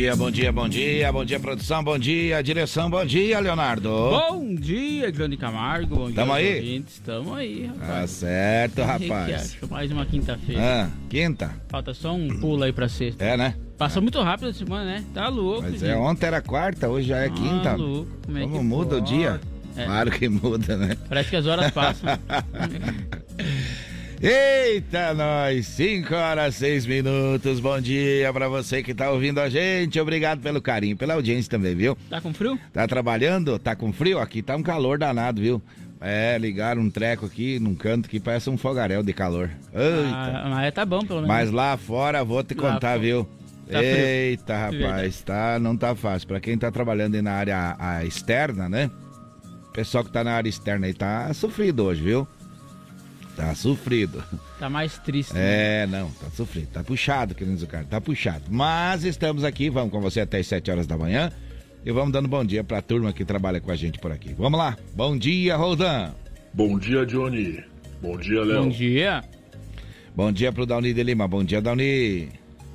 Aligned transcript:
Dia, 0.00 0.16
bom 0.16 0.30
dia, 0.30 0.50
bom 0.50 0.66
dia, 0.66 1.12
bom 1.12 1.24
dia, 1.26 1.38
produção, 1.38 1.84
bom 1.84 1.98
dia, 1.98 2.42
direção, 2.42 2.88
bom 2.88 3.04
dia, 3.04 3.38
Leonardo. 3.38 3.90
Bom 3.90 4.54
dia, 4.54 5.12
Johnny 5.12 5.36
Camargo, 5.36 5.94
bom 5.94 6.10
Tamo 6.10 6.32
dia, 6.32 6.42
aí? 6.42 6.54
ouvintes. 6.56 7.02
Tamo 7.04 7.34
aí, 7.34 7.66
rapaz. 7.66 7.86
Tá 7.86 8.06
certo, 8.06 8.82
rapaz. 8.82 9.58
Mais 9.68 9.92
uma 9.92 10.06
quinta-feira. 10.06 10.62
Ah, 10.62 10.90
quinta? 11.10 11.50
Falta 11.68 11.92
só 11.92 12.14
um 12.14 12.28
pulo 12.40 12.62
aí 12.64 12.72
pra 12.72 12.88
sexta. 12.88 13.22
É, 13.22 13.36
né? 13.36 13.54
Passou 13.76 14.00
muito 14.00 14.18
rápido 14.22 14.48
a 14.48 14.54
semana, 14.54 14.84
né? 14.86 15.04
Tá 15.12 15.28
louco, 15.28 15.62
Mas 15.62 15.72
gente. 15.80 15.86
é, 15.90 15.94
ontem 15.96 16.26
era 16.26 16.40
quarta, 16.40 16.88
hoje 16.88 17.08
já 17.08 17.18
é 17.18 17.28
Tá 17.28 17.34
quinta. 17.34 17.74
louco, 17.76 18.10
como 18.24 18.38
é 18.38 18.40
Como 18.40 18.64
muda 18.64 18.96
o 18.96 19.00
pode? 19.00 19.14
dia? 19.14 19.38
É. 19.76 19.84
Claro 19.84 20.10
que 20.12 20.28
muda, 20.30 20.76
né? 20.78 20.96
Parece 21.10 21.28
que 21.28 21.36
as 21.36 21.44
horas 21.46 21.70
passam. 21.72 22.08
Eita, 24.22 25.14
nós! 25.14 25.66
5 25.66 26.14
horas, 26.14 26.54
6 26.56 26.84
minutos. 26.84 27.58
Bom 27.58 27.80
dia 27.80 28.30
pra 28.34 28.48
você 28.48 28.82
que 28.82 28.92
tá 28.92 29.10
ouvindo 29.10 29.38
a 29.40 29.48
gente. 29.48 29.98
Obrigado 29.98 30.40
pelo 30.42 30.60
carinho, 30.60 30.94
pela 30.94 31.14
audiência 31.14 31.50
também, 31.50 31.74
viu? 31.74 31.96
tá 32.10 32.20
com 32.20 32.32
frio? 32.34 32.58
Tá 32.70 32.86
trabalhando? 32.86 33.58
Tá 33.58 33.74
com 33.74 33.90
frio? 33.94 34.18
Aqui 34.18 34.42
tá 34.42 34.54
um 34.56 34.62
calor 34.62 34.98
danado, 34.98 35.40
viu? 35.40 35.62
É, 36.02 36.36
ligaram 36.38 36.82
um 36.82 36.90
treco 36.90 37.24
aqui 37.24 37.58
num 37.58 37.74
canto 37.74 38.10
que 38.10 38.20
parece 38.20 38.50
um 38.50 38.58
fogaréu 38.58 39.02
de 39.02 39.12
calor. 39.14 39.48
Eita! 39.72 40.14
Ah, 40.14 40.48
mas 40.50 40.74
tá 40.74 40.84
bom, 40.84 41.00
pelo 41.00 41.22
menos. 41.22 41.28
Mas 41.28 41.50
lá 41.50 41.74
fora, 41.78 42.22
vou 42.22 42.42
te 42.44 42.54
Lá 42.54 42.72
contar, 42.74 42.96
fo- 42.96 43.00
viu? 43.00 43.28
Tá. 43.70 43.82
Eita, 43.82 44.54
rapaz, 44.56 45.22
tá, 45.22 45.58
não 45.58 45.74
tá 45.76 45.94
fácil. 45.94 46.28
Pra 46.28 46.40
quem 46.40 46.58
tá 46.58 46.70
trabalhando 46.70 47.14
aí 47.14 47.22
na 47.22 47.32
área 47.32 47.74
a, 47.78 48.04
externa, 48.04 48.68
né? 48.68 48.90
O 49.68 49.72
pessoal 49.72 50.04
que 50.04 50.12
tá 50.12 50.22
na 50.22 50.32
área 50.32 50.48
externa 50.48 50.86
aí 50.86 50.92
tá 50.92 51.32
sofrido 51.32 51.84
hoje, 51.84 52.02
viu? 52.02 52.28
Tá 53.40 53.54
sofrido. 53.54 54.22
Tá 54.58 54.68
mais 54.68 54.98
triste. 54.98 55.32
né? 55.32 55.84
É, 55.84 55.86
não, 55.86 56.10
tá 56.10 56.28
sofrido. 56.36 56.68
Tá 56.68 56.84
puxado, 56.84 57.34
querido 57.34 57.66
cara, 57.66 57.86
tá 57.88 57.98
puxado. 57.98 58.44
Mas 58.50 59.02
estamos 59.02 59.44
aqui, 59.44 59.70
vamos 59.70 59.90
com 59.90 59.98
você 59.98 60.20
até 60.20 60.38
as 60.40 60.46
7 60.46 60.70
horas 60.70 60.86
da 60.86 60.98
manhã. 60.98 61.32
E 61.82 61.90
vamos 61.90 62.12
dando 62.12 62.28
bom 62.28 62.44
dia 62.44 62.62
pra 62.62 62.82
turma 62.82 63.14
que 63.14 63.24
trabalha 63.24 63.58
com 63.58 63.70
a 63.70 63.76
gente 63.76 63.98
por 63.98 64.12
aqui. 64.12 64.34
Vamos 64.36 64.58
lá. 64.58 64.76
Bom 64.94 65.16
dia, 65.16 65.56
Roldan. 65.56 66.12
Bom 66.52 66.78
dia, 66.78 67.06
Johnny. 67.06 67.64
Bom 68.02 68.18
dia, 68.18 68.44
Léo. 68.44 68.64
Bom 68.64 68.68
dia. 68.68 69.24
Bom 70.14 70.30
dia 70.30 70.52
pro 70.52 70.66
Dauni 70.66 70.92
de 70.92 71.02
Lima. 71.02 71.26
Bom 71.26 71.42
dia, 71.42 71.62
Dauni. 71.62 72.28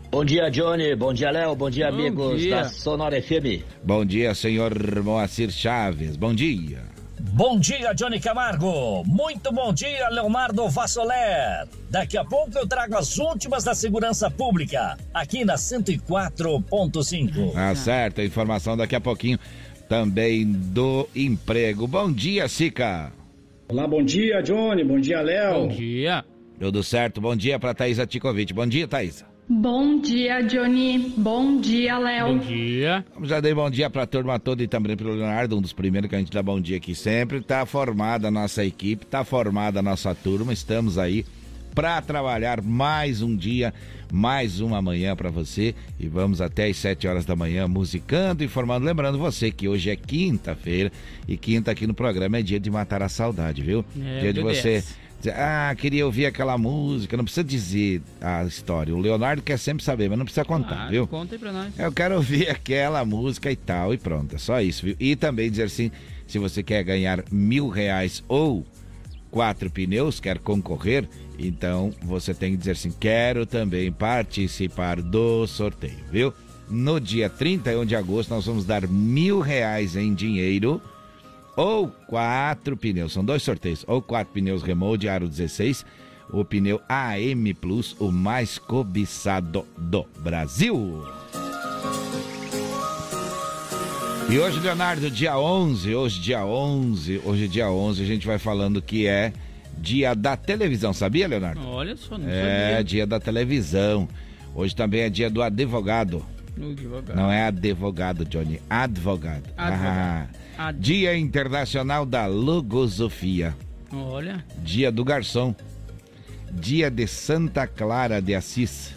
Bom 0.09 0.25
dia, 0.25 0.49
Johnny. 0.49 0.95
Bom 0.95 1.13
dia, 1.13 1.29
Léo. 1.29 1.55
Bom 1.55 1.69
dia, 1.69 1.91
Bom 1.91 1.99
amigos 1.99 2.41
dia. 2.41 2.55
da 2.55 2.69
Sonora 2.69 3.21
FM. 3.21 3.61
Bom 3.83 4.03
dia, 4.03 4.33
senhor 4.33 4.73
Moacir 5.03 5.51
Chaves. 5.51 6.15
Bom 6.15 6.33
dia. 6.33 6.94
Bom 7.31 7.59
dia, 7.59 7.93
Johnny 7.93 8.19
Camargo. 8.19 9.03
Muito 9.05 9.51
bom 9.51 9.73
dia, 9.73 10.07
Leonardo 10.09 10.69
Vassoler. 10.69 11.67
Daqui 11.89 12.17
a 12.17 12.23
pouco 12.23 12.57
eu 12.57 12.67
trago 12.67 12.95
as 12.97 13.17
últimas 13.17 13.63
da 13.63 13.75
segurança 13.75 14.31
pública, 14.31 14.97
aqui 15.13 15.43
na 15.43 15.55
104.5. 15.55 17.53
Tá 17.53 17.75
certo, 17.75 18.21
a 18.21 18.25
informação 18.25 18.77
daqui 18.77 18.95
a 18.95 19.01
pouquinho 19.01 19.37
também 19.89 20.45
do 20.45 21.07
emprego. 21.15 21.87
Bom 21.87 22.11
dia, 22.11 22.47
Sica. 22.47 23.11
Olá, 23.67 23.87
bom 23.87 24.03
dia, 24.03 24.41
Johnny. 24.41 24.83
Bom 24.83 24.99
dia, 24.99 25.21
Léo. 25.21 25.67
Bom 25.67 25.67
dia. 25.67 26.23
Tudo 26.59 26.83
certo? 26.83 27.19
Bom 27.19 27.35
dia 27.35 27.59
pra 27.59 27.73
Thaisa 27.73 28.05
Ticovic. 28.07 28.53
Bom 28.53 28.65
dia, 28.67 28.87
Thaisa. 28.87 29.34
Bom 29.47 30.01
dia, 30.01 30.41
Johnny. 30.41 31.13
Bom 31.17 31.61
dia, 31.61 31.95
Bom 31.97 32.03
Léo. 32.03 32.39
dia. 32.39 33.05
Já 33.23 33.39
dei 33.39 33.53
bom 33.53 33.69
dia 33.69 33.89
pra 33.91 34.07
turma 34.07 34.39
toda 34.39 34.63
e 34.63 34.67
também 34.67 34.97
pro 34.97 35.13
Leonardo, 35.13 35.55
um 35.57 35.61
dos 35.61 35.71
primeiros 35.71 36.09
que 36.09 36.15
a 36.15 36.19
gente 36.19 36.31
dá 36.31 36.41
bom 36.41 36.59
dia 36.59 36.77
aqui 36.77 36.95
sempre. 36.95 37.41
Tá 37.41 37.63
formada 37.63 38.27
a 38.29 38.31
nossa 38.31 38.65
equipe, 38.65 39.05
tá 39.05 39.23
formada 39.23 39.79
a 39.79 39.83
nossa 39.83 40.15
turma, 40.15 40.51
estamos 40.51 40.97
aí 40.97 41.23
pra 41.75 42.01
trabalhar 42.01 42.59
mais 42.61 43.21
um 43.21 43.35
dia, 43.35 43.71
mais 44.11 44.61
uma 44.61 44.81
manhã 44.81 45.15
pra 45.15 45.29
você 45.29 45.75
e 45.99 46.07
vamos 46.07 46.41
até 46.41 46.67
às 46.67 46.77
7 46.77 47.05
horas 47.07 47.25
da 47.25 47.35
manhã 47.35 47.67
musicando, 47.67 48.43
informando, 48.43 48.85
lembrando 48.85 49.19
você 49.19 49.51
que 49.51 49.67
hoje 49.67 49.89
é 49.91 49.95
quinta-feira 49.95 50.91
e 51.27 51.37
quinta 51.37 51.69
aqui 51.69 51.85
no 51.85 51.93
programa 51.93 52.37
é 52.37 52.41
dia 52.41 52.59
de 52.59 52.71
matar 52.71 53.03
a 53.03 53.09
saudade, 53.09 53.61
viu? 53.61 53.85
É, 54.01 54.21
dia 54.21 54.33
de 54.33 54.41
você 54.41 54.71
Deus. 54.71 55.04
Ah, 55.29 55.73
queria 55.77 56.05
ouvir 56.05 56.25
aquela 56.25 56.57
música, 56.57 57.15
não 57.17 57.23
precisa 57.23 57.43
dizer 57.43 58.01
a 58.21 58.43
história. 58.43 58.93
O 58.95 58.99
Leonardo 58.99 59.41
quer 59.41 59.57
sempre 59.57 59.83
saber, 59.83 60.09
mas 60.09 60.17
não 60.17 60.25
precisa 60.25 60.45
contar, 60.45 60.85
Ah, 60.85 60.89
viu? 60.89 61.07
Conta 61.07 61.35
aí 61.35 61.39
pra 61.39 61.51
nós. 61.51 61.77
Eu 61.77 61.91
quero 61.91 62.15
ouvir 62.15 62.47
aquela 62.51 63.03
música 63.05 63.51
e 63.51 63.55
tal, 63.55 63.93
e 63.93 63.97
pronto, 63.97 64.35
é 64.35 64.37
só 64.37 64.59
isso, 64.61 64.85
viu? 64.85 64.95
E 64.99 65.15
também 65.15 65.49
dizer 65.49 65.63
assim, 65.63 65.91
se 66.27 66.37
você 66.39 66.61
quer 66.63 66.83
ganhar 66.83 67.23
mil 67.31 67.69
reais 67.69 68.23
ou 68.27 68.65
quatro 69.31 69.69
pneus, 69.69 70.19
quer 70.19 70.39
concorrer, 70.39 71.07
então 71.37 71.91
você 72.01 72.33
tem 72.33 72.51
que 72.51 72.57
dizer 72.57 72.71
assim, 72.71 72.93
quero 72.99 73.45
também 73.45 73.91
participar 73.91 75.01
do 75.01 75.45
sorteio, 75.47 75.99
viu? 76.11 76.33
No 76.69 76.99
dia 76.99 77.29
31 77.29 77.85
de 77.85 77.95
agosto 77.95 78.29
nós 78.31 78.45
vamos 78.45 78.65
dar 78.65 78.87
mil 78.87 79.39
reais 79.39 79.95
em 79.95 80.13
dinheiro 80.15 80.81
ou 81.55 81.87
quatro 82.07 82.75
pneus, 82.77 83.13
são 83.13 83.23
dois 83.23 83.41
sorteios, 83.43 83.83
ou 83.87 84.01
quatro 84.01 84.33
pneus 84.33 84.61
Remold 84.63 85.07
Aro 85.07 85.27
16, 85.27 85.85
o 86.31 86.43
pneu 86.43 86.81
AM 86.89 87.53
Plus, 87.53 87.95
o 87.99 88.11
mais 88.11 88.57
cobiçado 88.57 89.65
do 89.77 90.05
Brasil. 90.19 91.03
E 94.29 94.39
hoje, 94.39 94.59
Leonardo, 94.59 95.09
dia 95.11 95.37
11, 95.37 95.93
hoje 95.93 96.19
dia 96.19 96.43
11, 96.43 97.21
hoje 97.23 97.47
dia 97.47 97.69
11, 97.69 98.01
a 98.01 98.05
gente 98.05 98.25
vai 98.25 98.39
falando 98.39 98.81
que 98.81 99.05
é 99.05 99.31
dia 99.77 100.15
da 100.15 100.35
televisão, 100.35 100.93
sabia, 100.93 101.27
Leonardo? 101.27 101.61
Olha 101.67 101.95
só, 101.95 102.17
não 102.17 102.27
É, 102.27 102.69
sabia. 102.71 102.83
dia 102.83 103.05
da 103.05 103.19
televisão. 103.19 104.07
Hoje 104.55 104.75
também 104.75 105.01
é 105.01 105.09
dia 105.09 105.29
do 105.29 105.43
advogado. 105.43 106.25
Devagar. 106.75 107.15
Não 107.15 107.31
é 107.31 107.43
advogado, 107.47 108.23
Johnny, 108.25 108.61
advogado. 108.69 109.43
Advogado. 109.57 110.29
Ah, 110.57 110.67
Ad- 110.69 110.79
dia 110.79 111.17
Internacional 111.17 112.05
da 112.05 112.25
Logosofia. 112.27 113.55
Olha. 113.91 114.43
Dia 114.63 114.91
do 114.91 115.03
Garçom. 115.03 115.53
Dia 116.51 116.89
de 116.89 117.05
Santa 117.07 117.67
Clara 117.67 118.21
de 118.21 118.33
Assis. 118.33 118.93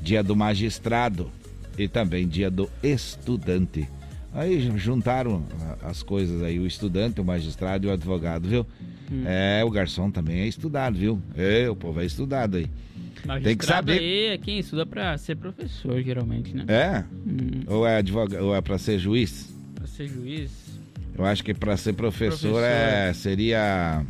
Dia 0.00 0.22
do 0.22 0.34
Magistrado. 0.34 1.30
E 1.78 1.86
também 1.86 2.26
dia 2.26 2.50
do 2.50 2.70
Estudante. 2.82 3.86
Aí 4.32 4.70
juntaram 4.78 5.44
a- 5.82 5.88
as 5.90 6.02
coisas 6.02 6.42
aí, 6.42 6.58
o 6.58 6.66
estudante, 6.66 7.20
o 7.20 7.24
magistrado 7.24 7.86
e 7.86 7.90
o 7.90 7.92
advogado, 7.92 8.46
viu? 8.48 8.66
Hum. 9.10 9.22
É, 9.26 9.62
o 9.64 9.70
garçom 9.70 10.10
também 10.10 10.40
é 10.40 10.46
estudado, 10.46 10.96
viu? 10.98 11.20
É, 11.36 11.68
o 11.70 11.76
povo 11.76 12.00
é 12.00 12.04
estudado 12.04 12.56
aí. 12.58 12.66
Tem 13.22 13.22
que 13.22 13.28
Magistrado 13.66 13.92
saber. 13.92 13.98
aí 13.98 14.26
é 14.34 14.38
quem 14.38 14.58
estuda 14.58 14.84
pra 14.86 15.16
ser 15.18 15.36
professor, 15.36 16.00
geralmente, 16.02 16.54
né? 16.54 16.64
É? 16.68 17.04
Hum, 17.26 17.62
Ou 17.66 17.86
é 17.86 17.96
advogado, 17.98 18.42
ou 18.44 18.54
é 18.54 18.60
pra 18.60 18.78
ser 18.78 18.98
juiz? 18.98 19.54
pra 19.74 19.86
ser 19.86 20.08
juiz. 20.08 20.50
Eu 21.16 21.24
acho 21.24 21.42
que 21.42 21.54
pra 21.54 21.76
ser 21.76 21.94
professor, 21.94 22.50
Professor. 22.50 22.62
é 22.62 23.12
seria 23.14 24.04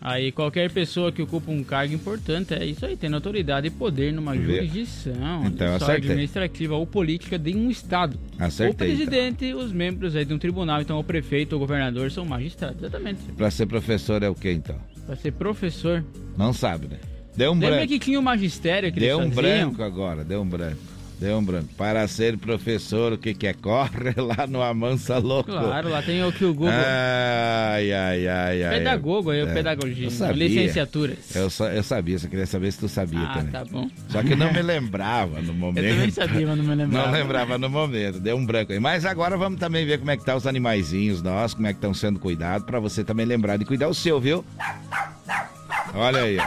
Aí 0.00 0.30
qualquer 0.32 0.70
pessoa 0.70 1.10
que 1.10 1.22
ocupa 1.22 1.50
um 1.50 1.64
cargo 1.64 1.94
importante 1.94 2.52
é 2.52 2.62
isso 2.66 2.84
aí, 2.84 2.94
tendo 2.94 3.14
autoridade 3.14 3.68
e 3.68 3.70
poder 3.70 4.12
numa 4.12 4.36
jurisdição, 4.36 5.46
Então, 5.46 5.78
só, 5.80 5.92
administrativa 5.92 6.74
ou 6.74 6.86
política 6.86 7.38
de 7.38 7.56
um 7.56 7.70
estado. 7.70 8.18
Acertei, 8.38 8.70
o 8.92 8.96
presidente, 8.96 9.54
os 9.54 9.72
membros 9.72 10.14
aí 10.14 10.26
de 10.26 10.34
um 10.34 10.38
tribunal, 10.38 10.82
então 10.82 10.98
o 10.98 11.04
prefeito 11.04 11.54
ou 11.54 11.56
o 11.56 11.60
governador 11.60 12.10
são 12.10 12.26
magistrados, 12.26 12.76
exatamente. 12.82 13.20
Pra 13.34 13.50
ser 13.50 13.64
professor 13.64 14.22
é 14.22 14.28
o 14.28 14.34
que 14.34 14.50
então? 14.52 14.76
Pra 15.06 15.16
ser 15.16 15.32
professor. 15.32 16.04
Não 16.36 16.52
sabe, 16.52 16.86
né? 16.88 16.98
Deu 17.36 17.50
um 17.50 17.54
Lembra 17.54 17.76
branco. 17.76 17.88
que 17.88 17.98
tinha 17.98 18.18
o 18.18 18.22
magistério 18.22 18.92
que 18.92 19.00
Deu 19.00 19.18
um 19.18 19.30
faziam? 19.32 19.70
branco 19.70 19.82
agora, 19.82 20.24
deu 20.24 20.40
um 20.42 20.46
branco. 20.46 20.78
Deu 21.18 21.38
um 21.38 21.44
branco. 21.44 21.68
Para 21.76 22.06
ser 22.08 22.36
professor, 22.36 23.12
o 23.12 23.18
que 23.18 23.32
que 23.34 23.46
é? 23.46 23.54
Corre 23.54 24.12
lá 24.18 24.46
no 24.48 24.60
Amansa 24.60 25.16
Louco. 25.18 25.50
Claro, 25.50 25.88
lá 25.88 26.02
tem 26.02 26.22
o 26.24 26.32
que 26.32 26.44
o 26.44 26.52
Google... 26.52 26.70
Ai, 26.72 27.92
ai, 27.92 28.26
ai, 28.28 28.62
ai. 28.64 28.78
Pedagogo 28.78 29.30
aí, 29.30 29.42
o 29.42 29.48
É, 29.48 29.54
pedagogia, 29.54 30.06
eu 30.08 30.10
sabia. 30.10 30.48
licenciaturas. 30.48 31.16
Eu, 31.34 31.48
só, 31.48 31.68
eu 31.68 31.84
sabia, 31.84 32.18
só 32.18 32.26
queria 32.28 32.46
saber 32.46 32.72
se 32.72 32.80
tu 32.80 32.88
sabia 32.88 33.20
Ah, 33.22 33.34
também. 33.34 33.52
tá 33.52 33.64
bom. 33.64 33.88
Só 34.08 34.22
que 34.24 34.34
não 34.34 34.52
me 34.52 34.60
lembrava 34.60 35.40
no 35.40 35.54
momento. 35.54 35.84
Eu 35.84 35.94
também 35.94 36.10
sabia, 36.10 36.46
mas 36.48 36.58
não 36.58 36.64
me 36.64 36.74
lembrava. 36.74 37.06
Não 37.06 37.12
lembrava 37.14 37.58
no 37.58 37.70
momento, 37.70 38.18
deu 38.20 38.36
um 38.36 38.44
branco 38.44 38.72
aí. 38.72 38.80
Mas 38.80 39.04
agora 39.06 39.36
vamos 39.36 39.58
também 39.60 39.86
ver 39.86 39.98
como 39.98 40.10
é 40.10 40.16
que 40.16 40.24
tá 40.24 40.34
os 40.36 40.48
animaizinhos 40.48 41.22
nossos, 41.22 41.54
como 41.54 41.68
é 41.68 41.72
que 41.72 41.78
estão 41.78 41.94
sendo 41.94 42.18
cuidados, 42.18 42.66
pra 42.66 42.80
você 42.80 43.04
também 43.04 43.24
lembrar 43.24 43.56
de 43.56 43.64
cuidar 43.64 43.86
o 43.88 43.94
seu, 43.94 44.20
viu? 44.20 44.44
Olha 45.94 46.22
aí. 46.22 46.38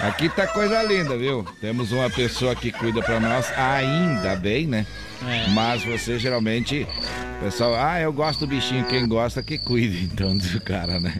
Aqui 0.00 0.28
tá 0.28 0.46
coisa 0.48 0.82
linda, 0.82 1.16
viu? 1.16 1.44
Temos 1.60 1.92
uma 1.92 2.10
pessoa 2.10 2.56
que 2.56 2.72
cuida 2.72 3.00
pra 3.02 3.20
nós, 3.20 3.52
ainda 3.56 4.34
bem, 4.34 4.66
né? 4.66 4.86
É. 5.24 5.48
Mas 5.50 5.84
você 5.84 6.18
geralmente, 6.18 6.86
pessoal, 7.40 7.76
ah, 7.76 8.00
eu 8.00 8.12
gosto 8.12 8.40
do 8.40 8.46
bichinho, 8.48 8.84
quem 8.86 9.06
gosta 9.06 9.42
que 9.42 9.58
cuide, 9.58 10.04
então, 10.04 10.36
diz 10.36 10.54
o 10.54 10.60
cara, 10.60 10.98
né? 10.98 11.14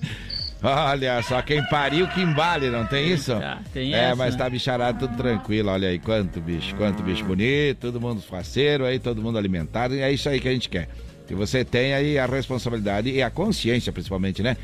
Olha 0.61 1.20
só, 1.23 1.43
quem 1.43 1.62
pariu 1.69 2.09
que 2.09 2.20
embale, 2.20 2.70
não 2.70 2.87
tem 2.87 3.12
isso? 3.12 3.35
Tá, 3.35 3.61
tem 3.73 3.94
é, 3.94 3.99
essa, 3.99 4.17
mas 4.17 4.35
né? 4.35 4.38
tá 4.38 4.50
bicharado 4.50 4.99
tudo 5.00 5.17
tranquilo, 5.17 5.70
olha 5.70 5.88
aí, 5.88 5.99
quanto 5.99 6.41
bicho, 6.41 6.75
quanto 6.76 7.03
bicho 7.03 7.25
bonito, 7.25 7.79
todo 7.81 8.00
mundo 8.00 8.20
faceiro 8.23 8.85
aí, 8.85 8.99
todo 8.99 9.20
mundo 9.20 9.38
alimentado, 9.38 9.94
e 9.94 10.00
é 10.00 10.11
isso 10.11 10.29
aí 10.29 10.41
que 10.41 10.49
a 10.49 10.53
gente 10.53 10.69
quer. 10.69 10.88
Que 11.26 11.35
você 11.35 11.64
tenha 11.64 11.97
aí 11.97 12.19
a 12.19 12.26
responsabilidade 12.26 13.11
e 13.11 13.23
a 13.23 13.31
consciência, 13.31 13.93
principalmente, 13.93 14.43
né? 14.43 14.56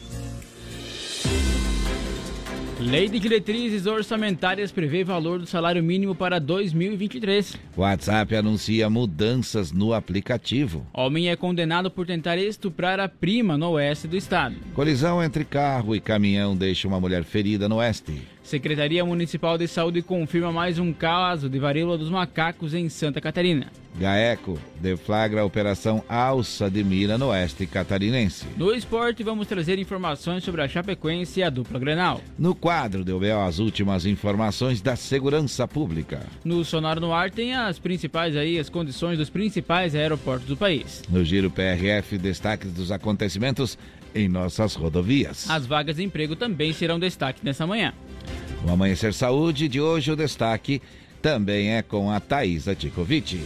Lei 2.81 3.11
de 3.11 3.19
diretrizes 3.19 3.85
orçamentárias 3.85 4.73
prevê 4.73 5.05
valor 5.05 5.39
do 5.39 5.45
salário 5.45 5.85
mínimo 5.85 6.15
para 6.15 6.39
2023. 6.39 7.55
WhatsApp 7.77 8.35
anuncia 8.35 8.89
mudanças 8.89 9.71
no 9.71 9.93
aplicativo. 9.93 10.87
Homem 10.95 11.29
é 11.29 11.37
condenado 11.37 11.91
por 11.91 12.07
tentar 12.07 12.39
estuprar 12.39 12.99
a 12.99 13.07
prima 13.07 13.59
no 13.59 13.73
oeste 13.73 14.09
do 14.09 14.17
estado. 14.17 14.57
Colisão 14.73 15.23
entre 15.23 15.45
carro 15.45 15.95
e 15.95 16.01
caminhão 16.01 16.57
deixa 16.57 16.89
uma 16.89 16.99
mulher 16.99 17.23
ferida 17.23 17.69
no 17.69 17.77
oeste. 17.77 18.23
Secretaria 18.51 19.05
Municipal 19.05 19.57
de 19.57 19.69
Saúde 19.69 20.03
confirma 20.03 20.51
mais 20.51 20.77
um 20.77 20.93
caso 20.93 21.49
de 21.49 21.57
varíola 21.61 21.97
dos 21.97 22.11
macacos 22.11 22.75
em 22.75 22.89
Santa 22.89 23.21
Catarina. 23.21 23.69
Gaeco 23.97 24.59
deflagra 24.81 25.43
a 25.43 25.45
operação 25.45 26.03
Alça 26.09 26.69
de 26.69 26.83
Mira 26.83 27.17
no 27.17 27.29
oeste 27.29 27.65
catarinense. 27.65 28.47
No 28.57 28.75
esporte, 28.75 29.23
vamos 29.23 29.47
trazer 29.47 29.79
informações 29.79 30.43
sobre 30.43 30.63
a 30.63 30.69
Chapecoense 30.69 31.39
e 31.39 31.43
a 31.45 31.51
dupla 31.51 31.79
Grenal. 31.79 32.21
No 32.37 32.53
quadro 32.53 33.05
do 33.05 33.21
BO, 33.21 33.27
as 33.47 33.61
últimas 33.61 34.05
informações 34.05 34.81
da 34.81 34.97
segurança 34.97 35.69
pública. 35.69 36.27
No 36.45 36.65
Sonoro 36.65 37.01
no 37.01 37.13
Ar 37.13 37.31
tem 37.31 37.55
as 37.55 37.79
principais 37.79 38.35
aí, 38.35 38.59
as 38.59 38.69
condições 38.69 39.17
dos 39.17 39.31
principais 39.31 39.95
aeroportos 39.95 40.49
do 40.49 40.57
país. 40.57 41.05
No 41.09 41.25
Giro 41.25 41.53
PRF, 41.53 42.19
destaques 42.19 42.73
dos 42.73 42.91
acontecimentos 42.91 43.79
em 44.13 44.29
nossas 44.29 44.75
rodovias. 44.75 45.49
As 45.49 45.67
vagas 45.67 45.97
de 45.97 46.03
emprego 46.03 46.35
também 46.35 46.73
serão 46.73 46.99
destaque 46.99 47.45
nessa 47.45 47.65
manhã. 47.65 47.95
No 48.65 48.73
Amanhecer 48.73 49.15
Saúde 49.15 49.69
de 49.69 49.81
hoje, 49.81 50.13
o 50.13 50.17
destaque 50.17 50.83
também 51.23 51.75
é 51.75 51.83
com 51.83 52.11
a 52.11 52.21
Thaisa 52.21 52.75
Tikovic. 52.75 53.41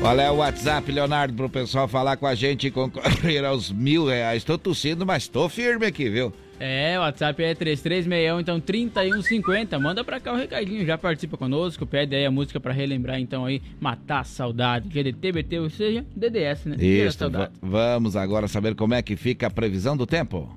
Qual 0.00 0.20
é 0.20 0.30
o 0.30 0.36
WhatsApp, 0.36 0.92
Leonardo, 0.92 1.34
pro 1.34 1.48
pessoal 1.48 1.88
falar 1.88 2.16
com 2.16 2.26
a 2.26 2.34
gente 2.34 2.68
e 2.68 2.70
concorrer 2.70 3.44
aos 3.44 3.72
mil 3.72 4.06
reais? 4.06 4.44
Tô 4.44 4.56
tossindo, 4.56 5.04
mas 5.04 5.26
tô 5.26 5.48
firme 5.48 5.86
aqui, 5.86 6.08
viu? 6.08 6.32
É, 6.60 6.98
o 6.98 7.02
WhatsApp 7.02 7.42
é 7.42 7.54
3361, 7.54 8.40
então 8.40 8.60
3150. 8.60 9.78
Manda 9.78 10.04
pra 10.04 10.20
cá 10.20 10.32
o 10.32 10.36
recadinho, 10.36 10.86
já 10.86 10.96
participa 10.96 11.36
conosco, 11.36 11.84
pede 11.84 12.14
aí 12.14 12.24
a 12.24 12.30
música 12.30 12.60
pra 12.60 12.72
relembrar, 12.72 13.18
então 13.18 13.44
aí, 13.44 13.60
matar 13.80 14.20
a 14.20 14.24
saudade, 14.24 14.88
GDT, 14.88 15.32
BT, 15.32 15.58
ou 15.58 15.70
seja, 15.70 16.06
DDS, 16.14 16.66
né? 16.66 16.76
Isso, 16.78 17.18
vamos 17.60 18.16
agora 18.16 18.48
saber 18.48 18.74
como 18.74 18.94
é 18.94 19.02
que 19.02 19.16
fica 19.16 19.48
a 19.48 19.50
previsão 19.50 19.96
do 19.96 20.06
tempo. 20.06 20.56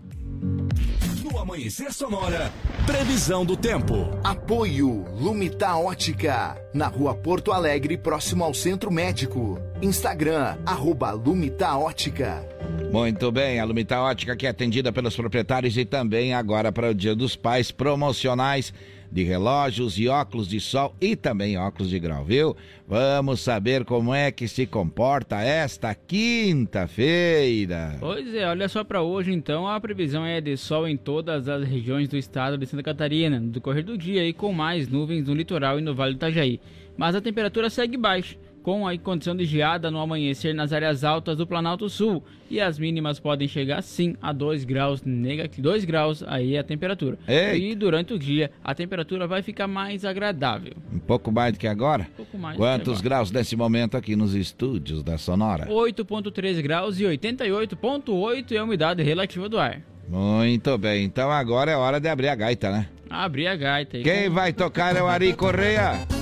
Amanhecer 1.40 1.94
Sonora, 1.94 2.52
previsão 2.86 3.46
do 3.46 3.56
tempo. 3.56 4.10
Apoio 4.22 5.06
Lumita 5.18 5.74
Ótica, 5.78 6.62
na 6.74 6.88
rua 6.88 7.16
Porto 7.16 7.54
Alegre, 7.54 7.98
próximo 7.98 8.44
ao 8.44 8.54
Centro 8.54 8.92
Médico. 8.92 9.58
Instagram, 9.82 10.58
arroba 10.66 11.12
Lumita 11.12 11.78
Ótica. 11.78 12.46
Muito 12.92 13.32
bem, 13.32 13.58
a 13.58 13.64
Lumita 13.64 14.02
Ótica 14.02 14.36
que 14.36 14.48
é 14.48 14.50
atendida 14.50 14.92
pelos 14.92 15.16
proprietários 15.16 15.78
e 15.78 15.86
também 15.86 16.34
agora 16.34 16.74
para 16.74 16.90
o 16.90 16.94
Dia 16.94 17.16
dos 17.16 17.38
Pais 17.38 17.72
promocionais 17.72 18.74
de 19.12 19.24
relógios 19.24 19.98
e 19.98 20.08
óculos 20.08 20.48
de 20.48 20.60
sol 20.60 20.96
e 21.02 21.16
também 21.16 21.58
óculos 21.58 21.90
de 21.90 22.00
grau, 22.00 22.24
viu? 22.24 22.56
Vamos 22.88 23.42
saber 23.42 23.86
como 23.86 24.14
é 24.14 24.32
que 24.32 24.48
se 24.48 24.66
comporta 24.66 25.42
esta 25.42 25.94
quinta-feira. 25.96 27.98
Pois 28.00 28.34
é, 28.34 28.48
olha 28.48 28.68
só 28.68 28.84
para 28.84 29.02
hoje 29.02 29.32
então, 29.32 29.68
a 29.68 29.80
previsão 29.80 30.26
é 30.26 30.42
de 30.42 30.58
sol 30.58 30.88
em 30.88 30.98
todas 30.98 31.48
as 31.48 31.68
regiões 31.68 32.08
do 32.08 32.18
estado 32.18 32.58
de 32.58 32.66
Santa 32.66 32.84
Catarina, 32.84 33.40
no 33.40 33.50
decorrer 33.50 33.84
do 33.84 33.98
dia 33.98 34.26
e 34.26 34.34
com 34.34 34.52
mais 34.52 34.88
nuvens 34.88 35.28
no 35.28 35.34
litoral 35.34 35.80
e 35.80 35.82
no 35.82 35.96
Vale 35.96 36.14
do 36.14 36.18
Itajaí. 36.18 36.60
Mas 36.98 37.16
a 37.16 37.22
temperatura 37.22 37.70
segue 37.70 37.96
baixa 37.96 38.36
com 38.70 38.88
a 38.88 38.96
condição 39.00 39.36
de 39.36 39.46
geada 39.46 39.90
no 39.90 40.00
amanhecer 40.00 40.54
nas 40.54 40.72
áreas 40.72 41.04
altas 41.04 41.36
do 41.36 41.48
Planalto 41.48 41.90
Sul. 41.90 42.24
E 42.52 42.62
as 42.62 42.78
mínimas 42.78 43.20
podem 43.20 43.48
chegar 43.48 43.82
sim 43.82 44.16
a 44.22 44.32
2 44.32 44.64
graus 44.64 45.02
negativo, 45.04 45.64
2 45.64 45.86
graus 45.86 46.24
aí 46.28 46.56
a 46.56 46.64
temperatura. 46.64 47.18
E 47.28 47.74
durante 47.74 48.14
o 48.14 48.20
dia 48.20 48.52
a 48.64 48.76
temperatura 48.76 49.26
vai 49.26 49.42
ficar 49.42 49.66
mais 49.66 50.06
agradável. 50.06 50.74
Um 50.94 51.00
pouco 51.00 51.32
mais 51.32 51.54
do 51.54 51.58
que 51.58 51.66
agora? 51.66 52.04
Um 52.14 52.18
pouco 52.18 52.38
mais. 52.38 52.58
Quantos 52.58 53.02
graus 53.02 53.32
nesse 53.32 53.56
momento 53.56 53.98
aqui 53.98 54.16
nos 54.16 54.36
estúdios 54.36 55.02
da 55.02 55.18
Sonora? 55.18 55.66
8.3 55.66 56.62
graus 56.62 57.00
e 57.00 57.06
88.8 57.06 58.52
é 58.52 58.58
a 58.58 58.64
umidade 58.64 59.02
relativa 59.02 59.50
do 59.50 59.58
ar. 59.58 59.82
Muito 60.08 60.78
bem, 60.78 61.06
então 61.06 61.32
agora 61.32 61.72
é 61.72 61.76
hora 61.76 62.00
de 62.00 62.08
abrir 62.08 62.28
a 62.28 62.36
gaita, 62.36 62.70
né? 62.70 62.88
Abrir 63.10 63.48
a 63.48 63.56
gaita. 63.56 63.98
Quem 64.00 64.30
vai 64.30 64.54
tocar 64.54 64.96
é 64.96 65.02
o 65.02 65.08
Ari 65.08 65.34
Correia. 65.34 66.19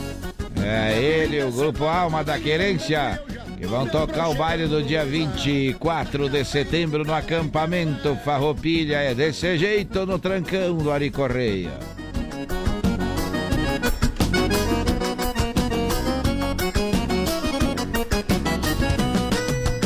É 0.64 1.02
ele, 1.02 1.44
o 1.44 1.52
grupo 1.52 1.86
Alma 1.86 2.24
da 2.24 2.40
Querência, 2.40 3.22
que 3.58 3.66
vão 3.66 3.88
tocar 3.88 4.30
o 4.30 4.36
baile 4.36 4.68
do 4.68 4.84
dia 4.84 5.06
24 5.06 6.30
de 6.30 6.44
setembro 6.44 7.04
no 7.04 7.14
acampamento 7.14 8.16
Farroupilha. 8.24 8.98
É 8.98 9.16
desse 9.16 9.58
jeito 9.58 10.06
no 10.06 10.20
trancão 10.20 10.78
do 10.78 10.92
Ari 10.92 11.10
Correia. 11.10 11.72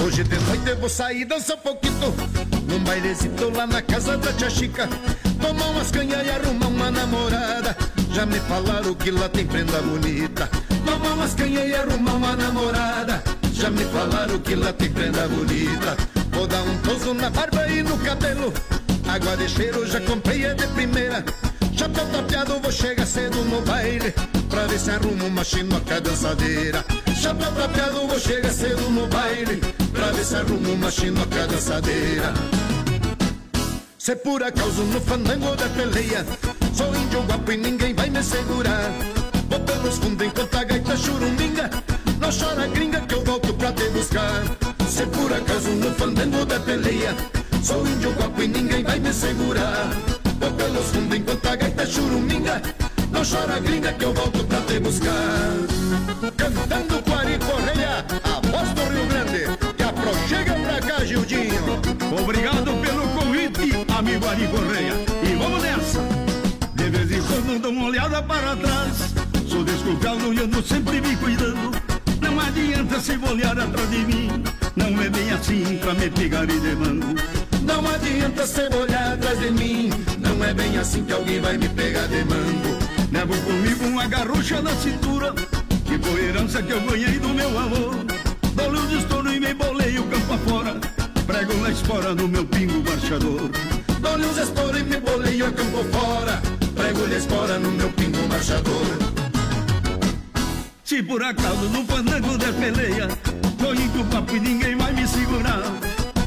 Hoje 0.04 0.24
de 0.24 0.40
noite 0.40 0.74
vou 0.80 0.90
sair 0.90 1.26
dançar 1.26 1.58
um 1.58 1.60
pouquinho 1.60 2.14
Num 2.68 2.80
bailezito 2.80 3.50
lá 3.50 3.66
na 3.66 3.82
casa 3.82 4.18
da 4.18 4.34
tia 4.34 4.50
Chica 4.50 4.90
Tomar 5.42 5.70
umas 5.70 5.92
canhas 5.92 6.26
e 6.26 6.30
arrumar 6.30 6.68
uma 6.68 6.92
namorada 6.92 7.76
Já 8.14 8.26
me 8.26 8.40
falaram 8.42 8.94
que 8.94 9.10
lá 9.10 9.30
tem 9.30 9.46
prenda 9.46 9.82
bonita. 9.82 10.50
Tomar 10.86 11.14
umas 11.14 11.34
canhas 11.34 11.68
e 11.68 11.74
arrumar 11.74 12.14
uma 12.14 12.36
namorada? 12.36 13.24
Já 13.54 13.70
me 13.70 13.86
falaram 13.86 14.38
que 14.40 14.56
lá 14.56 14.74
tem 14.74 14.92
prenda 14.92 15.28
bonita. 15.30 15.96
Vou 16.32 16.46
dar 16.46 16.62
um 16.62 16.78
toso 16.80 17.14
na 17.14 17.30
barba 17.30 17.68
e 17.68 17.82
no 17.82 17.98
cabelo. 18.00 18.54
Água 19.08 19.38
de 19.38 19.48
cheiro 19.48 19.88
já 19.88 20.02
comprei 20.02 20.46
é 20.46 20.54
de 20.54 20.68
primeira. 20.68 21.24
Chapéu 21.78 22.06
tapeado 22.08 22.60
vou 22.60 22.72
chegar 22.72 23.06
cedo 23.06 23.38
no 23.46 23.62
baile. 23.62 24.14
Pra 24.50 24.66
ver 24.68 24.80
se 24.80 24.92
arrumo 24.92 25.28
uma 25.28 25.44
chinoca 25.44 26.02
dançadeira. 26.02 26.86
Chapéu 27.16 27.52
tapeado 27.54 28.08
vou 28.08 28.20
chegar 28.20 28.52
cedo 28.52 28.90
no 28.90 29.08
baile. 29.08 29.62
Pra 29.94 30.12
ver 30.12 30.26
se 30.26 30.36
arrumo 30.36 30.74
uma 30.74 30.92
chinoca 30.92 31.48
dançadeira 31.48 32.34
Se 34.04 34.16
por 34.16 34.42
acaso 34.42 34.82
no 34.86 35.00
fandango 35.00 35.56
da 35.56 35.70
peleia. 35.70 36.26
Sou 36.74 36.88
índio 36.96 37.22
guapo 37.22 37.52
e 37.52 37.58
ninguém 37.58 37.94
vai 37.94 38.10
me 38.10 38.24
segurar. 38.24 38.92
Vou 39.48 39.60
pelos 39.60 40.00
fundos 40.00 40.26
enquanto 40.26 40.58
a 40.58 40.64
gaita 40.64 40.98
churuminga. 40.98 41.70
Não 42.20 42.30
chora 42.32 42.66
gringa 42.66 43.00
que 43.02 43.14
eu 43.14 43.24
volto 43.24 43.54
pra 43.54 43.72
te 43.72 43.88
buscar. 43.90 44.42
Se 44.90 45.06
por 45.06 45.32
acaso 45.32 45.70
no 45.70 45.94
fandango 45.94 46.44
da 46.48 46.60
peleia. 46.60 47.16
Sou 47.62 47.88
índio 47.88 48.12
guapo 48.14 48.42
e 48.42 48.48
ninguém 48.48 48.84
vai 48.84 49.00
me 49.00 49.14
segurar. 49.14 49.92
Vou 50.40 50.52
pelos 50.52 50.88
fundos 50.88 51.18
enquanto 51.20 51.46
a 51.46 51.56
gaita 51.56 51.86
churuminga. 51.86 52.60
Não 53.12 53.22
chora 53.24 53.60
gringa 53.60 53.94
que 53.94 54.04
eu 54.04 54.14
volto 54.16 54.44
pra 54.46 54.62
te 54.62 54.80
buscar. 54.80 55.12
Cantando 56.38 57.04
com 57.04 57.14
Ari 57.14 57.38
Correia 57.38 58.04
A 58.24 58.48
voz 58.48 58.70
do 58.72 58.82
Rio 58.82 59.06
Grande. 59.06 59.44
E 59.78 59.84
aproxega 59.84 60.54
pra 60.56 60.80
cá 60.88 61.06
Gildinho. 61.06 61.80
Obrigado 62.20 62.41
Ari 64.32 64.48
Correia 64.48 64.94
E 65.24 65.36
vamos 65.36 65.62
nessa 65.62 66.00
De 66.76 66.90
vez 66.90 67.12
em 67.12 67.22
quando 67.22 67.62
dou 67.62 67.72
uma 67.72 67.88
olhada 67.88 68.24
para 68.24 68.56
trás 68.56 69.12
Sou 69.52 69.66
desculpado 69.66 70.34
e 70.34 70.40
ando 70.40 70.64
sempre 70.64 71.02
me 71.02 71.14
cuidando. 71.18 71.72
Não 72.22 72.40
adianta 72.40 73.02
se 73.02 73.18
olhar 73.18 73.60
atrás 73.60 73.90
de 73.90 73.98
mim. 73.98 74.44
Não 74.78 75.02
é 75.02 75.10
bem 75.10 75.30
assim 75.32 75.78
pra 75.80 75.94
me 75.94 76.10
pegar 76.10 76.46
e 76.46 76.58
de 76.58 76.76
mano. 76.76 77.16
Não 77.62 77.86
adianta 77.86 78.48
se 78.48 78.62
olhar 78.74 79.14
atrás 79.14 79.38
de 79.42 79.52
mim. 79.52 79.90
Não 80.20 80.42
é 80.46 80.54
bem 80.54 80.78
assim 80.78 81.04
que 81.04 81.12
alguém 81.12 81.42
vai 81.42 81.58
me 81.58 81.68
pegar 81.68 82.08
de 82.08 82.24
mango. 82.24 82.78
Levo 83.12 83.36
comigo 83.42 83.86
uma 83.88 84.08
garrucha 84.08 84.62
na 84.62 84.74
cintura. 84.76 85.34
Que 85.84 86.00
foi 86.00 86.30
herança 86.30 86.64
que 86.64 86.72
eu 86.72 86.80
ganhei 86.80 87.20
do 87.20 87.28
meu 87.28 87.60
avô. 87.60 87.92
Dou-lhe 88.56 88.98
estouro 88.98 89.34
e 89.34 89.40
me 89.42 89.54
bolei 89.54 90.00
o 90.00 90.04
campo 90.04 90.34
afora. 90.34 90.80
Prego 91.28 91.54
na 91.58 91.72
espora 91.72 92.16
no 92.16 92.30
meu 92.30 92.46
pingo 92.46 92.82
marchador. 92.90 93.52
Dou-lhe 94.02 94.42
estouro 94.42 94.78
e 94.78 94.84
me 94.84 95.00
bolei 95.00 95.42
o 95.44 95.52
campo 95.54 95.84
fora. 95.92 96.42
Prego-lhe 96.76 97.16
espora 97.16 97.60
no 97.60 97.72
meu 97.72 97.90
pingo 97.94 98.28
marchador. 98.28 99.22
Se 100.92 101.02
por 101.04 101.24
acaso 101.24 101.70
no 101.70 101.86
fandango 101.86 102.38
der 102.38 102.54
peleia 102.54 103.08
Tô 103.58 103.74
indo 103.74 104.04
papo 104.12 104.36
e 104.36 104.42
ninguém 104.42 104.76
vai 104.76 104.92
me 104.92 105.08
segurar 105.08 105.62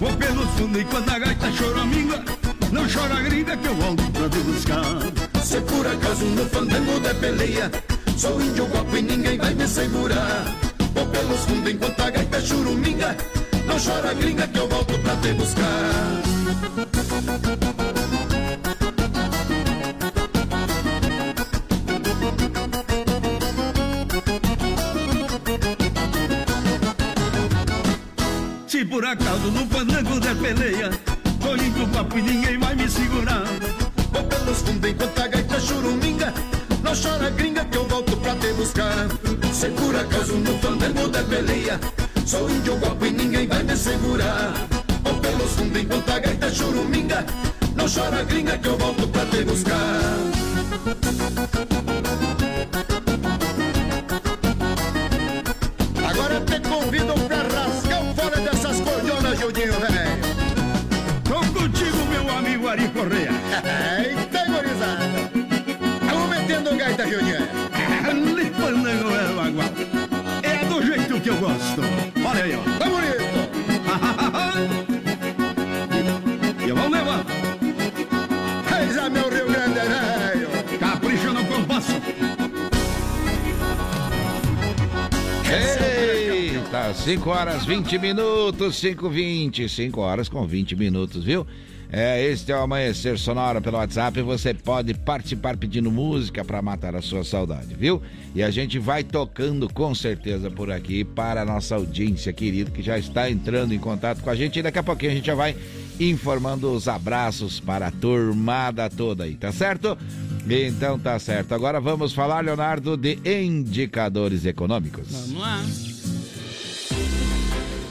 Vou 0.01 0.11
pelo 0.17 0.47
fundo 0.57 0.81
e 0.81 0.85
quando 0.87 1.11
a 1.11 1.19
gaita 1.19 1.53
choraminga 1.53 2.25
Não 2.73 2.89
chora 2.89 3.21
gringa 3.21 3.59
que 3.59 3.69
eu 3.69 3.75
volto 3.75 4.11
pra 4.13 4.27
te 4.27 4.39
buscar 4.39 5.43
Se 5.45 5.61
por 5.61 5.87
acaso 5.87 6.25
no 6.25 6.47
fandango 6.47 6.99
der 7.01 7.15
peleia 7.17 7.71
Sou 8.17 8.41
índio 8.41 8.65
guapo 8.69 8.97
e 8.97 9.03
ninguém 9.03 9.37
vai 9.37 9.53
me 9.53 9.69
segurar 9.69 10.47
Vou 10.95 11.07
pelos 11.09 11.41
fundos 11.41 11.71
enquanto 11.71 12.01
a 12.01 12.11
gaita 12.11 12.41
churuminga 12.41 13.17
Não 13.67 13.79
chora 13.79 14.15
gringa 14.15 14.47
que 14.49 14.59
eu 14.61 14.67
volto 14.67 14.99
pra 15.01 15.15
te 15.17 15.33
buscar 15.35 16.25
peleia 30.45 30.91
Tô 31.41 31.55
indo 31.57 31.89
papo 31.89 32.19
e 32.19 32.23
ninguém 32.23 32.59
vai 32.59 32.75
me 32.75 32.89
segurar. 32.89 33.45
Vou 34.13 34.25
pelos 34.25 34.59
fundos 34.63 34.91
enquanto 34.91 35.19
a 35.19 35.27
gaita 35.27 35.61
churuminga. 35.61 36.33
Não 36.83 36.93
chora 36.95 37.31
gringa 37.31 37.65
que 37.67 37.77
eu 37.77 37.87
volto 37.87 38.17
pra 38.19 38.35
te 38.37 38.53
buscar. 38.55 39.09
Segura 39.53 40.05
caso 40.05 40.35
no 40.35 40.59
fandango 40.59 41.09
da 41.09 41.23
peleia. 41.23 41.79
Sou 42.27 42.49
índio 42.51 42.77
guapo 42.77 43.05
e 43.07 43.11
ninguém 43.11 43.47
vai 43.47 43.63
me 43.63 43.77
segurar. 43.77 44.55
Vou 45.03 45.15
pelos 45.15 45.53
fundos 45.53 45.83
enquanto 45.83 46.11
a 46.11 46.19
gaita 46.19 46.51
churuminga. 46.51 47.27
Não 47.77 47.87
chora 47.87 48.23
gringa 48.25 48.57
que 48.59 48.69
eu 48.69 48.79
volto 48.79 49.07
pra 49.09 49.27
te 49.27 49.45
buscar. 49.45 50.45
Que 71.25 71.31
eu 71.31 71.37
gosto. 71.37 71.81
Olha 72.23 72.45
aí, 72.45 72.55
ó. 72.55 72.63
Tá 72.79 72.85
bonito. 72.87 73.25
E 76.67 76.73
vamos 76.73 76.93
levando. 76.93 77.27
Eis 78.79 78.95
meu 79.11 79.29
Rio 79.31 79.47
Grande, 79.47 79.81
velho. 79.81 80.49
Capricha 80.79 81.33
no 81.33 81.45
compasso. 81.45 81.93
Eita, 85.51 86.95
5 86.95 87.31
horas 87.31 87.65
20 87.67 87.99
minutos, 87.99 88.77
5 88.77 89.09
20, 89.11 89.69
5 89.69 90.01
horas 90.01 90.29
com 90.29 90.47
20 90.47 90.77
minutos, 90.77 91.25
viu? 91.25 91.47
É, 91.97 92.21
este 92.29 92.51
é 92.51 92.57
o 92.57 92.59
Amanhecer 92.59 93.17
Sonora 93.17 93.61
pelo 93.61 93.77
WhatsApp. 93.77 94.21
Você 94.23 94.53
pode 94.53 94.93
participar 94.95 95.57
pedindo 95.57 95.93
música 95.93 96.45
para 96.45 96.61
matar 96.61 96.97
a 96.97 97.01
sua 97.01 97.23
saudade, 97.23 97.73
viu? 97.73 98.03
E 98.35 98.43
a 98.43 98.51
gente 98.51 98.81
vai 98.81 99.05
tocando 99.05 99.73
com 99.73 99.95
certeza 99.95 100.51
por 100.51 100.73
aqui 100.73 101.05
para 101.05 101.43
a 101.43 101.45
nossa 101.45 101.77
audiência 101.77 102.33
querida 102.33 102.69
que 102.69 102.83
já 102.83 102.99
está 102.99 103.31
entrando 103.31 103.73
em 103.73 103.79
contato 103.79 104.25
com 104.25 104.31
a 104.31 104.35
gente. 104.35 104.59
E 104.59 104.63
daqui 104.63 104.79
a 104.81 104.83
pouquinho 104.83 105.13
a 105.13 105.15
gente 105.15 105.27
já 105.27 105.37
vai 105.37 105.55
informando 106.01 106.73
os 106.73 106.89
abraços 106.89 107.61
para 107.61 107.87
a 107.87 107.91
turmada 107.93 108.91
toda 108.91 109.23
aí, 109.23 109.37
tá 109.37 109.53
certo? 109.53 109.97
Então 110.51 110.99
tá 110.99 111.17
certo. 111.21 111.55
Agora 111.55 111.81
vamos 111.81 112.13
falar, 112.13 112.41
Leonardo, 112.41 112.97
de 112.97 113.21
indicadores 113.25 114.45
econômicos. 114.45 115.13
Vamos 115.13 115.41
lá. 115.41 115.94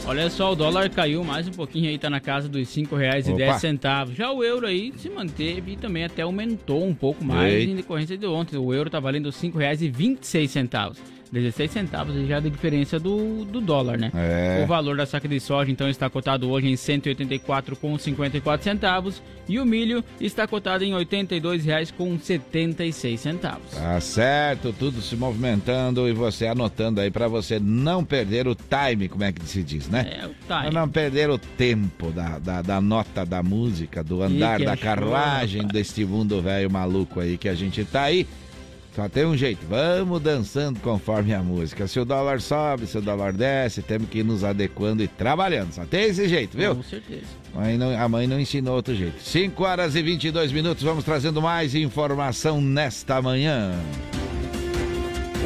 Olha 0.05 0.29
só, 0.29 0.51
o 0.51 0.55
dólar 0.55 0.89
caiu 0.89 1.24
mais 1.24 1.48
um 1.48 1.51
pouquinho 1.51 1.89
aí, 1.89 1.98
tá 1.98 2.10
na 2.10 2.19
casa 2.19 2.50
dos 2.50 2.75
R$ 2.75 2.83
5,10. 2.83 4.13
Já 4.13 4.31
o 4.31 4.43
euro 4.43 4.67
aí 4.67 4.93
se 4.98 5.10
manteve 5.10 5.72
e 5.72 5.77
também 5.77 6.03
até 6.03 6.24
aumentou 6.24 6.86
um 6.86 6.93
pouco 6.93 7.24
mais 7.24 7.63
em 7.69 7.75
decorrência 7.75 8.17
de 8.17 8.25
ontem. 8.27 8.57
O 8.57 8.74
euro 8.74 8.89
tá 8.89 9.00
valendo 9.00 9.29
R$ 9.29 9.31
5,26. 9.31 10.98
16 11.34 11.72
centavos 11.72 12.16
já 12.28 12.40
da 12.40 12.48
diferença 12.48 13.00
do, 13.00 13.44
do 13.46 13.60
dólar, 13.60 13.98
né? 13.98 14.12
É. 14.13 14.62
O 14.63 14.68
valor 14.68 14.96
da 14.96 15.06
saca 15.06 15.28
de 15.28 15.40
soja 15.40 15.72
então 15.72 15.90
está 15.90 16.08
cotado 16.10 16.50
hoje 16.50 16.68
em 16.68 16.72
R$ 16.72 16.78
184,54 16.78 18.62
centavos 18.62 19.22
e 19.50 19.60
o 19.60 19.66
milho 19.66 20.04
está 20.22 20.48
cotado 20.48 20.84
em 20.84 20.94
R$ 20.94 21.04
82,76 21.06 23.18
centavos. 23.18 23.72
Tá 23.72 24.00
certo, 24.00 24.74
tudo 24.78 25.02
se 25.02 25.16
movimentando 25.16 26.08
e 26.08 26.13
você 26.13 26.48
anotando 26.48 27.02
aí 27.02 27.10
para 27.12 27.28
você 27.28 27.60
não 27.60 28.04
perder 28.06 28.48
o 28.48 28.56
time, 28.56 29.10
como 29.10 29.24
é 29.24 29.32
que 29.32 29.44
se 29.46 29.63
diz, 29.63 29.88
né? 29.90 30.20
É, 30.22 30.25
o 30.28 30.34
Pra 30.48 30.62
time. 30.63 30.74
não 30.75 30.90
perder 30.90 31.30
o 31.30 31.38
tempo 31.38 32.12
da, 32.12 32.38
da, 32.40 32.62
da 32.62 32.82
nota 32.82 33.25
da 33.25 33.42
música, 33.42 34.04
do 34.04 34.22
andar 34.22 34.60
que 34.60 34.66
da 34.66 34.74
é 34.74 34.78
carruagem 34.78 35.62
show, 35.62 35.72
deste 35.72 36.06
mundo 36.06 36.42
velho 36.42 36.70
maluco 36.72 37.20
aí 37.20 37.38
que 37.38 37.50
a 37.50 37.56
gente 37.56 37.84
tá 37.86 38.04
aí. 38.04 38.28
Só 38.95 39.09
tem 39.09 39.25
um 39.25 39.35
jeito, 39.35 39.65
vamos 39.67 40.21
dançando 40.21 40.79
conforme 40.79 41.33
a 41.33 41.41
música. 41.41 41.88
Se 41.88 42.00
o 42.00 42.05
dólar 42.05 42.39
sobe, 42.39 42.85
se 42.85 42.95
o 42.95 43.01
dólar 43.01 43.33
desce, 43.33 43.81
temos 43.81 44.07
que 44.07 44.19
ir 44.19 44.23
nos 44.23 44.43
adequando 44.43 45.01
e 45.01 45.07
trabalhando. 45.07 45.71
Só 45.73 45.84
tem 45.84 46.03
esse 46.03 46.27
jeito, 46.29 46.56
viu? 46.56 46.75
Com 46.75 46.84
certeza. 46.84 47.25
Mãe 47.56 47.75
não- 47.75 47.99
a 47.99 48.08
mãe 48.08 48.27
não 48.27 48.39
ensinou 48.39 48.75
outro 48.75 48.93
jeito. 48.93 49.19
5 49.19 49.63
horas 49.63 49.95
e 49.95 50.01
22 50.03 50.51
minutos, 50.51 50.84
vamos 50.84 51.03
trazendo 51.03 51.41
mais 51.41 51.73
informação 51.73 52.62
nesta 52.62 53.19
manhã. 53.19 53.71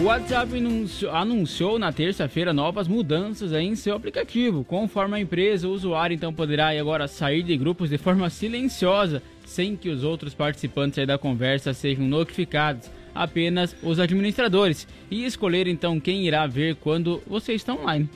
O 0.01 0.03
WhatsApp 0.03 0.55
anuncio- 0.57 1.09
anunciou 1.09 1.79
na 1.79 1.91
terça-feira 1.91 2.53
novas 2.53 2.87
mudanças 2.87 3.51
em 3.53 3.75
seu 3.75 3.95
aplicativo. 3.95 4.63
Conforme 4.65 5.15
a 5.15 5.19
empresa, 5.21 5.67
o 5.67 5.71
usuário 5.71 6.13
então 6.13 6.33
poderá 6.33 6.69
agora 6.77 7.07
sair 7.07 7.41
de 7.43 7.55
grupos 7.57 7.89
de 7.89 7.97
forma 7.97 8.29
silenciosa, 8.29 9.23
sem 9.45 9.75
que 9.75 9.89
os 9.89 10.03
outros 10.03 10.33
participantes 10.35 11.07
da 11.07 11.17
conversa 11.17 11.73
sejam 11.73 12.05
notificados, 12.05 12.91
apenas 13.21 13.75
os 13.83 13.99
administradores, 13.99 14.87
e 15.09 15.25
escolher 15.25 15.67
então 15.67 15.99
quem 15.99 16.25
irá 16.25 16.45
ver 16.47 16.75
quando 16.75 17.21
você 17.27 17.53
está 17.53 17.73
online. 17.73 18.09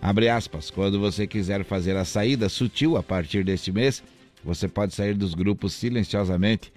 Abre 0.00 0.28
aspas, 0.28 0.70
quando 0.70 0.98
você 0.98 1.26
quiser 1.26 1.64
fazer 1.64 1.96
a 1.96 2.04
saída 2.04 2.48
sutil 2.48 2.96
a 2.96 3.02
partir 3.02 3.44
deste 3.44 3.70
mês, 3.72 4.02
você 4.42 4.68
pode 4.68 4.94
sair 4.94 5.14
dos 5.14 5.34
grupos 5.34 5.72
silenciosamente. 5.72 6.72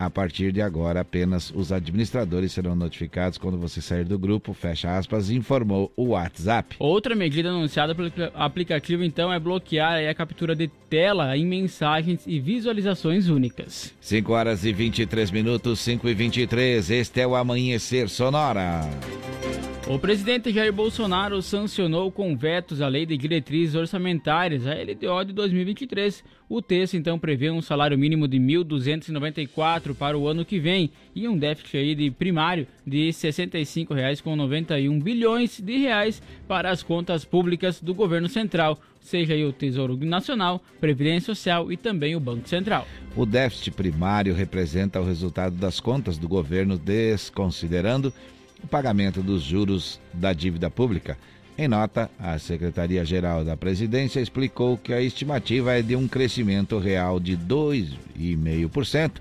A 0.00 0.08
partir 0.08 0.50
de 0.50 0.62
agora, 0.62 1.00
apenas 1.02 1.52
os 1.54 1.70
administradores 1.70 2.52
serão 2.52 2.74
notificados 2.74 3.36
quando 3.36 3.58
você 3.58 3.82
sair 3.82 4.02
do 4.06 4.18
grupo, 4.18 4.54
fecha 4.54 4.96
aspas, 4.96 5.28
informou 5.30 5.92
o 5.94 6.08
WhatsApp. 6.12 6.74
Outra 6.78 7.14
medida 7.14 7.50
anunciada 7.50 7.94
pelo 7.94 8.08
apli- 8.08 8.30
aplicativo 8.34 9.04
então 9.04 9.30
é 9.30 9.38
bloquear 9.38 9.98
a 10.08 10.14
captura 10.14 10.56
de 10.56 10.68
tela 10.88 11.36
em 11.36 11.44
mensagens 11.44 12.22
e 12.26 12.40
visualizações 12.40 13.28
únicas. 13.28 13.92
5 14.00 14.32
horas 14.32 14.64
e 14.64 14.72
23 14.72 15.30
minutos, 15.30 15.78
5 15.80 16.08
e 16.08 16.14
23, 16.14 16.90
este 16.90 17.20
é 17.20 17.26
o 17.26 17.36
Amanhecer 17.36 18.08
Sonora. 18.08 18.80
O 19.90 19.98
presidente 19.98 20.52
Jair 20.52 20.72
Bolsonaro 20.72 21.42
sancionou 21.42 22.12
com 22.12 22.36
vetos 22.36 22.80
a 22.80 22.86
Lei 22.86 23.04
de 23.04 23.16
Diretrizes 23.16 23.74
Orçamentárias, 23.74 24.64
a 24.64 24.72
LDO 24.72 25.24
de 25.26 25.32
2023. 25.32 26.22
O 26.48 26.62
texto 26.62 26.94
então 26.94 27.18
prevê 27.18 27.50
um 27.50 27.60
salário 27.60 27.98
mínimo 27.98 28.28
de 28.28 28.38
R$ 28.38 28.62
1.294 28.62 29.92
para 29.96 30.16
o 30.16 30.28
ano 30.28 30.44
que 30.44 30.60
vem 30.60 30.92
e 31.12 31.26
um 31.26 31.36
déficit 31.36 31.76
aí 31.76 31.96
de 31.96 32.08
primário 32.08 32.68
de 32.86 33.08
65,91 33.08 35.02
bilhões 35.02 35.58
de 35.60 35.78
reais 35.78 36.22
para 36.46 36.70
as 36.70 36.84
contas 36.84 37.24
públicas 37.24 37.80
do 37.80 37.92
governo 37.92 38.28
central, 38.28 38.78
seja 39.00 39.34
aí 39.34 39.44
o 39.44 39.52
Tesouro 39.52 39.96
Nacional, 39.96 40.62
Previdência 40.80 41.34
Social 41.34 41.72
e 41.72 41.76
também 41.76 42.14
o 42.14 42.20
Banco 42.20 42.48
Central. 42.48 42.86
O 43.16 43.26
déficit 43.26 43.72
primário 43.72 44.36
representa 44.36 45.00
o 45.00 45.04
resultado 45.04 45.56
das 45.56 45.80
contas 45.80 46.16
do 46.16 46.28
governo 46.28 46.78
desconsiderando 46.78 48.14
o 48.62 48.66
pagamento 48.66 49.22
dos 49.22 49.42
juros 49.42 50.00
da 50.12 50.32
dívida 50.32 50.70
pública. 50.70 51.16
Em 51.58 51.68
nota, 51.68 52.10
a 52.18 52.38
Secretaria-Geral 52.38 53.44
da 53.44 53.56
Presidência 53.56 54.20
explicou 54.20 54.78
que 54.78 54.92
a 54.92 55.02
estimativa 55.02 55.72
é 55.78 55.82
de 55.82 55.94
um 55.94 56.08
crescimento 56.08 56.78
real 56.78 57.20
de 57.20 57.36
2,5% 57.36 59.12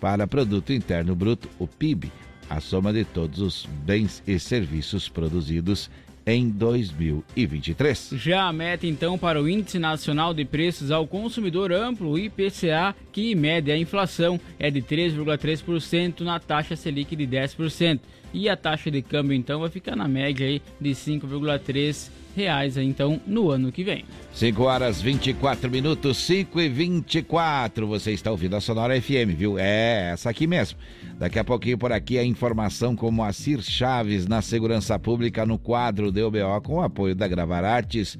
para 0.00 0.26
Produto 0.26 0.72
Interno 0.72 1.14
Bruto, 1.14 1.48
o 1.58 1.66
PIB, 1.66 2.10
a 2.50 2.60
soma 2.60 2.92
de 2.92 3.04
todos 3.04 3.40
os 3.40 3.66
bens 3.84 4.22
e 4.26 4.38
serviços 4.38 5.08
produzidos 5.08 5.90
em 6.26 6.48
2023. 6.48 8.10
Já 8.14 8.48
a 8.48 8.52
meta 8.52 8.86
então 8.86 9.16
para 9.16 9.40
o 9.40 9.48
Índice 9.48 9.78
Nacional 9.78 10.34
de 10.34 10.44
Preços 10.44 10.90
ao 10.90 11.06
Consumidor 11.06 11.72
Amplo, 11.72 12.18
IPCA, 12.18 12.96
que 13.12 13.34
mede 13.36 13.70
a 13.70 13.78
inflação, 13.78 14.40
é 14.58 14.68
de 14.68 14.82
3,3% 14.82 16.20
na 16.22 16.40
taxa 16.40 16.74
Selic 16.74 17.14
de 17.14 17.26
10%. 17.26 18.00
E 18.32 18.48
a 18.48 18.56
taxa 18.56 18.90
de 18.90 19.02
câmbio 19.02 19.34
então 19.34 19.60
vai 19.60 19.70
ficar 19.70 19.96
na 19.96 20.06
média 20.06 20.46
aí 20.46 20.60
de 20.80 20.90
5,3 20.90 22.10
reais 22.36 22.76
então 22.76 23.18
no 23.26 23.50
ano 23.50 23.72
que 23.72 23.82
vem. 23.82 24.04
5 24.34 24.62
horas 24.62 25.00
24 25.00 25.70
minutos, 25.70 26.18
5 26.18 26.60
e 26.60 26.68
24. 26.68 27.86
Você 27.86 28.12
está 28.12 28.30
ouvindo 28.30 28.54
a 28.54 28.60
Sonora 28.60 29.00
FM, 29.00 29.34
viu? 29.34 29.58
É, 29.58 30.10
essa 30.12 30.28
aqui 30.28 30.46
mesmo. 30.46 30.78
Daqui 31.18 31.38
a 31.38 31.44
pouquinho 31.44 31.78
por 31.78 31.90
aqui 31.90 32.18
a 32.18 32.24
informação 32.24 32.94
com 32.94 33.10
Moacir 33.10 33.62
Chaves 33.62 34.26
na 34.26 34.42
Segurança 34.42 34.98
Pública 34.98 35.46
no 35.46 35.58
quadro 35.58 36.12
DOBO 36.12 36.60
com 36.62 36.74
o 36.74 36.82
apoio 36.82 37.14
da 37.14 37.26
Gravar 37.26 37.64
Artes. 37.64 38.18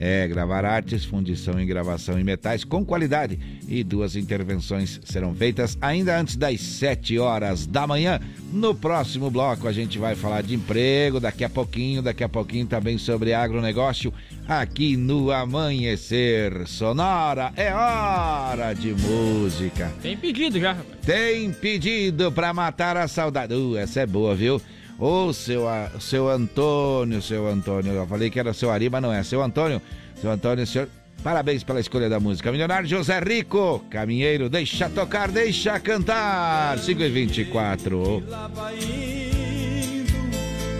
É, 0.00 0.28
Gravar 0.28 0.64
Artes, 0.64 1.04
fundição 1.04 1.60
e 1.60 1.66
gravação 1.66 2.18
em 2.18 2.22
metais 2.22 2.62
com 2.62 2.84
qualidade. 2.84 3.38
E 3.66 3.82
duas 3.82 4.14
intervenções 4.14 5.00
serão 5.04 5.34
feitas 5.34 5.76
ainda 5.80 6.18
antes 6.18 6.36
das 6.36 6.60
7 6.60 7.18
horas 7.18 7.66
da 7.66 7.84
manhã. 7.86 8.20
No 8.52 8.74
próximo 8.74 9.28
bloco 9.28 9.66
a 9.66 9.72
gente 9.72 9.98
vai 9.98 10.14
falar 10.14 10.42
de 10.42 10.54
emprego, 10.54 11.18
daqui 11.18 11.44
a 11.44 11.50
pouquinho, 11.50 12.00
daqui 12.00 12.22
a 12.22 12.28
pouquinho 12.28 12.66
também 12.66 12.96
sobre 12.96 13.34
agronegócio 13.34 14.14
aqui 14.46 14.96
no 14.96 15.30
Amanhecer 15.30 16.66
Sonora. 16.66 17.52
É 17.56 17.74
hora 17.74 18.72
de 18.72 18.94
música. 18.94 19.92
Tem 20.00 20.16
pedido 20.16 20.58
já. 20.58 20.76
Tem 21.04 21.52
pedido 21.52 22.32
pra 22.32 22.54
matar 22.54 22.96
a 22.96 23.08
saudade. 23.08 23.52
Uh, 23.52 23.76
essa 23.76 24.00
é 24.00 24.06
boa, 24.06 24.34
viu? 24.34 24.60
Ô, 24.98 25.32
seu, 25.32 25.68
A- 25.68 25.90
seu 26.00 26.28
Antônio, 26.28 27.22
seu 27.22 27.46
Antônio. 27.46 27.92
Eu 27.92 28.06
falei 28.06 28.30
que 28.30 28.38
era 28.40 28.52
seu 28.52 28.70
Ari, 28.70 28.90
mas 28.90 29.00
não 29.02 29.12
é. 29.12 29.22
Seu 29.22 29.40
Antônio, 29.42 29.80
seu 30.20 30.30
Antônio, 30.30 30.66
senhor 30.66 30.88
Parabéns 31.22 31.64
pela 31.64 31.80
escolha 31.80 32.08
da 32.08 32.20
música. 32.20 32.50
Milionário 32.52 32.88
José 32.88 33.18
Rico, 33.18 33.84
caminheiro, 33.90 34.48
deixa 34.48 34.88
tocar, 34.88 35.28
deixa 35.28 35.78
cantar. 35.80 36.78
5 36.78 37.02
e 37.02 37.08
24. 37.08 38.22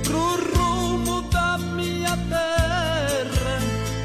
pro 0.05 0.55
rumo 0.57 1.23
da 1.23 1.59
minha 1.59 2.17
terra. 2.17 3.59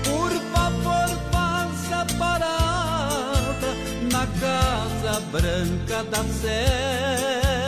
Por 0.03 0.31
favor, 0.51 1.07
faça 1.31 2.05
parada 2.17 3.75
na 4.11 4.25
Casa 4.39 5.19
Branca 5.31 6.03
da 6.09 6.23
Serra. 6.23 7.62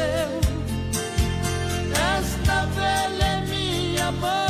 Seu. 0.00 0.30
Esta 2.16 2.64
velha 2.76 3.24
é 3.24 3.40
minha 3.46 4.10
mãe 4.12 4.49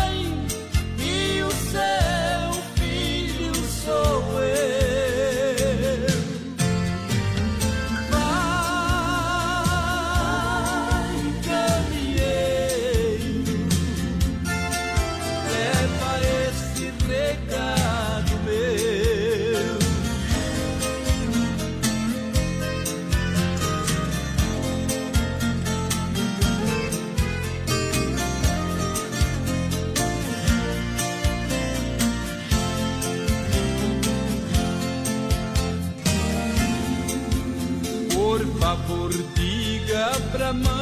diga 40.52 40.79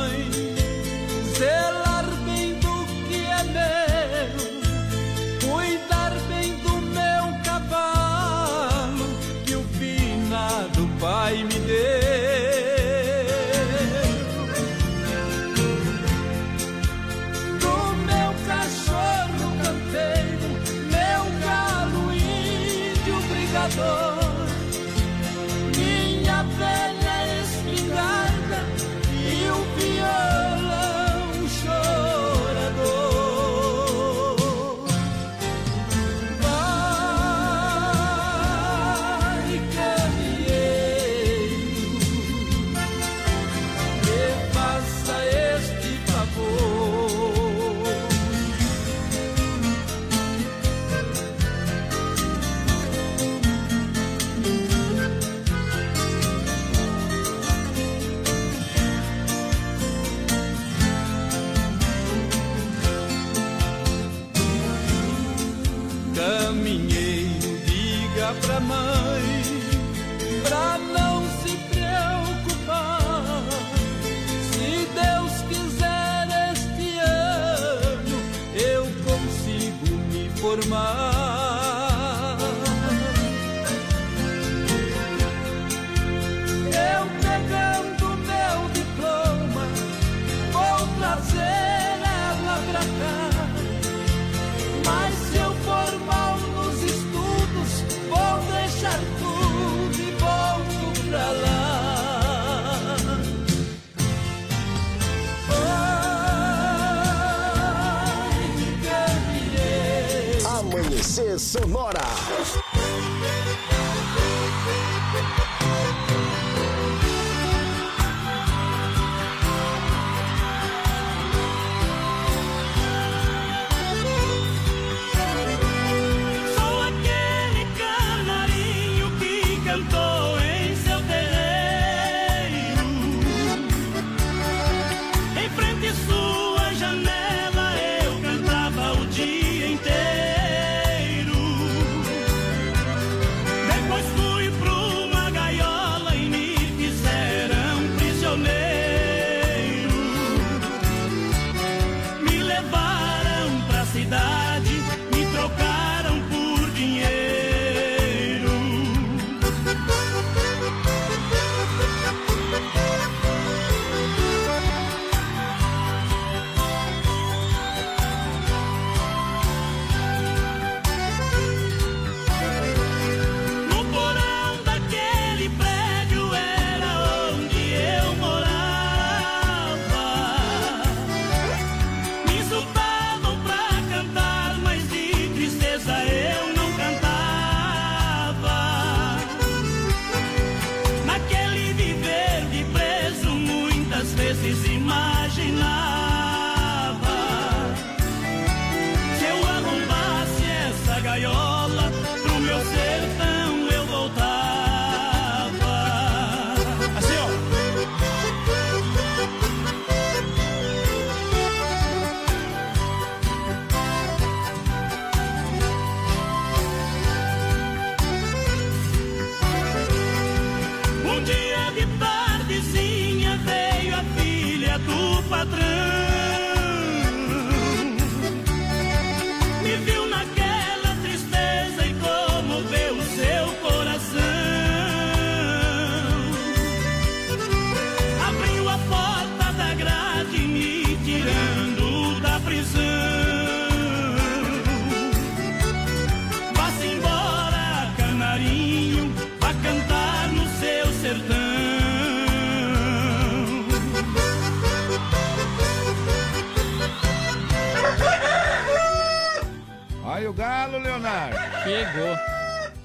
galo, 260.48 260.78
Leonardo. 260.78 261.36
Chegou. 261.62 262.16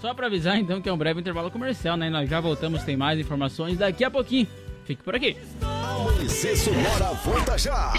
Só 0.01 0.13
pra 0.13 0.27
avisar 0.27 0.57
então 0.57 0.81
que 0.81 0.89
é 0.89 0.93
um 0.93 0.97
breve 0.97 1.21
intervalo 1.21 1.49
comercial, 1.49 1.95
né? 1.95 2.09
Nós 2.09 2.29
já 2.29 2.41
voltamos, 2.41 2.83
tem 2.83 2.97
mais 2.97 3.17
informações 3.17 3.77
daqui 3.77 4.03
a 4.03 4.11
pouquinho. 4.11 4.47
Fique 4.83 5.01
por 5.01 5.15
aqui. 5.15 5.37
Amanhecer 5.61 6.57
Sonora 6.57 7.13
volta 7.23 7.57
já. 7.57 7.93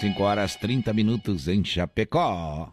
5 0.00 0.22
horas 0.22 0.56
30 0.56 0.94
minutos 0.94 1.48
em 1.48 1.62
Chapecó. 1.62 2.72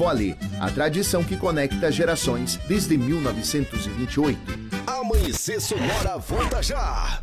Fole, 0.00 0.34
a 0.58 0.70
tradição 0.70 1.22
que 1.22 1.36
conecta 1.36 1.92
gerações 1.92 2.58
desde 2.66 2.96
1928. 2.96 4.40
Amanhecer 4.86 5.60
Sonora 5.60 6.16
volta 6.16 6.62
já. 6.62 7.22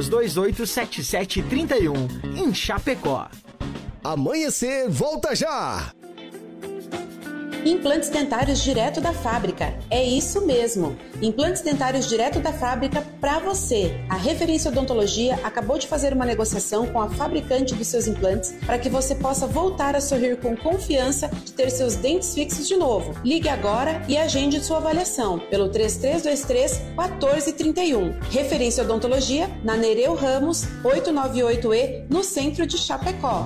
33287731 0.09 2.37
em 2.37 2.53
Chapecó. 2.53 3.27
Amanhecer 4.03 4.89
volta 4.89 5.35
já. 5.35 5.93
Implantes 7.63 8.09
dentários 8.09 8.63
direto 8.63 8.99
da 8.99 9.13
fábrica. 9.13 9.71
É 9.91 10.03
isso 10.03 10.43
mesmo. 10.47 10.97
Implantes 11.21 11.61
dentários 11.61 12.07
direto 12.07 12.39
da 12.39 12.51
fábrica 12.51 13.03
para 13.19 13.37
você. 13.37 13.95
A 14.09 14.15
Referência 14.15 14.71
Odontologia 14.71 15.39
acabou 15.43 15.77
de 15.77 15.85
fazer 15.85 16.11
uma 16.11 16.25
negociação 16.25 16.87
com 16.87 16.99
a 16.99 17.07
fabricante 17.07 17.75
dos 17.75 17.87
seus 17.87 18.07
implantes 18.07 18.55
para 18.65 18.79
que 18.79 18.89
você 18.89 19.13
possa 19.13 19.45
voltar 19.45 19.95
a 19.95 20.01
sorrir 20.01 20.37
com 20.37 20.57
confiança 20.57 21.27
de 21.27 21.51
ter 21.51 21.69
seus 21.69 21.95
dentes 21.95 22.33
fixos 22.33 22.67
de 22.67 22.75
novo. 22.75 23.13
Ligue 23.23 23.47
agora 23.47 24.01
e 24.07 24.17
agende 24.17 24.63
sua 24.63 24.77
avaliação 24.77 25.37
pelo 25.37 25.69
3323 25.69 26.81
1431. 26.97 28.19
Referência 28.31 28.83
Odontologia 28.83 29.47
na 29.63 29.77
Nereu 29.77 30.15
Ramos 30.15 30.65
898E 30.83 32.05
no 32.09 32.23
centro 32.23 32.65
de 32.65 32.79
Chapecó. 32.79 33.45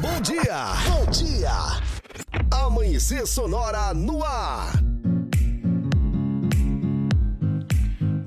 Bom 0.00 0.20
dia, 0.20 0.74
bom 0.88 1.10
dia. 1.12 1.52
Amanhecer 2.50 3.24
Sonora 3.28 3.94
no 3.94 4.24
ar. 4.24 4.72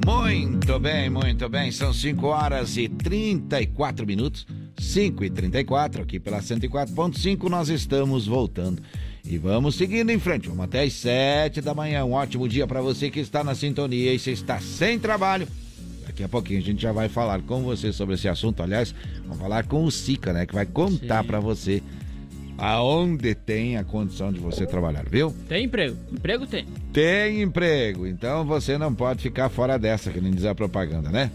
Muito 0.06 0.80
bem, 0.80 1.10
muito 1.10 1.50
bem. 1.50 1.74
São 1.74 1.94
5 1.94 2.26
horas 2.28 2.78
e 2.78 2.88
34 2.88 4.08
minutos. 4.08 4.48
5 4.80 5.26
e 5.26 5.30
34 5.30 6.04
aqui 6.04 6.22
pela 6.22 6.40
104.5. 6.40 7.50
Nós 7.50 7.68
estamos 7.68 8.26
voltando. 8.28 8.82
E 9.26 9.38
vamos 9.38 9.76
seguindo 9.76 10.10
em 10.10 10.20
frente. 10.20 10.48
Vamos 10.48 10.64
até 10.64 10.84
as 10.84 10.94
7 10.94 11.60
da 11.60 11.74
manhã. 11.74 12.06
Um 12.06 12.14
ótimo 12.14 12.48
dia 12.48 12.66
para 12.66 12.82
você 12.82 13.10
que 13.10 13.20
está 13.20 13.44
na 13.44 13.54
sintonia 13.54 14.14
e 14.14 14.20
se 14.20 14.32
está 14.32 14.62
sem 14.62 14.98
trabalho. 14.98 15.46
Daqui 16.20 16.26
a 16.26 16.28
pouquinho 16.28 16.60
a 16.60 16.64
gente 16.64 16.82
já 16.82 16.92
vai 16.92 17.08
falar 17.08 17.42
com 17.44 17.64
você 17.64 17.94
sobre 17.94 18.16
esse 18.16 18.28
assunto. 18.28 18.62
Aliás, 18.62 18.94
vamos 19.24 19.38
falar 19.38 19.66
com 19.66 19.86
o 19.86 19.92
Sica, 19.92 20.34
né? 20.34 20.46
Que 20.46 20.54
vai 20.54 20.66
contar 20.66 21.24
para 21.24 21.40
você 21.40 21.82
aonde 22.58 23.34
tem 23.34 23.78
a 23.78 23.86
condição 23.86 24.30
de 24.30 24.38
você 24.38 24.66
trabalhar, 24.66 25.06
viu? 25.10 25.34
Tem 25.48 25.64
emprego. 25.64 25.96
Emprego 26.12 26.46
tem. 26.46 26.66
Tem 26.92 27.42
emprego. 27.42 28.06
Então 28.06 28.44
você 28.44 28.78
não 28.78 28.94
pode 28.94 29.22
ficar 29.22 29.48
fora 29.48 29.80
dessa, 29.80 30.12
que 30.12 30.20
nem 30.20 30.34
diz 30.34 30.44
a 30.44 30.54
propaganda, 30.54 31.10
né? 31.10 31.32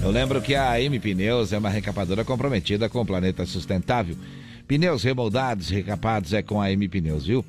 Eu 0.00 0.12
lembro 0.12 0.40
que 0.40 0.54
a 0.54 0.80
M 0.80 1.00
Pneus 1.00 1.52
é 1.52 1.58
uma 1.58 1.68
recapadora 1.68 2.24
comprometida 2.24 2.88
com 2.88 3.00
o 3.00 3.06
planeta 3.06 3.44
sustentável. 3.44 4.16
Pneus 4.68 5.02
remoldados 5.02 5.68
recapados 5.68 6.32
é 6.32 6.42
com 6.42 6.60
a 6.60 6.70
M 6.70 6.88
Pneus, 6.88 7.26
viu? 7.26 7.44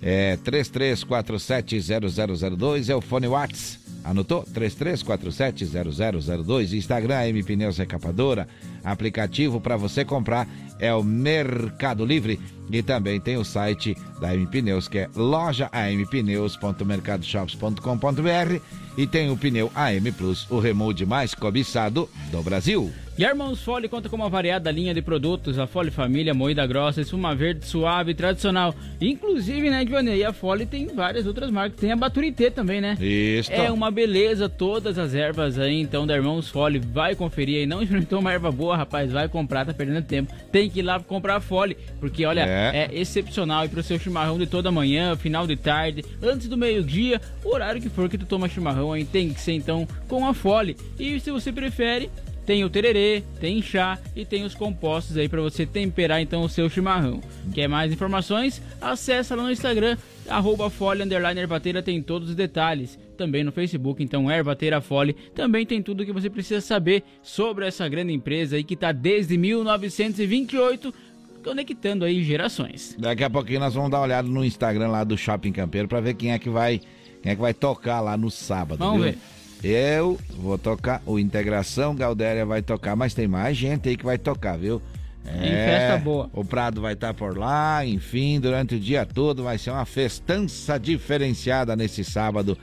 É 0.00 0.38
33470002 0.38 2.88
é 2.88 2.96
o 2.96 3.02
fone 3.02 3.26
Whats. 3.26 3.84
Anotou? 4.06 4.42
33470002. 4.44 6.72
Instagram 6.72 7.26
M 7.26 7.42
Pneus 7.42 7.76
Recapadora. 7.76 8.48
Aplicativo 8.84 9.60
para 9.60 9.76
você 9.76 10.04
comprar 10.04 10.48
é 10.78 10.94
o 10.94 11.02
Mercado 11.02 12.04
Livre. 12.04 12.38
E 12.70 12.80
também 12.82 13.20
tem 13.20 13.36
o 13.36 13.44
site 13.44 13.96
da 14.20 14.32
M 14.34 14.46
Pneus, 14.46 14.86
que 14.88 14.98
é 14.98 15.08
loja 15.14 15.70
ampneus.mercadoshops.com.br 15.72 18.60
e 18.96 19.06
tem 19.06 19.30
o 19.30 19.36
pneu 19.36 19.70
AM 19.74 20.10
Plus, 20.12 20.50
o 20.50 20.58
remote 20.58 21.04
mais 21.04 21.34
cobiçado 21.34 22.08
do 22.30 22.42
Brasil. 22.42 22.90
E 23.18 23.24
a 23.24 23.30
Irmãos 23.30 23.62
Fole 23.62 23.88
conta 23.88 24.10
com 24.10 24.16
uma 24.16 24.28
variada 24.28 24.70
linha 24.70 24.92
de 24.92 25.00
produtos, 25.00 25.58
a 25.58 25.66
Fole 25.66 25.90
Família, 25.90 26.34
moída 26.34 26.66
grossa, 26.66 27.00
espuma 27.00 27.34
verde, 27.34 27.64
suave, 27.64 28.12
tradicional. 28.12 28.74
Inclusive, 29.00 29.70
né, 29.70 29.86
Johnny, 29.86 30.22
a 30.22 30.34
Fole 30.34 30.66
tem 30.66 30.86
várias 30.88 31.26
outras 31.26 31.50
marcas, 31.50 31.80
tem 31.80 31.90
a 31.90 31.96
Baturité 31.96 32.50
também, 32.50 32.78
né? 32.78 32.94
Isso. 33.00 33.50
É 33.50 33.72
uma 33.72 33.90
beleza, 33.90 34.50
todas 34.50 34.98
as 34.98 35.14
ervas 35.14 35.58
aí, 35.58 35.80
então, 35.80 36.06
da 36.06 36.14
Irmãos 36.14 36.50
Fole, 36.50 36.78
vai 36.78 37.14
conferir 37.14 37.60
aí, 37.60 37.66
não 37.66 37.80
experimentou 37.82 38.20
uma 38.20 38.30
erva 38.30 38.52
boa, 38.52 38.76
rapaz, 38.76 39.10
vai 39.10 39.26
comprar, 39.30 39.64
tá 39.64 39.72
perdendo 39.72 40.04
tempo. 40.04 40.30
Tem 40.52 40.68
que 40.68 40.80
ir 40.80 40.82
lá 40.82 41.00
comprar 41.00 41.36
a 41.36 41.40
Fole, 41.40 41.74
porque, 41.98 42.26
olha, 42.26 42.44
é, 42.46 42.90
é 42.92 43.00
excepcional 43.00 43.64
e 43.64 43.68
pro 43.70 43.82
seu 43.82 43.98
chimarrão 43.98 44.36
de 44.36 44.46
toda 44.46 44.70
manhã, 44.70 45.16
final 45.16 45.46
de 45.46 45.56
tarde, 45.56 46.04
antes 46.22 46.48
do 46.48 46.56
meio-dia, 46.58 47.18
horário 47.42 47.80
que 47.80 47.88
for 47.88 48.10
que 48.10 48.18
tu 48.18 48.26
toma 48.26 48.46
chimarrão 48.46 48.92
aí, 48.92 49.06
tem 49.06 49.32
que 49.32 49.40
ser, 49.40 49.52
então, 49.52 49.88
com 50.06 50.26
a 50.26 50.34
Fole. 50.34 50.76
E 50.98 51.18
se 51.18 51.30
você 51.30 51.50
prefere, 51.50 52.10
tem 52.46 52.64
o 52.64 52.70
tererê, 52.70 53.24
tem 53.40 53.60
chá 53.60 53.98
e 54.14 54.24
tem 54.24 54.44
os 54.44 54.54
compostos 54.54 55.16
aí 55.16 55.28
para 55.28 55.42
você 55.42 55.66
temperar 55.66 56.20
então 56.20 56.42
o 56.42 56.48
seu 56.48 56.70
chimarrão. 56.70 57.20
Quer 57.52 57.68
mais 57.68 57.92
informações? 57.92 58.62
Acesse 58.80 59.34
lá 59.34 59.42
no 59.42 59.50
Instagram, 59.50 59.98
arroba 60.28 60.70
Fole 60.70 61.02
Underline 61.02 61.40
Ervateira, 61.40 61.82
tem 61.82 62.00
todos 62.00 62.30
os 62.30 62.34
detalhes. 62.36 62.96
Também 63.16 63.42
no 63.42 63.50
Facebook, 63.50 64.02
então 64.02 64.30
Ervateira 64.30 64.80
Fole, 64.80 65.14
também 65.34 65.66
tem 65.66 65.82
tudo 65.82 66.04
que 66.04 66.12
você 66.12 66.30
precisa 66.30 66.60
saber 66.60 67.02
sobre 67.22 67.66
essa 67.66 67.88
grande 67.88 68.12
empresa 68.12 68.56
aí 68.56 68.62
que 68.62 68.74
está 68.74 68.92
desde 68.92 69.36
1928 69.36 70.94
conectando 71.42 72.04
aí 72.04 72.22
gerações. 72.22 72.96
Daqui 72.98 73.24
a 73.24 73.30
pouquinho 73.30 73.60
nós 73.60 73.74
vamos 73.74 73.90
dar 73.90 73.98
uma 73.98 74.04
olhada 74.04 74.28
no 74.28 74.44
Instagram 74.44 74.88
lá 74.88 75.04
do 75.04 75.16
Shopping 75.16 75.52
Campeiro 75.52 75.88
para 75.88 76.00
ver 76.00 76.14
quem 76.14 76.32
é 76.32 76.38
que 76.38 76.50
vai 76.50 76.80
quem 77.22 77.32
é 77.32 77.34
que 77.34 77.40
vai 77.40 77.54
tocar 77.54 78.00
lá 78.00 78.16
no 78.16 78.30
sábado. 78.30 78.78
Vamos 78.78 79.02
viu? 79.02 79.12
ver. 79.12 79.18
Eu 79.62 80.18
vou 80.36 80.58
tocar, 80.58 81.02
o 81.06 81.18
Integração 81.18 81.94
Galdéria 81.94 82.44
vai 82.44 82.62
tocar, 82.62 82.94
mas 82.94 83.14
tem 83.14 83.26
mais 83.26 83.56
gente 83.56 83.88
aí 83.88 83.96
que 83.96 84.04
vai 84.04 84.18
tocar, 84.18 84.56
viu? 84.56 84.80
Tem 85.24 85.50
festa 85.50 85.98
boa. 85.98 86.30
O 86.32 86.44
Prado 86.44 86.80
vai 86.80 86.92
estar 86.92 87.12
por 87.12 87.36
lá, 87.36 87.84
enfim, 87.84 88.38
durante 88.38 88.76
o 88.76 88.80
dia 88.80 89.04
todo 89.04 89.42
vai 89.42 89.58
ser 89.58 89.70
uma 89.70 89.84
festança 89.84 90.78
diferenciada 90.78 91.74
nesse 91.74 92.04
sábado 92.04 92.56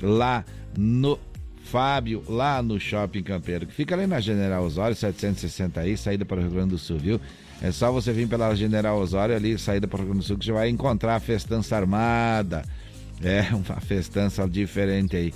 lá 0.00 0.44
no 0.76 1.18
Fábio, 1.64 2.22
lá 2.28 2.62
no 2.62 2.78
Shopping 2.78 3.22
Campeiro, 3.22 3.66
que 3.66 3.74
fica 3.74 3.94
ali 3.94 4.06
na 4.06 4.20
General 4.20 4.62
Osório, 4.64 4.96
760 4.96 5.80
aí, 5.80 5.96
saída 5.96 6.24
para 6.24 6.38
o 6.38 6.40
Rio 6.40 6.50
Grande 6.50 6.70
do 6.70 6.78
Sul, 6.78 6.98
viu? 6.98 7.20
É 7.60 7.72
só 7.72 7.90
você 7.90 8.12
vir 8.12 8.28
pela 8.28 8.54
General 8.54 8.98
Osório 8.98 9.34
ali, 9.34 9.58
saída 9.58 9.88
para 9.88 9.96
o 9.96 9.98
Rio 10.00 10.08
Grande 10.08 10.24
do 10.24 10.26
Sul, 10.26 10.38
que 10.38 10.44
você 10.44 10.52
vai 10.52 10.68
encontrar 10.68 11.16
a 11.16 11.20
festança 11.20 11.76
armada. 11.76 12.62
É 13.22 13.42
uma 13.54 13.80
festança 13.80 14.46
diferente 14.48 15.16
aí. 15.16 15.34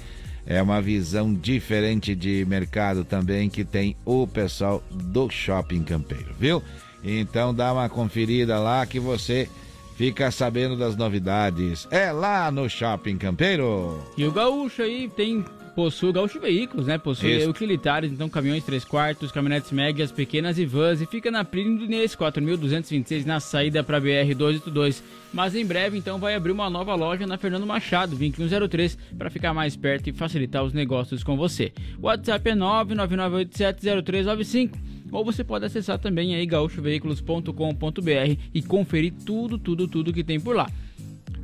É 0.51 0.61
uma 0.61 0.83
visão 0.83 1.33
diferente 1.33 2.13
de 2.13 2.45
mercado 2.45 3.05
também 3.05 3.49
que 3.49 3.65
tem 3.65 3.97
o 4.05 4.27
pessoal 4.27 4.83
do 4.91 5.31
Shopping 5.31 5.85
Campeiro, 5.85 6.35
viu? 6.37 6.61
Então 7.05 7.55
dá 7.55 7.73
uma 7.73 7.89
conferida 7.89 8.59
lá 8.59 8.85
que 8.85 8.99
você 8.99 9.49
fica 9.95 10.29
sabendo 10.33 10.77
das 10.77 10.97
novidades. 10.97 11.87
É 11.89 12.11
lá 12.11 12.51
no 12.51 12.69
Shopping 12.69 13.17
Campeiro. 13.17 14.05
E 14.17 14.25
o 14.25 14.33
Gaúcho 14.33 14.83
aí 14.83 15.09
tem 15.09 15.45
possui 15.75 16.13
Gaúcho 16.13 16.39
Veículos, 16.41 16.87
né? 16.87 16.99
Possui 16.99 17.39
Isso. 17.39 17.51
utilitários, 17.51 18.13
então 18.13 18.29
caminhões 18.29 18.63
3 18.65 18.85
quartos, 18.85 19.33
caminhonetes 19.33 19.73
médias, 19.73 20.13
pequenas 20.13 20.59
e 20.59 20.67
vans 20.67 21.01
e 21.01 21.07
fica 21.07 21.31
na 21.31 21.43
Plínio 21.45 21.79
do 21.79 21.85
Inês 21.85 22.15
4226 22.15 23.25
na 23.25 23.41
saída 23.41 23.83
para 23.83 23.99
BR 24.01 24.35
282. 24.37 25.03
Mas 25.33 25.55
em 25.55 25.65
breve 25.65 25.97
então 25.97 26.19
vai 26.19 26.35
abrir 26.35 26.53
uma 26.53 26.69
nova 26.69 26.95
loja 26.95 27.27
na 27.27 27.39
Fernando 27.39 27.67
Machado 27.67 28.17
2103 28.17 28.99
para 29.17 29.31
ficar 29.31 29.55
mais 29.55 29.77
perto 29.77 30.09
e 30.09 30.13
facilitar 30.13 30.65
os 30.65 30.73
negócios 30.73 31.23
com 31.23 31.37
você. 31.37 31.73
O 32.01 32.07
WhatsApp 32.07 32.51
é 32.51 32.55
999870395 32.55 34.91
ou 35.13 35.25
você 35.25 35.43
pode 35.43 35.65
acessar 35.65 35.99
também 35.99 36.35
aí 36.35 36.47
gaúchoveículos.com.br 36.47 38.41
e 38.55 38.63
conferir 38.63 39.13
tudo, 39.25 39.59
tudo, 39.59 39.89
tudo 39.89 40.13
que 40.13 40.25
tem 40.25 40.41
por 40.41 40.55
lá. 40.55 40.71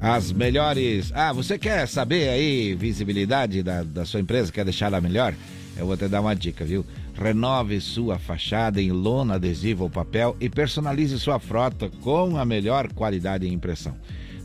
As 0.00 0.30
melhores. 0.30 1.10
Ah, 1.14 1.32
você 1.32 1.58
quer 1.58 1.88
saber 1.88 2.28
aí 2.28 2.74
visibilidade 2.74 3.62
da, 3.62 3.82
da 3.82 4.04
sua 4.04 4.20
empresa? 4.20 4.52
Quer 4.52 4.64
deixar 4.64 4.86
ela 4.86 5.00
melhor? 5.00 5.34
Eu 5.76 5.86
vou 5.86 5.96
te 5.96 6.08
dar 6.08 6.20
uma 6.20 6.34
dica, 6.34 6.64
viu? 6.64 6.84
Renove 7.14 7.80
sua 7.80 8.18
fachada 8.18 8.80
em 8.80 8.90
lona, 8.92 9.34
adesivo 9.34 9.84
ou 9.84 9.90
papel 9.90 10.36
e 10.40 10.48
personalize 10.48 11.18
sua 11.18 11.38
frota 11.38 11.90
com 12.02 12.36
a 12.36 12.44
melhor 12.44 12.92
qualidade 12.92 13.46
em 13.46 13.52
impressão. 13.52 13.94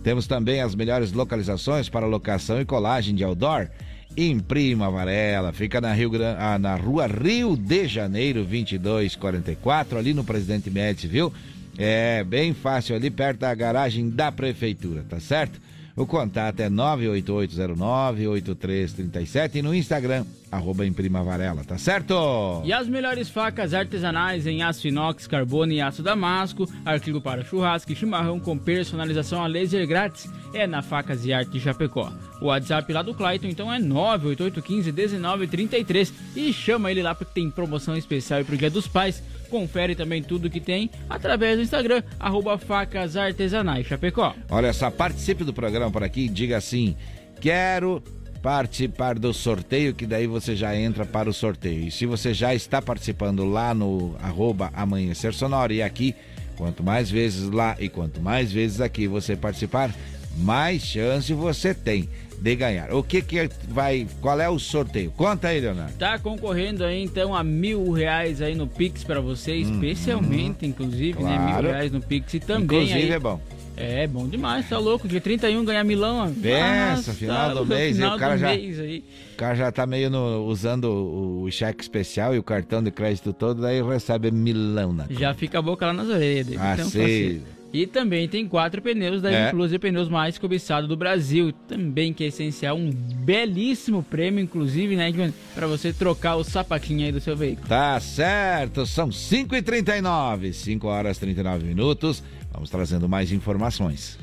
Temos 0.04 0.26
também 0.26 0.62
as 0.62 0.74
melhores 0.74 1.12
localizações 1.12 1.90
para 1.90 2.06
locação 2.06 2.60
e 2.60 2.66
colagem 2.66 3.14
de 3.14 3.24
outdoor. 3.24 3.70
Imprima 4.18 4.90
Varela, 4.90 5.54
fica 5.54 5.80
na, 5.80 5.94
Rio 5.94 6.10
Gran... 6.10 6.36
ah, 6.38 6.60
na 6.60 6.76
rua 6.76 7.08
Rio 7.08 7.56
de 7.56 7.88
Janeiro 7.88 8.40
2244, 8.40 9.98
ali 9.98 10.14
no 10.14 10.24
Presidente 10.24 10.70
Médici, 10.70 11.08
viu? 11.08 11.32
É 11.78 12.24
bem 12.24 12.54
fácil 12.54 12.96
ali 12.96 13.10
perto 13.10 13.40
da 13.40 13.54
garagem 13.54 14.10
da 14.10 14.32
prefeitura, 14.32 15.04
tá 15.10 15.20
certo? 15.20 15.60
O 15.96 16.06
contato 16.06 16.60
é 16.62 16.70
98809-8337 16.70 19.56
e 19.56 19.62
no 19.62 19.76
Instagram, 19.76 20.26
arroba 20.50 20.86
Varela, 21.24 21.66
tá 21.66 21.78
certo? 21.78 22.62
E 22.64 22.72
as 22.72 22.88
melhores 22.88 23.30
facas 23.30 23.74
artesanais 23.74 24.48
em 24.48 24.64
aço 24.64 24.88
inox, 24.88 25.28
carbono 25.28 25.74
e 25.74 25.82
aço 25.82 26.02
damasco, 26.02 26.66
artigo 26.86 27.20
para 27.20 27.44
churrasco 27.44 27.92
e 27.92 27.96
chimarrão 27.96 28.40
com 28.40 28.58
personalização 28.58 29.44
a 29.44 29.48
laser 29.48 29.86
grátis, 29.86 30.32
é 30.54 30.66
na 30.66 30.82
Facas 30.82 31.26
e 31.26 31.34
Arte 31.34 31.60
Chapecó. 31.60 32.10
O 32.42 32.46
WhatsApp 32.46 32.94
lá 32.94 33.02
do 33.02 33.14
Clayton 33.14 33.48
então 33.48 33.70
é 33.72 33.80
988151933 33.80 36.14
e 36.36 36.52
chama 36.54 36.90
ele 36.90 37.04
lá 37.04 37.14
porque 37.14 37.34
tem 37.34 37.52
promoção 37.52 37.98
especial 37.98 38.46
pro 38.46 38.56
Dia 38.58 38.70
dos 38.70 38.88
Pais. 38.88 39.22
Confere 39.52 39.94
também 39.96 40.24
tudo 40.24 40.50
que 40.50 40.62
tem 40.62 40.90
através 41.10 41.58
do 41.58 41.64
Instagram, 41.64 42.02
arroba 42.18 42.58
Facas 42.58 43.18
Artesanais 43.18 43.86
Chapecó. 43.86 44.34
Olha 44.50 44.72
só, 44.72 44.90
participe 44.90 45.44
do 45.44 45.54
programa 45.54 45.92
por 45.92 46.04
aqui, 46.04 46.30
diga 46.30 46.56
assim, 46.56 46.96
quero 47.42 48.02
participar 48.42 49.20
do 49.20 49.34
sorteio, 49.34 49.94
que 49.94 50.08
daí 50.08 50.26
você 50.26 50.56
já 50.56 50.74
entra 50.74 51.06
para 51.06 51.30
o 51.30 51.34
sorteio. 51.34 51.88
E 51.88 51.92
se 51.92 52.06
você 52.06 52.34
já 52.34 52.56
está 52.56 52.82
participando 52.82 53.44
lá 53.44 53.74
no 53.74 54.16
arroba 54.22 54.72
Amanhecer 54.74 55.34
Sonora 55.34 55.74
e 55.74 55.82
aqui, 55.82 56.16
quanto 56.56 56.82
mais 56.82 57.12
vezes 57.12 57.50
lá 57.50 57.76
e 57.78 57.90
quanto 57.90 58.22
mais 58.22 58.54
vezes 58.54 58.80
aqui 58.80 59.06
você 59.06 59.36
participar, 59.36 59.94
mais 60.38 60.82
chance 60.82 61.34
você 61.34 61.74
tem 61.74 62.10
de 62.42 62.56
ganhar. 62.56 62.92
O 62.92 63.04
que 63.04 63.22
que 63.22 63.48
vai, 63.70 64.08
qual 64.20 64.42
é 64.42 64.50
o 64.50 64.58
sorteio? 64.58 65.12
Conta 65.12 65.50
aí, 65.50 65.62
Leonardo. 65.62 65.94
Tá 65.94 66.18
concorrendo 66.18 66.84
aí 66.84 67.04
então 67.04 67.36
a 67.36 67.44
mil 67.44 67.92
reais 67.92 68.42
aí 68.42 68.56
no 68.56 68.66
Pix 68.68 69.04
pra 69.04 69.22
você, 69.22 69.54
especialmente, 69.56 70.66
inclusive, 70.66 71.22
né? 71.24 71.38
Mil 71.38 71.48
Claro. 71.50 71.68
reais 71.68 71.92
no 71.92 72.02
Pix 72.02 72.34
e 72.34 72.40
também 72.40 72.64
Inclusive 72.64 72.94
aí... 73.04 73.12
é 73.12 73.20
bom. 73.20 73.40
É, 73.78 74.06
bom 74.08 74.28
demais, 74.28 74.68
tá 74.68 74.78
louco. 74.78 75.08
Dia 75.08 75.22
31 75.22 75.64
ganhar 75.64 75.84
milão. 75.84 76.32
Pensa, 76.34 77.14
final 77.14 77.50
do 77.54 77.60
no 77.62 77.66
mês, 77.66 77.96
final 77.96 78.14
e 78.14 78.16
o 78.16 78.20
cara 78.20 78.38
já, 78.38 78.50
aí. 78.50 79.04
o 79.34 79.38
cara 79.38 79.56
já 79.56 79.72
tá 79.72 79.86
meio 79.88 80.10
no- 80.10 80.46
usando 80.46 80.86
o, 80.86 81.44
o 81.44 81.52
cheque 81.52 81.82
especial 81.82 82.36
e 82.36 82.38
o 82.40 82.44
cartão 82.44 82.84
de 82.84 82.92
crédito 82.92 83.32
todo, 83.34 83.62
daí 83.62 83.82
recebe 83.82 84.30
milão 84.30 84.94
na 84.94 85.06
Já 85.10 85.34
fica 85.34 85.60
a 85.60 85.62
boca 85.62 85.86
lá 85.86 85.94
nas 85.94 86.08
orelhas 86.10 86.46
dele. 86.48 86.60
Ah, 86.62 86.74
então, 86.74 86.90
sei. 86.90 87.42
E 87.74 87.88
também 87.88 88.28
tem 88.28 88.48
quatro 88.48 88.82
pneus 88.82 89.22
da 89.22 89.32
É. 89.32 89.48
Inclusive 89.48 89.80
Pneus 89.80 90.10
mais 90.10 90.38
cobiçado 90.38 90.88
do 90.88 90.98
Brasil. 90.98 91.54
Também 91.68 92.14
que 92.14 92.24
é 92.24 92.28
essencial, 92.28 92.76
um 92.76 92.90
belíssimo 92.92 94.04
prêmio, 94.04 94.42
inclusive, 94.42 94.96
né? 94.96 95.12
Pra 95.56 95.68
você 95.68 95.94
trocar 95.94 96.36
o 96.36 96.44
sapatinho 96.44 97.06
aí 97.06 97.12
do 97.12 97.22
seu 97.22 97.36
veículo. 97.36 97.68
Tá 97.68 98.00
certo, 98.00 98.86
são 98.86 99.10
5h39, 99.10 100.52
5 100.52 100.88
horas 100.88 101.18
e 101.18 101.20
39 101.22 101.66
minutos. 101.66 102.24
Vamos 102.52 102.70
trazendo 102.70 103.08
mais 103.08 103.32
informações. 103.32 104.20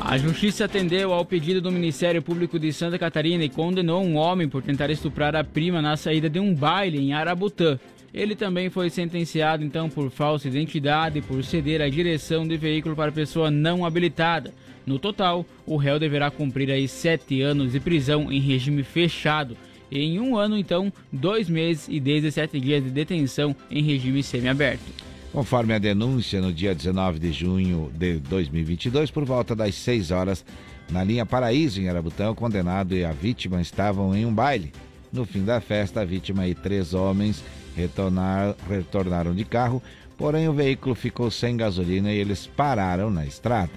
A 0.00 0.16
justiça 0.16 0.64
atendeu 0.64 1.12
ao 1.12 1.24
pedido 1.24 1.60
do 1.60 1.72
Ministério 1.72 2.22
Público 2.22 2.58
de 2.58 2.72
Santa 2.72 2.98
Catarina 2.98 3.44
e 3.44 3.48
condenou 3.48 4.02
um 4.02 4.16
homem 4.16 4.48
por 4.48 4.62
tentar 4.62 4.90
estuprar 4.90 5.34
a 5.34 5.42
prima 5.42 5.82
na 5.82 5.96
saída 5.96 6.30
de 6.30 6.38
um 6.38 6.54
baile 6.54 6.98
em 6.98 7.12
Arabutã. 7.12 7.78
Ele 8.12 8.34
também 8.34 8.70
foi 8.70 8.88
sentenciado 8.88 9.62
então 9.62 9.88
por 9.88 10.10
falsa 10.10 10.48
identidade 10.48 11.18
e 11.18 11.22
por 11.22 11.44
ceder 11.44 11.82
a 11.82 11.88
direção 11.88 12.46
de 12.46 12.56
veículo 12.56 12.96
para 12.96 13.12
pessoa 13.12 13.50
não 13.50 13.84
habilitada. 13.84 14.52
No 14.86 14.98
total, 14.98 15.44
o 15.66 15.76
réu 15.76 15.98
deverá 15.98 16.30
cumprir 16.30 16.70
aí 16.70 16.88
sete 16.88 17.42
anos 17.42 17.72
de 17.72 17.80
prisão 17.80 18.32
em 18.32 18.40
regime 18.40 18.82
fechado. 18.82 19.56
E 19.90 20.00
em 20.00 20.20
um 20.20 20.36
ano, 20.36 20.56
então, 20.56 20.92
dois 21.12 21.48
meses 21.48 21.88
e 21.88 21.98
17 22.00 22.60
dias 22.60 22.84
de 22.84 22.90
detenção 22.90 23.54
em 23.70 23.82
regime 23.82 24.22
semiaberto. 24.22 24.84
Conforme 25.32 25.74
a 25.74 25.78
denúncia, 25.78 26.40
no 26.40 26.52
dia 26.52 26.74
19 26.74 27.18
de 27.18 27.32
junho 27.32 27.90
de 27.94 28.18
2022, 28.18 29.10
por 29.10 29.24
volta 29.24 29.54
das 29.54 29.74
6 29.74 30.10
horas, 30.10 30.44
na 30.90 31.04
linha 31.04 31.26
Paraíso, 31.26 31.80
em 31.80 31.88
Arabutão, 31.88 32.32
o 32.32 32.34
condenado 32.34 32.94
e 32.94 33.04
a 33.04 33.12
vítima 33.12 33.60
estavam 33.60 34.16
em 34.16 34.24
um 34.24 34.32
baile. 34.32 34.72
No 35.12 35.24
fim 35.24 35.44
da 35.44 35.60
festa, 35.60 36.00
a 36.00 36.04
vítima 36.04 36.46
e 36.46 36.54
três 36.54 36.92
homens 36.94 37.42
retornar- 37.78 38.56
retornaram 38.68 39.34
de 39.34 39.44
carro, 39.44 39.82
porém 40.16 40.48
o 40.48 40.52
veículo 40.52 40.94
ficou 40.94 41.30
sem 41.30 41.56
gasolina 41.56 42.12
e 42.12 42.18
eles 42.18 42.46
pararam 42.46 43.10
na 43.10 43.24
estrada. 43.24 43.70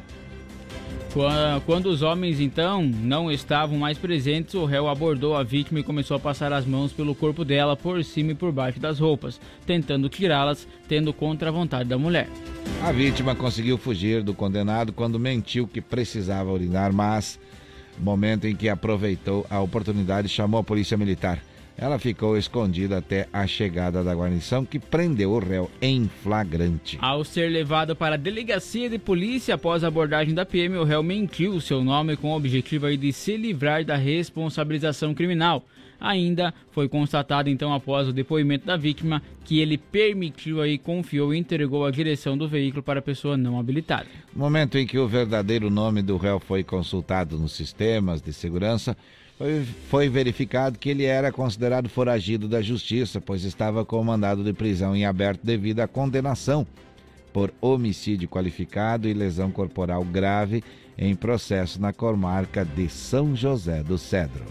Quando 1.66 1.88
os 1.88 2.02
homens 2.02 2.40
então 2.40 2.82
não 2.82 3.30
estavam 3.30 3.78
mais 3.78 3.98
presentes, 3.98 4.54
o 4.54 4.64
réu 4.64 4.88
abordou 4.88 5.36
a 5.36 5.44
vítima 5.44 5.82
e 5.82 5.84
começou 5.84 6.16
a 6.16 6.20
passar 6.20 6.54
as 6.54 6.66
mãos 6.66 6.94
pelo 6.94 7.14
corpo 7.14 7.44
dela 7.44 7.76
por 7.76 8.02
cima 8.06 8.32
e 8.32 8.36
por 8.36 8.50
baixo 8.54 8.80
das 8.80 8.98
roupas, 8.98 9.40
tentando 9.66 10.08
tirá-las, 10.08 10.66
tendo 10.88 11.12
contra 11.12 11.50
a 11.50 11.52
vontade 11.52 11.90
da 11.90 11.98
mulher. 11.98 12.30
A 12.82 12.94
vítima 12.94 13.36
conseguiu 13.36 13.78
fugir 13.78 14.24
do 14.24 14.34
condenado 14.34 14.94
quando 14.94 15.20
mentiu 15.20 15.68
que 15.68 15.82
precisava 15.82 16.50
urinar, 16.50 16.94
mas 16.94 17.38
momento 18.00 18.48
em 18.48 18.56
que 18.56 18.70
aproveitou 18.70 19.46
a 19.50 19.60
oportunidade 19.60 20.30
chamou 20.30 20.62
a 20.62 20.64
polícia 20.64 20.98
militar. 20.98 21.40
Ela 21.78 21.98
ficou 21.98 22.38
escondida 22.38 22.98
até 22.98 23.28
a 23.34 23.48
chegada 23.48 24.04
da 24.04 24.14
guarnição, 24.14 24.64
que 24.66 24.78
prendeu 24.78 25.32
o 25.32 25.40
réu 25.40 25.70
em 25.82 26.10
flagrante. 26.22 26.98
Ao 27.02 27.24
ser 27.24 27.50
levado 27.50 27.96
para 27.96 28.16
a 28.16 28.18
delegacia 28.18 28.90
de 28.90 29.00
polícia 29.00 29.56
após 29.56 29.84
a 29.84 29.88
abordagem 29.88 30.34
da 30.34 30.46
PM, 30.46 30.78
o 30.78 30.84
réu 30.84 31.02
mentiu 31.02 31.60
seu 31.60 31.84
nome 31.84 32.16
com 32.16 32.32
o 32.32 32.36
objetivo 32.36 32.96
de 32.96 33.12
se 33.12 33.36
livrar 33.36 33.84
da 33.84 33.96
responsabilização 33.96 35.14
criminal. 35.14 35.64
Ainda 36.02 36.52
foi 36.72 36.90
constatado 36.90 37.48
então 37.48 37.72
após 37.72 38.08
o 38.08 38.14
depoimento 38.14 38.66
da 38.66 38.76
vítima 38.76 39.22
que 39.46 39.60
ele 39.60 39.78
permitiu 39.78 40.60
aí, 40.60 40.80
confiou 40.80 41.32
e 41.32 41.38
entregou 41.38 41.86
a 41.86 41.92
direção 41.92 42.36
do 42.36 42.48
veículo 42.48 42.82
para 42.82 43.00
a 43.00 43.04
pessoa 43.04 43.38
não 43.38 43.60
habilitada. 43.60 44.08
No 44.34 44.42
momento 44.42 44.80
em 44.80 44.88
que 44.88 44.98
o 44.98 45.08
verdadeiro 45.08 45.70
nome 45.70 46.02
do 46.02 46.18
réu 46.18 46.40
foi 46.40 46.64
consultado 46.64 47.38
nos 47.38 47.52
sistemas 47.52 48.20
de 48.20 48.34
segurança, 48.34 48.98
foi, 49.42 49.66
foi 49.90 50.10
verificado 50.10 50.78
que 50.78 50.90
ele 50.90 51.04
era 51.04 51.32
considerado 51.32 51.90
foragido 51.90 52.48
da 52.48 52.62
justiça, 52.62 53.20
pois 53.20 53.44
estava 53.44 53.84
com 53.84 54.04
mandado 54.04 54.44
de 54.44 54.54
prisão 54.54 54.96
em 54.96 55.04
aberto 55.04 55.42
devido 55.44 55.80
à 55.80 55.88
condenação 55.88 56.66
por 57.34 57.52
homicídio 57.60 58.30
qualificado 58.30 59.08
e 59.08 59.14
lesão 59.14 59.52
corporal 59.52 60.04
grave 60.04 60.64
em 60.96 61.16
processo 61.16 61.82
na 61.82 61.92
comarca 61.92 62.64
de 62.64 62.88
São 62.88 63.36
José 63.36 63.82
do 63.82 63.98
Cedro. 63.98 64.46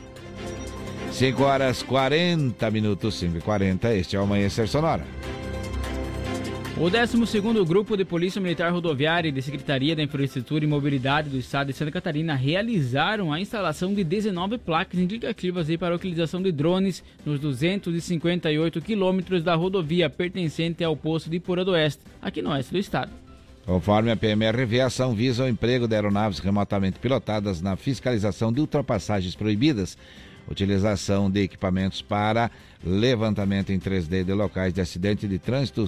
5 1.12 1.42
horas 1.42 1.82
40 1.82 2.68
minutos, 2.70 3.14
5 3.16 3.38
e 3.38 3.40
40, 3.40 3.94
este 3.94 4.16
é 4.16 4.18
o 4.18 4.22
Amanhecer 4.22 4.66
Sonora. 4.66 5.04
O 6.80 6.84
12º 6.84 7.62
Grupo 7.66 7.94
de 7.94 8.06
Polícia 8.06 8.40
Militar 8.40 8.72
Rodoviária 8.72 9.28
e 9.28 9.32
de 9.32 9.42
Secretaria 9.42 9.94
da 9.94 10.02
Infraestrutura 10.02 10.64
e 10.64 10.66
Mobilidade 10.66 11.28
do 11.28 11.36
Estado 11.36 11.66
de 11.66 11.74
Santa 11.74 11.90
Catarina 11.90 12.34
realizaram 12.34 13.30
a 13.30 13.38
instalação 13.38 13.92
de 13.92 14.02
19 14.02 14.56
placas 14.56 14.98
indicativas 14.98 15.68
para 15.76 15.92
a 15.92 15.96
utilização 15.96 16.40
de 16.40 16.50
drones 16.50 17.04
nos 17.22 17.38
258 17.38 18.80
quilômetros 18.80 19.42
da 19.42 19.54
rodovia 19.54 20.08
pertencente 20.08 20.82
ao 20.82 20.96
posto 20.96 21.28
de 21.28 21.38
Pura 21.38 21.66
do 21.66 21.72
Oeste, 21.72 22.00
aqui 22.22 22.40
no 22.40 22.48
oeste 22.48 22.72
do 22.72 22.78
estado. 22.78 23.12
Conforme 23.66 24.10
a 24.10 24.16
PMRV, 24.16 24.80
a 24.80 24.86
ação 24.86 25.14
visa 25.14 25.44
o 25.44 25.48
emprego 25.48 25.86
de 25.86 25.94
aeronaves 25.94 26.38
remotamente 26.38 26.98
pilotadas 26.98 27.60
na 27.60 27.76
fiscalização 27.76 28.50
de 28.50 28.58
ultrapassagens 28.58 29.36
proibidas, 29.36 29.98
utilização 30.48 31.30
de 31.30 31.42
equipamentos 31.42 32.00
para 32.00 32.50
levantamento 32.82 33.70
em 33.70 33.78
3D 33.78 34.24
de 34.24 34.32
locais 34.32 34.72
de 34.72 34.80
acidente 34.80 35.28
de 35.28 35.38
trânsito 35.38 35.86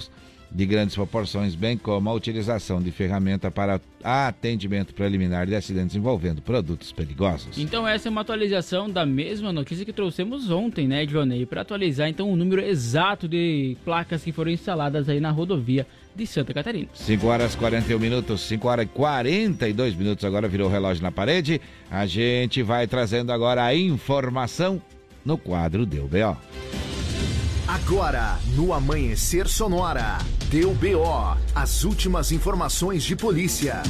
de 0.53 0.65
grandes 0.65 0.95
proporções, 0.95 1.55
bem 1.55 1.77
como 1.77 2.09
a 2.09 2.13
utilização 2.13 2.81
de 2.81 2.91
ferramenta 2.91 3.49
para 3.49 3.81
atendimento 4.03 4.93
preliminar 4.93 5.47
de 5.47 5.55
acidentes 5.55 5.95
envolvendo 5.95 6.41
produtos 6.41 6.91
perigosos. 6.91 7.57
Então 7.57 7.87
essa 7.87 8.07
é 8.07 8.11
uma 8.11 8.21
atualização 8.21 8.89
da 8.89 9.05
mesma 9.05 9.51
notícia 9.51 9.83
que 9.83 9.93
trouxemos 9.93 10.51
ontem, 10.51 10.87
né, 10.87 11.05
Johnny? 11.05 11.45
Para 11.45 11.61
atualizar 11.61 12.07
então 12.07 12.31
o 12.31 12.35
número 12.35 12.61
exato 12.61 13.27
de 13.27 13.75
placas 13.83 14.23
que 14.23 14.31
foram 14.31 14.51
instaladas 14.51 15.09
aí 15.09 15.19
na 15.19 15.31
rodovia 15.31 15.87
de 16.15 16.27
Santa 16.27 16.53
Catarina. 16.53 16.89
5 16.93 17.25
horas 17.25 17.55
41 17.55 17.97
minutos, 17.97 18.41
5 18.41 18.67
horas 18.67 18.85
e 18.85 18.89
42 18.89 19.95
minutos 19.95 20.23
agora 20.23 20.47
virou 20.47 20.67
o 20.67 20.71
relógio 20.71 21.01
na 21.01 21.11
parede. 21.11 21.59
A 21.89 22.05
gente 22.05 22.61
vai 22.61 22.85
trazendo 22.85 23.31
agora 23.31 23.63
a 23.63 23.75
informação 23.75 24.79
no 25.25 25.37
quadro 25.37 25.85
Deu 25.85 26.07
B.O. 26.07 26.37
Agora, 27.67 28.39
no 28.55 28.73
Amanhecer 28.73 29.47
Sonora, 29.47 30.17
deu 30.49 30.73
BO, 30.73 31.37
as 31.55 31.85
últimas 31.85 32.33
informações 32.33 33.03
de 33.03 33.15
polícia. 33.15 33.81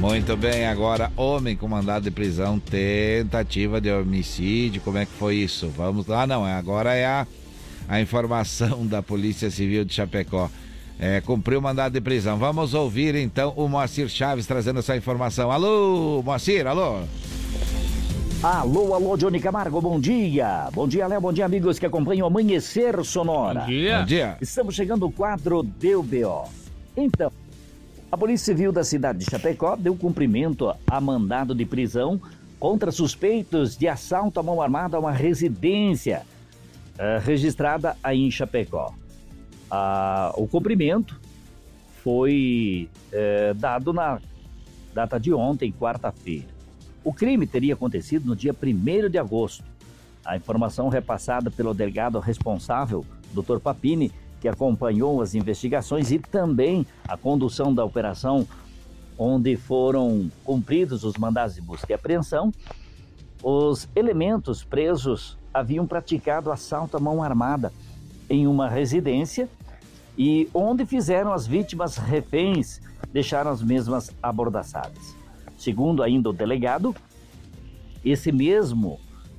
Muito 0.00 0.36
bem, 0.36 0.66
agora 0.66 1.12
homem 1.16 1.56
com 1.56 1.68
mandado 1.68 2.02
de 2.02 2.10
prisão, 2.10 2.58
tentativa 2.58 3.80
de 3.80 3.88
homicídio, 3.88 4.82
como 4.82 4.98
é 4.98 5.06
que 5.06 5.12
foi 5.12 5.36
isso? 5.36 5.68
Vamos 5.68 6.08
lá, 6.08 6.26
não, 6.26 6.44
agora 6.44 6.92
é 6.92 7.06
a, 7.06 7.24
a 7.88 8.00
informação 8.00 8.84
da 8.84 9.00
Polícia 9.00 9.48
Civil 9.48 9.84
de 9.84 9.94
Chapecó. 9.94 10.50
É, 10.98 11.20
cumpriu 11.20 11.60
o 11.60 11.62
mandado 11.62 11.92
de 11.92 12.00
prisão. 12.00 12.36
Vamos 12.36 12.74
ouvir 12.74 13.14
então 13.14 13.52
o 13.56 13.68
Moacir 13.68 14.08
Chaves 14.08 14.44
trazendo 14.44 14.80
essa 14.80 14.96
informação. 14.96 15.52
Alô, 15.52 16.20
Moacir, 16.24 16.66
alô? 16.66 17.02
Alô, 18.42 18.92
alô, 18.92 19.16
Johnny 19.16 19.38
Camargo, 19.38 19.80
bom 19.80 20.00
dia. 20.00 20.68
Bom 20.72 20.88
dia, 20.88 21.06
Léo, 21.06 21.20
bom 21.20 21.32
dia, 21.32 21.44
amigos 21.44 21.78
que 21.78 21.86
acompanham 21.86 22.24
o 22.24 22.26
Amanhecer 22.26 23.04
Sonora. 23.04 23.60
Bom 23.60 23.66
dia. 23.66 23.98
Bom 24.00 24.04
dia. 24.04 24.36
Estamos 24.40 24.74
chegando 24.74 25.04
ao 25.04 25.12
quadro 25.12 25.62
Deu 25.62 26.02
BO. 26.02 26.50
Então, 26.96 27.30
a 28.10 28.16
Polícia 28.16 28.46
Civil 28.46 28.72
da 28.72 28.82
cidade 28.82 29.20
de 29.20 29.30
Chapecó 29.30 29.76
deu 29.76 29.94
cumprimento 29.94 30.74
a 30.90 31.00
mandado 31.00 31.54
de 31.54 31.64
prisão 31.64 32.20
contra 32.58 32.90
suspeitos 32.90 33.76
de 33.76 33.86
assalto 33.86 34.40
à 34.40 34.42
mão 34.42 34.60
armada 34.60 34.96
a 34.96 35.00
uma 35.00 35.12
residência 35.12 36.22
uh, 36.94 37.24
registrada 37.24 37.96
aí 38.02 38.26
em 38.26 38.30
Chapecó. 38.32 38.92
Uh, 39.70 40.42
o 40.42 40.48
cumprimento 40.48 41.16
foi 42.02 42.88
uh, 43.12 43.54
dado 43.54 43.92
na 43.92 44.20
data 44.92 45.20
de 45.20 45.32
ontem, 45.32 45.70
quarta-feira. 45.70 46.51
O 47.04 47.12
crime 47.12 47.46
teria 47.46 47.74
acontecido 47.74 48.26
no 48.26 48.36
dia 48.36 48.54
1 48.54 49.08
de 49.08 49.18
agosto. 49.18 49.64
A 50.24 50.36
informação 50.36 50.88
repassada 50.88 51.50
pelo 51.50 51.74
delegado 51.74 52.18
responsável, 52.20 53.04
Dr. 53.32 53.58
Papini, 53.58 54.12
que 54.40 54.48
acompanhou 54.48 55.20
as 55.20 55.34
investigações 55.34 56.10
e 56.12 56.18
também 56.18 56.86
a 57.06 57.16
condução 57.16 57.74
da 57.74 57.84
operação, 57.84 58.46
onde 59.18 59.56
foram 59.56 60.30
cumpridos 60.44 61.04
os 61.04 61.16
mandados 61.16 61.54
de 61.54 61.60
busca 61.60 61.92
e 61.92 61.94
apreensão, 61.94 62.52
os 63.42 63.88
elementos 63.96 64.62
presos 64.62 65.36
haviam 65.52 65.86
praticado 65.86 66.52
assalto 66.52 66.96
à 66.96 67.00
mão 67.00 67.22
armada 67.22 67.72
em 68.30 68.46
uma 68.46 68.68
residência 68.68 69.48
e 70.16 70.48
onde 70.54 70.86
fizeram 70.86 71.32
as 71.32 71.46
vítimas 71.46 71.96
reféns, 71.96 72.80
deixaram 73.12 73.50
as 73.50 73.62
mesmas 73.62 74.10
abordaçadas. 74.22 75.21
Segundo 75.62 76.02
ainda 76.02 76.28
o 76.28 76.32
delegado, 76.32 76.92
esse 78.04 78.32
mesmo 78.32 78.98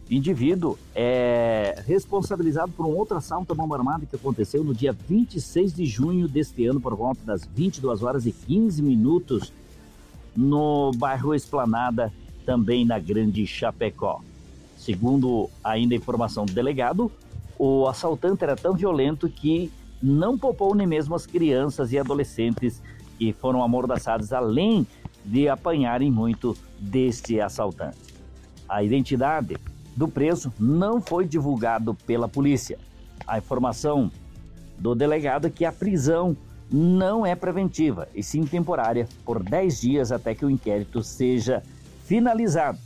indivíduo 0.09 0.79
é 0.95 1.83
responsabilizado 1.85 2.71
por 2.71 2.85
um 2.85 2.95
outro 2.95 3.17
assalto 3.17 3.51
à 3.51 3.55
mão 3.57 3.73
armada 3.73 4.05
que 4.05 4.15
aconteceu 4.15 4.63
no 4.63 4.73
dia 4.73 4.93
26 4.93 5.73
de 5.73 5.85
junho 5.85 6.25
deste 6.29 6.65
ano, 6.65 6.79
por 6.79 6.95
volta 6.95 7.19
das 7.25 7.45
22 7.45 8.03
horas 8.03 8.25
e 8.25 8.31
15 8.31 8.81
minutos, 8.81 9.51
no 10.33 10.91
bairro 10.95 11.35
Esplanada, 11.35 12.09
também 12.45 12.85
na 12.85 12.99
Grande 12.99 13.45
Chapecó. 13.45 14.21
Segundo 14.77 15.49
ainda 15.61 15.93
a 15.93 15.97
informação 15.97 16.45
do 16.45 16.53
delegado, 16.53 17.11
o 17.59 17.85
assaltante 17.85 18.45
era 18.45 18.55
tão 18.55 18.75
violento 18.75 19.27
que 19.27 19.69
não 20.01 20.37
poupou 20.37 20.73
nem 20.73 20.87
mesmo 20.87 21.15
as 21.15 21.25
crianças 21.25 21.91
e 21.91 21.99
adolescentes 21.99 22.81
que 23.17 23.33
foram 23.33 23.61
amordaçadas, 23.61 24.31
além 24.31 24.87
de 25.23 25.47
apanharem 25.47 26.11
muito 26.11 26.57
deste 26.79 27.39
assaltante. 27.39 28.13
A 28.67 28.83
identidade 28.83 29.57
do 29.95 30.07
preso 30.07 30.51
não 30.59 31.01
foi 31.01 31.27
divulgado 31.27 31.93
pela 32.05 32.27
polícia. 32.27 32.77
A 33.25 33.37
informação 33.37 34.11
do 34.77 34.95
delegado 34.95 35.47
é 35.47 35.49
que 35.49 35.65
a 35.65 35.71
prisão 35.71 36.35
não 36.71 37.25
é 37.25 37.35
preventiva 37.35 38.07
e 38.15 38.23
sim 38.23 38.45
temporária 38.45 39.07
por 39.23 39.43
10 39.43 39.81
dias 39.81 40.11
até 40.11 40.33
que 40.33 40.45
o 40.45 40.49
inquérito 40.49 41.03
seja 41.03 41.61
finalizado, 42.05 42.79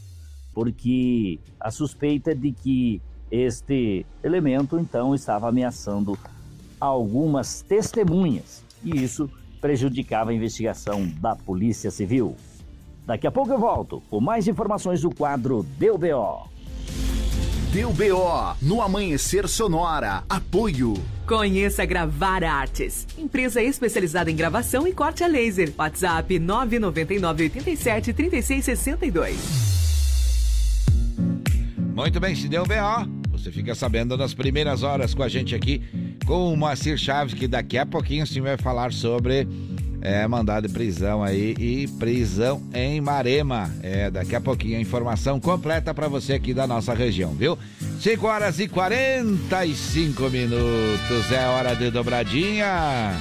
porque 0.53 1.39
a 1.59 1.71
suspeita 1.71 2.35
de 2.35 2.51
que 2.51 3.01
este 3.31 4.05
elemento 4.23 4.77
então 4.77 5.15
estava 5.15 5.47
ameaçando 5.49 6.17
algumas 6.79 7.61
testemunhas 7.61 8.63
e 8.83 9.03
isso 9.03 9.29
prejudicava 9.59 10.31
a 10.31 10.33
investigação 10.33 11.07
da 11.19 11.35
Polícia 11.35 11.91
Civil. 11.91 12.35
Daqui 13.05 13.25
a 13.25 13.31
pouco 13.31 13.51
eu 13.51 13.59
volto 13.59 14.01
com 14.09 14.19
mais 14.19 14.47
informações 14.47 15.01
do 15.01 15.09
quadro 15.09 15.63
Deu 15.77 15.97
BO. 15.97 16.49
Deu 17.71 17.91
BO 17.93 18.55
no 18.61 18.81
Amanhecer 18.81 19.47
Sonora. 19.47 20.23
Apoio. 20.29 20.93
Conheça 21.27 21.85
Gravar 21.85 22.43
Artes, 22.43 23.05
empresa 23.17 23.61
especializada 23.61 24.31
em 24.31 24.35
gravação 24.35 24.87
e 24.87 24.93
corte 24.93 25.23
a 25.23 25.27
laser. 25.27 25.73
WhatsApp 25.77 26.39
999 26.39 27.43
87 27.43 28.13
3662. 28.13 29.77
Muito 31.93 32.19
bem, 32.19 32.35
se 32.35 32.47
deu 32.47 32.63
BO, 32.63 33.09
você 33.31 33.51
fica 33.51 33.73
sabendo 33.73 34.15
nas 34.15 34.33
primeiras 34.33 34.83
horas 34.83 35.13
com 35.13 35.23
a 35.23 35.27
gente 35.27 35.53
aqui 35.55 35.81
com 36.27 36.53
o 36.53 36.57
Moacir 36.57 36.97
Chaves, 36.97 37.33
que 37.33 37.47
daqui 37.47 37.77
a 37.77 37.85
pouquinho 37.85 38.27
sim 38.27 38.41
vai 38.41 38.57
falar 38.57 38.91
sobre 38.91 39.47
é 39.99 40.27
mandado 40.27 40.67
de 40.67 40.73
prisão 40.73 41.23
aí 41.23 41.55
e 41.57 41.87
prisão 41.97 42.61
em 42.73 43.01
Marema. 43.01 43.71
É, 43.81 44.11
daqui 44.11 44.35
a 44.35 44.41
pouquinho 44.41 44.77
a 44.77 44.81
informação 44.81 45.39
completa 45.39 45.93
para 45.93 46.07
você 46.07 46.33
aqui 46.33 46.53
da 46.53 46.67
nossa 46.67 46.93
região, 46.93 47.31
viu? 47.31 47.57
5 47.99 48.27
horas 48.27 48.59
e 48.59 48.67
45 48.67 50.29
minutos, 50.29 51.31
é 51.31 51.47
hora 51.47 51.75
de 51.75 51.89
dobradinha. 51.89 53.13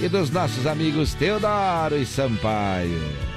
E 0.00 0.08
dos 0.08 0.30
nossos 0.30 0.66
amigos 0.66 1.14
Teodoro 1.14 1.96
e 1.96 2.04
Sampaio. 2.04 3.29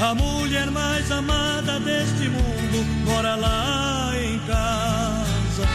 A 0.00 0.14
mulher 0.14 0.70
mais 0.70 1.10
amada 1.10 1.80
deste 1.80 2.28
mundo 2.28 2.86
mora 3.04 3.34
lá 3.34 4.12
em 4.16 4.38
casa. 4.46 5.68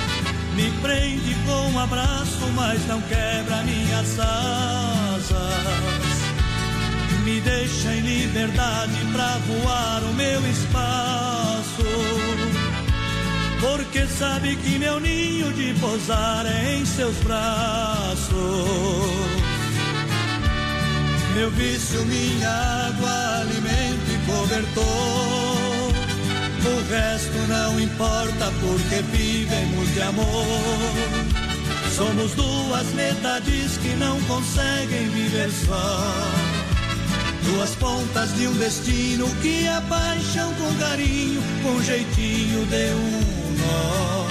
Me 0.55 0.71
prende 0.81 1.35
com 1.45 1.71
um 1.71 1.79
abraço, 1.79 2.47
mas 2.55 2.87
não 2.87 3.01
quebra 3.01 3.63
minhas 3.63 4.17
asas. 4.17 5.33
Me 7.25 7.41
deixa 7.41 7.93
em 7.93 7.99
liberdade 7.99 9.05
pra 9.11 9.37
voar 9.39 10.03
o 10.03 10.13
meu 10.13 10.39
espaço. 10.49 11.83
Porque 13.59 14.07
sabe 14.07 14.55
que 14.55 14.79
meu 14.79 15.01
ninho 15.01 15.51
de 15.51 15.73
pousar 15.81 16.45
é 16.45 16.75
em 16.77 16.85
seus 16.85 17.17
braços. 17.17 18.33
Meu 21.35 21.49
vício, 21.51 22.05
minha 22.05 22.49
água, 22.49 23.41
alimento 23.41 23.82
e 23.82 23.82
cobertor. 24.25 25.93
O 26.65 26.91
resto 26.91 27.37
não 27.47 27.79
importa 27.79 28.51
porque 28.61 29.01
vivemos 29.11 29.93
de 29.93 30.01
amor. 30.01 30.25
Somos 31.95 32.31
duas 32.33 32.87
metades 32.93 33.77
que 33.77 33.95
não 33.95 34.19
conseguem 34.21 35.09
viver 35.09 35.51
só. 35.51 36.13
Duas 37.43 37.75
pontas 37.75 38.33
de 38.35 38.47
um 38.47 38.53
destino 38.53 39.27
que 39.41 39.67
a 39.67 39.81
paixão 39.81 40.53
com 40.53 40.73
carinho, 40.79 41.41
com 41.61 41.81
jeitinho 41.83 42.65
de 42.65 42.93
um 42.93 43.43
nó. 43.59 44.22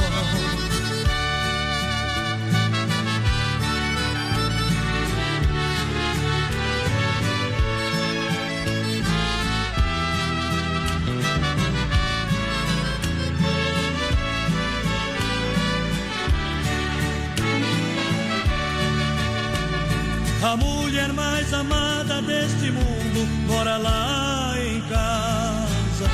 Deste 22.53 22.71
mundo 22.71 23.27
mora 23.47 23.77
lá 23.79 24.55
em 24.59 24.81
casa. 24.83 26.11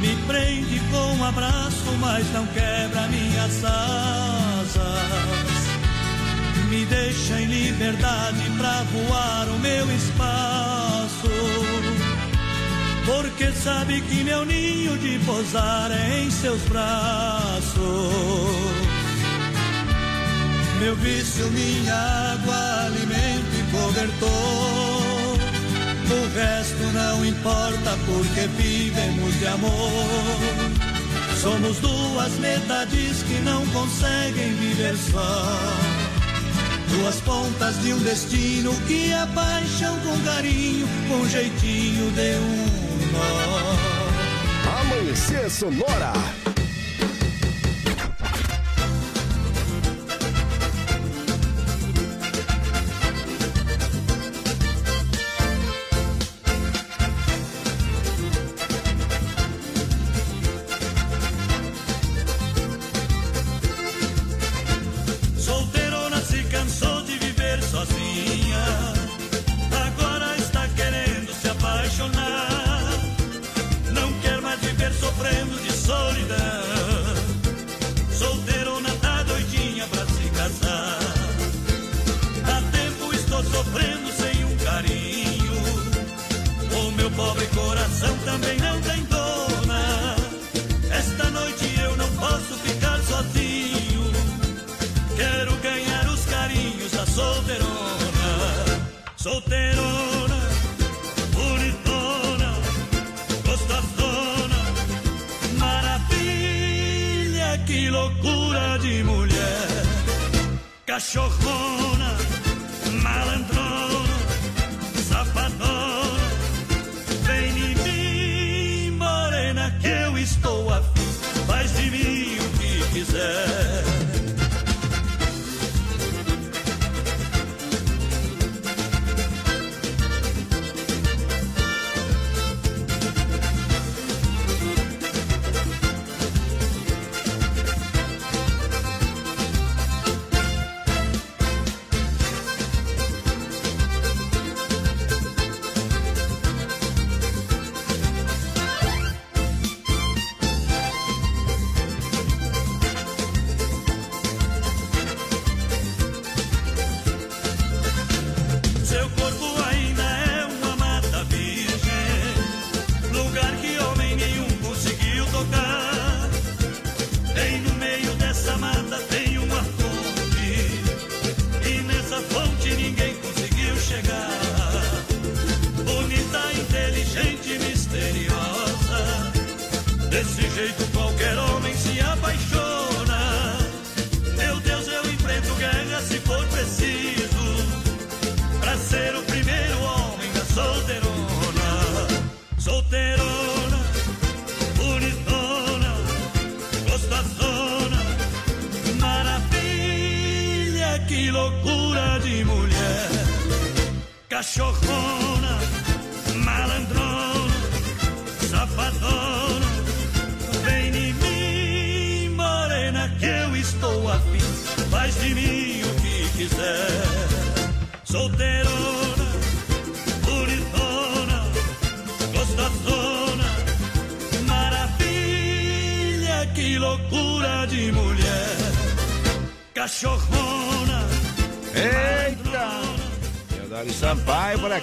Me 0.00 0.16
prende 0.26 0.80
com 0.90 1.14
um 1.16 1.24
abraço, 1.24 1.92
mas 1.98 2.30
não 2.32 2.46
quebra 2.46 3.06
minhas 3.08 3.64
asas. 3.64 4.80
Me 6.68 6.84
deixa 6.86 7.40
em 7.40 7.46
liberdade 7.46 8.50
pra 8.56 8.84
voar 8.84 9.48
o 9.48 9.58
meu 9.58 9.90
espaço. 9.92 11.30
Porque 13.06 13.50
sabe 13.52 14.00
que 14.02 14.22
meu 14.22 14.44
ninho 14.44 14.96
de 14.98 15.18
pousar 15.20 15.90
é 15.90 16.22
em 16.22 16.30
seus 16.30 16.60
braços. 16.62 17.80
Meu 20.78 20.96
vício, 20.96 21.46
minha 21.50 21.94
água, 21.94 22.86
alimento 22.86 23.54
e 23.58 23.70
cobertor. 23.70 24.99
O 26.10 26.28
resto 26.34 26.82
não 26.92 27.24
importa 27.24 27.96
porque 28.04 28.48
vivemos 28.60 29.38
de 29.38 29.46
amor. 29.46 29.70
Somos 31.40 31.78
duas 31.78 32.32
metades 32.40 33.22
que 33.22 33.40
não 33.44 33.64
conseguem 33.68 34.52
viver 34.54 34.96
só. 34.96 35.46
Duas 36.88 37.20
pontas 37.20 37.80
de 37.80 37.94
um 37.94 37.98
destino 38.00 38.74
que 38.88 39.12
a 39.12 39.24
paixão 39.28 39.96
com 40.00 40.18
carinho, 40.24 40.88
com 41.08 41.28
jeitinho 41.28 42.10
de 42.10 42.34
um 42.34 43.12
nó. 43.12 44.80
Amanhecer 44.80 45.48
Sonora. 45.48 46.12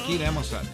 Aqui, 0.07 0.17
né, 0.17 0.31
moçada? 0.31 0.65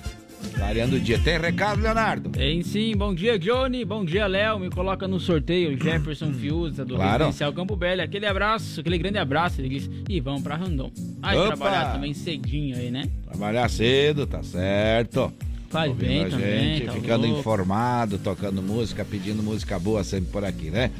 Variando 0.59 0.97
o 0.97 0.99
dia. 0.99 1.17
Tem 1.17 1.39
recado, 1.39 1.81
Leonardo? 1.81 2.29
Tem 2.29 2.61
sim. 2.61 2.95
Bom 2.95 3.15
dia, 3.15 3.39
Johnny. 3.39 3.83
Bom 3.83 4.05
dia, 4.05 4.27
Léo. 4.27 4.59
Me 4.59 4.69
coloca 4.69 5.07
no 5.07 5.19
sorteio 5.19 5.75
Jefferson 5.81 6.31
Fiuza 6.31 6.85
do 6.85 6.93
Claro. 6.95 7.25
Residencial 7.25 7.51
Campo 7.51 7.75
Belo. 7.75 8.03
Aquele 8.03 8.27
abraço, 8.27 8.81
aquele 8.81 8.99
grande 8.99 9.17
abraço. 9.17 9.59
Ele 9.59 9.69
diz, 9.69 9.89
e 10.07 10.19
vamos 10.19 10.43
pra 10.43 10.55
Randon. 10.55 10.91
Aí 11.21 11.35
Opa! 11.35 11.47
trabalhar 11.47 11.93
também 11.93 12.13
cedinho 12.13 12.77
aí, 12.77 12.91
né? 12.91 13.09
Trabalhar 13.25 13.67
cedo, 13.69 14.27
tá 14.27 14.43
certo. 14.43 15.33
Faz 15.69 15.89
Ouvindo 15.89 16.07
bem 16.07 16.25
a 16.25 16.29
também, 16.29 16.75
gente, 16.75 16.85
tá 16.85 16.91
ficando 16.91 17.25
louco. 17.25 17.39
informado, 17.39 18.19
tocando 18.19 18.61
música, 18.61 19.03
pedindo 19.03 19.41
música 19.41 19.79
boa 19.79 20.03
sempre 20.03 20.29
por 20.31 20.45
aqui, 20.45 20.69
né? 20.69 20.91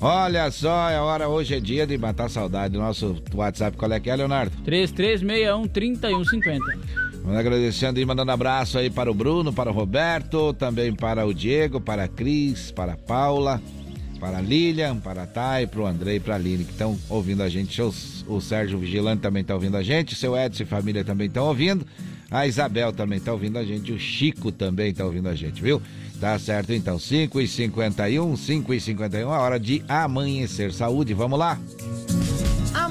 Olha 0.00 0.50
só, 0.50 0.88
é 0.88 0.98
hora, 0.98 1.28
hoje 1.28 1.54
é 1.56 1.60
dia 1.60 1.86
de 1.86 1.98
matar 1.98 2.30
saudade 2.30 2.78
nosso 2.78 3.20
WhatsApp. 3.34 3.76
Qual 3.76 3.92
é 3.92 4.00
que 4.00 4.08
é, 4.08 4.16
Leonardo? 4.16 4.56
3361-3150. 4.64 6.08
Vamos 6.10 7.07
agradecendo 7.36 8.00
e 8.00 8.04
mandando 8.06 8.32
abraço 8.32 8.78
aí 8.78 8.88
para 8.88 9.10
o 9.10 9.14
Bruno, 9.14 9.52
para 9.52 9.70
o 9.70 9.74
Roberto, 9.74 10.52
também 10.54 10.94
para 10.94 11.26
o 11.26 11.34
Diego, 11.34 11.80
para 11.80 12.04
a 12.04 12.08
Cris, 12.08 12.70
para 12.70 12.92
a 12.92 12.96
Paula, 12.96 13.60
para 14.18 14.38
a 14.38 14.40
Lilian, 14.40 14.96
para 14.96 15.24
a 15.24 15.26
Thay, 15.26 15.66
para 15.66 15.80
o 15.80 15.86
Andrei 15.86 16.16
e 16.16 16.20
para 16.20 16.34
a 16.34 16.36
Aline, 16.36 16.64
que 16.64 16.72
estão 16.72 16.98
ouvindo 17.08 17.42
a 17.42 17.48
gente. 17.48 17.80
O, 17.82 17.92
o 18.28 18.40
Sérgio 18.40 18.78
Vigilante 18.78 19.20
também 19.20 19.42
está 19.42 19.54
ouvindo 19.54 19.76
a 19.76 19.82
gente, 19.82 20.14
seu 20.14 20.36
Edson 20.36 20.62
e 20.62 20.66
família 20.66 21.04
também 21.04 21.26
estão 21.26 21.46
ouvindo. 21.46 21.86
A 22.30 22.46
Isabel 22.46 22.92
também 22.92 23.18
está 23.18 23.32
ouvindo 23.32 23.58
a 23.58 23.64
gente, 23.64 23.92
o 23.92 23.98
Chico 23.98 24.52
também 24.52 24.90
está 24.90 25.04
ouvindo 25.04 25.28
a 25.28 25.34
gente, 25.34 25.62
viu? 25.62 25.80
Tá 26.20 26.38
certo 26.38 26.72
então, 26.72 26.98
5 26.98 27.40
e 27.40 27.46
51 27.46 28.36
5 28.36 28.74
e 28.74 28.80
51 28.80 29.30
a 29.30 29.38
hora 29.38 29.58
de 29.58 29.82
amanhecer. 29.88 30.72
Saúde, 30.72 31.14
vamos 31.14 31.38
lá? 31.38 31.58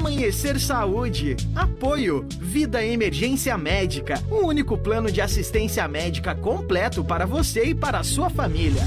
Amanhecer 0.07 0.57
Saúde. 0.57 1.35
Apoio. 1.53 2.25
Vida 2.39 2.81
Emergência 2.81 3.57
Médica. 3.57 4.23
O 4.31 4.47
único 4.47 4.77
plano 4.77 5.11
de 5.11 5.19
assistência 5.19 5.85
médica 5.85 6.33
completo 6.33 7.03
para 7.03 7.25
você 7.25 7.65
e 7.65 7.75
para 7.75 7.99
a 7.99 8.03
sua 8.05 8.29
família. 8.29 8.81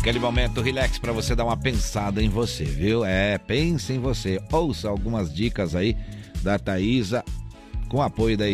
Aquele 0.00 0.18
momento 0.18 0.60
relax 0.60 0.98
para 0.98 1.12
você 1.12 1.32
dar 1.36 1.44
uma 1.44 1.56
pensada 1.56 2.20
em 2.20 2.28
você, 2.28 2.64
viu? 2.64 3.04
É, 3.04 3.38
pense 3.38 3.92
em 3.92 4.00
você. 4.00 4.40
Ouça 4.50 4.88
algumas 4.88 5.32
dicas 5.32 5.76
aí 5.76 5.96
da 6.42 6.58
Thaisa 6.58 7.22
com 7.88 8.02
apoio 8.02 8.36
da 8.36 8.46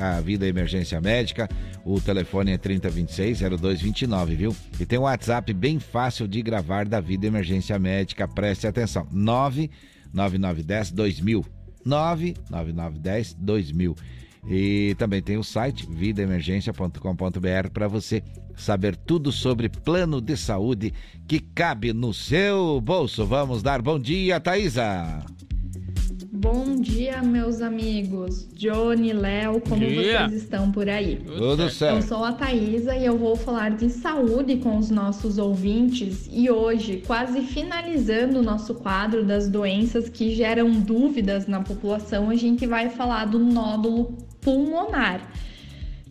a 0.00 0.20
Vida 0.20 0.46
Emergência 0.46 1.00
Médica. 1.00 1.48
O 1.84 2.00
telefone 2.00 2.52
é 2.52 2.58
3026-0229, 2.58 4.26
viu? 4.36 4.56
E 4.78 4.86
tem 4.86 4.96
um 4.96 5.02
WhatsApp 5.02 5.52
bem 5.52 5.80
fácil 5.80 6.28
de 6.28 6.40
gravar 6.40 6.86
da 6.86 7.00
Vida 7.00 7.26
Emergência 7.26 7.76
Médica. 7.80 8.28
Preste 8.28 8.68
atenção: 8.68 9.08
99910-2000. 10.14 11.44
99910-2000. 11.86 13.96
E 14.46 14.94
também 14.98 15.20
tem 15.20 15.36
o 15.36 15.44
site 15.44 15.86
vidaemergência.com.br 15.90 17.70
para 17.72 17.88
você 17.88 18.22
saber 18.56 18.96
tudo 18.96 19.32
sobre 19.32 19.68
plano 19.68 20.20
de 20.20 20.36
saúde 20.36 20.94
que 21.26 21.40
cabe 21.40 21.92
no 21.92 22.14
seu 22.14 22.80
bolso. 22.80 23.26
Vamos 23.26 23.62
dar 23.62 23.82
bom 23.82 23.98
dia, 23.98 24.40
Thaisa! 24.40 25.24
Bom 26.30 26.76
dia, 26.76 27.22
meus 27.22 27.62
amigos. 27.62 28.46
Johnny, 28.52 29.14
Léo, 29.14 29.62
como 29.62 29.80
Dia. 29.80 30.28
vocês 30.28 30.42
estão 30.42 30.70
por 30.70 30.86
aí? 30.86 31.16
Tudo 31.16 31.70
certo. 31.70 31.96
Eu 31.96 32.02
sou 32.02 32.22
a 32.22 32.32
Thaisa 32.32 32.94
e 32.94 33.06
eu 33.06 33.16
vou 33.16 33.34
falar 33.34 33.70
de 33.70 33.88
saúde 33.88 34.56
com 34.56 34.76
os 34.76 34.90
nossos 34.90 35.38
ouvintes. 35.38 36.28
E 36.30 36.50
hoje, 36.50 37.02
quase 37.06 37.40
finalizando 37.40 38.40
o 38.40 38.42
nosso 38.42 38.74
quadro 38.74 39.24
das 39.24 39.48
doenças 39.48 40.10
que 40.10 40.34
geram 40.34 40.70
dúvidas 40.70 41.46
na 41.46 41.62
população, 41.62 42.28
a 42.28 42.34
gente 42.34 42.66
vai 42.66 42.90
falar 42.90 43.24
do 43.24 43.38
nódulo 43.38 44.18
pulmonar 44.42 45.22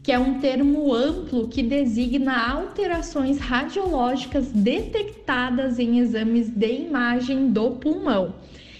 que 0.01 0.13
é 0.13 0.17
um 0.17 0.39
termo 0.39 0.93
amplo 0.93 1.49
que 1.49 1.61
designa 1.61 2.49
alterações 2.53 3.39
radiológicas 3.39 4.47
detectadas 4.53 5.79
em 5.79 5.99
exames 5.99 6.47
de 6.47 6.71
imagem 6.71 7.51
do 7.51 7.71
pulmão. 7.71 8.33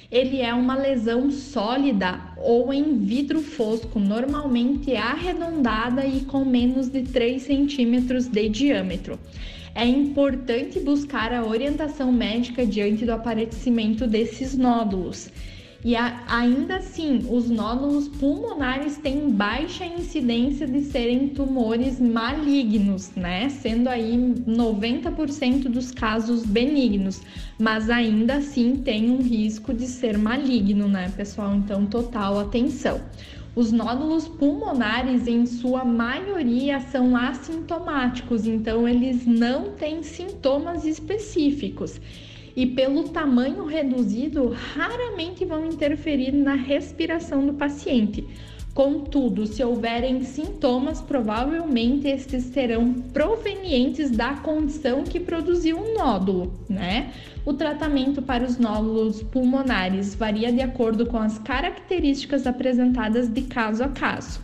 Ele 0.10 0.40
é 0.40 0.54
uma 0.54 0.76
lesão 0.76 1.30
sólida 1.30 2.20
ou 2.38 2.74
em 2.74 2.98
vidro 3.00 3.42
fosco, 3.42 4.00
normalmente 4.00 4.96
arredondada 4.96 6.06
e 6.06 6.22
com 6.22 6.46
menos 6.46 6.88
de 6.88 7.04
3 7.04 7.42
centímetros 7.42 8.28
de 8.28 8.48
diâmetro. 8.48 9.20
É 9.76 9.86
importante 9.86 10.80
buscar 10.80 11.34
a 11.34 11.46
orientação 11.46 12.12
médica 12.12 12.66
diante 12.66 13.06
do 13.06 13.12
aparecimento 13.12 14.08
desses 14.08 14.58
nódulos. 14.58 15.30
E 15.86 15.96
a- 15.96 16.24
ainda 16.28 16.78
assim, 16.78 17.28
os 17.30 17.50
nódulos 17.50 18.08
pulmonares 18.08 18.98
têm 18.98 19.30
baixa 19.30 19.86
incidência 19.86 20.66
de 20.68 20.82
serem 20.82 21.30
tumores 21.30 22.00
malignos, 22.00 23.12
né? 23.16 23.48
Sendo 23.50 23.88
aí 23.88 24.18
90% 24.48 25.70
dos 25.70 25.92
casos 25.92 26.44
benignos, 26.46 27.22
mas 27.60 27.90
ainda 27.92 28.38
assim 28.38 28.78
tem 28.78 29.10
um 29.12 29.22
risco 29.22 29.72
de 29.74 29.86
ser 29.86 30.18
maligno, 30.18 30.88
né, 30.88 31.14
pessoal? 31.16 31.54
Então, 31.56 31.86
total 31.86 32.40
atenção. 32.40 33.00
Os 33.56 33.72
nódulos 33.72 34.28
pulmonares, 34.28 35.28
em 35.28 35.46
sua 35.46 35.86
maioria, 35.86 36.80
são 36.80 37.16
assintomáticos, 37.16 38.46
então 38.46 38.88
eles 38.88 39.26
não 39.26 39.72
têm 39.74 40.04
sintomas 40.04 40.86
específicos 40.86 42.00
e 42.58 42.66
pelo 42.66 43.10
tamanho 43.10 43.66
reduzido, 43.66 44.50
raramente 44.74 45.46
vão 45.46 45.68
interferir 45.68 46.32
na 46.32 46.56
respiração 46.56 47.46
do 47.46 47.54
paciente. 47.54 48.26
Contudo, 48.74 49.46
se 49.46 49.64
houverem 49.64 50.24
sintomas, 50.24 51.00
provavelmente 51.00 52.08
estes 52.08 52.46
serão 52.46 52.94
provenientes 53.14 54.10
da 54.10 54.34
condição 54.34 55.04
que 55.04 55.20
produziu 55.20 55.78
o 55.78 55.94
nódulo, 55.94 56.52
né? 56.68 57.12
O 57.46 57.54
tratamento 57.54 58.24
para 58.24 58.44
os 58.44 58.58
nódulos 58.58 59.22
pulmonares 59.22 60.16
varia 60.16 60.52
de 60.52 60.62
acordo 60.62 61.06
com 61.06 61.18
as 61.18 61.38
características 61.38 62.48
apresentadas 62.48 63.30
de 63.30 63.44
caso 63.44 63.84
a 63.84 63.90
caso. 63.90 64.40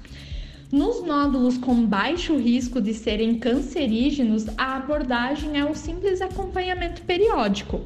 Nos 0.72 1.04
nódulos 1.04 1.58
com 1.58 1.84
baixo 1.86 2.38
risco 2.38 2.80
de 2.80 2.94
serem 2.94 3.40
cancerígenos, 3.40 4.46
a 4.56 4.78
abordagem 4.78 5.60
é 5.60 5.66
o 5.66 5.76
simples 5.76 6.22
acompanhamento 6.22 7.02
periódico. 7.04 7.82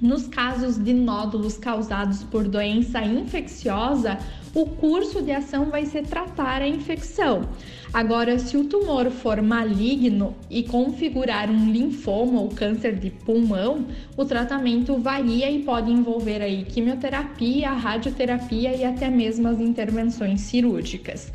Nos 0.00 0.26
casos 0.26 0.76
de 0.76 0.92
nódulos 0.92 1.56
causados 1.56 2.22
por 2.24 2.46
doença 2.46 3.00
infecciosa, 3.02 4.18
o 4.54 4.66
curso 4.66 5.22
de 5.22 5.32
ação 5.32 5.70
vai 5.70 5.86
ser 5.86 6.02
tratar 6.02 6.60
a 6.60 6.68
infecção. 6.68 7.48
Agora, 7.94 8.38
se 8.38 8.58
o 8.58 8.64
tumor 8.64 9.10
for 9.10 9.40
maligno 9.40 10.36
e 10.50 10.62
configurar 10.62 11.50
um 11.50 11.72
linfoma 11.72 12.42
ou 12.42 12.50
câncer 12.50 12.96
de 12.96 13.08
pulmão, 13.08 13.86
o 14.18 14.24
tratamento 14.26 14.98
varia 14.98 15.50
e 15.50 15.62
pode 15.62 15.90
envolver 15.90 16.42
aí 16.42 16.64
quimioterapia, 16.64 17.70
radioterapia 17.70 18.76
e 18.76 18.84
até 18.84 19.08
mesmo 19.08 19.48
as 19.48 19.58
intervenções 19.58 20.42
cirúrgicas. 20.42 21.32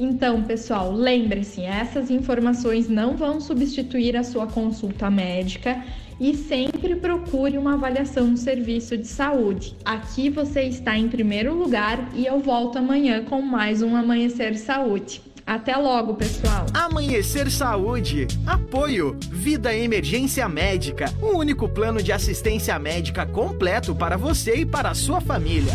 Então, 0.00 0.42
pessoal, 0.42 0.92
lembre-se, 0.92 1.60
essas 1.60 2.10
informações 2.10 2.88
não 2.88 3.16
vão 3.16 3.40
substituir 3.40 4.16
a 4.16 4.24
sua 4.24 4.48
consulta 4.48 5.10
médica 5.10 5.84
e 6.20 6.36
sempre 6.36 6.94
procure 6.96 7.56
uma 7.56 7.72
avaliação 7.72 8.34
do 8.34 8.38
serviço 8.38 8.96
de 8.96 9.06
saúde. 9.06 9.74
Aqui 9.84 10.28
você 10.28 10.64
está 10.64 10.96
em 10.96 11.08
primeiro 11.08 11.54
lugar 11.54 12.10
e 12.14 12.26
eu 12.26 12.38
volto 12.38 12.76
amanhã 12.76 13.24
com 13.24 13.40
mais 13.40 13.80
um 13.80 13.96
Amanhecer 13.96 14.58
Saúde. 14.58 15.22
Até 15.46 15.74
logo, 15.76 16.14
pessoal! 16.14 16.66
Amanhecer 16.74 17.50
Saúde. 17.50 18.28
Apoio. 18.46 19.18
Vida 19.30 19.74
Emergência 19.74 20.46
Médica. 20.48 21.06
O 21.20 21.38
único 21.38 21.68
plano 21.68 22.02
de 22.02 22.12
assistência 22.12 22.78
médica 22.78 23.24
completo 23.26 23.94
para 23.94 24.16
você 24.16 24.56
e 24.56 24.66
para 24.66 24.90
a 24.90 24.94
sua 24.94 25.20
família. 25.20 25.72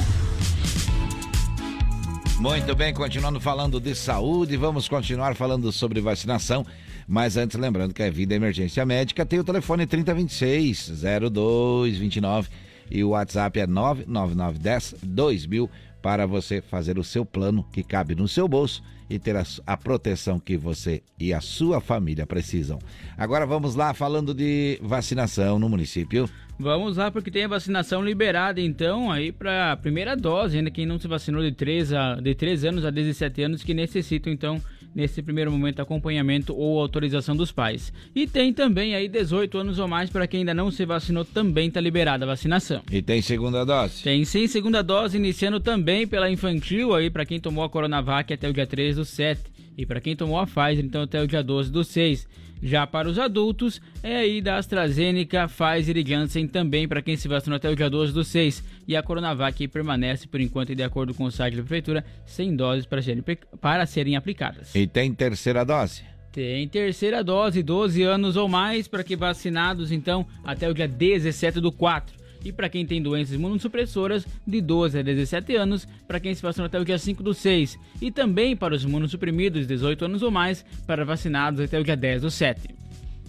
Muito 2.39 2.75
bem, 2.75 2.93
continuando 2.93 3.39
falando 3.39 3.79
de 3.79 3.95
saúde, 3.95 4.55
vamos 4.55 4.87
continuar 4.87 5.35
falando 5.35 5.71
sobre 5.71 5.99
vacinação. 5.99 6.65
Mas 7.07 7.37
antes, 7.37 7.57
lembrando 7.57 7.93
que 7.93 8.01
a 8.01 8.09
Vida 8.09 8.33
Emergência 8.33 8.85
Médica 8.85 9.25
tem 9.25 9.39
o 9.39 9.43
telefone 9.43 9.85
3026 9.85 11.03
0229 11.31 12.49
e 12.89 13.03
o 13.03 13.09
WhatsApp 13.09 13.59
é 13.59 13.67
99910 13.67 14.95
2000 15.03 15.69
para 16.01 16.27
você 16.27 16.61
fazer 16.61 16.99
o 16.99 17.03
seu 17.03 17.25
plano 17.25 17.65
que 17.71 17.83
cabe 17.83 18.13
no 18.13 18.27
seu 18.27 18.47
bolso 18.47 18.83
e 19.09 19.17
ter 19.17 19.35
a, 19.35 19.43
a, 19.65 19.75
proteção 19.75 20.39
que 20.39 20.55
você 20.55 21.01
e 21.19 21.33
a 21.33 21.41
sua 21.41 21.81
família 21.81 22.27
precisam. 22.27 22.79
Agora 23.17 23.45
vamos 23.45 23.73
lá 23.73 23.91
falando 23.93 24.31
de 24.33 24.79
vacinação 24.83 25.57
no 25.57 25.67
município. 25.67 26.29
Vamos 26.59 26.97
lá 26.97 27.09
porque 27.09 27.31
tem 27.31 27.45
a 27.45 27.47
vacinação 27.47 28.03
liberada 28.03 28.61
então 28.61 29.11
aí 29.11 29.31
para 29.31 29.71
a 29.71 29.77
primeira 29.77 30.15
dose, 30.15 30.57
ainda 30.57 30.69
quem 30.69 30.85
não 30.85 30.99
se 30.99 31.07
vacinou 31.07 31.41
de 31.41 31.51
3 31.51 31.93
a 31.93 32.15
de 32.15 32.35
3 32.35 32.65
anos 32.65 32.85
a 32.85 32.91
17 32.91 33.41
anos 33.41 33.63
que 33.63 33.73
necessitam 33.73 34.31
então 34.31 34.61
nesse 34.95 35.21
primeiro 35.21 35.51
momento 35.51 35.81
acompanhamento 35.81 36.55
ou 36.55 36.79
autorização 36.79 37.35
dos 37.35 37.51
pais. 37.51 37.91
E 38.15 38.25
tem 38.25 38.53
também 38.53 38.95
aí 38.95 39.09
18 39.09 39.57
anos 39.57 39.77
ou 39.77 39.87
mais 39.87 40.09
para 40.09 40.25
quem 40.25 40.39
ainda 40.39 40.53
não 40.53 40.71
se 40.71 40.85
vacinou, 40.85 41.25
também 41.25 41.67
está 41.67 41.81
liberada 41.81 42.23
a 42.23 42.27
vacinação. 42.27 42.81
E 42.89 43.01
tem 43.01 43.21
segunda 43.21 43.65
dose? 43.65 44.01
Tem 44.01 44.23
sim, 44.23 44.47
segunda 44.47 44.81
dose 44.81 45.17
iniciando 45.17 45.59
também 45.59 46.07
pela 46.07 46.31
infantil 46.31 46.95
aí 46.95 47.09
para 47.09 47.25
quem 47.25 47.39
tomou 47.39 47.63
a 47.63 47.69
Coronavac 47.69 48.33
até 48.33 48.49
o 48.49 48.53
dia 48.53 48.65
3 48.65 48.95
do 48.95 49.03
7 49.03 49.41
e 49.77 49.85
para 49.85 49.99
quem 49.99 50.15
tomou 50.15 50.39
a 50.39 50.45
Pfizer 50.45 50.85
então 50.85 51.01
até 51.01 51.21
o 51.21 51.27
dia 51.27 51.43
12 51.43 51.69
do 51.71 51.83
6. 51.83 52.27
Já 52.65 52.87
para 52.87 53.07
os 53.07 53.19
adultos, 53.19 53.79
é 54.01 54.17
aí 54.17 54.41
da 54.41 54.57
AstraZeneca, 54.57 55.47
Pfizer 55.47 55.97
e 55.97 56.03
Janssen 56.03 56.47
também 56.47 56.87
para 56.87 56.99
quem 56.99 57.15
se 57.15 57.27
vacinou 57.27 57.57
até 57.57 57.69
o 57.69 57.75
dia 57.75 57.87
12 57.91 58.11
do 58.11 58.23
6. 58.23 58.63
E 58.87 58.95
a 58.97 59.03
Coronavac 59.03 59.67
permanece, 59.67 60.27
por 60.27 60.41
enquanto, 60.41 60.73
de 60.73 60.81
acordo 60.81 61.13
com 61.13 61.25
o 61.25 61.31
site 61.31 61.57
da 61.57 61.61
Prefeitura, 61.61 62.03
sem 62.25 62.55
doses 62.55 62.87
para 62.87 63.03
serem, 63.03 63.23
para 63.61 63.85
serem 63.85 64.15
aplicadas. 64.15 64.73
E 64.73 64.87
tem 64.87 65.13
terceira 65.13 65.63
dose? 65.63 66.01
Tem 66.31 66.67
terceira 66.67 67.23
dose, 67.23 67.61
12 67.61 68.01
anos 68.01 68.35
ou 68.35 68.49
mais, 68.49 68.87
para 68.87 69.03
que 69.03 69.15
vacinados, 69.15 69.91
então, 69.91 70.25
até 70.43 70.67
o 70.67 70.73
dia 70.73 70.87
17 70.87 71.61
do 71.61 71.71
4 71.71 72.24
e 72.45 72.51
para 72.51 72.69
quem 72.69 72.85
tem 72.85 73.01
doenças 73.01 73.33
imunossupressoras 73.33 74.25
de 74.45 74.61
12 74.61 74.99
a 74.99 75.01
17 75.01 75.55
anos, 75.55 75.87
para 76.07 76.19
quem 76.19 76.33
se 76.33 76.41
vacinou 76.41 76.67
até 76.67 76.79
o 76.79 76.85
dia 76.85 76.99
5 76.99 77.23
do 77.23 77.33
6, 77.33 77.77
e 78.01 78.11
também 78.11 78.55
para 78.55 78.75
os 78.75 78.83
imunossuprimidos 78.83 79.61
de 79.61 79.67
18 79.67 80.05
anos 80.05 80.21
ou 80.21 80.31
mais, 80.31 80.63
para 80.85 81.03
vacinados 81.03 81.59
até 81.59 81.79
o 81.79 81.83
dia 81.83 81.97
10 81.97 82.21
do 82.21 82.31
7. 82.31 82.75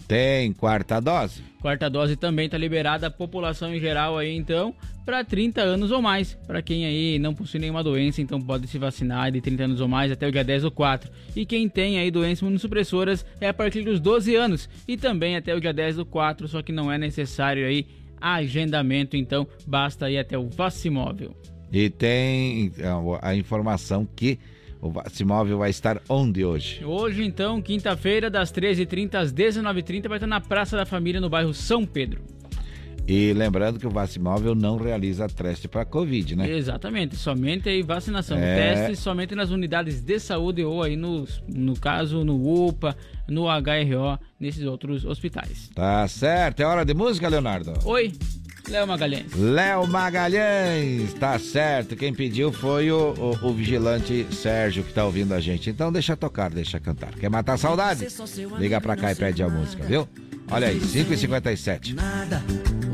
Tem 0.07 0.53
quarta 0.53 1.01
dose? 1.01 1.43
Quarta 1.59 1.89
dose 1.89 2.15
também 2.15 2.45
está 2.45 2.57
liberada 2.57 3.07
a 3.07 3.11
população 3.11 3.73
em 3.73 3.79
geral 3.79 4.17
aí 4.17 4.33
então 4.33 4.73
para 5.07 5.23
30 5.23 5.61
anos 5.61 5.91
ou 5.91 6.01
mais. 6.01 6.33
Para 6.45 6.61
quem 6.61 6.85
aí 6.85 7.17
não 7.17 7.33
possui 7.33 7.59
nenhuma 7.59 7.83
doença, 7.83 8.21
então 8.21 8.41
pode 8.41 8.67
se 8.67 8.77
vacinar 8.77 9.31
de 9.31 9.41
30 9.41 9.63
anos 9.63 9.81
ou 9.81 9.87
mais 9.87 10.11
até 10.11 10.27
o 10.27 10.31
dia 10.31 10.43
10 10.43 10.65
ou 10.65 10.71
4. 10.71 11.11
E 11.35 11.45
quem 11.45 11.67
tem 11.67 11.99
aí 11.99 12.11
doenças 12.11 12.41
imunossupressoras 12.41 13.25
é 13.41 13.47
a 13.47 13.53
partir 13.53 13.83
dos 13.83 13.99
12 13.99 14.35
anos 14.35 14.69
e 14.87 14.95
também 14.95 15.35
até 15.35 15.55
o 15.55 15.59
dia 15.59 15.73
10 15.73 15.97
do 15.97 16.05
4, 16.05 16.47
só 16.47 16.61
que 16.61 16.71
não 16.71 16.91
é 16.91 16.97
necessário 16.97 17.65
aí 17.65 17.85
agendamento, 18.19 19.15
então 19.15 19.47
basta 19.65 20.09
ir 20.09 20.17
até 20.17 20.37
o 20.37 20.49
Vacimóvel. 20.49 21.35
E 21.71 21.89
tem 21.89 22.71
a 23.21 23.35
informação 23.35 24.07
que 24.15 24.39
o 24.81 24.89
Vacimóvel 24.89 25.57
vai 25.57 25.69
estar 25.69 26.01
onde 26.07 26.45
hoje? 26.45 26.83
Hoje, 26.85 27.23
então, 27.23 27.61
quinta-feira, 27.61 28.29
das 28.29 28.51
13h30 28.51 29.15
às 29.15 29.33
19h30, 29.33 30.07
vai 30.07 30.17
estar 30.17 30.27
na 30.27 30.39
Praça 30.39 30.77
da 30.77 30.85
Família, 30.85 31.19
no 31.19 31.29
bairro 31.29 31.53
São 31.53 31.85
Pedro. 31.85 32.21
E 33.07 33.31
lembrando 33.31 33.79
que 33.79 33.87
o 33.87 33.89
Vacimóvel 33.89 34.53
não 34.53 34.75
realiza 34.75 35.29
teste 35.29 35.69
para 35.69 35.85
Covid, 35.85 36.35
né? 36.35 36.51
Exatamente, 36.51 37.15
somente 37.15 37.69
aí 37.69 37.81
vacinação. 37.81 38.37
É... 38.37 38.73
Teste 38.73 39.01
somente 39.01 39.33
nas 39.33 39.49
unidades 39.49 40.01
de 40.01 40.19
saúde 40.19 40.61
ou 40.61 40.83
aí 40.83 40.97
no, 40.97 41.25
no 41.47 41.79
caso 41.79 42.25
no 42.25 42.67
UPA, 42.67 42.97
no 43.25 43.45
HRO, 43.45 44.19
nesses 44.37 44.65
outros 44.65 45.05
hospitais. 45.05 45.69
Tá 45.73 46.05
certo, 46.09 46.59
é 46.59 46.65
hora 46.65 46.83
de 46.83 46.93
música, 46.93 47.29
Leonardo? 47.29 47.73
Oi, 47.85 48.11
Léo 48.67 48.85
Magalhães. 48.85 49.33
Léo 49.33 49.87
Magalhães, 49.87 51.13
tá 51.13 51.39
certo. 51.39 51.95
Quem 51.95 52.13
pediu 52.13 52.51
foi 52.51 52.91
o, 52.91 53.13
o, 53.13 53.47
o, 53.47 53.53
vigilante 53.53 54.27
Sérgio 54.31 54.83
que 54.83 54.91
tá 54.91 55.05
ouvindo 55.05 55.33
a 55.33 55.39
gente. 55.39 55.69
Então 55.69 55.93
deixa 55.93 56.17
tocar, 56.17 56.49
deixa 56.49 56.77
cantar. 56.77 57.13
Quer 57.13 57.29
matar 57.29 57.53
a 57.53 57.57
saudade? 57.57 58.05
Liga 58.59 58.81
pra 58.81 58.97
cá 58.97 59.13
e 59.13 59.15
pede 59.15 59.41
a 59.41 59.47
música, 59.47 59.83
viu? 59.85 60.07
Olha 60.49 60.67
aí, 60.67 60.79
5h57. 60.79 61.93
Nada 61.93 62.41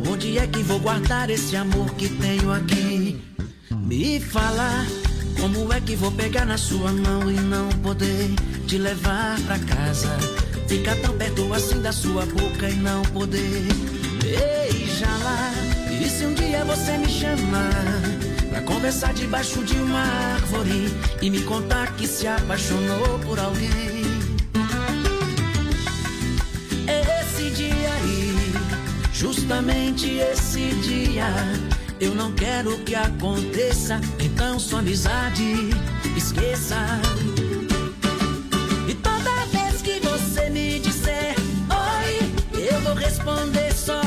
Onde 0.10 0.38
é 0.38 0.46
que 0.46 0.60
vou 0.64 0.80
guardar 0.80 1.30
esse 1.30 1.56
amor 1.56 1.90
que 1.96 2.10
tenho 2.10 2.52
aqui? 2.52 3.20
Me 3.72 4.20
fala, 4.20 4.86
como 5.40 5.72
é 5.72 5.80
que 5.80 5.96
vou 5.96 6.12
pegar 6.12 6.46
na 6.46 6.58
sua 6.58 6.92
mão 6.92 7.32
e 7.32 7.36
não 7.36 7.70
poder 7.82 8.30
te 8.68 8.78
levar 8.78 9.40
pra 9.42 9.58
casa? 9.60 10.10
Ficar 10.68 10.96
tão 10.98 11.18
perto 11.18 11.54
assim 11.54 11.82
da 11.82 11.92
sua 11.92 12.26
boca 12.26 12.70
e 12.70 12.76
não 12.76 13.02
poder 13.04 13.64
beijá-la. 14.22 15.52
E 15.90 16.10
se 16.10 16.26
um 16.26 16.34
dia 16.34 16.66
você 16.66 16.98
me 16.98 17.10
chamar 17.10 18.02
pra 18.50 18.62
conversar 18.62 19.14
debaixo 19.14 19.64
de 19.64 19.76
uma 19.78 20.02
árvore 20.02 20.90
e 21.22 21.30
me 21.30 21.42
contar 21.44 21.96
que 21.96 22.08
se 22.08 22.28
apaixonou 22.28 23.20
por 23.20 23.40
alguém? 23.40 24.04
Esse 27.34 27.50
dia 27.50 27.92
aí 27.92 28.54
Justamente 29.12 30.20
esse 30.20 30.70
dia 30.82 31.26
eu 32.00 32.14
não 32.14 32.32
quero 32.34 32.78
que 32.80 32.94
aconteça, 32.94 34.00
então 34.20 34.60
sua 34.60 34.80
amizade 34.80 35.70
esqueça. 36.16 36.76
E 38.88 38.94
toda 38.94 39.46
vez 39.46 39.82
que 39.82 40.00
você 40.00 40.50
me 40.50 40.80
disser 40.80 41.34
oi, 41.70 42.70
eu 42.72 42.80
vou 42.82 42.94
responder 42.94 43.74
só 43.74 44.02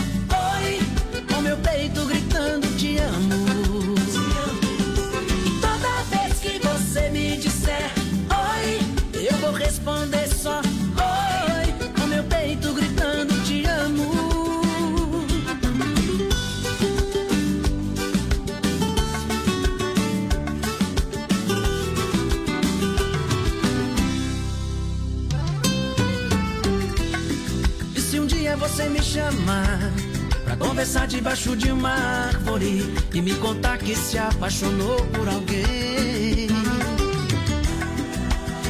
conversar 30.76 31.06
debaixo 31.06 31.56
de 31.56 31.72
uma 31.72 31.88
árvore 31.88 32.94
E 33.14 33.22
me 33.22 33.34
contar 33.36 33.78
que 33.78 33.96
se 33.96 34.18
apaixonou 34.18 34.96
por 35.06 35.26
alguém. 35.26 36.48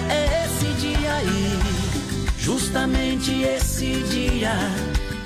É 0.08 0.44
esse 0.44 0.66
dia 0.80 1.14
aí 1.14 1.58
Justamente 2.38 3.32
esse 3.42 4.04
dia. 4.04 4.52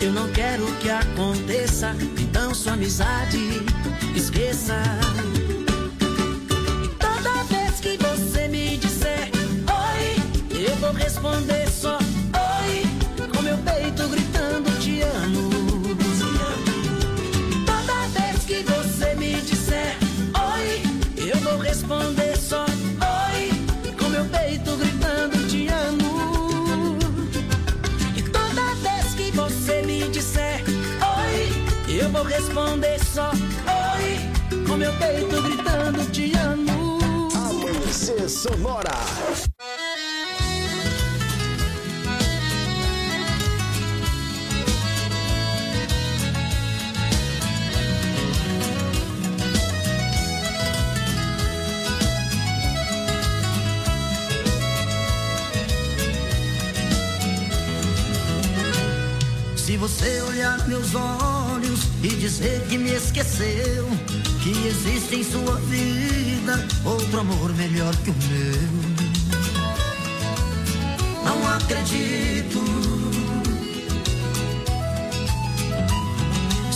Eu 0.00 0.10
não 0.10 0.30
quero 0.30 0.64
que 0.76 0.88
aconteça 0.88 1.94
Então 2.18 2.54
sua 2.54 2.72
amizade 2.72 3.62
esqueça. 4.16 4.80
E 6.82 6.88
toda 6.96 7.44
vez 7.44 7.78
que 7.78 7.98
você 7.98 8.48
me 8.48 8.78
disser 8.78 9.30
Oi, 9.68 10.64
eu 10.66 10.74
vou 10.76 10.92
responder 10.94 11.59
responder 32.50 32.98
só 33.04 33.30
oi, 33.30 34.64
com 34.66 34.76
meu 34.76 34.92
peito 34.94 35.40
gritando 35.42 36.04
te 36.10 36.32
amo. 36.36 36.98
Amanhecer 37.32 38.28
Sonora. 38.28 38.90
Se 59.56 59.76
você 59.76 60.20
olhar 60.22 60.66
meus 60.66 60.94
olhos 60.96 61.39
dizer 62.20 62.64
que 62.68 62.78
me 62.78 62.92
esqueceu, 62.92 63.88
que 64.42 64.50
existe 64.68 65.16
em 65.16 65.24
sua 65.24 65.56
vida 65.56 66.68
outro 66.84 67.20
amor 67.20 67.52
melhor 67.54 67.96
que 67.96 68.10
o 68.10 68.14
meu, 68.28 68.70
não 71.24 71.48
acredito. 71.56 72.60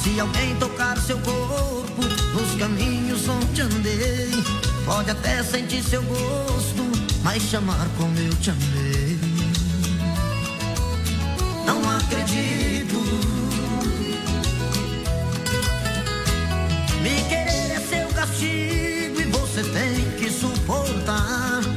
Se 0.03 0.19
alguém 0.19 0.57
tocar 0.57 0.99
seu 0.99 1.19
corpo 1.19 2.03
nos 2.03 2.59
caminhos 2.59 3.29
onde 3.29 3.61
andei, 3.61 4.65
Pode 4.85 5.11
até 5.11 5.43
sentir 5.43 5.83
seu 5.83 6.03
gosto, 6.03 6.85
mas 7.23 7.43
chamar 7.43 7.89
como 7.97 8.19
eu 8.19 8.35
te 8.37 8.51
amei. 8.51 9.19
Não 11.65 11.97
acredito. 11.97 13.34
Castigo 18.45 19.21
e 19.21 19.25
você 19.25 19.63
tem 19.63 20.11
que 20.19 20.31
suportar. 20.31 21.74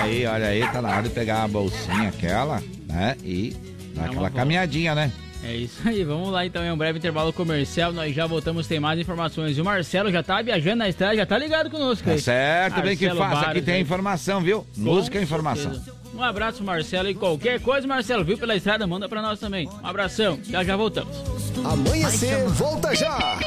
Olha 0.00 0.04
aí, 0.04 0.26
olha 0.26 0.46
aí, 0.46 0.60
tá 0.72 0.80
na 0.82 0.88
hora 0.90 1.02
de 1.02 1.10
pegar 1.10 1.42
a 1.44 1.48
bolsinha 1.48 2.08
aquela, 2.08 2.62
né? 2.88 3.16
E 3.22 3.54
dar 3.94 4.04
aquela 4.06 4.20
volta. 4.22 4.36
caminhadinha, 4.36 4.94
né? 4.94 5.12
É 5.42 5.54
isso 5.54 5.80
aí, 5.86 6.04
vamos 6.04 6.30
lá 6.30 6.44
então, 6.44 6.62
é 6.62 6.70
um 6.72 6.76
breve 6.76 6.98
intervalo 6.98 7.32
comercial, 7.32 7.92
nós 7.94 8.14
já 8.14 8.26
voltamos, 8.26 8.66
tem 8.66 8.78
mais 8.78 8.98
informações. 9.00 9.56
E 9.56 9.60
o 9.60 9.64
Marcelo 9.64 10.10
já 10.12 10.22
tá 10.22 10.42
viajando 10.42 10.76
na 10.76 10.88
estrada, 10.88 11.16
já 11.16 11.24
tá 11.24 11.38
ligado 11.38 11.70
conosco 11.70 12.04
Tá 12.04 12.12
aí. 12.12 12.20
certo, 12.20 12.82
bem 12.82 12.96
que 12.96 13.06
Marcelo 13.06 13.30
faça. 13.30 13.50
Aqui 13.50 13.62
tem 13.62 13.74
aí. 13.76 13.80
informação, 13.80 14.40
viu? 14.42 14.66
Com 14.74 14.80
Música 14.82 15.18
e 15.18 15.22
informação. 15.22 15.72
certeza. 15.72 15.94
Um 16.14 16.22
abraço, 16.22 16.62
Marcelo, 16.62 17.08
e 17.08 17.14
qualquer 17.14 17.60
coisa, 17.60 17.86
Marcelo, 17.86 18.22
viu 18.24 18.36
pela 18.36 18.54
estrada, 18.54 18.86
manda 18.86 19.08
pra 19.08 19.22
nós 19.22 19.40
também. 19.40 19.66
Um 19.82 19.86
abração, 19.86 20.38
já 20.48 20.62
já 20.62 20.76
voltamos. 20.76 21.16
Amanhecer, 21.64 22.46
volta 22.48 22.94
já! 22.94 23.38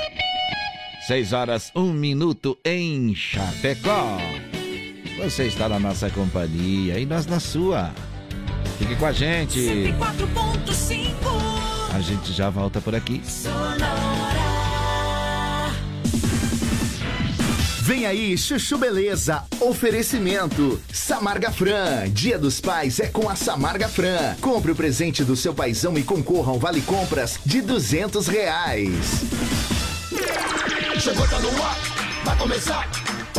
6 1.05 1.33
horas, 1.33 1.71
1 1.75 1.93
minuto 1.93 2.57
em 2.65 3.13
Chapecó. 3.13 4.17
Você 5.17 5.45
está 5.45 5.69
na 5.69 5.79
nossa 5.79 6.09
companhia 6.09 6.99
e 6.99 7.05
nós 7.05 7.25
na 7.25 7.39
sua. 7.39 7.91
Fique 8.79 8.95
com 8.95 9.05
a 9.05 9.11
gente. 9.11 9.59
4.5 9.59 11.05
A 11.93 12.01
gente 12.01 12.33
já 12.33 12.49
volta 12.49 12.81
por 12.81 12.95
aqui. 12.95 13.21
Vem 17.81 18.05
aí, 18.05 18.37
Chuchu 18.37 18.77
Beleza. 18.77 19.43
Oferecimento. 19.59 20.81
Samarga 20.91 21.51
Fran. 21.51 22.09
Dia 22.09 22.39
dos 22.39 22.59
Pais 22.59 22.99
é 22.99 23.07
com 23.07 23.29
a 23.29 23.35
Samarga 23.35 23.87
Fran. 23.87 24.35
Compre 24.41 24.71
o 24.71 24.75
presente 24.75 25.23
do 25.23 25.35
seu 25.35 25.53
paizão 25.53 25.95
e 25.97 26.03
concorra 26.03 26.51
a 26.51 26.55
um 26.55 26.59
vale 26.59 26.81
compras 26.81 27.39
de 27.45 27.61
200 27.61 28.27
reais. 28.27 28.93
Chegou, 30.99 31.27
tá 31.27 31.39
no 31.39 31.49
ar, 31.61 31.77
vai 32.23 32.37
começar. 32.37 33.02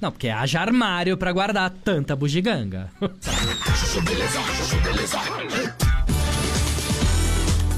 Não, 0.00 0.12
porque 0.12 0.28
haja 0.28 0.60
armário 0.60 1.16
pra 1.16 1.32
guardar 1.32 1.70
tanta 1.70 2.14
bugiganga. 2.14 2.90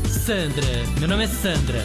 Sandra, 0.09 0.67
meu 0.99 1.09
nome 1.09 1.25
é 1.25 1.29
Sandra. 1.29 1.83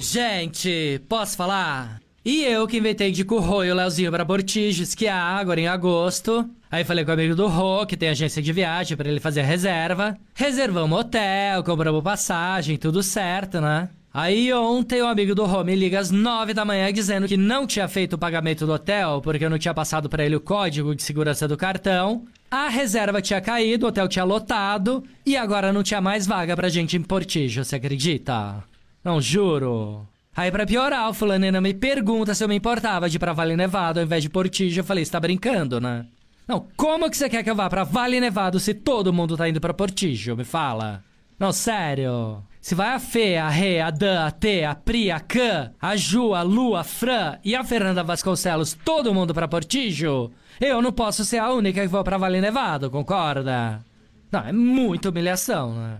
Gente, 0.00 1.00
posso 1.08 1.36
falar? 1.36 2.00
E 2.24 2.44
eu 2.44 2.66
que 2.66 2.78
inventei 2.78 3.10
de 3.10 3.24
curro 3.24 3.64
e 3.64 3.70
o 3.70 3.74
Leozinho 3.74 4.10
pra 4.10 4.24
Bortijo 4.24 4.82
esquiar 4.82 5.40
agora 5.40 5.60
em 5.60 5.68
agosto. 5.68 6.48
Aí 6.70 6.84
falei 6.84 7.04
com 7.04 7.10
o 7.10 7.14
amigo 7.14 7.34
do 7.34 7.46
Rô, 7.46 7.84
que 7.84 7.96
tem 7.96 8.08
agência 8.08 8.42
de 8.42 8.52
viagem, 8.52 8.96
pra 8.96 9.08
ele 9.08 9.20
fazer 9.20 9.40
a 9.42 9.44
reserva. 9.44 10.16
Reservamos 10.34 10.98
hotel, 10.98 11.62
compramos 11.64 12.02
passagem, 12.02 12.76
tudo 12.76 13.02
certo, 13.02 13.60
né? 13.60 13.88
Aí 14.14 14.52
ontem 14.52 15.00
o 15.00 15.06
amigo 15.06 15.34
do 15.34 15.46
Rô 15.46 15.62
liga 15.62 15.98
às 15.98 16.10
nove 16.10 16.52
da 16.52 16.66
manhã 16.66 16.92
dizendo 16.92 17.26
que 17.26 17.36
não 17.36 17.66
tinha 17.66 17.88
feito 17.88 18.12
o 18.12 18.18
pagamento 18.18 18.66
do 18.66 18.72
hotel 18.72 19.22
porque 19.22 19.44
eu 19.44 19.48
não 19.48 19.58
tinha 19.58 19.72
passado 19.72 20.08
pra 20.08 20.24
ele 20.24 20.36
o 20.36 20.40
código 20.40 20.94
de 20.94 21.02
segurança 21.02 21.48
do 21.48 21.56
cartão. 21.56 22.26
A 22.50 22.68
reserva 22.68 23.22
tinha 23.22 23.40
caído, 23.40 23.86
o 23.86 23.88
hotel 23.88 24.06
tinha 24.06 24.24
lotado 24.24 25.02
e 25.24 25.34
agora 25.34 25.72
não 25.72 25.82
tinha 25.82 26.00
mais 26.02 26.26
vaga 26.26 26.54
pra 26.54 26.68
gente 26.68 26.94
em 26.94 27.02
Portijo, 27.02 27.64
você 27.64 27.76
acredita? 27.76 28.62
Não, 29.02 29.18
juro. 29.18 30.06
Aí 30.36 30.50
pra 30.50 30.66
piorar, 30.66 31.08
o 31.08 31.14
fulano 31.14 31.46
ainda 31.46 31.60
me 31.60 31.72
pergunta 31.72 32.34
se 32.34 32.44
eu 32.44 32.48
me 32.48 32.54
importava 32.54 33.08
de 33.08 33.16
ir 33.16 33.18
pra 33.18 33.32
Vale 33.32 33.56
Nevado 33.56 33.98
ao 33.98 34.04
invés 34.04 34.22
de 34.22 34.28
Portijo. 34.28 34.78
Eu 34.78 34.84
falei, 34.84 35.04
você 35.04 35.10
tá 35.10 35.20
brincando, 35.20 35.80
né? 35.80 36.04
Não, 36.46 36.66
como 36.76 37.10
que 37.10 37.16
você 37.16 37.30
quer 37.30 37.42
que 37.42 37.50
eu 37.50 37.54
vá 37.54 37.70
pra 37.70 37.84
Vale 37.84 38.20
Nevado 38.20 38.60
se 38.60 38.74
todo 38.74 39.12
mundo 39.12 39.36
tá 39.38 39.48
indo 39.48 39.60
pra 39.60 39.72
Portijo? 39.72 40.36
Me 40.36 40.44
fala. 40.44 41.02
Não, 41.38 41.52
sério. 41.52 42.42
Se 42.62 42.76
vai 42.76 42.94
a 42.94 43.00
Fê, 43.00 43.36
a 43.36 43.48
Rê, 43.48 43.80
a 43.80 43.90
Dan, 43.90 44.24
a 44.24 44.30
T, 44.30 44.64
a 44.64 44.72
Pri, 44.72 45.10
a 45.10 45.18
Can, 45.18 45.72
a 45.80 45.96
Ju, 45.96 46.32
a 46.32 46.42
Lu, 46.42 46.76
a 46.76 46.84
Fran 46.84 47.36
e 47.44 47.56
a 47.56 47.64
Fernanda 47.64 48.04
Vasconcelos, 48.04 48.78
todo 48.84 49.12
mundo 49.12 49.34
pra 49.34 49.48
Portijo, 49.48 50.30
eu 50.60 50.80
não 50.80 50.92
posso 50.92 51.24
ser 51.24 51.38
a 51.38 51.52
única 51.52 51.82
que 51.82 51.88
vou 51.88 52.04
pra 52.04 52.16
Vale 52.16 52.40
Nevado, 52.40 52.88
concorda? 52.88 53.84
Não, 54.30 54.46
é 54.46 54.52
muita 54.52 55.10
humilhação, 55.10 55.74
né? 55.74 55.96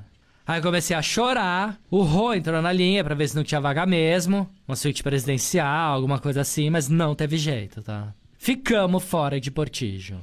Aí 0.47 0.63
comecei 0.63 0.95
a 0.95 1.03
chorar, 1.03 1.81
o 1.91 2.03
Rô 2.03 2.33
entrou 2.33 2.63
na 2.63 2.73
linha 2.73 3.03
pra 3.03 3.17
ver 3.17 3.29
se 3.29 3.35
não 3.35 3.43
tinha 3.43 3.61
vaga 3.61 3.85
mesmo, 3.85 4.49
uma 4.67 4.77
suíte 4.77 5.03
presidencial, 5.03 5.95
alguma 5.95 6.21
coisa 6.21 6.43
assim, 6.43 6.71
mas 6.71 6.89
não 6.89 7.13
teve 7.13 7.39
jeito, 7.39 7.83
tá? 7.83 8.15
Ficamos 8.39 9.03
fora 9.03 9.41
de 9.41 9.51
Portijo. 9.51 10.17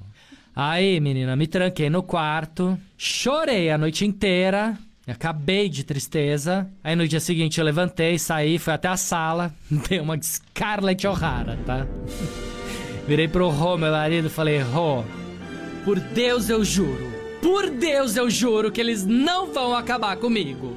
Aí, 0.55 1.01
menina, 1.01 1.35
me 1.35 1.47
tranquei 1.47 1.89
no 1.89 2.01
quarto, 2.01 2.79
chorei 2.97 3.69
a 3.69 3.77
noite 3.77 4.05
inteira, 4.05 4.77
acabei 5.12 5.70
de 5.70 5.84
tristeza. 5.84 6.70
Aí 6.84 6.95
no 6.95 7.07
dia 7.07 7.20
seguinte 7.20 7.60
eu 7.60 7.66
levantei, 7.66 8.18
saí, 8.20 8.57
fui 8.57 8.74
até 8.74 8.88
a 8.88 8.97
sala, 8.97 9.53
dei 9.89 9.99
uma 9.99 10.18
de 10.18 10.26
Scarlett 10.26 11.05
O'Hara, 11.07 11.57
tá? 11.66 11.88
Virei 13.07 13.28
pro 13.28 13.49
Rô, 13.49 13.78
meu 13.78 13.91
marido, 13.91 14.30
falei: 14.30 14.60
Rô, 14.60 15.03
por 15.84 15.99
Deus 15.99 16.49
eu 16.49 16.64
juro, 16.64 17.12
por 17.41 17.70
Deus 17.70 18.16
eu 18.16 18.30
juro 18.30 18.72
que 18.72 18.80
eles 18.80 19.05
não 19.05 19.51
vão 19.51 19.76
acabar 19.76 20.16
comigo. 20.18 20.76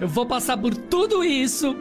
Eu 0.00 0.08
vou 0.08 0.26
passar 0.26 0.56
por 0.56 0.74
tudo 0.74 1.24
isso 1.24 1.76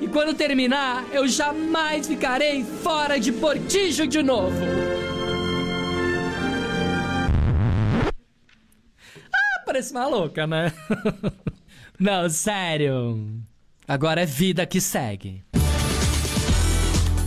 e 0.00 0.06
quando 0.08 0.34
terminar, 0.34 1.04
eu 1.12 1.26
jamais 1.26 2.06
ficarei 2.06 2.64
fora 2.64 3.18
de 3.18 3.32
Portijo 3.32 4.06
de 4.06 4.22
novo. 4.22 4.54
Parece 9.64 9.92
maluca, 9.92 10.46
né? 10.46 10.72
Não, 11.98 12.28
sério. 12.28 13.40
Agora 13.86 14.22
é 14.22 14.26
vida 14.26 14.66
que 14.66 14.80
segue. 14.80 15.44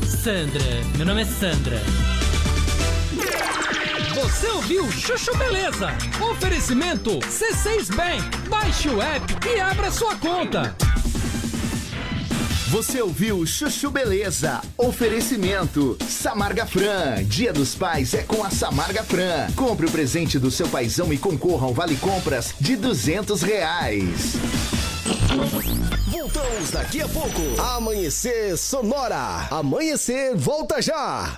Sandra, 0.05 0.61
meu 0.97 1.05
nome 1.05 1.21
é 1.21 1.25
Sandra. 1.25 1.77
Você 4.15 4.47
ouviu 4.47 4.91
Chuchu 4.91 5.37
Beleza? 5.37 5.89
Oferecimento 6.31 7.19
C6 7.19 7.95
Bank. 7.95 8.49
Baixe 8.49 8.89
o 8.89 9.01
app 9.01 9.47
e 9.47 9.59
abra 9.59 9.91
sua 9.91 10.15
conta. 10.17 10.75
Você 12.69 13.01
ouviu 13.01 13.45
Chuchu 13.45 13.89
Beleza? 13.89 14.61
Oferecimento 14.77 15.97
Samarga 16.05 16.65
Fran. 16.65 17.23
Dia 17.23 17.53
dos 17.53 17.73
Pais 17.73 18.13
é 18.13 18.23
com 18.23 18.43
a 18.43 18.49
Samarga 18.49 19.05
Fran. 19.05 19.49
Compre 19.55 19.85
o 19.85 19.91
presente 19.91 20.37
do 20.37 20.51
seu 20.51 20.67
paizão 20.67 21.13
e 21.13 21.17
concorra 21.17 21.65
ao 21.65 21.73
Vale 21.73 21.95
Compras 21.95 22.53
de 22.59 22.75
duzentos 22.75 23.41
reais. 23.41 24.33
Voltamos 26.11 26.71
daqui 26.71 26.99
a 26.99 27.07
pouco. 27.07 27.41
Amanhecer 27.61 28.57
Sonora. 28.57 29.47
Amanhecer 29.49 30.35
volta 30.35 30.81
já. 30.81 31.37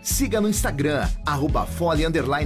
Siga 0.01 0.41
no 0.41 0.49
Instagram, 0.49 1.07
arroba 1.25 1.65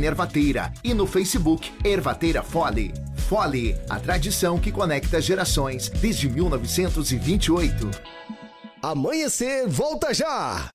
Ervateira 0.06 0.74
e 0.84 0.94
no 0.94 1.08
Facebook 1.08 1.72
Ervateira 1.84 2.44
Fole. 2.44 2.94
Fole, 3.30 3.76
a 3.90 3.98
tradição 3.98 4.60
que 4.60 4.72
conecta 4.72 5.22
gerações 5.22 5.90
desde 5.90 6.30
1928. 6.30 7.90
Amanhecer 8.82 9.68
volta 9.68 10.14
já. 10.14 10.75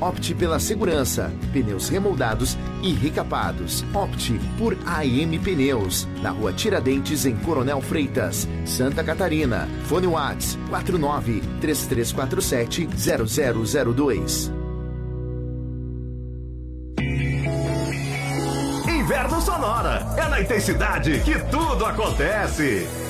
Opte 0.00 0.34
pela 0.34 0.58
segurança, 0.58 1.30
pneus 1.52 1.88
remoldados 1.90 2.56
e 2.82 2.92
recapados. 2.92 3.84
Opte 3.92 4.40
por 4.56 4.76
AM 4.86 5.38
Pneus, 5.38 6.08
na 6.22 6.30
rua 6.30 6.52
Tiradentes, 6.52 7.26
em 7.26 7.36
Coronel 7.36 7.82
Freitas, 7.82 8.48
Santa 8.64 9.04
Catarina. 9.04 9.68
Fone 9.84 10.06
Whats 10.06 10.58
49 10.70 11.42
3347 11.60 12.88
0002. 12.96 14.52
Inverno 18.88 19.40
Sonora. 19.42 20.06
É 20.16 20.28
na 20.28 20.40
intensidade 20.40 21.20
que 21.20 21.38
tudo 21.50 21.84
acontece. 21.84 23.09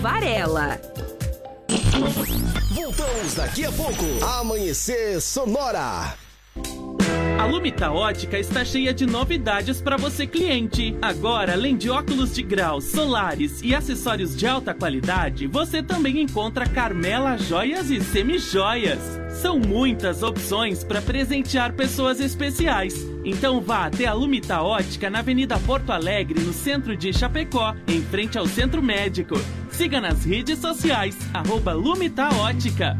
Varela. 0.00 0.80
Voltamos 2.72 3.34
daqui 3.34 3.64
a 3.64 3.72
pouco. 3.72 4.24
Amanhecer 4.24 5.20
Sonora. 5.20 6.14
A 7.38 7.44
Lumita 7.44 7.90
Ótica 7.90 8.38
está 8.38 8.64
cheia 8.64 8.94
de 8.94 9.06
novidades 9.06 9.80
para 9.80 9.96
você 9.96 10.26
cliente. 10.26 10.96
Agora, 11.02 11.52
além 11.52 11.76
de 11.76 11.90
óculos 11.90 12.34
de 12.34 12.42
grau, 12.42 12.80
solares 12.80 13.60
e 13.62 13.74
acessórios 13.74 14.36
de 14.36 14.46
alta 14.46 14.72
qualidade, 14.72 15.46
você 15.46 15.82
também 15.82 16.20
encontra 16.20 16.68
Carmela 16.68 17.36
Joias 17.36 17.90
e 17.90 18.00
Semijoias. 18.00 19.00
São 19.30 19.58
muitas 19.58 20.22
opções 20.22 20.84
para 20.84 21.02
presentear 21.02 21.72
pessoas 21.72 22.20
especiais. 22.20 22.94
Então 23.24 23.60
vá 23.60 23.86
até 23.86 24.06
a 24.06 24.14
Lumita 24.14 24.62
Ótica 24.62 25.10
na 25.10 25.20
Avenida 25.20 25.58
Porto 25.60 25.90
Alegre, 25.90 26.40
no 26.40 26.52
centro 26.52 26.96
de 26.96 27.12
Chapecó, 27.12 27.74
em 27.86 28.02
frente 28.02 28.38
ao 28.38 28.46
Centro 28.46 28.82
Médico. 28.82 29.34
Siga 29.78 30.00
nas 30.00 30.24
redes 30.24 30.58
sociais, 30.58 31.16
arroba 31.32 31.72
Lumita 31.72 32.28
Ótica. 32.34 32.96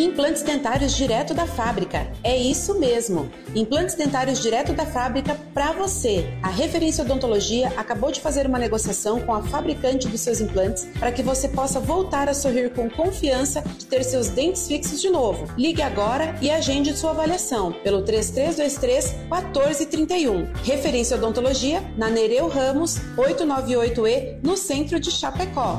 Implantes 0.00 0.40
dentários 0.40 0.96
direto 0.96 1.34
da 1.34 1.46
fábrica. 1.46 2.10
É 2.24 2.34
isso 2.34 2.78
mesmo. 2.78 3.30
Implantes 3.54 3.94
dentários 3.94 4.40
direto 4.40 4.72
da 4.72 4.86
fábrica 4.86 5.36
para 5.52 5.72
você. 5.72 6.26
A 6.42 6.48
Referência 6.48 7.04
Odontologia 7.04 7.68
acabou 7.76 8.10
de 8.10 8.18
fazer 8.18 8.46
uma 8.46 8.58
negociação 8.58 9.20
com 9.20 9.34
a 9.34 9.42
fabricante 9.42 10.08
dos 10.08 10.22
seus 10.22 10.40
implantes 10.40 10.88
para 10.98 11.12
que 11.12 11.22
você 11.22 11.48
possa 11.48 11.78
voltar 11.78 12.30
a 12.30 12.34
sorrir 12.34 12.72
com 12.72 12.88
confiança 12.88 13.60
de 13.76 13.84
ter 13.84 14.02
seus 14.02 14.28
dentes 14.28 14.66
fixos 14.66 15.02
de 15.02 15.10
novo. 15.10 15.46
Ligue 15.58 15.82
agora 15.82 16.34
e 16.40 16.50
agende 16.50 16.96
sua 16.96 17.10
avaliação 17.10 17.70
pelo 17.70 18.00
3323 18.00 19.12
1431. 19.30 20.50
Referência 20.64 21.18
Odontologia 21.18 21.82
na 21.98 22.08
Nereu 22.08 22.48
Ramos 22.48 22.98
898E 23.18 24.38
no 24.42 24.56
centro 24.56 24.98
de 24.98 25.10
Chapecó. 25.10 25.78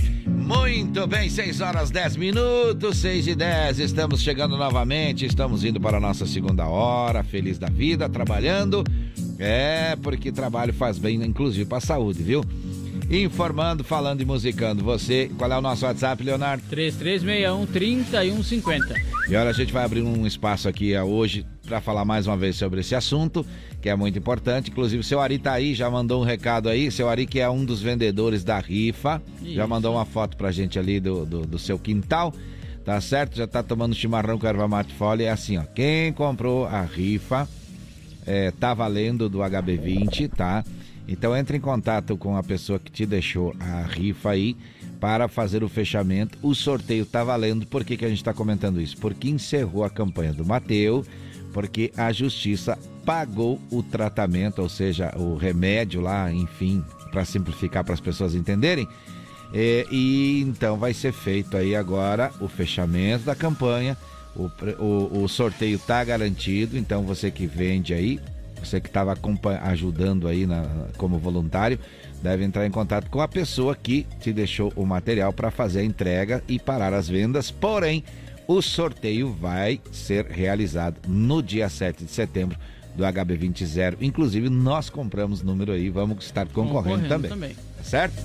Muito 0.51 1.07
bem, 1.07 1.29
6 1.29 1.61
horas 1.61 1.89
10 1.91 2.17
minutos, 2.17 2.97
6 2.97 3.27
e 3.27 3.35
10, 3.35 3.79
estamos 3.79 4.21
chegando 4.21 4.57
novamente, 4.57 5.25
estamos 5.25 5.63
indo 5.63 5.79
para 5.79 5.95
a 5.95 5.99
nossa 6.01 6.25
segunda 6.25 6.67
hora, 6.67 7.23
feliz 7.23 7.57
da 7.57 7.67
vida, 7.67 8.09
trabalhando. 8.09 8.83
É, 9.39 9.95
porque 10.03 10.29
trabalho 10.29 10.73
faz 10.73 10.97
bem, 10.97 11.23
inclusive 11.23 11.63
para 11.63 11.77
a 11.77 11.81
saúde, 11.81 12.21
viu? 12.21 12.43
Informando, 13.09 13.81
falando 13.81 14.19
e 14.19 14.25
musicando. 14.25 14.83
Você, 14.83 15.31
qual 15.37 15.49
é 15.49 15.57
o 15.57 15.61
nosso 15.61 15.85
WhatsApp, 15.85 16.21
Leonardo? 16.21 16.61
3361-3150. 16.69 19.01
E 19.29 19.35
olha, 19.37 19.51
a 19.51 19.53
gente 19.53 19.71
vai 19.71 19.85
abrir 19.85 20.01
um 20.01 20.27
espaço 20.27 20.67
aqui 20.67 20.93
eh, 20.93 21.01
hoje 21.01 21.45
para 21.71 21.79
falar 21.79 22.03
mais 22.03 22.27
uma 22.27 22.35
vez 22.35 22.57
sobre 22.57 22.81
esse 22.81 22.93
assunto, 22.93 23.45
que 23.81 23.87
é 23.87 23.95
muito 23.95 24.19
importante. 24.19 24.69
Inclusive, 24.69 24.99
o 24.99 25.03
seu 25.05 25.21
Ari 25.21 25.39
tá 25.39 25.53
aí, 25.53 25.73
já 25.73 25.89
mandou 25.89 26.21
um 26.21 26.25
recado 26.25 26.67
aí. 26.67 26.91
Seu 26.91 27.07
Ari, 27.07 27.25
que 27.25 27.39
é 27.39 27.49
um 27.49 27.63
dos 27.63 27.81
vendedores 27.81 28.43
da 28.43 28.59
rifa, 28.59 29.21
Isso. 29.41 29.53
já 29.53 29.65
mandou 29.65 29.93
uma 29.93 30.03
foto 30.03 30.35
pra 30.35 30.51
gente 30.51 30.77
ali 30.77 30.99
do, 30.99 31.25
do, 31.25 31.47
do 31.47 31.57
seu 31.57 31.79
quintal. 31.79 32.33
Tá 32.83 32.99
certo? 32.99 33.37
Já 33.37 33.47
tá 33.47 33.63
tomando 33.63 33.95
chimarrão 33.95 34.37
com 34.37 34.45
erva 34.45 34.67
mate 34.67 34.93
folha. 34.93 35.23
É 35.23 35.29
assim, 35.29 35.57
ó. 35.57 35.63
Quem 35.63 36.11
comprou 36.11 36.65
a 36.65 36.81
rifa 36.81 37.47
é, 38.25 38.51
tá 38.51 38.73
valendo 38.73 39.29
do 39.29 39.37
HB20, 39.37 40.29
tá? 40.29 40.65
Então 41.07 41.35
entre 41.37 41.55
em 41.55 41.61
contato 41.61 42.17
com 42.17 42.35
a 42.35 42.43
pessoa 42.43 42.79
que 42.79 42.91
te 42.91 43.05
deixou 43.05 43.55
a 43.61 43.83
rifa 43.83 44.31
aí 44.31 44.57
para 44.99 45.29
fazer 45.29 45.63
o 45.63 45.69
fechamento. 45.69 46.37
O 46.41 46.53
sorteio 46.53 47.05
tá 47.05 47.23
valendo. 47.23 47.65
Por 47.65 47.85
que, 47.85 47.95
que 47.95 48.03
a 48.03 48.09
gente 48.09 48.17
está 48.17 48.33
comentando 48.33 48.81
isso? 48.81 48.97
Porque 48.97 49.29
encerrou 49.29 49.85
a 49.85 49.89
campanha 49.89 50.33
do 50.33 50.45
Mateu, 50.45 51.05
porque 51.53 51.91
a 51.97 52.11
justiça 52.11 52.77
pagou 53.05 53.59
o 53.71 53.81
tratamento, 53.83 54.61
ou 54.61 54.69
seja, 54.69 55.13
o 55.17 55.35
remédio 55.35 56.01
lá, 56.01 56.31
enfim, 56.31 56.83
para 57.11 57.25
simplificar 57.25 57.83
para 57.83 57.93
as 57.93 57.99
pessoas 57.99 58.35
entenderem. 58.35 58.87
É, 59.53 59.85
e 59.91 60.41
então 60.41 60.77
vai 60.77 60.93
ser 60.93 61.11
feito 61.11 61.57
aí 61.57 61.75
agora 61.75 62.31
o 62.39 62.47
fechamento 62.47 63.25
da 63.25 63.35
campanha. 63.35 63.97
O, 64.33 64.49
o, 64.81 65.23
o 65.23 65.27
sorteio 65.27 65.77
tá 65.77 66.01
garantido, 66.05 66.77
então 66.77 67.03
você 67.03 67.29
que 67.29 67.45
vende 67.45 67.93
aí, 67.93 68.17
você 68.63 68.79
que 68.79 68.87
estava 68.87 69.13
ajudando 69.63 70.25
aí 70.25 70.45
na- 70.45 70.87
como 70.95 71.19
voluntário, 71.19 71.77
deve 72.23 72.45
entrar 72.45 72.65
em 72.65 72.71
contato 72.71 73.09
com 73.09 73.19
a 73.19 73.27
pessoa 73.27 73.75
que 73.75 74.07
te 74.21 74.31
deixou 74.31 74.71
o 74.75 74.85
material 74.85 75.33
para 75.33 75.51
fazer 75.51 75.81
a 75.81 75.83
entrega 75.83 76.41
e 76.47 76.57
parar 76.57 76.93
as 76.93 77.09
vendas. 77.09 77.51
Porém, 77.51 78.05
o 78.51 78.61
sorteio 78.61 79.31
vai 79.31 79.79
ser 79.93 80.25
realizado 80.25 80.97
no 81.07 81.41
dia 81.41 81.69
7 81.69 82.03
de 82.03 82.11
setembro 82.11 82.57
do 82.95 83.03
HB20 83.03 83.97
Inclusive, 84.01 84.49
nós 84.49 84.89
compramos 84.89 85.41
número 85.41 85.71
aí, 85.71 85.89
vamos 85.89 86.25
estar 86.25 86.45
concorrendo, 86.47 87.03
Concorrendo 87.03 87.07
também. 87.07 87.29
também. 87.29 87.55
Tá 87.77 87.83
certo? 87.83 88.21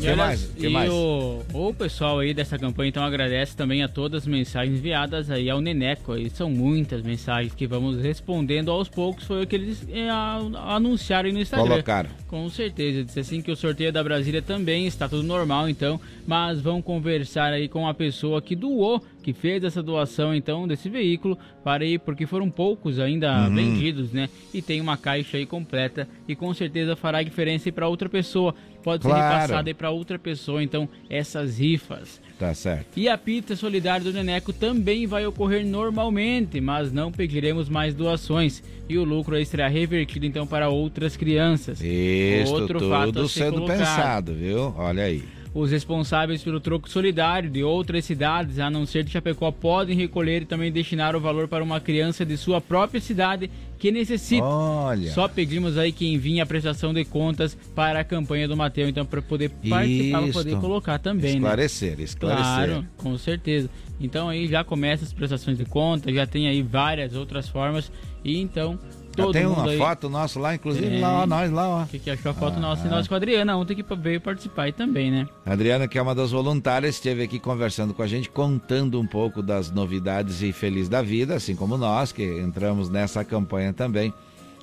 Que 0.00 0.08
olha- 0.08 0.16
mais? 0.16 0.44
que 0.44 0.66
e 0.66 0.68
mais? 0.68 0.90
O, 0.90 1.42
o 1.52 1.74
pessoal 1.74 2.18
aí 2.18 2.34
dessa 2.34 2.58
campanha 2.58 2.88
então 2.88 3.02
agradece 3.02 3.56
também 3.56 3.82
a 3.82 3.88
todas 3.88 4.22
as 4.22 4.26
mensagens 4.26 4.78
enviadas 4.78 5.30
aí 5.30 5.48
ao 5.48 5.60
Neneco. 5.60 6.12
Aí 6.12 6.28
são 6.28 6.50
muitas 6.50 7.02
mensagens 7.02 7.54
que 7.54 7.66
vamos 7.66 8.00
respondendo 8.00 8.70
aos 8.70 8.88
poucos. 8.88 9.24
Foi 9.24 9.42
o 9.42 9.46
que 9.46 9.56
eles 9.56 9.86
é, 9.90 10.08
anunciaram 10.10 11.28
aí 11.28 11.32
no 11.32 11.40
Instagram. 11.40 11.68
Colocaram. 11.68 12.10
Com 12.28 12.48
certeza. 12.50 13.04
Disse 13.04 13.20
assim 13.20 13.40
que 13.40 13.50
o 13.50 13.56
sorteio 13.56 13.92
da 13.92 14.02
Brasília 14.02 14.42
também 14.42 14.86
está 14.86 15.08
tudo 15.08 15.22
normal, 15.22 15.68
então. 15.68 16.00
Mas 16.26 16.60
vão 16.60 16.82
conversar 16.82 17.52
aí 17.52 17.68
com 17.68 17.88
a 17.88 17.94
pessoa 17.94 18.42
que 18.42 18.54
doou, 18.54 19.02
que 19.26 19.32
fez 19.32 19.64
essa 19.64 19.82
doação 19.82 20.32
então 20.32 20.68
desse 20.68 20.88
veículo 20.88 21.36
para 21.64 21.82
aí, 21.82 21.98
porque 21.98 22.26
foram 22.26 22.48
poucos 22.48 23.00
ainda 23.00 23.48
Uhum. 23.48 23.54
vendidos, 23.56 24.12
né? 24.12 24.28
E 24.54 24.62
tem 24.62 24.80
uma 24.80 24.96
caixa 24.96 25.36
aí 25.36 25.44
completa 25.44 26.08
e 26.28 26.36
com 26.36 26.54
certeza 26.54 26.94
fará 26.94 27.20
diferença 27.24 27.72
para 27.72 27.88
outra 27.88 28.08
pessoa. 28.08 28.54
Pode 28.84 29.02
ser 29.02 29.08
Claro. 29.08 29.32
repassada 29.34 29.68
aí 29.68 29.74
para 29.74 29.90
outra 29.90 30.16
pessoa, 30.16 30.62
então 30.62 30.88
essas 31.10 31.58
rifas. 31.58 32.20
Tá 32.38 32.54
certo. 32.54 32.86
E 32.96 33.08
a 33.08 33.18
pizza 33.18 33.56
solidária 33.56 34.04
do 34.04 34.12
Neneco 34.12 34.52
também 34.52 35.08
vai 35.08 35.26
ocorrer 35.26 35.66
normalmente, 35.66 36.60
mas 36.60 36.92
não 36.92 37.10
pediremos 37.10 37.68
mais 37.68 37.96
doações. 37.96 38.62
E 38.88 38.96
o 38.96 39.02
lucro 39.02 39.34
aí 39.34 39.44
será 39.44 39.66
revertido 39.66 40.24
então 40.24 40.46
para 40.46 40.68
outras 40.68 41.16
crianças. 41.16 41.80
Isso, 41.82 42.54
Outro 42.54 42.78
fato 42.88 43.06
tudo 43.12 43.28
ser 43.28 43.40
sendo 43.40 43.54
colocado. 43.54 43.78
pensado, 43.78 44.34
viu? 44.34 44.72
Olha 44.76 45.02
aí. 45.02 45.24
Os 45.56 45.70
responsáveis 45.70 46.44
pelo 46.44 46.60
troco 46.60 46.86
solidário 46.86 47.48
de 47.48 47.64
outras 47.64 48.04
cidades, 48.04 48.58
a 48.58 48.68
não 48.68 48.84
ser 48.84 49.02
de 49.02 49.10
Chapecó, 49.10 49.50
podem 49.50 49.96
recolher 49.96 50.42
e 50.42 50.44
também 50.44 50.70
destinar 50.70 51.16
o 51.16 51.20
valor 51.20 51.48
para 51.48 51.64
uma 51.64 51.80
criança 51.80 52.26
de 52.26 52.36
sua 52.36 52.60
própria 52.60 53.00
cidade 53.00 53.50
que 53.78 53.90
necessita. 53.90 54.44
Olha. 54.44 55.10
Só 55.12 55.26
pedimos 55.26 55.78
aí 55.78 55.92
que 55.92 56.12
enviem 56.12 56.42
a 56.42 56.46
prestação 56.46 56.92
de 56.92 57.06
contas 57.06 57.56
para 57.74 58.00
a 58.00 58.04
campanha 58.04 58.46
do 58.46 58.54
Mateu, 58.54 58.86
então 58.86 59.06
para 59.06 59.22
poder 59.22 59.48
participar, 59.66 60.22
para 60.24 60.32
poder 60.32 60.56
colocar 60.58 60.98
também, 60.98 61.32
né? 61.32 61.38
Esclarecer, 61.38 62.00
esclarecer. 62.00 62.44
Claro, 62.44 62.86
com 62.98 63.16
certeza. 63.16 63.70
Então 63.98 64.28
aí 64.28 64.46
já 64.46 64.62
começa 64.62 65.04
as 65.04 65.12
prestações 65.14 65.56
de 65.56 65.64
contas, 65.64 66.14
já 66.14 66.26
tem 66.26 66.48
aí 66.48 66.60
várias 66.60 67.14
outras 67.14 67.48
formas 67.48 67.90
e 68.22 68.36
então 68.36 68.78
todo 69.16 69.32
tem 69.32 69.46
uma 69.46 69.68
aí... 69.68 69.78
foto 69.78 70.08
nossa 70.08 70.38
lá, 70.38 70.54
inclusive 70.54 70.86
Tem. 70.88 71.00
lá, 71.00 71.22
ó, 71.22 71.26
nós 71.26 71.50
lá, 71.50 71.68
ó. 71.68 71.84
Que, 71.86 71.98
que 71.98 72.10
achou 72.10 72.30
a 72.30 72.34
foto 72.34 72.56
Ah. 72.56 72.60
nossa 72.60 72.86
e 72.86 72.90
nós 72.90 73.08
com 73.08 73.14
a 73.14 73.16
Adriana 73.16 73.56
ontem 73.56 73.74
que 73.74 73.84
veio 73.96 74.20
participar 74.20 74.64
aí 74.64 74.72
também, 74.72 75.10
né? 75.10 75.28
A 75.44 75.52
Adriana, 75.52 75.88
que 75.88 75.98
é 75.98 76.02
uma 76.02 76.14
das 76.14 76.30
voluntárias, 76.30 76.94
esteve 76.96 77.22
aqui 77.22 77.38
conversando 77.38 77.92
com 77.94 78.02
a 78.02 78.06
gente, 78.06 78.28
contando 78.28 79.00
um 79.00 79.06
pouco 79.06 79.42
das 79.42 79.70
novidades 79.70 80.42
e 80.42 80.52
feliz 80.52 80.88
da 80.88 81.02
vida, 81.02 81.34
assim 81.34 81.56
como 81.56 81.76
nós, 81.76 82.12
que 82.12 82.22
entramos 82.40 82.88
nessa 82.88 83.24
campanha 83.24 83.72
também. 83.72 84.12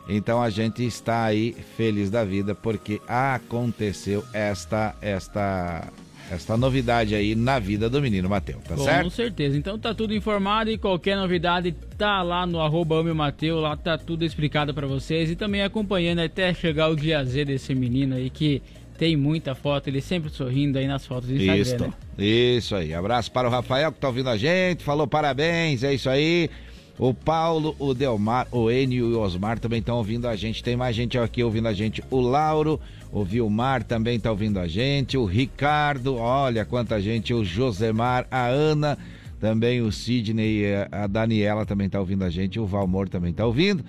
Então 0.08 0.41
a 0.41 0.49
gente 0.49 0.84
está 0.86 1.24
aí 1.24 1.56
feliz 1.78 2.10
da 2.10 2.26
vida 2.26 2.54
porque 2.54 3.01
aconteceu 3.08 4.24
esta 4.34 4.93
esta 5.01 5.88
esta 6.32 6.58
novidade 6.58 7.14
aí 7.16 7.36
na 7.36 7.60
vida 7.60 7.90
do 7.90 8.02
menino 8.02 8.30
Mateu, 8.30 8.60
tá 8.68 8.76
Com 8.76 8.84
certo? 8.84 9.10
certeza. 9.10 9.58
Então 9.58 9.78
tá 9.78 9.94
tudo 9.94 10.14
informado 10.14 10.70
e 10.72 10.78
qualquer 10.78 11.16
novidade 11.16 11.74
tá 11.98 12.22
lá 12.22 12.45
no 12.45 12.60
arroba 12.60 13.04
Mateu, 13.14 13.60
lá 13.60 13.76
tá 13.76 13.98
tudo 13.98 14.24
explicado 14.26 14.74
pra 14.74 14.88
vocês 14.88 15.30
e 15.30 15.36
também 15.36 15.62
acompanhando 15.62 16.20
até 16.20 16.54
chegar 16.54 16.90
o 16.90 16.95
dia 16.95 17.24
Z 17.24 17.45
desse 17.45 17.76
menino 17.76 18.16
aí 18.16 18.30
que 18.30 18.62
tem 18.98 19.18
muita 19.18 19.56
foto, 19.56 19.88
ele 19.88 20.02
sempre 20.02 20.30
sorrindo 20.30 20.78
aí 20.78 20.88
nas 20.88 21.06
fotos 21.06 21.28
do 21.28 21.36
Instagram, 21.36 21.62
Isso, 21.62 21.78
né? 21.78 21.94
isso 22.18 22.76
aí. 22.76 22.94
Abraço 22.94 23.32
para 23.32 23.48
o 23.48 23.52
Rafael 23.52 23.91
que 23.91 24.00
tá 24.00 24.08
ouvindo 24.08 24.30
a 24.30 24.38
gente, 24.38 24.84
falou 24.84 25.08
parabéns, 25.08 25.84
é 25.84 25.94
isso 25.94 26.10
aí. 26.10 26.50
O 26.98 27.11
Paulo, 27.11 27.76
o 27.80 27.94
Delmar, 27.94 28.48
o 28.52 28.70
Enio 28.70 29.10
e 29.10 29.14
o 29.14 29.20
Osmar 29.20 29.57
também 29.57 29.80
estão 29.80 29.98
ouvindo 29.98 30.28
a 30.28 30.36
gente. 30.36 30.64
Tem 30.64 30.76
mais 30.76 30.95
gente 30.95 31.18
aqui 31.18 31.44
ouvindo 31.44 31.68
a 31.68 31.74
gente. 31.74 32.03
O 32.11 32.22
Lauro, 32.22 32.80
o 33.11 33.24
Vilmar 33.24 33.84
também 33.84 34.20
tá 34.20 34.30
ouvindo 34.30 34.60
a 34.60 34.68
gente. 34.68 35.18
O 35.18 35.26
Ricardo, 35.26 36.15
olha 36.15 36.64
quanta 36.64 37.02
gente. 37.02 37.34
O 37.34 37.44
Josemar, 37.44 38.28
a 38.30 38.45
Ana, 38.45 38.98
também 39.40 39.82
o 39.82 39.91
Sidney, 39.91 40.65
a 40.91 41.07
Daniela 41.07 41.65
também 41.65 41.90
tá 41.90 41.99
ouvindo 41.99 42.24
a 42.24 42.30
gente. 42.30 42.60
O 42.60 42.65
Valmor 42.68 43.10
também 43.10 43.34
tá 43.34 43.45
ouvindo. 43.45 43.84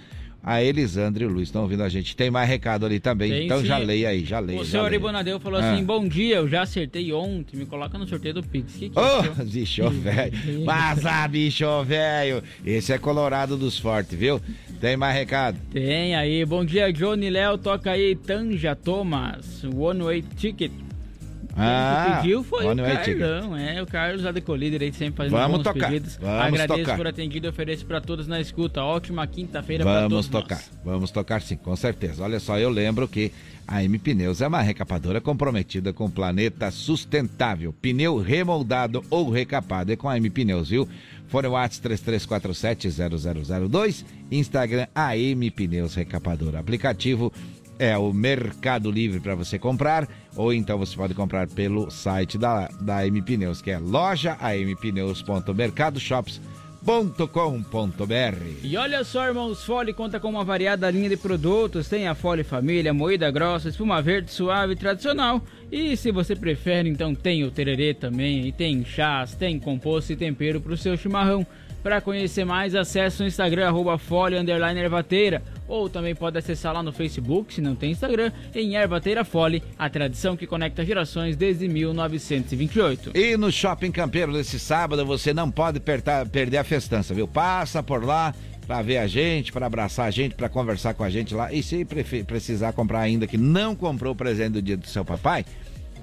A 0.47 0.63
Elisandra 0.63 1.25
e 1.25 1.27
o 1.27 1.31
Luiz 1.31 1.49
estão 1.49 1.63
ouvindo 1.63 1.83
a 1.83 1.89
gente. 1.89 2.15
Tem 2.15 2.31
mais 2.31 2.47
recado 2.49 2.85
ali 2.85 3.01
também. 3.01 3.31
Tem 3.31 3.45
então 3.47 3.61
sim. 3.61 3.67
já 3.67 3.79
leia 3.79 4.11
aí, 4.11 4.25
já 4.25 4.41
leia. 4.41 4.61
O 4.61 4.65
já 4.65 4.71
senhor 4.73 4.85
leia. 4.85 4.97
Ibonadeu 4.97 5.41
falou 5.41 5.59
Ah. 5.59 5.73
assim: 5.73 5.83
Bom 5.83 6.07
dia, 6.07 6.37
eu 6.37 6.49
já 6.49 6.63
acertei 6.63 7.13
ontem, 7.15 7.57
me 7.57 7.65
coloca 7.65 7.97
no 7.97 8.07
sorteio 8.07 8.35
do 8.35 8.43
Pix. 8.43 8.75
Que 8.75 8.91
que 8.91 8.99
é 8.99 9.03
Ô, 9.03 9.21
isso? 9.23 9.45
bicho 9.45 9.89
velho. 9.91 10.65
Vaza, 10.65 11.27
bicho 11.29 11.83
velho. 11.85 12.43
Esse 12.65 12.93
é 12.93 12.99
Colorado 12.99 13.57
dos 13.57 13.79
Fortes, 13.79 14.19
viu? 14.19 14.41
Tem 14.81 14.97
mais 14.97 15.15
recado? 15.17 15.59
Tem 15.73 16.15
aí, 16.15 16.45
bom 16.45 16.63
dia, 16.65 16.93
Johnny 16.93 17.31
Léo, 17.31 17.57
toca 17.57 17.93
aí 17.93 18.15
Tanja 18.15 18.77
Thomas, 18.77 19.65
One 19.65 20.03
Way 20.03 20.23
Ticket. 20.37 20.73
Ah, 21.57 22.19
pediu 22.23 22.43
foi 22.43 22.65
o. 22.65 22.77
Carlão, 22.77 23.57
é, 23.57 23.83
o 23.83 23.87
Carlos 23.87 24.23
da 24.23 24.41
Colíder 24.41 24.83
aí 24.83 24.93
sempre 24.93 25.17
fazendo 25.17 25.33
Vamos 25.39 25.59
bons 25.59 25.65
tocar, 25.65 25.91
pedidos. 25.91 26.17
vamos 26.17 26.61
Agradeço 26.61 26.79
tocar. 26.81 26.97
por 26.97 27.07
atendido 27.07 27.47
e 27.47 27.51
ofereço 27.51 27.87
pra 27.87 28.01
todos 28.01 28.27
na 28.27 28.41
escuta. 28.41 28.83
Ótima 28.83 29.27
quinta-feira 29.27 29.85
Vamos 29.85 30.27
todos 30.27 30.29
tocar, 30.29 30.57
nós. 30.57 30.71
vamos 30.85 31.11
tocar 31.11 31.43
sim, 31.43 31.57
com 31.57 31.77
certeza. 31.77 32.23
Olha 32.25 32.41
só, 32.41 32.59
eu 32.59 32.71
lembro 32.71 33.07
que 33.07 33.31
a 33.67 33.83
M 33.83 33.99
Pneus 33.99 34.41
é 34.41 34.49
uma 34.49 34.61
recapadora 34.61 35.21
comprometida 35.21 35.93
com 35.93 36.07
o 36.07 36.11
planeta 36.11 36.71
sustentável. 36.71 37.73
Pneu 37.73 38.19
remoldado 38.19 39.05
ou 39.09 39.31
recapado 39.31 39.93
é 39.93 39.97
com 39.97 40.09
a 40.09 40.17
M 40.17 40.29
Pneus, 40.31 40.71
viu? 40.71 40.89
Fone 41.29 41.49
WhatsApp 41.49 41.89
33470002, 41.89 44.05
Instagram 44.31 44.87
AM 44.95 45.51
Pneus 45.51 45.95
Recapadora. 45.95 46.61
Aplicativo 46.61 47.33
é 47.79 47.97
o 47.97 48.13
Mercado 48.13 48.91
Livre 48.91 49.21
para 49.21 49.35
você 49.35 49.59
comprar, 49.59 50.07
ou 50.37 50.53
então 50.53 50.79
você 50.79 50.95
pode 50.97 51.15
comprar 51.15 51.49
pelo 51.49 51.91
site 51.91 52.37
da, 52.39 52.69
da 52.81 52.99
AM 52.99 53.23
Pneus, 53.23 53.63
que 53.63 53.71
é 53.71 53.79
loja 53.79 54.37
ampneus.mercadoshops.com 54.41 56.55
E 58.63 58.77
olha 58.77 59.03
só, 59.05 59.27
irmãos, 59.27 59.65
Fole 59.65 59.95
conta 59.95 60.21
com 60.21 60.29
uma 60.29 60.45
variada 60.45 60.91
linha 60.91 61.09
de 61.09 61.17
produtos. 61.17 61.89
Tem 61.89 62.07
a 62.07 62.15
Fole 62.15 62.45
Família, 62.45 62.93
moída 62.93 63.31
grossa, 63.31 63.71
espuma 63.71 64.03
verde 64.03 64.31
suave 64.31 64.77
tradicional. 64.77 65.41
E 65.73 65.97
se 65.97 66.13
você 66.13 66.37
prefere, 66.37 66.91
então 66.91 67.15
tem 67.15 67.43
o 67.43 67.51
tererê 67.51 67.95
também. 67.95 68.47
E 68.47 68.53
tem 68.53 68.85
chás, 68.85 69.35
tem 69.35 69.59
composto 69.59 70.13
e 70.13 70.17
tempero 70.17 70.61
para 70.61 70.75
o 70.75 70.77
seu 70.77 70.95
chimarrão. 70.95 71.47
Para 71.85 72.01
conhecer 72.01 72.47
mais, 72.47 72.75
acesse 72.75 73.23
o 73.23 73.27
Instagram, 73.27 73.69
arroba 73.69 74.01
Underline 74.41 74.81
Ervateira. 74.81 75.43
Ou 75.69 75.87
também 75.87 76.15
pode 76.15 76.39
acessar 76.39 76.73
lá 76.73 76.83
no 76.83 76.91
Facebook, 76.93 77.53
se 77.53 77.61
não 77.61 77.75
tem 77.75 77.91
Instagram, 77.91 78.33
em 78.55 78.75
Ervateira 78.75 79.23
Fole, 79.23 79.63
a 79.79 79.91
tradição 79.91 80.35
que 80.35 80.47
conecta 80.47 80.83
gerações 80.83 81.37
desde 81.37 81.69
1928. 81.69 83.11
E 83.15 83.37
no 83.37 83.53
Shopping 83.53 83.93
Campeiro 83.93 84.33
desse 84.33 84.59
sábado 84.59 85.05
você 85.05 85.35
não 85.35 85.51
pode 85.51 85.79
perder, 85.79 86.27
perder 86.31 86.57
a 86.57 86.65
festança, 86.65 87.13
viu? 87.13 87.29
Passa 87.29 87.83
por 87.83 88.03
lá 88.03 88.35
para 88.67 88.81
ver 88.81 88.97
a 88.97 89.07
gente, 89.07 89.53
para 89.53 89.67
abraçar 89.67 90.07
a 90.07 90.11
gente, 90.11 90.35
para 90.35 90.49
conversar 90.49 90.95
com 90.95 91.05
a 91.05 91.11
gente 91.11 91.35
lá. 91.35 91.53
E 91.53 91.63
se 91.63 91.85
precisar 92.27 92.73
comprar 92.73 93.01
ainda 93.01 93.27
que 93.27 93.37
não 93.37 93.77
comprou 93.77 94.15
o 94.15 94.17
presente 94.17 94.53
do 94.53 94.63
dia 94.63 94.79
do 94.79 94.87
seu 94.87 95.05
papai, 95.05 95.45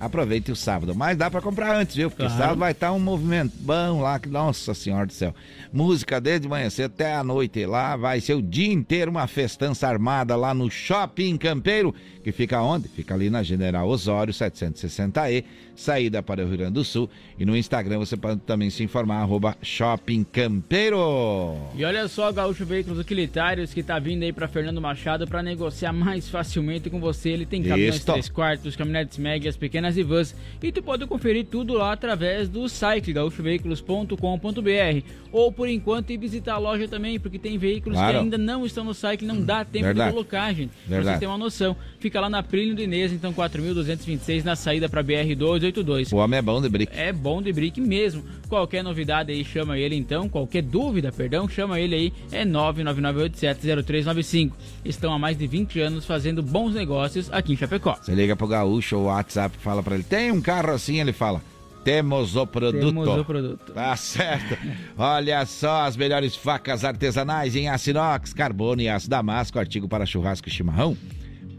aproveite 0.02 0.52
o 0.52 0.56
sábado. 0.56 0.96
Mas 0.96 1.16
dá 1.16 1.30
para 1.30 1.42
comprar 1.42 1.76
antes, 1.76 1.96
viu? 1.96 2.10
Porque 2.10 2.24
claro. 2.24 2.38
sábado 2.38 2.60
vai 2.60 2.72
estar 2.72 2.92
um 2.92 3.00
movimento 3.00 3.54
bom 3.60 4.02
lá, 4.02 4.18
que 4.20 4.28
nossa 4.28 4.74
senhora 4.74 5.06
do 5.06 5.14
céu. 5.14 5.34
Música 5.72 6.20
desde 6.20 6.48
manhã 6.48 6.70
cedo 6.70 6.92
até 6.92 7.14
a 7.14 7.24
noite 7.24 7.66
lá, 7.66 7.96
vai 7.96 8.20
ser 8.20 8.34
o 8.34 8.42
dia 8.42 8.74
inteiro 8.74 9.12
uma 9.12 9.28
festança 9.28 9.88
armada 9.88 10.36
lá 10.36 10.54
no 10.54 10.70
Shopping 10.72 11.38
Campeiro, 11.38 11.94
que 12.22 12.32
fica 12.32 12.62
onde? 12.62 12.88
Fica 12.88 13.14
ali 13.14 13.30
na 13.30 13.44
General 13.44 13.88
Osório 13.88 14.34
760E, 14.34 15.44
saída 15.76 16.22
para 16.22 16.44
o 16.44 16.48
Rio 16.48 16.58
Grande 16.58 16.74
do 16.74 16.84
Sul. 16.84 17.10
E 17.38 17.46
no 17.46 17.58
Instagram 17.58 18.00
você 18.00 18.16
pode 18.16 18.40
também 18.42 18.70
se 18.70 18.84
informar, 18.84 19.22
arroba 19.22 19.58
Shopping 19.62 20.24
Campeiro. 20.24 21.58
E 21.76 21.84
olha 21.84 22.08
só, 22.08 22.32
Gaúcho 22.32 22.66
Veículos 22.66 23.00
Utilitários, 23.00 23.74
que 23.74 23.82
tá 23.82 23.98
vindo 24.00 24.24
aí 24.24 24.32
para 24.32 24.48
Fernando 24.48 24.80
Machado 24.80 25.28
para 25.28 25.42
negociar 25.42 25.92
mais 25.94 26.30
facilmente 26.30 26.90
com 26.90 27.00
você. 27.00 27.30
Ele 27.30 27.46
tem 27.46 27.64
caminhões 27.64 27.96
Isto. 27.96 28.12
3 28.12 28.30
quartos, 28.30 28.76
caminhonetes 28.76 29.18
médias, 29.18 29.58
pequenas 29.58 29.98
e 29.98 30.04
vans. 30.04 30.36
E 30.62 30.72
tu 30.72 30.84
pode 30.84 31.06
conferir 31.08 31.46
tudo 31.46 31.74
lá 31.74 31.92
através 31.94 32.48
do 32.48 32.70
site 32.70 33.12
gaúchoveículos.com.br 33.12 35.02
ou 35.32 35.52
por 35.52 35.68
enquanto 35.68 36.12
ir 36.12 36.18
visitar 36.18 36.56
a 36.56 36.58
loja 36.58 36.88
também, 36.88 37.20
porque 37.20 37.40
tem 37.40 37.58
veículos 37.58 37.98
claro. 37.98 38.14
que 38.14 38.24
ainda 38.24 38.38
não 38.38 38.66
estão 38.66 38.84
no 38.84 38.94
site, 38.94 39.24
não 39.24 39.42
dá 39.42 39.64
tempo 39.64 39.86
Verdade. 39.86 40.10
de 40.10 40.14
colocar, 40.14 40.54
gente. 40.54 40.72
Verdade. 40.86 41.04
Pra 41.04 41.14
você 41.14 41.20
ter 41.20 41.28
uma 41.28 41.38
noção. 41.38 41.76
Fica 42.00 42.11
lá 42.20 42.30
na 42.30 42.44
Plínio 42.44 42.76
do 42.76 42.82
Inês, 42.82 43.14
então 43.14 43.34
4.226 43.34 44.44
na 44.44 44.56
saída 44.56 44.90
para 44.90 45.04
BR 45.04 45.36
282. 45.38 46.12
O 46.12 46.18
homem 46.18 46.40
é 46.40 46.42
bom 46.42 46.60
de 46.62 46.68
brick. 46.68 46.92
É 46.96 47.14
bom 47.14 47.42
de 47.42 47.54
brick 47.54 47.80
mesmo. 47.80 48.24
Qualquer 48.50 48.84
novidade 48.84 49.32
aí, 49.32 49.46
chama 49.46 49.78
ele 49.78 49.96
então. 49.96 50.28
Qualquer 50.28 50.64
dúvida, 50.64 51.12
perdão, 51.12 51.48
chama 51.48 51.80
ele 51.80 51.96
aí. 51.96 52.12
É 52.32 52.44
999870395. 52.44 54.52
Estão 54.84 55.14
há 55.14 55.20
mais 55.20 55.38
de 55.38 55.48
20 55.48 55.80
anos 55.80 56.06
fazendo 56.06 56.44
bons 56.44 56.74
negócios 56.74 57.32
aqui 57.32 57.54
em 57.54 57.58
Chapecó. 57.58 57.98
Você 58.02 58.14
liga 58.14 58.36
pro 58.36 58.48
Gaúcho 58.48 58.98
ou 58.98 59.06
WhatsApp 59.06 59.56
fala 59.60 59.84
para 59.84 59.96
ele: 59.96 60.04
tem 60.04 60.32
um 60.32 60.42
carro 60.42 60.72
assim? 60.72 61.00
Ele 61.00 61.14
fala. 61.14 61.42
Temos 61.84 62.36
o 62.36 62.46
produto. 62.46 62.80
Temos 62.80 63.08
o 63.08 63.26
produto. 63.26 63.74
Tá 63.74 63.96
certo. 63.96 64.58
Olha 64.98 65.46
só 65.46 65.86
as 65.86 65.98
melhores 65.98 66.36
facas 66.36 66.86
artesanais 66.86 67.56
em 67.56 67.70
aço 67.70 67.90
inox, 67.90 68.34
carbono 68.34 68.82
e 68.82 68.90
aço 68.90 69.10
damasco, 69.10 69.58
artigo 69.58 69.88
para 69.88 70.06
churrasco 70.06 70.48
e 70.48 70.52
chimarrão. 70.52 70.96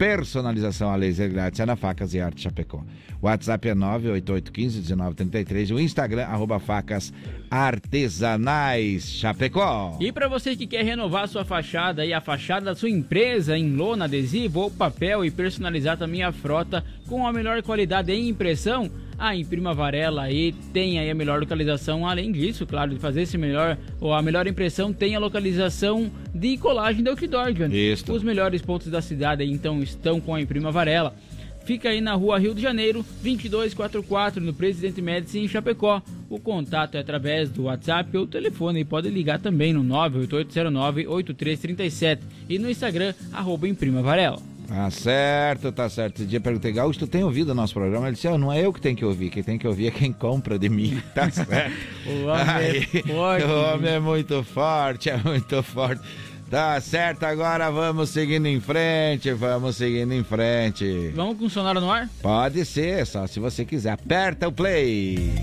Personalização 0.03 0.91
a 0.91 0.97
laser 0.97 1.31
grátis 1.31 1.61
é 1.61 1.65
na 1.65 1.77
Facas 1.77 2.13
e 2.13 2.19
Arte 2.19 2.41
Chapecó. 2.41 2.83
O 3.21 3.25
WhatsApp 3.25 3.69
é 3.69 3.73
988151933 3.73 5.69
e 5.69 5.73
o 5.73 5.79
Instagram, 5.79 6.25
arroba 6.25 6.59
facas 6.59 7.13
artesanais 7.49 9.07
Chapecó. 9.07 9.97
E 10.01 10.11
para 10.11 10.27
você 10.27 10.57
que 10.57 10.67
quer 10.67 10.83
renovar 10.83 11.29
sua 11.29 11.45
fachada 11.45 12.05
e 12.05 12.11
a 12.11 12.19
fachada 12.19 12.65
da 12.65 12.75
sua 12.75 12.89
empresa 12.89 13.57
em 13.57 13.77
lona, 13.77 14.03
adesivo 14.03 14.59
ou 14.59 14.69
papel 14.69 15.23
e 15.23 15.31
personalizar 15.31 15.97
também 15.97 16.21
a 16.21 16.33
frota 16.33 16.83
com 17.07 17.25
a 17.25 17.31
melhor 17.31 17.63
qualidade 17.63 18.11
em 18.11 18.27
impressão, 18.27 18.91
a 19.23 19.35
Imprima 19.37 19.73
Varela 19.73 20.23
aí 20.23 20.51
tem 20.73 20.99
aí 20.99 21.09
a 21.09 21.15
melhor 21.15 21.39
localização. 21.39 22.05
Além 22.05 22.29
disso, 22.29 22.67
claro, 22.67 22.91
de 22.91 22.99
fazer 22.99 23.21
esse 23.21 23.37
melhor 23.37 23.77
ou 24.01 24.13
a 24.13 24.21
melhor 24.21 24.45
impressão, 24.47 24.91
tem 24.91 25.15
a 25.15 25.19
localização 25.19 26.11
de 26.35 26.57
colagem 26.57 27.01
de 27.01 27.09
outdoor, 27.09 27.53
John. 27.53 27.73
Isso. 27.73 28.11
Os 28.11 28.21
melhores 28.21 28.61
pontos 28.61 28.87
da 28.87 29.01
cidade 29.01 29.41
aí, 29.41 29.49
então 29.49 29.81
estão 29.81 30.19
com 30.19 30.35
a 30.35 30.41
Imprima 30.41 30.71
Varela. 30.71 31.15
Fica 31.63 31.87
aí 31.87 32.01
na 32.01 32.15
rua 32.15 32.37
Rio 32.37 32.53
de 32.53 32.61
Janeiro, 32.61 33.05
2244, 33.21 34.43
no 34.43 34.53
Presidente 34.53 35.01
Médici, 35.01 35.39
em 35.39 35.47
Chapecó. 35.47 36.01
O 36.29 36.37
contato 36.37 36.95
é 36.95 36.99
através 36.99 37.49
do 37.49 37.63
WhatsApp 37.63 38.17
ou 38.17 38.27
telefone 38.27 38.81
e 38.81 38.85
pode 38.85 39.07
ligar 39.07 39.39
também 39.39 39.71
no 39.71 39.85
98809-8337 39.85 42.19
e 42.49 42.59
no 42.59 42.69
Instagram, 42.69 43.13
arroba 43.31 43.69
Imprima 43.69 44.01
Varela. 44.01 44.51
Tá 44.73 44.89
certo, 44.89 45.71
tá 45.71 45.87
certo. 45.87 46.15
Esse 46.15 46.25
dia 46.25 46.41
perguntei, 46.41 46.71
Gaúcho, 46.71 46.97
tu 46.97 47.05
tem 47.05 47.23
ouvido 47.23 47.49
o 47.49 47.53
nosso 47.53 47.75
programa? 47.75 48.07
Ele 48.07 48.15
disse, 48.15 48.27
oh, 48.27 48.39
não 48.39 48.51
é 48.51 48.65
eu 48.65 48.73
que 48.73 48.81
tenho 48.81 48.95
que 48.95 49.05
ouvir, 49.05 49.29
quem 49.29 49.43
tem 49.43 49.55
que 49.55 49.67
ouvir 49.67 49.85
é 49.85 49.91
quem 49.91 50.11
compra 50.11 50.57
de 50.57 50.67
mim. 50.67 50.99
Tá 51.13 51.29
certo. 51.29 51.75
o 52.09 52.25
homem 52.25 52.41
é 52.43 52.49
Aí, 52.49 52.89
é 52.91 53.01
forte. 53.03 53.45
O 53.45 53.63
homem 53.63 53.91
é 53.91 53.99
muito 53.99 54.43
forte, 54.43 55.11
é 55.11 55.17
muito 55.17 55.61
forte. 55.61 56.01
Tá 56.49 56.81
certo, 56.81 57.23
agora 57.23 57.69
vamos 57.69 58.09
seguindo 58.09 58.47
em 58.47 58.59
frente, 58.59 59.31
vamos 59.33 59.75
seguindo 59.75 60.11
em 60.11 60.23
frente. 60.23 61.11
Vamos 61.15 61.37
com 61.37 61.45
o 61.45 61.49
Sonora 61.51 61.79
no 61.79 61.91
ar? 61.91 62.09
Pode 62.19 62.65
ser, 62.65 63.05
só 63.05 63.27
se 63.27 63.39
você 63.39 63.63
quiser. 63.63 63.91
Aperta 63.91 64.47
o 64.47 64.51
play. 64.51 65.33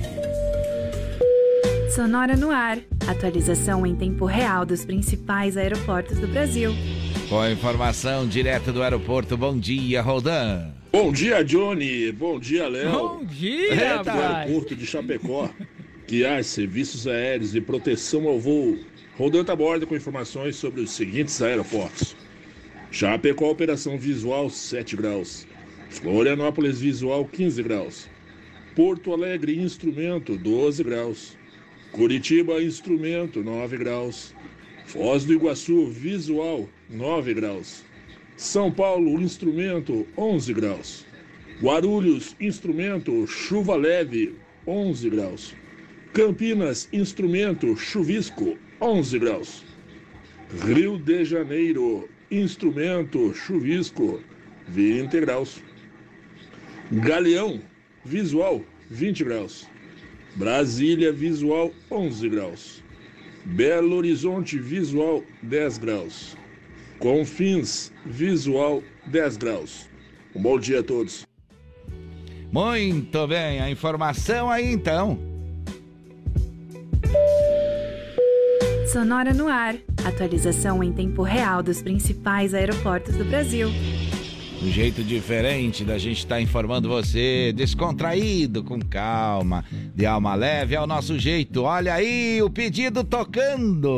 Sonora 1.95 2.37
no 2.37 2.51
ar. 2.51 2.79
Atualização 3.07 3.87
em 3.87 3.95
tempo 3.95 4.25
real 4.25 4.67
dos 4.67 4.85
principais 4.85 5.57
aeroportos 5.57 6.19
do 6.19 6.27
Brasil. 6.27 6.73
Com 7.31 7.47
informação 7.47 8.27
direto 8.27 8.73
do 8.73 8.83
aeroporto. 8.83 9.37
Bom 9.37 9.57
dia, 9.57 10.03
Rodan. 10.03 10.73
Bom 10.91 11.13
dia, 11.13 11.45
Johnny. 11.45 12.11
Bom 12.11 12.41
dia, 12.41 12.67
Léo. 12.67 12.91
Bom 12.91 13.25
dia, 13.25 13.71
Eita. 13.71 14.13
aeroporto 14.13 14.75
de 14.75 14.85
Chapecó, 14.85 15.49
que 16.09 16.27
há 16.27 16.43
serviços 16.43 17.07
aéreos 17.07 17.53
de 17.53 17.61
proteção 17.61 18.27
ao 18.27 18.41
voo. 18.41 18.77
Rodan 19.17 19.43
está 19.43 19.53
a 19.53 19.57
bordo 19.57 19.87
com 19.87 19.95
informações 19.95 20.57
sobre 20.57 20.81
os 20.81 20.91
seguintes 20.91 21.41
aeroportos. 21.41 22.17
Chapecó, 22.91 23.49
operação 23.49 23.97
visual 23.97 24.51
7 24.51 24.97
graus. 24.97 25.47
Florianópolis, 25.89 26.81
visual 26.81 27.25
15 27.25 27.63
graus. 27.63 28.09
Porto 28.75 29.13
Alegre, 29.13 29.57
instrumento 29.57 30.37
12 30.37 30.83
graus. 30.83 31.39
Curitiba, 31.93 32.61
instrumento 32.61 33.41
9 33.41 33.77
graus. 33.77 34.35
Foz 34.85 35.25
do 35.25 35.33
Iguaçu, 35.33 35.87
visual 35.87 36.69
9 36.91 37.35
graus. 37.35 37.85
São 38.37 38.73
Paulo, 38.73 39.21
instrumento 39.21 40.07
11 40.17 40.53
graus. 40.53 41.07
Guarulhos, 41.63 42.35
instrumento 42.41 43.27
chuva 43.29 43.77
leve 43.77 44.35
11 44.67 45.09
graus. 45.09 45.55
Campinas, 46.13 46.89
instrumento 46.93 47.77
chuvisco 47.77 48.59
11 48.81 49.19
graus. 49.21 49.65
Rio 50.65 50.99
de 50.99 51.25
Janeiro, 51.25 52.09
instrumento 52.29 53.33
chuvisco 53.35 54.21
20 54.67 55.21
graus. 55.21 55.63
Galeão, 56.91 57.61
visual 58.05 58.65
20 58.91 59.23
graus. 59.23 59.69
Brasília, 60.35 61.13
visual 61.13 61.73
11 61.89 62.29
graus. 62.29 62.83
Belo 63.45 63.95
Horizonte 63.95 64.59
visual 64.59 65.23
10 65.43 65.79
graus. 65.79 66.40
Confins 67.01 67.91
visual 68.05 68.83
10 69.07 69.39
graus. 69.39 69.89
Um 70.37 70.43
bom 70.43 70.59
dia 70.61 70.81
a 70.81 70.83
todos. 70.83 71.27
Muito 72.53 73.27
bem, 73.27 73.59
a 73.61 73.71
informação 73.71 74.51
aí 74.51 74.71
então. 74.71 75.19
Sonora 78.93 79.33
no 79.33 79.49
ar. 79.49 79.77
Atualização 80.05 80.85
em 80.85 80.93
tempo 80.93 81.23
real 81.23 81.63
dos 81.63 81.81
principais 81.81 82.53
aeroportos 82.53 83.17
do 83.17 83.25
Brasil. 83.25 83.69
Um 84.63 84.71
jeito 84.71 85.03
diferente 85.03 85.85
da 85.85 85.97
gente 85.97 86.19
estar 86.19 86.35
tá 86.35 86.41
informando 86.41 86.87
você, 86.87 87.51
descontraído, 87.57 88.63
com 88.63 88.79
calma, 88.79 89.65
de 89.95 90.05
alma 90.05 90.35
leve, 90.35 90.75
é 90.75 90.81
o 90.81 90.87
nosso 90.87 91.19
jeito. 91.19 91.63
Olha 91.63 91.95
aí 91.95 92.43
o 92.43 92.51
pedido 92.51 93.03
tocando. 93.03 93.89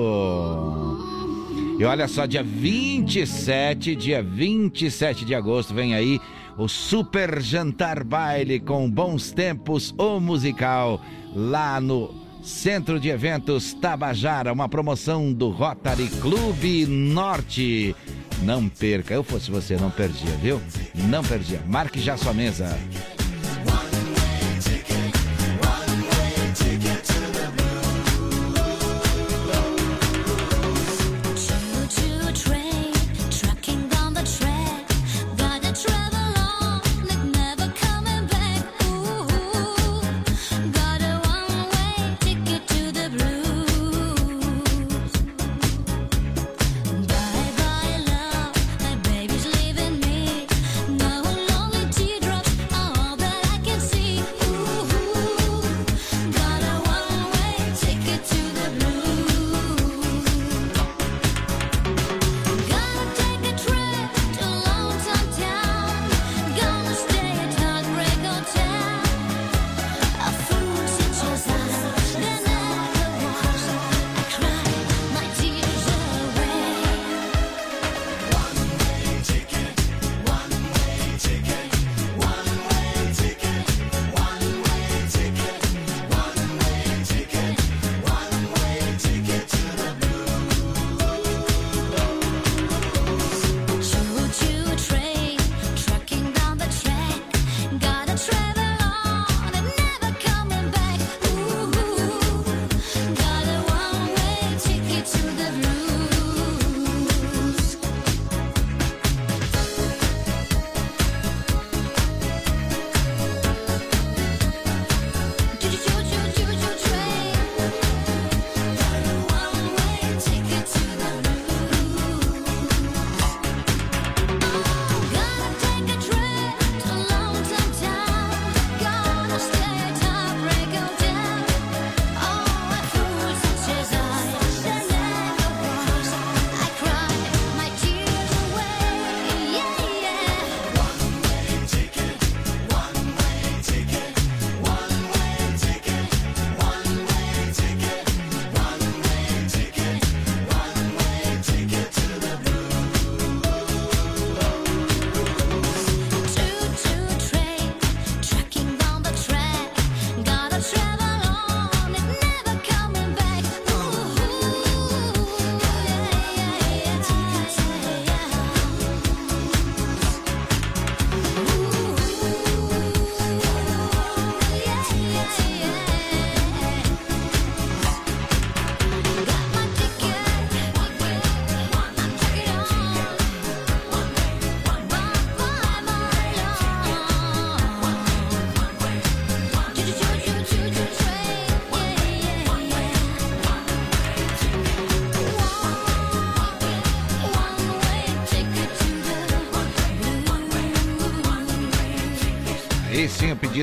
E 1.78 1.84
olha 1.84 2.06
só, 2.06 2.26
dia 2.26 2.42
27, 2.42 3.96
dia 3.96 4.22
27 4.22 5.24
de 5.24 5.34
agosto, 5.34 5.74
vem 5.74 5.94
aí 5.94 6.20
o 6.56 6.68
Super 6.68 7.40
Jantar 7.40 8.04
Baile 8.04 8.60
com 8.60 8.88
Bons 8.90 9.32
Tempos, 9.32 9.94
o 9.98 10.20
musical, 10.20 11.00
lá 11.34 11.80
no 11.80 12.14
Centro 12.42 13.00
de 13.00 13.08
Eventos 13.08 13.72
Tabajara, 13.72 14.52
uma 14.52 14.68
promoção 14.68 15.32
do 15.32 15.48
Rotary 15.48 16.08
Clube 16.20 16.86
Norte. 16.86 17.94
Não 18.42 18.68
perca. 18.68 19.14
Eu 19.14 19.22
fosse 19.22 19.50
você, 19.50 19.76
não 19.76 19.90
perdia, 19.90 20.32
viu? 20.42 20.60
Não 21.08 21.22
perdia. 21.22 21.62
Marque 21.66 22.00
já 22.00 22.16
sua 22.16 22.34
mesa. 22.34 22.76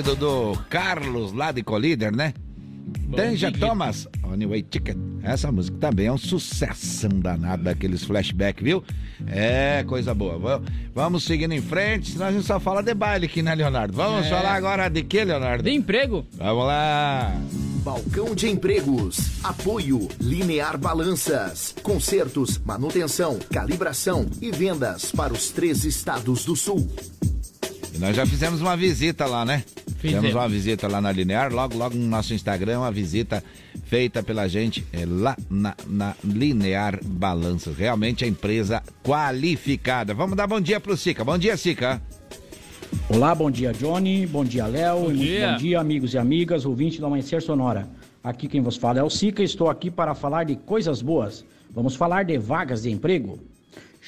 Pedido 0.03 0.15
do 0.15 0.57
Carlos 0.69 1.33
lá 1.33 1.51
de 1.51 1.61
Colíder, 1.63 2.15
né? 2.15 2.33
Danja 3.09 3.51
Thomas, 3.51 4.07
Anyway 4.23 4.63
Ticket. 4.63 4.97
Essa 5.21 5.51
música 5.51 5.77
também 5.79 6.07
é 6.07 6.11
um 6.11 6.17
sucesso 6.17 7.07
danado 7.09 7.63
daqueles 7.63 8.03
flashback, 8.03 8.63
viu? 8.63 8.83
É, 9.27 9.83
coisa 9.85 10.13
boa. 10.13 10.37
Va- 10.39 10.61
Vamos 10.95 11.23
seguindo 11.23 11.51
em 11.53 11.61
frente, 11.61 12.11
senão 12.11 12.27
a 12.27 12.31
gente 12.31 12.45
só 12.45 12.59
fala 12.59 12.81
de 12.81 12.93
baile 12.93 13.25
aqui, 13.25 13.41
né, 13.41 13.53
Leonardo? 13.53 13.93
Vamos 13.93 14.25
É. 14.25 14.29
falar 14.29 14.53
agora 14.55 14.87
de 14.89 15.03
que, 15.03 15.23
Leonardo? 15.23 15.63
De 15.63 15.71
emprego. 15.71 16.25
Vamos 16.33 16.65
lá. 16.65 17.35
Balcão 17.83 18.33
de 18.33 18.47
empregos. 18.49 19.19
Apoio 19.43 20.07
Linear 20.19 20.77
Balanças. 20.77 21.75
Consertos, 21.83 22.57
manutenção, 22.59 23.37
calibração 23.51 24.25
e 24.41 24.51
vendas 24.51 25.11
para 25.11 25.33
os 25.33 25.49
três 25.49 25.83
estados 25.83 26.45
do 26.45 26.55
sul. 26.55 26.89
E 27.93 27.97
nós 27.97 28.15
já 28.15 28.25
fizemos 28.25 28.61
uma 28.61 28.75
visita 28.77 29.25
lá, 29.25 29.43
né? 29.45 29.63
Fizemos 29.99 30.27
Fizemos. 30.27 30.41
uma 30.41 30.47
visita 30.47 30.87
lá 30.87 31.01
na 31.01 31.11
Linear, 31.11 31.53
logo, 31.53 31.77
logo 31.77 31.93
no 31.93 32.07
nosso 32.07 32.33
Instagram, 32.33 32.79
uma 32.79 32.91
visita 32.91 33.43
feita 33.83 34.23
pela 34.23 34.47
gente 34.47 34.85
é, 34.93 35.05
lá 35.05 35.35
na, 35.49 35.75
na 35.85 36.15
Linear 36.23 36.99
Balanças. 37.03 37.75
Realmente 37.77 38.23
a 38.23 38.27
empresa 38.27 38.81
qualificada. 39.03 40.13
Vamos 40.13 40.37
dar 40.37 40.47
bom 40.47 40.61
dia 40.61 40.79
pro 40.79 40.95
Sica. 40.95 41.25
Bom 41.25 41.37
dia, 41.37 41.57
Sica. 41.57 42.01
Olá, 43.09 43.35
bom 43.35 43.51
dia, 43.51 43.73
Johnny. 43.73 44.25
Bom 44.25 44.45
dia, 44.45 44.67
Léo. 44.67 45.01
Bom 45.01 45.13
dia. 45.13 45.51
bom 45.51 45.57
dia, 45.57 45.79
amigos 45.81 46.13
e 46.13 46.17
amigas, 46.17 46.65
ouvintes 46.65 46.97
do 46.97 47.05
Amanhecer 47.05 47.41
Sonora. 47.41 47.85
Aqui 48.23 48.47
quem 48.47 48.61
vos 48.61 48.77
fala 48.77 48.99
é 48.99 49.03
o 49.03 49.09
Sica 49.09 49.43
estou 49.43 49.69
aqui 49.69 49.91
para 49.91 50.15
falar 50.15 50.45
de 50.45 50.55
coisas 50.55 51.01
boas. 51.01 51.43
Vamos 51.71 51.97
falar 51.97 52.23
de 52.23 52.37
vagas 52.37 52.83
de 52.83 52.89
emprego. 52.89 53.37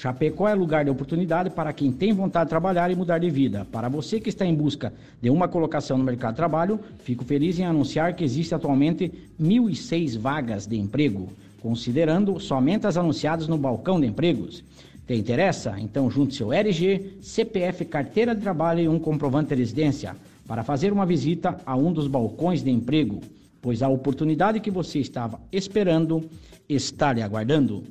Chapecó 0.02 0.49
é 0.49 0.56
lugar 0.56 0.84
de 0.84 0.90
oportunidade 0.90 1.52
para 1.52 1.72
quem 1.72 1.91
tem 1.91 2.11
vontade 2.11 2.45
de 2.45 2.49
trabalhar 2.49 2.90
e 2.90 2.95
mudar 2.95 3.19
de 3.19 3.30
vida. 3.30 3.68
Para 3.72 3.88
você 3.88 4.19
que 4.19 4.30
está 4.30 4.44
em 4.44 4.56
busca 4.56 4.91
de 5.22 5.30
uma 5.30 5.48
colocação 5.48 5.95
no 5.95 6.03
mercado 6.03 6.32
de 6.32 6.38
trabalho, 6.38 6.80
fico 7.03 7.23
feliz 7.23 7.60
em 7.60 7.65
anunciar 7.65 8.15
que 8.15 8.23
existe 8.23 8.56
atualmente 8.56 9.11
1.006 9.40 10.18
vagas 10.18 10.65
de 10.65 10.76
emprego, 10.76 11.30
considerando 11.61 12.40
somente 12.40 12.88
as 12.88 12.98
anunciadas 12.98 13.48
no 13.48 13.60
balcão 13.60 14.02
de 14.02 14.07
empregos. 14.07 14.64
Te 15.06 15.14
interessa? 15.14 15.76
Então 15.78 16.10
junte 16.10 16.34
seu 16.34 16.52
RG, 16.52 17.19
CPF, 17.22 17.86
carteira 17.86 18.34
de 18.34 18.41
trabalho 18.41 18.80
e 18.80 18.88
um 18.88 18.98
comprovante 18.98 19.49
de 19.49 19.56
residência 19.61 20.15
para 20.48 20.64
fazer 20.64 20.91
uma 20.91 21.06
visita 21.06 21.57
a 21.64 21.76
um 21.76 21.94
dos 21.94 22.07
balcões 22.07 22.64
de 22.64 22.72
emprego, 22.72 23.22
pois 23.61 23.84
a 23.84 23.88
oportunidade 23.88 24.61
que 24.61 24.72
você 24.72 24.98
estava 24.98 25.40
esperando 25.52 26.28
está 26.68 27.14
lhe 27.14 27.22
aguardando. 27.22 27.84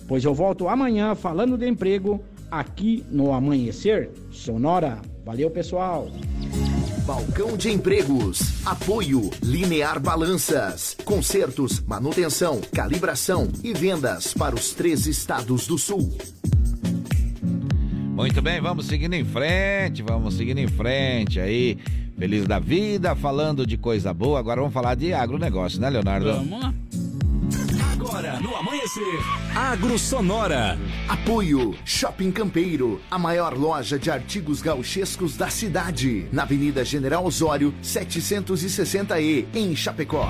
pois 0.07 0.25
eu 0.25 0.35
volto 0.35 0.69
amanhã 0.69 1.15
falando 1.15 1.57
de 1.57 1.69
emprego 1.69 2.21
aqui 2.51 3.05
no 3.11 3.33
Amanhecer 3.33 4.11
Sonora. 4.31 5.01
Valeu, 5.25 5.51
pessoal! 5.51 6.09
Balcão 7.05 7.55
de 7.55 7.71
empregos. 7.71 8.65
Apoio 8.65 9.29
Linear 9.43 10.01
Balanças. 10.01 10.97
Consertos, 11.05 11.81
manutenção, 11.81 12.63
calibração 12.73 13.51
e 13.63 13.75
vendas 13.75 14.33
para 14.33 14.55
os 14.55 14.73
três 14.73 15.07
estados 15.07 15.67
do 15.67 15.77
sul. 15.77 16.17
Muito 18.15 18.41
bem, 18.41 18.59
vamos 18.59 18.87
seguindo 18.87 19.13
em 19.13 19.25
frente, 19.25 20.03
vamos 20.03 20.35
seguindo 20.35 20.59
em 20.59 20.69
frente 20.69 21.39
aí. 21.39 21.77
Feliz 22.17 22.47
da 22.47 22.59
vida, 22.59 23.15
falando 23.15 23.67
de 23.67 23.77
coisa 23.77 24.15
boa. 24.15 24.39
Agora 24.39 24.61
vamos 24.61 24.73
falar 24.73 24.95
de 24.95 25.13
agronegócio, 25.13 25.79
né, 25.81 25.91
Leonardo? 25.91 26.33
Vamos 26.33 26.63
lá. 26.63 26.75
Agora 28.05 28.39
no 28.39 28.55
Amanhecer, 28.55 29.19
Agro 29.57 29.99
Sonora. 29.99 30.79
Apoio 31.09 31.75
Shopping 31.87 32.31
Campeiro, 32.31 33.01
a 33.11 33.19
maior 33.19 33.57
loja 33.57 33.99
de 33.99 34.11
artigos 34.11 34.61
gauchescos 34.61 35.39
da 35.39 35.49
cidade, 35.49 36.29
na 36.31 36.43
Avenida 36.43 36.85
General 36.85 37.25
Osório, 37.25 37.75
760E, 37.83 39.47
em 39.55 39.75
Chapecó. 39.75 40.29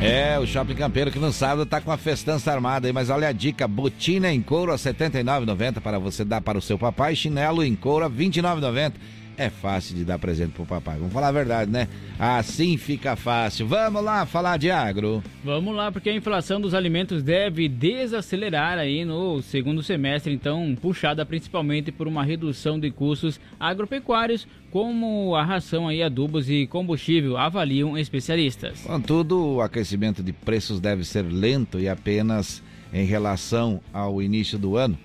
É, 0.00 0.38
o 0.38 0.46
Shopping 0.46 0.74
Campeiro 0.74 1.10
que 1.10 1.18
no 1.18 1.30
sábado 1.30 1.66
tá 1.66 1.78
com 1.78 1.92
a 1.92 1.98
festança 1.98 2.50
armada 2.50 2.88
aí, 2.88 2.92
mas 2.92 3.10
olha 3.10 3.28
a 3.28 3.32
dica, 3.32 3.68
botina 3.68 4.32
em 4.32 4.40
couro 4.40 4.72
a 4.72 4.76
R$ 4.76 4.80
79,90 4.80 5.78
para 5.78 5.98
você 5.98 6.24
dar 6.24 6.40
para 6.40 6.56
o 6.56 6.62
seu 6.62 6.78
papai, 6.78 7.14
chinelo 7.14 7.62
em 7.62 7.76
couro 7.76 8.06
a 8.06 8.08
R$ 8.08 8.14
29,90. 8.14 8.92
É 9.40 9.48
fácil 9.48 9.96
de 9.96 10.04
dar 10.04 10.18
presente 10.18 10.52
pro 10.52 10.66
papai, 10.66 10.98
vamos 10.98 11.14
falar 11.14 11.28
a 11.28 11.32
verdade, 11.32 11.70
né? 11.70 11.88
Assim 12.18 12.76
fica 12.76 13.16
fácil. 13.16 13.66
Vamos 13.66 14.04
lá 14.04 14.26
falar 14.26 14.58
de 14.58 14.70
agro. 14.70 15.22
Vamos 15.42 15.74
lá, 15.74 15.90
porque 15.90 16.10
a 16.10 16.14
inflação 16.14 16.60
dos 16.60 16.74
alimentos 16.74 17.22
deve 17.22 17.66
desacelerar 17.66 18.76
aí 18.76 19.02
no 19.02 19.40
segundo 19.40 19.82
semestre, 19.82 20.30
então 20.30 20.76
puxada 20.78 21.24
principalmente 21.24 21.90
por 21.90 22.06
uma 22.06 22.22
redução 22.22 22.78
de 22.78 22.90
custos 22.90 23.40
agropecuários, 23.58 24.46
como 24.70 25.34
a 25.34 25.42
ração 25.42 25.88
aí, 25.88 26.02
adubos 26.02 26.50
e 26.50 26.66
combustível, 26.66 27.38
avaliam 27.38 27.96
especialistas. 27.96 28.82
Contudo, 28.82 29.54
o 29.54 29.62
aquecimento 29.62 30.22
de 30.22 30.34
preços 30.34 30.80
deve 30.80 31.02
ser 31.02 31.22
lento 31.22 31.80
e 31.80 31.88
apenas 31.88 32.62
em 32.92 33.06
relação 33.06 33.80
ao 33.90 34.20
início 34.20 34.58
do 34.58 34.76
ano. 34.76 34.98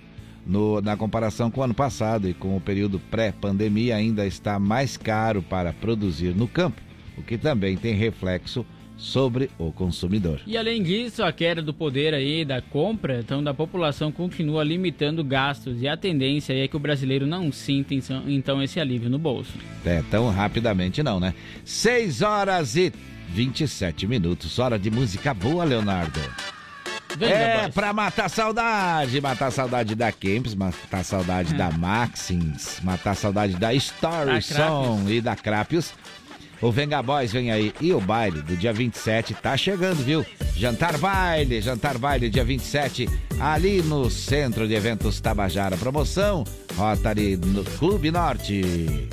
No- 0.46 0.80
na 0.80 0.96
comparação 0.96 1.50
com 1.50 1.60
o 1.60 1.64
ano 1.64 1.74
passado 1.74 2.28
e 2.28 2.34
com 2.34 2.56
o 2.56 2.60
período 2.60 3.00
pré-pandemia, 3.00 3.96
ainda 3.96 4.24
está 4.26 4.58
mais 4.58 4.96
caro 4.96 5.42
para 5.42 5.72
produzir 5.72 6.34
no 6.36 6.46
campo, 6.46 6.80
o 7.18 7.22
que 7.22 7.36
também 7.36 7.76
tem 7.76 7.94
reflexo 7.94 8.64
sobre 8.96 9.50
o 9.58 9.70
consumidor. 9.72 10.40
E 10.46 10.56
além 10.56 10.82
disso, 10.82 11.22
a 11.22 11.30
queda 11.30 11.60
do 11.60 11.74
poder 11.74 12.14
aí 12.14 12.44
da 12.46 12.62
compra, 12.62 13.18
então 13.20 13.42
da 13.44 13.52
população 13.52 14.10
continua 14.10 14.64
limitando 14.64 15.22
gastos 15.22 15.82
e 15.82 15.88
a 15.88 15.96
tendência 15.98 16.54
é 16.54 16.66
que 16.66 16.76
o 16.76 16.80
brasileiro 16.80 17.26
não 17.26 17.52
sinta 17.52 17.94
então- 17.94 18.22
então 18.26 18.62
esse 18.62 18.80
alívio 18.80 19.10
no 19.10 19.18
bolso. 19.18 19.52
É, 19.84 20.02
tão 20.10 20.30
rapidamente 20.30 21.02
não, 21.02 21.20
né? 21.20 21.34
6 21.64 22.22
horas 22.22 22.74
e 22.76 22.90
27 23.28 24.06
minutos. 24.06 24.58
Hora 24.58 24.78
de 24.78 24.90
música 24.90 25.34
boa, 25.34 25.64
Leonardo. 25.64 26.20
Vem, 27.16 27.30
é, 27.30 27.54
rapaz. 27.54 27.74
pra 27.74 27.92
matar 27.92 28.28
saudade. 28.28 29.20
Matar 29.20 29.50
saudade 29.50 29.94
da 29.94 30.12
Kempis, 30.12 30.54
matar 30.54 31.04
saudade 31.04 31.54
da 31.54 31.70
Maxins, 31.70 32.80
matar 32.82 33.14
saudade 33.16 33.56
da 33.56 33.72
Story 33.74 34.42
Song 34.42 35.10
e 35.10 35.20
da 35.20 35.34
Crapios. 35.34 35.92
O 36.60 36.70
Venga 36.72 37.02
Boys 37.02 37.32
vem 37.32 37.50
aí. 37.50 37.72
E 37.80 37.92
o 37.92 38.00
baile 38.00 38.40
do 38.40 38.56
dia 38.56 38.72
27 38.72 39.34
tá 39.34 39.56
chegando, 39.56 40.02
viu? 40.02 40.24
Jantar 40.56 40.96
baile, 40.96 41.60
jantar 41.60 41.98
baile 41.98 42.30
dia 42.30 42.44
27, 42.44 43.08
ali 43.38 43.82
no 43.82 44.10
Centro 44.10 44.66
de 44.66 44.74
Eventos 44.74 45.20
Tabajara. 45.20 45.76
Promoção 45.76 46.44
Rotary 46.74 47.36
no 47.36 47.62
Clube 47.62 48.10
Norte. 48.10 49.06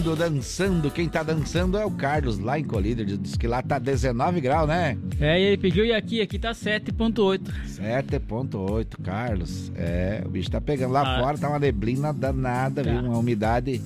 Dançando, 0.00 0.16
dançando. 0.16 0.90
Quem 0.90 1.08
tá 1.08 1.22
dançando 1.22 1.76
é 1.78 1.84
o 1.84 1.90
Carlos, 1.90 2.38
lá 2.38 2.58
em 2.58 2.64
Colíder. 2.64 3.06
Diz 3.06 3.36
que 3.36 3.46
lá 3.46 3.62
tá 3.62 3.78
19 3.78 4.40
graus, 4.40 4.68
né? 4.68 4.96
É, 5.20 5.38
e 5.40 5.44
ele 5.44 5.56
pediu 5.58 5.84
e 5.84 5.92
aqui, 5.92 6.20
aqui 6.20 6.38
tá 6.38 6.52
7.8. 6.52 7.40
7.8, 7.66 9.00
Carlos. 9.02 9.70
É, 9.76 10.22
o 10.24 10.28
bicho 10.30 10.50
tá 10.50 10.60
pegando. 10.60 10.92
Lá 10.92 11.02
Ah. 11.16 11.20
fora 11.20 11.38
tá 11.38 11.48
uma 11.48 11.58
neblina 11.58 12.12
danada, 12.12 12.82
Tá. 12.82 12.90
viu? 12.90 13.00
Uma 13.00 13.18
umidade. 13.18 13.80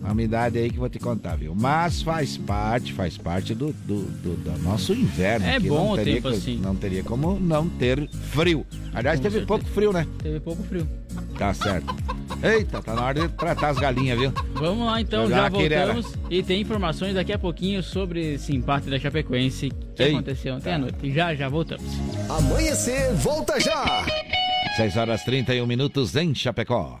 Uma 0.00 0.12
umidade 0.12 0.56
aí 0.58 0.70
que 0.70 0.78
vou 0.78 0.88
te 0.88 0.98
contar, 0.98 1.36
viu? 1.36 1.54
Mas 1.54 2.00
faz 2.02 2.36
parte, 2.38 2.92
faz 2.92 3.18
parte 3.18 3.54
do, 3.54 3.72
do, 3.84 4.02
do- 4.04 4.36
do 4.36 4.58
nosso 4.62 4.92
inverno. 4.94 5.44
É 5.46 5.58
bom 5.58 5.74
não 5.86 5.90
o 5.92 5.96
teria 5.96 6.14
tempo 6.14 6.28
co- 6.30 6.34
assim. 6.34 6.56
Não 6.58 6.74
teria 6.74 7.02
como 7.02 7.38
não 7.38 7.68
ter 7.68 8.08
frio. 8.30 8.64
Aliás, 8.94 9.18
Com 9.18 9.24
teve 9.24 9.38
certeza. 9.40 9.46
pouco 9.46 9.64
frio, 9.66 9.92
né? 9.92 10.06
Teve 10.22 10.40
pouco 10.40 10.62
frio. 10.62 10.88
Tá 11.36 11.52
certo. 11.52 11.94
Eita, 12.42 12.80
tá 12.80 12.94
na 12.94 13.04
hora 13.04 13.20
de 13.20 13.28
tratar 13.34 13.70
as 13.70 13.78
galinhas, 13.78 14.18
viu? 14.18 14.32
Vamos 14.54 14.86
lá 14.86 15.00
então, 15.00 15.28
já 15.28 15.50
queirera. 15.50 15.92
voltamos. 15.92 16.18
E 16.30 16.42
tem 16.42 16.60
informações 16.60 17.14
daqui 17.14 17.32
a 17.32 17.38
pouquinho 17.38 17.82
sobre 17.82 18.34
esse 18.34 18.54
empate 18.54 18.88
da 18.88 18.98
Chapecoense 18.98 19.70
que 19.96 20.02
Ei. 20.02 20.12
aconteceu 20.12 20.54
ontem 20.54 20.72
à 20.72 20.78
noite. 20.78 21.12
Já, 21.12 21.34
já 21.34 21.48
voltamos. 21.48 21.84
Amanhecer, 22.28 23.12
volta 23.14 23.58
já! 23.58 24.04
6 24.76 24.96
horas 24.96 25.24
31 25.24 25.66
minutos 25.66 26.14
em 26.14 26.32
Chapecó. 26.34 27.00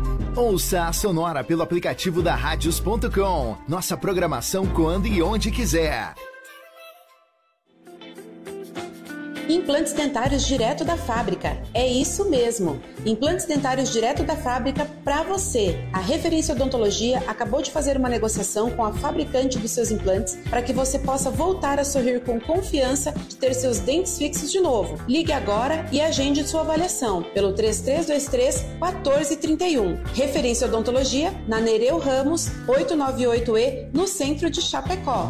Ouça 0.35 0.85
a 0.85 0.93
Sonora 0.93 1.43
pelo 1.43 1.61
aplicativo 1.61 2.21
da 2.21 2.33
Radios.com. 2.33 3.57
Nossa 3.67 3.97
programação 3.97 4.65
quando 4.65 5.05
e 5.05 5.21
onde 5.21 5.51
quiser. 5.51 6.15
Implantes 9.51 9.91
dentários 9.91 10.47
direto 10.47 10.85
da 10.85 10.95
fábrica. 10.95 11.61
É 11.73 11.85
isso 11.85 12.29
mesmo. 12.29 12.81
Implantes 13.05 13.45
dentários 13.45 13.91
direto 13.91 14.23
da 14.23 14.33
fábrica 14.33 14.87
para 15.03 15.23
você. 15.23 15.77
A 15.91 15.99
Referência 15.99 16.55
Odontologia 16.55 17.21
acabou 17.27 17.61
de 17.61 17.69
fazer 17.69 17.97
uma 17.97 18.07
negociação 18.07 18.71
com 18.71 18.85
a 18.85 18.93
fabricante 18.93 19.59
dos 19.59 19.71
seus 19.71 19.91
implantes 19.91 20.37
para 20.49 20.61
que 20.61 20.71
você 20.71 20.97
possa 20.97 21.29
voltar 21.29 21.79
a 21.79 21.83
sorrir 21.83 22.21
com 22.21 22.39
confiança 22.39 23.11
de 23.27 23.35
ter 23.35 23.53
seus 23.53 23.79
dentes 23.79 24.17
fixos 24.17 24.49
de 24.53 24.61
novo. 24.61 24.97
Ligue 25.05 25.33
agora 25.33 25.85
e 25.91 25.99
agende 25.99 26.47
sua 26.47 26.61
avaliação 26.61 27.21
pelo 27.21 27.51
3323 27.51 28.63
1431. 28.79 30.01
Referência 30.13 30.65
Odontologia 30.65 31.33
na 31.45 31.59
Nereu 31.59 31.97
Ramos 31.97 32.49
898E 32.67 33.89
no 33.93 34.07
centro 34.07 34.49
de 34.49 34.61
Chapecó. 34.61 35.29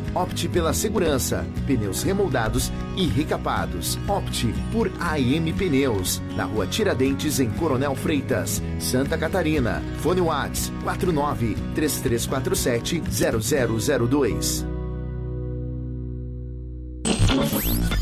Opte 0.13 0.47
pela 0.49 0.73
segurança, 0.73 1.45
pneus 1.65 2.03
remoldados 2.03 2.71
e 2.97 3.05
recapados. 3.07 3.97
Opte 4.07 4.53
por 4.71 4.91
AM 4.99 5.53
Pneus, 5.53 6.21
na 6.35 6.43
rua 6.43 6.67
Tiradentes, 6.67 7.39
em 7.39 7.49
Coronel 7.51 7.95
Freitas, 7.95 8.61
Santa 8.79 9.17
Catarina. 9.17 9.81
Fone 9.99 10.21
Whats 10.21 10.71
49 10.83 11.55
3347 11.75 13.01
0002. 13.09 14.65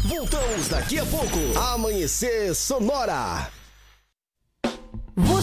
Voltamos 0.07 0.68
daqui 0.69 0.99
a 0.99 1.06
pouco. 1.06 1.60
Amanhecer 1.73 2.56
Sonora. 2.56 3.59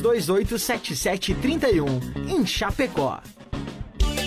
33287731 0.00 2.28
em 2.28 2.46
Chapecó. 2.46 3.20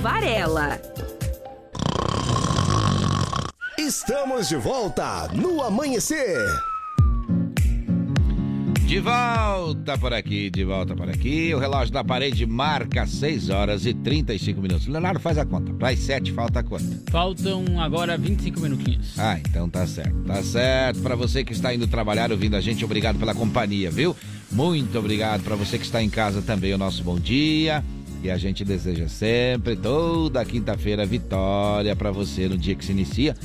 Varela. 0.01 0.81
Estamos 3.77 4.49
de 4.49 4.55
volta 4.55 5.27
no 5.31 5.61
amanhecer. 5.61 6.43
De 8.87 8.99
volta 8.99 9.95
por 9.99 10.11
aqui, 10.11 10.49
de 10.49 10.65
volta 10.65 10.95
por 10.95 11.07
aqui. 11.07 11.53
O 11.53 11.59
relógio 11.59 11.93
da 11.93 12.03
parede 12.03 12.47
marca 12.47 13.05
6 13.05 13.49
horas 13.51 13.85
e 13.85 13.93
35 13.93 14.59
minutos. 14.59 14.87
Leonardo, 14.87 15.19
faz 15.19 15.37
a 15.37 15.45
conta. 15.45 15.71
Para 15.71 15.89
as 15.89 15.99
7 15.99 16.31
falta 16.31 16.63
quanto? 16.63 17.11
Faltam 17.11 17.79
agora 17.79 18.17
25 18.17 18.59
minutinhos. 18.59 19.19
Ah, 19.19 19.37
então 19.39 19.69
tá 19.69 19.85
certo. 19.85 20.15
Tá 20.23 20.41
certo. 20.41 20.99
Para 21.01 21.15
você 21.15 21.43
que 21.43 21.53
está 21.53 21.73
indo 21.75 21.85
trabalhar 21.85 22.31
ouvindo 22.31 22.55
a 22.55 22.61
gente, 22.61 22.83
obrigado 22.83 23.19
pela 23.19 23.35
companhia, 23.35 23.91
viu? 23.91 24.15
Muito 24.51 24.97
obrigado 24.97 25.43
para 25.43 25.55
você 25.55 25.77
que 25.77 25.85
está 25.85 26.01
em 26.01 26.09
casa 26.09 26.41
também, 26.41 26.73
o 26.73 26.77
nosso 26.77 27.03
bom 27.03 27.19
dia. 27.19 27.83
E 28.23 28.29
a 28.29 28.37
gente 28.37 28.63
deseja 28.63 29.07
sempre, 29.07 29.75
toda 29.75 30.45
quinta-feira, 30.45 31.05
vitória 31.05 31.95
para 31.95 32.11
você 32.11 32.47
no 32.47 32.57
dia 32.57 32.75
que 32.75 32.85
se 32.85 32.91
inicia. 32.91 33.35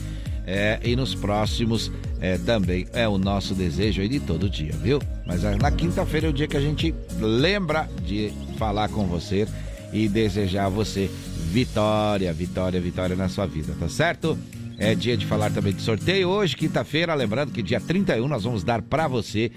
É, 0.47 0.79
e 0.85 0.95
nos 0.95 1.13
próximos 1.15 1.91
é, 2.21 2.39
também 2.39 2.87
é 2.93 3.09
o 3.09 3.19
nosso 3.19 3.53
desejo 3.53 4.01
aí 4.01 4.09
de 4.09 4.21
todo 4.21 4.49
dia, 4.49 4.73
viu? 4.81 5.01
Mas 5.27 5.43
é, 5.43 5.57
na 5.57 5.73
quinta-feira 5.73 6.29
é 6.29 6.31
o 6.31 6.33
dia 6.33 6.47
que 6.47 6.57
a 6.57 6.61
gente 6.61 6.95
lembra 7.21 7.89
de 8.05 8.33
falar 8.57 8.89
com 8.89 9.07
você 9.07 9.49
e 9.93 10.09
desejar 10.09 10.67
a 10.67 10.69
você 10.69 11.11
vitória, 11.51 12.33
vitória, 12.33 12.81
vitória 12.81 13.17
na 13.17 13.29
sua 13.29 13.47
vida, 13.47 13.75
tá 13.79 13.89
certo? 13.89 14.39
É 14.79 14.95
dia 14.95 15.17
de 15.17 15.25
falar 15.27 15.51
também 15.51 15.73
de 15.73 15.81
sorteio. 15.81 16.29
Hoje, 16.29 16.55
quinta-feira, 16.55 17.15
lembrando 17.15 17.51
que 17.51 17.63
dia 17.63 17.81
31 17.81 18.29
nós 18.29 18.45
vamos 18.45 18.63
dar 18.63 18.83
para 18.83 19.09
você 19.09 19.51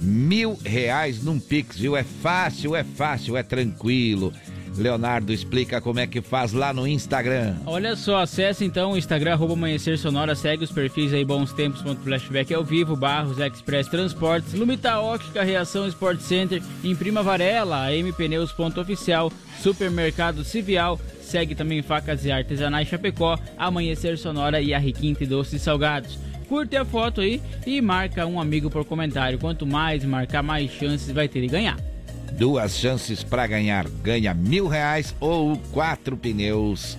mil 0.00 0.58
reais 0.64 1.22
num 1.22 1.38
Pix, 1.38 1.78
viu? 1.78 1.96
É 1.96 2.02
fácil, 2.04 2.76
é 2.76 2.84
fácil, 2.84 3.36
é 3.36 3.42
tranquilo. 3.42 4.32
Leonardo 4.80 5.32
explica 5.32 5.80
como 5.80 6.00
é 6.00 6.06
que 6.06 6.20
faz 6.20 6.52
lá 6.52 6.72
no 6.72 6.86
Instagram. 6.86 7.56
Olha 7.66 7.94
só, 7.94 8.22
acesse 8.22 8.64
então 8.64 8.92
o 8.92 8.96
Instagram, 8.96 9.32
arroba 9.32 9.52
Amanhecer 9.52 9.98
Sonora, 9.98 10.34
segue 10.34 10.64
os 10.64 10.72
perfis 10.72 11.12
aí, 11.12 11.24
bons 11.24 11.52
tempos.flashback 11.52 12.52
ao 12.54 12.64
vivo, 12.64 12.96
Barros, 12.96 13.38
Express 13.38 13.88
Transportes, 13.88 14.54
Lumita 14.54 14.98
Óptica, 14.98 15.42
Reação 15.42 15.86
Sport 15.86 16.20
Center, 16.20 16.62
Imprima 16.82 17.22
Varela, 17.22 17.86
AM 17.86 18.12
Pneus.oficial, 18.12 19.30
Supermercado 19.60 20.42
Civial, 20.42 20.98
segue 21.20 21.54
também 21.54 21.82
Facas 21.82 22.24
e 22.24 22.32
Artesanais 22.32 22.88
Chapecó, 22.88 23.38
Amanhecer 23.56 24.18
Sonora 24.18 24.60
e 24.60 24.74
a 24.74 24.78
Requinte 24.78 25.26
Doces 25.26 25.62
Salgados. 25.62 26.18
Curte 26.48 26.76
a 26.76 26.84
foto 26.84 27.20
aí 27.20 27.40
e 27.64 27.80
marca 27.80 28.26
um 28.26 28.40
amigo 28.40 28.68
por 28.68 28.84
comentário. 28.84 29.38
Quanto 29.38 29.64
mais 29.64 30.04
marcar, 30.04 30.42
mais 30.42 30.68
chances 30.72 31.12
vai 31.12 31.28
ter 31.28 31.42
de 31.42 31.46
ganhar. 31.46 31.89
Duas 32.32 32.76
chances 32.76 33.22
para 33.22 33.46
ganhar. 33.46 33.88
Ganha 34.02 34.32
mil 34.34 34.66
reais 34.66 35.14
ou 35.20 35.56
quatro 35.72 36.16
pneus. 36.16 36.96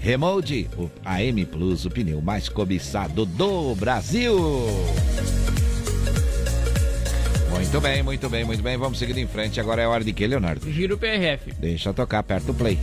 Remolde, 0.00 0.68
o 0.78 0.90
AM 1.04 1.44
Plus, 1.44 1.84
o 1.84 1.90
pneu 1.90 2.22
mais 2.22 2.48
cobiçado 2.48 3.26
do 3.26 3.74
Brasil. 3.74 4.36
Muito 7.50 7.80
bem, 7.80 8.02
muito 8.02 8.28
bem, 8.28 8.44
muito 8.44 8.62
bem. 8.62 8.76
Vamos 8.78 8.98
seguindo 8.98 9.18
em 9.18 9.26
frente. 9.26 9.60
Agora 9.60 9.82
é 9.82 9.86
hora 9.86 10.02
de 10.02 10.12
quê, 10.12 10.26
Leonardo? 10.26 10.72
Giro 10.72 10.96
PRF. 10.96 11.52
Deixa 11.58 11.92
tocar, 11.92 12.20
aperta 12.20 12.50
o 12.50 12.54
play. 12.54 12.78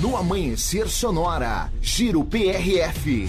No 0.00 0.16
Amanhecer 0.16 0.88
Sonora, 0.88 1.70
Giro 1.80 2.24
PRF. 2.24 3.28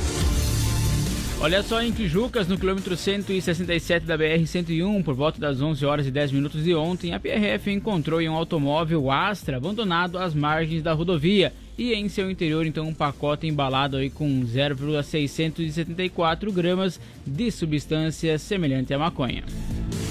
Olha 1.42 1.64
só 1.64 1.82
em 1.82 1.92
Tijucas, 1.92 2.48
no 2.48 2.56
quilômetro 2.58 2.96
167 2.96 4.06
da 4.06 4.16
BR-101, 4.16 5.04
por 5.04 5.16
volta 5.16 5.40
das 5.40 5.60
11 5.60 5.84
horas 5.86 6.06
e 6.06 6.12
10 6.12 6.34
minutos 6.34 6.64
de 6.64 6.76
ontem, 6.76 7.14
a 7.16 7.20
PRF 7.20 7.72
encontrou 7.72 8.22
em 8.22 8.30
um 8.30 8.36
automóvel 8.36 9.10
Astra 9.10 9.58
abandonado 9.58 10.20
às 10.20 10.36
margens 10.36 10.84
da 10.84 10.94
rodovia 10.94 11.52
e 11.80 11.94
em 11.96 12.08
seu 12.10 12.30
interior 12.30 12.64
então 12.68 12.88
um 12.88 12.94
pacote 12.94 13.48
embalado 13.48 13.98
aí 13.98 14.12
com 14.12 14.46
0,674 14.46 16.52
gramas 16.52 17.00
de 17.26 17.50
substância 17.50 18.38
semelhante 18.38 18.94
à 18.94 19.00
maconha. 19.00 19.44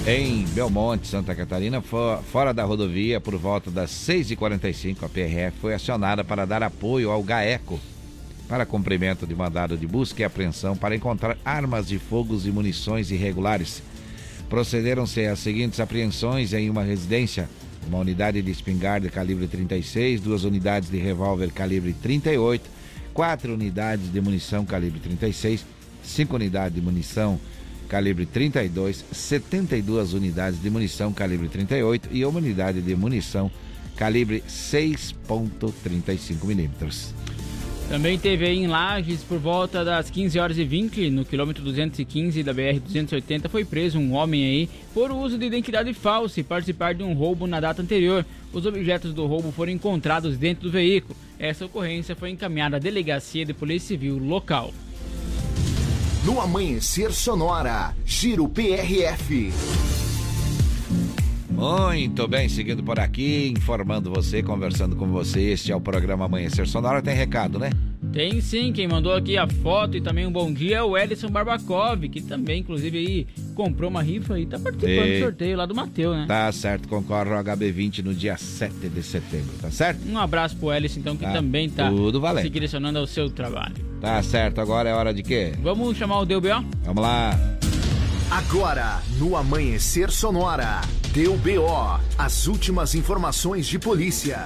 Em 0.05 0.43
Belmonte, 0.47 1.07
Santa 1.07 1.33
Catarina, 1.33 1.79
fo- 1.81 2.17
fora 2.29 2.53
da 2.53 2.65
rodovia, 2.65 3.21
por 3.21 3.37
volta 3.37 3.71
das 3.71 3.89
6h45, 3.91 4.97
a 5.03 5.07
PRF 5.09 5.57
foi 5.61 5.73
acionada 5.75 6.25
para 6.25 6.45
dar 6.45 6.61
apoio 6.61 7.09
ao 7.09 7.23
GAECO 7.23 7.79
para 8.51 8.65
cumprimento 8.65 9.25
de 9.25 9.33
mandado 9.33 9.77
de 9.77 9.87
busca 9.87 10.21
e 10.21 10.25
apreensão 10.25 10.75
para 10.75 10.93
encontrar 10.93 11.37
armas 11.45 11.87
de 11.87 11.97
fogos 11.97 12.45
e 12.45 12.51
munições 12.51 13.09
irregulares. 13.09 13.81
Procederam-se 14.49 15.25
as 15.25 15.39
seguintes 15.39 15.79
apreensões 15.79 16.51
em 16.51 16.69
uma 16.69 16.83
residência: 16.83 17.49
uma 17.87 17.99
unidade 17.99 18.41
de 18.41 18.51
espingarda 18.51 19.09
calibre 19.09 19.47
36, 19.47 20.19
duas 20.19 20.43
unidades 20.43 20.89
de 20.89 20.97
revólver 20.97 21.49
calibre 21.53 21.93
38, 21.93 22.69
quatro 23.13 23.53
unidades 23.53 24.11
de 24.11 24.19
munição 24.19 24.65
calibre 24.65 24.99
36, 24.99 25.65
5 26.03 26.35
unidades 26.35 26.75
de 26.75 26.81
munição 26.81 27.39
calibre 27.87 28.25
32, 28.25 29.05
72 29.13 30.13
unidades 30.13 30.61
de 30.61 30.69
munição 30.69 31.13
calibre 31.13 31.47
38 31.47 32.09
e 32.11 32.25
uma 32.25 32.39
unidade 32.39 32.81
de 32.81 32.95
munição 32.97 33.49
calibre 33.95 34.43
6.35 34.45 36.43
milímetros. 36.43 37.13
Também 37.91 38.17
teve 38.17 38.45
aí 38.45 38.57
em 38.57 38.67
Lages, 38.67 39.21
por 39.21 39.37
volta 39.37 39.83
das 39.83 40.09
15 40.09 40.39
horas 40.39 40.57
e 40.57 40.63
20, 40.63 41.09
no 41.09 41.25
quilômetro 41.25 41.61
215 41.61 42.41
da 42.41 42.53
BR-280, 42.53 43.49
foi 43.49 43.65
preso 43.65 43.99
um 43.99 44.13
homem 44.13 44.45
aí 44.45 44.69
por 44.93 45.11
uso 45.11 45.37
de 45.37 45.45
identidade 45.45 45.93
falsa 45.93 46.39
e 46.39 46.43
participar 46.43 46.93
de 46.93 47.03
um 47.03 47.11
roubo 47.11 47.45
na 47.45 47.59
data 47.59 47.81
anterior. 47.81 48.25
Os 48.53 48.65
objetos 48.65 49.13
do 49.13 49.25
roubo 49.25 49.51
foram 49.51 49.73
encontrados 49.73 50.37
dentro 50.37 50.63
do 50.63 50.71
veículo. 50.71 51.17
Essa 51.37 51.65
ocorrência 51.65 52.15
foi 52.15 52.29
encaminhada 52.29 52.77
à 52.77 52.79
delegacia 52.79 53.45
de 53.45 53.53
polícia 53.53 53.89
civil 53.89 54.17
local. 54.17 54.73
No 56.23 56.39
Amanhecer 56.39 57.11
Sonora, 57.11 57.93
Giro 58.05 58.47
PRF. 58.47 59.51
Muito 61.61 62.27
bem, 62.27 62.49
seguindo 62.49 62.81
por 62.81 62.99
aqui, 62.99 63.53
informando 63.55 64.09
você, 64.09 64.41
conversando 64.41 64.95
com 64.95 65.05
você. 65.11 65.51
Este 65.51 65.71
é 65.71 65.75
o 65.75 65.79
programa 65.79 66.25
Amanhecer 66.25 66.67
Sonora. 66.67 67.03
Tem 67.03 67.13
recado, 67.13 67.59
né? 67.59 67.69
Tem 68.11 68.41
sim, 68.41 68.73
quem 68.73 68.87
mandou 68.87 69.13
aqui 69.13 69.37
a 69.37 69.47
foto 69.47 69.95
e 69.95 70.01
também 70.01 70.25
um 70.25 70.31
bom 70.31 70.51
dia 70.51 70.77
é 70.77 70.81
o 70.81 70.97
Ellison 70.97 71.29
Barbakov, 71.29 72.09
que 72.09 72.19
também, 72.19 72.61
inclusive, 72.61 72.97
aí 72.97 73.27
comprou 73.53 73.91
uma 73.91 74.01
rifa 74.01 74.39
e 74.39 74.47
tá 74.47 74.57
participando 74.57 75.05
Ei. 75.05 75.19
do 75.19 75.23
sorteio 75.25 75.55
lá 75.55 75.67
do 75.67 75.75
Mateu, 75.75 76.15
né? 76.15 76.25
Tá 76.27 76.51
certo, 76.51 76.87
concorre 76.87 77.31
ao 77.31 77.43
HB20 77.43 78.05
no 78.05 78.15
dia 78.15 78.35
7 78.37 78.89
de 78.89 79.03
setembro, 79.03 79.53
tá 79.61 79.69
certo? 79.69 79.99
Um 80.09 80.17
abraço 80.17 80.57
pro 80.57 80.73
Ellison, 80.73 80.99
então, 80.99 81.15
que 81.15 81.23
Tá 81.23 81.31
também 81.31 81.69
tá 81.69 81.91
tudo 81.91 82.19
valendo. 82.19 82.43
se 82.43 82.49
direcionando 82.49 82.97
ao 82.97 83.05
seu 83.05 83.29
trabalho. 83.29 83.75
Tá 84.01 84.19
certo, 84.23 84.59
agora 84.59 84.89
é 84.89 84.95
hora 84.95 85.13
de 85.13 85.21
quê? 85.21 85.53
Vamos 85.61 85.95
chamar 85.95 86.21
o 86.21 86.25
DBO? 86.25 86.65
Vamos 86.83 87.03
lá. 87.03 87.37
Agora, 88.31 89.01
no 89.17 89.35
Amanhecer 89.35 90.09
Sonora, 90.09 90.79
deu 91.13 91.35
BO, 91.35 91.99
as 92.17 92.47
últimas 92.47 92.95
informações 92.95 93.67
de 93.67 93.77
polícia. 93.77 94.45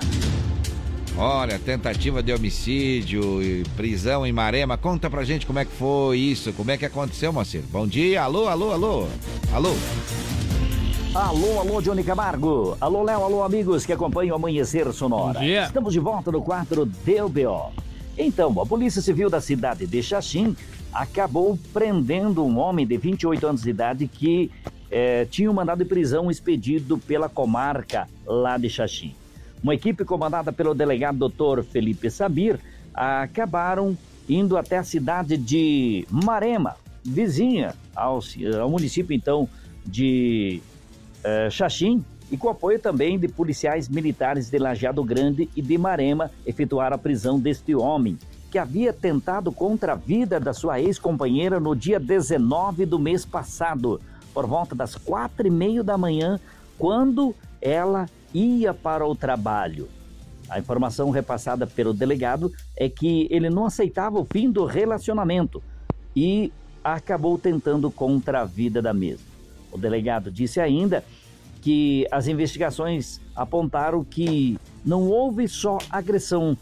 Olha, 1.15 1.59
tentativa 1.59 2.23
de 2.23 2.33
homicídio 2.33 3.43
e 3.43 3.63
prisão 3.77 4.25
em 4.25 4.31
Marema. 4.31 4.75
Conta 4.75 5.07
pra 5.07 5.23
gente 5.23 5.45
como 5.45 5.59
é 5.59 5.65
que 5.65 5.71
foi 5.71 6.17
isso, 6.17 6.51
como 6.53 6.71
é 6.71 6.77
que 6.77 6.85
aconteceu, 6.85 7.31
Moacir. 7.31 7.61
Bom 7.71 7.85
dia, 7.85 8.23
alô, 8.23 8.47
alô, 8.47 8.71
alô. 8.71 9.07
Alô. 9.53 9.75
Alô, 11.13 11.59
alô, 11.59 11.79
Johnny 11.79 12.03
Camargo. 12.03 12.75
Alô, 12.81 13.03
Léo, 13.03 13.23
alô, 13.23 13.43
amigos 13.43 13.85
que 13.85 13.93
acompanham 13.93 14.33
o 14.33 14.35
Amanhecer 14.35 14.91
Sonora. 14.93 15.39
Bom 15.39 15.45
dia. 15.45 15.65
Estamos 15.65 15.93
de 15.93 15.99
volta 15.99 16.31
no 16.31 16.41
quadro 16.41 16.87
DBO. 16.87 17.71
Então, 18.17 18.59
a 18.59 18.65
Polícia 18.65 19.01
Civil 19.01 19.29
da 19.29 19.41
cidade 19.41 19.85
de 19.85 20.01
Xaxim 20.01 20.55
acabou 20.95 21.59
prendendo 21.73 22.43
um 22.45 22.57
homem 22.57 22.87
de 22.87 22.97
28 22.97 23.47
anos 23.47 23.61
de 23.63 23.69
idade 23.69 24.07
que 24.07 24.49
eh, 24.89 25.27
tinha 25.29 25.51
um 25.51 25.53
mandado 25.53 25.79
de 25.79 25.85
prisão 25.85 26.31
expedido 26.31 26.97
pela 26.97 27.27
comarca 27.27 28.07
lá 28.25 28.57
de 28.57 28.69
Xaxim. 28.69 29.13
Uma 29.61 29.75
equipe 29.75 30.05
comandada 30.05 30.53
pelo 30.53 30.73
delegado 30.73 31.27
Dr. 31.27 31.63
Felipe 31.63 32.09
Sabir 32.09 32.57
acabaram 32.93 33.97
indo 34.27 34.55
até 34.55 34.77
a 34.77 34.83
cidade 34.83 35.35
de 35.35 36.07
Marema, 36.09 36.77
vizinha 37.03 37.75
ao, 37.93 38.21
ao 38.61 38.69
município 38.69 39.13
então 39.13 39.49
de 39.85 40.61
eh, 41.25 41.49
Xaxim, 41.49 42.03
e 42.31 42.37
com 42.37 42.49
apoio 42.49 42.79
também 42.79 43.19
de 43.19 43.27
policiais 43.27 43.89
militares 43.89 44.49
de 44.49 44.57
Lajeado 44.57 45.03
Grande 45.03 45.49
e 45.55 45.61
de 45.61 45.77
Marema, 45.77 46.31
efetuaram 46.45 46.95
a 46.95 46.97
prisão 46.97 47.39
deste 47.39 47.75
homem, 47.75 48.17
que 48.55 48.59
havia 48.59 48.93
tentado 48.93 49.51
contra 49.51 49.91
a 49.91 49.95
vida 49.95 50.39
da 50.39 50.53
sua 50.53 50.79
ex-companheira 50.79 51.59
no 51.59 51.75
dia 51.75 51.99
19 51.99 52.85
do 52.85 52.97
mês 52.97 53.25
passado, 53.25 53.99
por 54.33 54.47
volta 54.47 54.73
das 54.73 54.95
quatro 54.95 55.45
e 55.45 55.49
meia 55.49 55.83
da 55.83 55.97
manhã, 55.97 56.39
quando 56.77 57.35
ela 57.61 58.05
ia 58.33 58.73
para 58.73 59.05
o 59.05 59.13
trabalho. 59.13 59.89
A 60.49 60.57
informação 60.57 61.09
repassada 61.09 61.67
pelo 61.67 61.93
delegado 61.93 62.49
é 62.77 62.87
que 62.87 63.27
ele 63.29 63.49
não 63.49 63.65
aceitava 63.65 64.17
o 64.17 64.23
fim 64.23 64.49
do 64.49 64.63
relacionamento 64.63 65.61
e 66.15 66.49
acabou 66.81 67.37
tentando 67.37 67.91
contra 67.91 68.39
a 68.39 68.45
vida 68.45 68.81
da 68.81 68.93
mesma. 68.93 69.27
O 69.69 69.77
delegado 69.77 70.31
disse 70.31 70.61
ainda 70.61 71.03
que 71.61 72.07
as 72.09 72.25
investigações 72.25 73.19
apontaram 73.35 74.01
que 74.01 74.57
não 74.85 75.09
houve 75.09 75.45
só 75.45 75.77
agressão, 75.89 76.57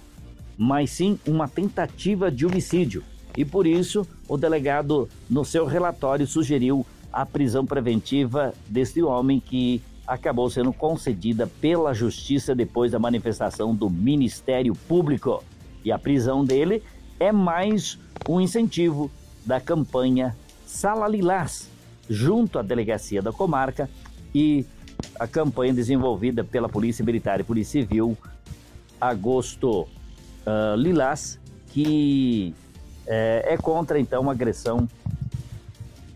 mas 0.57 0.91
sim 0.91 1.19
uma 1.27 1.47
tentativa 1.47 2.31
de 2.31 2.45
homicídio. 2.45 3.03
E 3.35 3.43
por 3.43 3.65
isso, 3.65 4.07
o 4.27 4.37
delegado, 4.37 5.09
no 5.29 5.43
seu 5.43 5.65
relatório, 5.65 6.27
sugeriu 6.27 6.85
a 7.11 7.25
prisão 7.25 7.65
preventiva 7.65 8.53
deste 8.67 9.01
homem 9.01 9.39
que 9.39 9.81
acabou 10.05 10.49
sendo 10.49 10.73
concedida 10.73 11.47
pela 11.47 11.93
Justiça 11.93 12.53
depois 12.53 12.91
da 12.91 12.99
manifestação 12.99 13.73
do 13.73 13.89
Ministério 13.89 14.75
Público. 14.75 15.43
E 15.83 15.91
a 15.91 15.97
prisão 15.97 16.43
dele 16.43 16.83
é 17.19 17.31
mais 17.31 17.97
um 18.27 18.39
incentivo 18.39 19.09
da 19.45 19.59
campanha 19.59 20.35
Sala 20.65 21.07
Lilás, 21.07 21.69
junto 22.09 22.59
à 22.59 22.61
delegacia 22.61 23.21
da 23.21 23.31
comarca 23.31 23.89
e 24.33 24.65
a 25.19 25.27
campanha 25.27 25.73
desenvolvida 25.73 26.43
pela 26.43 26.67
Polícia 26.67 27.05
Militar 27.05 27.39
e 27.39 27.43
Polícia 27.43 27.81
Civil 27.81 28.17
Agosto 28.99 29.87
ah, 30.45 30.75
Lilás, 30.77 31.39
que 31.67 32.53
eh, 33.07 33.45
é 33.53 33.57
contra 33.57 33.99
então 33.99 34.29
agressão, 34.29 34.87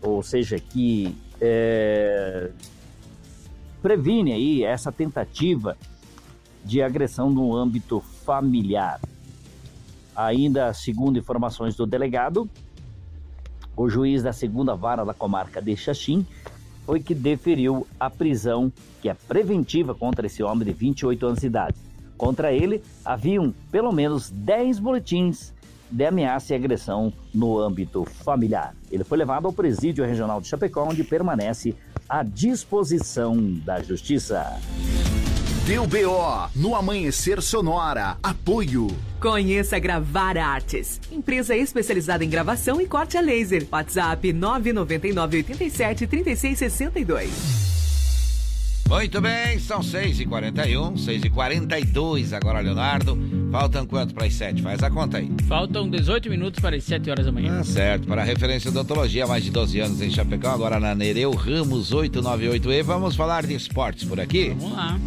ou 0.00 0.22
seja, 0.22 0.58
que 0.58 1.16
eh, 1.40 2.50
previne 3.82 4.32
aí 4.32 4.64
essa 4.64 4.92
tentativa 4.92 5.76
de 6.64 6.82
agressão 6.82 7.30
no 7.30 7.56
âmbito 7.56 8.00
familiar. 8.24 9.00
Ainda 10.14 10.72
segundo 10.72 11.18
informações 11.18 11.74
do 11.74 11.86
delegado, 11.86 12.48
o 13.76 13.88
juiz 13.88 14.22
da 14.22 14.32
segunda 14.32 14.74
vara 14.74 15.04
da 15.04 15.14
comarca 15.14 15.62
de 15.62 15.76
Xaxim 15.76 16.26
foi 16.84 17.00
que 17.00 17.14
deferiu 17.14 17.86
a 17.98 18.10
prisão, 18.10 18.72
que 19.00 19.08
é 19.08 19.14
preventiva 19.14 19.94
contra 19.94 20.26
esse 20.26 20.42
homem 20.42 20.66
de 20.66 20.72
28 20.72 21.26
anos 21.26 21.40
de 21.40 21.46
idade. 21.46 21.87
Contra 22.18 22.52
ele, 22.52 22.82
haviam 23.04 23.54
pelo 23.70 23.92
menos 23.92 24.28
10 24.28 24.80
boletins 24.80 25.54
de 25.90 26.04
ameaça 26.04 26.52
e 26.52 26.56
agressão 26.56 27.12
no 27.32 27.58
âmbito 27.58 28.04
familiar. 28.04 28.74
Ele 28.90 29.04
foi 29.04 29.16
levado 29.16 29.46
ao 29.46 29.52
presídio 29.52 30.04
regional 30.04 30.40
de 30.40 30.48
Chapecó, 30.48 30.84
onde 30.84 31.04
permanece 31.04 31.74
à 32.08 32.22
disposição 32.22 33.36
da 33.64 33.80
justiça. 33.80 34.58
Deu 35.64 35.86
BO, 35.86 36.50
no 36.56 36.74
Amanhecer 36.74 37.42
Sonora, 37.42 38.16
apoio. 38.22 38.88
Conheça 39.20 39.78
Gravar 39.78 40.36
Artes, 40.38 41.00
empresa 41.12 41.54
especializada 41.54 42.24
em 42.24 42.30
gravação 42.30 42.80
e 42.80 42.86
corte 42.86 43.18
a 43.18 43.20
laser. 43.20 43.66
WhatsApp 43.70 44.32
999 44.32 45.36
87 45.38 46.06
36 46.06 46.58
62. 46.58 47.77
Muito 48.88 49.20
bem, 49.20 49.58
são 49.58 49.80
6h41, 49.80 50.94
6h42 50.94 52.32
agora, 52.32 52.60
Leonardo. 52.60 53.18
Faltam 53.52 53.86
quanto 53.86 54.14
para 54.14 54.26
as 54.26 54.32
7? 54.32 54.62
Faz 54.62 54.82
a 54.82 54.90
conta 54.90 55.18
aí. 55.18 55.30
Faltam 55.46 55.90
18 55.90 56.30
minutos 56.30 56.58
para 56.58 56.74
as 56.74 56.84
7 56.84 57.10
horas 57.10 57.26
da 57.26 57.30
manhã. 57.30 57.58
Tá 57.58 57.64
certo, 57.64 58.08
para 58.08 58.22
a 58.22 58.24
referência 58.24 58.70
odontologia, 58.70 59.24
há 59.24 59.26
mais 59.26 59.44
de 59.44 59.50
12 59.50 59.78
anos 59.78 60.00
em 60.00 60.10
Chapecó, 60.10 60.48
agora 60.48 60.80
na 60.80 60.94
Nereu 60.94 61.32
Ramos 61.32 61.92
898E. 61.92 62.82
Vamos 62.82 63.14
falar 63.14 63.44
de 63.44 63.54
esportes 63.54 64.08
por 64.08 64.18
aqui? 64.18 64.54
Vamos 64.58 64.72
lá. 64.72 64.98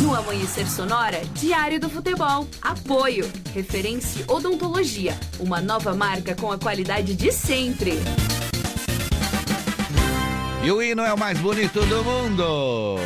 No 0.00 0.14
Amanhecer 0.14 0.68
Sonora, 0.68 1.22
Diário 1.34 1.80
do 1.80 1.88
Futebol. 1.88 2.46
Apoio. 2.60 3.26
Referência 3.54 4.24
Odontologia. 4.28 5.18
Uma 5.40 5.62
nova 5.62 5.94
marca 5.94 6.34
com 6.34 6.52
a 6.52 6.58
qualidade 6.58 7.16
de 7.16 7.32
sempre. 7.32 7.94
E 10.62 10.70
o 10.70 10.82
hino 10.82 11.02
é 11.02 11.12
o 11.12 11.18
mais 11.18 11.38
bonito 11.38 11.80
do 11.86 12.04
mundo. 12.04 12.96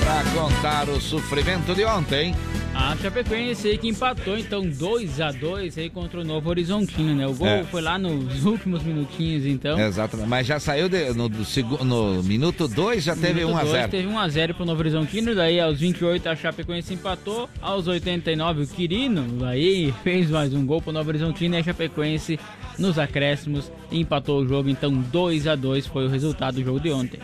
Para 0.00 0.24
contar 0.32 0.88
o 0.88 1.00
sofrimento 1.00 1.74
de 1.74 1.84
ontem. 1.84 2.34
A 2.80 2.96
Chapecoense 2.96 3.66
aí 3.68 3.76
que 3.76 3.88
empatou, 3.88 4.38
então 4.38 4.62
2 4.64 5.20
a 5.20 5.32
2 5.32 5.76
aí 5.78 5.90
contra 5.90 6.20
o 6.20 6.24
Novo 6.24 6.48
Horizontino, 6.48 7.12
né? 7.12 7.26
O 7.26 7.34
gol 7.34 7.48
É. 7.48 7.64
foi 7.64 7.82
lá 7.82 7.98
nos 7.98 8.44
últimos 8.44 8.84
minutinhos, 8.84 9.44
então. 9.44 9.78
Exatamente, 9.78 10.28
mas 10.28 10.46
já 10.46 10.60
saiu 10.60 10.88
de- 10.88 11.12
no, 11.12 11.28
do 11.28 11.44
no 11.84 12.22
minuto 12.22 12.68
2, 12.68 13.02
já 13.02 13.16
teve 13.16 13.40
Minuto 13.40 13.54
1 13.54 13.58
a 13.58 13.60
dois, 13.62 13.72
0 13.72 13.88
Teve 13.90 14.06
1 14.06 14.18
a 14.18 14.28
0 14.28 14.54
pro 14.54 14.64
Novo 14.64 14.80
Horizontino, 14.80 15.34
daí 15.34 15.58
aos 15.58 15.80
28 15.80 16.28
a 16.28 16.36
Chapecoense 16.36 16.94
empatou, 16.94 17.50
aos 17.60 17.88
89 17.88 18.62
o 18.62 18.66
Quirino, 18.68 19.44
aí 19.44 19.92
fez 20.04 20.30
mais 20.30 20.54
um 20.54 20.64
gol 20.64 20.80
pro 20.80 20.92
Novo 20.92 21.08
Horizontino 21.10 21.56
e 21.56 21.58
a 21.58 21.62
Chapecoense 21.64 22.38
nos 22.78 22.96
acréscimos 22.96 23.72
empatou 23.90 24.40
o 24.40 24.46
jogo, 24.48 24.68
então 24.70 24.92
2 24.94 25.48
a 25.48 25.56
2 25.56 25.84
foi 25.88 26.06
o 26.06 26.08
resultado 26.08 26.54
do 26.54 26.64
jogo 26.64 26.78
de 26.78 26.92
ontem. 26.92 27.18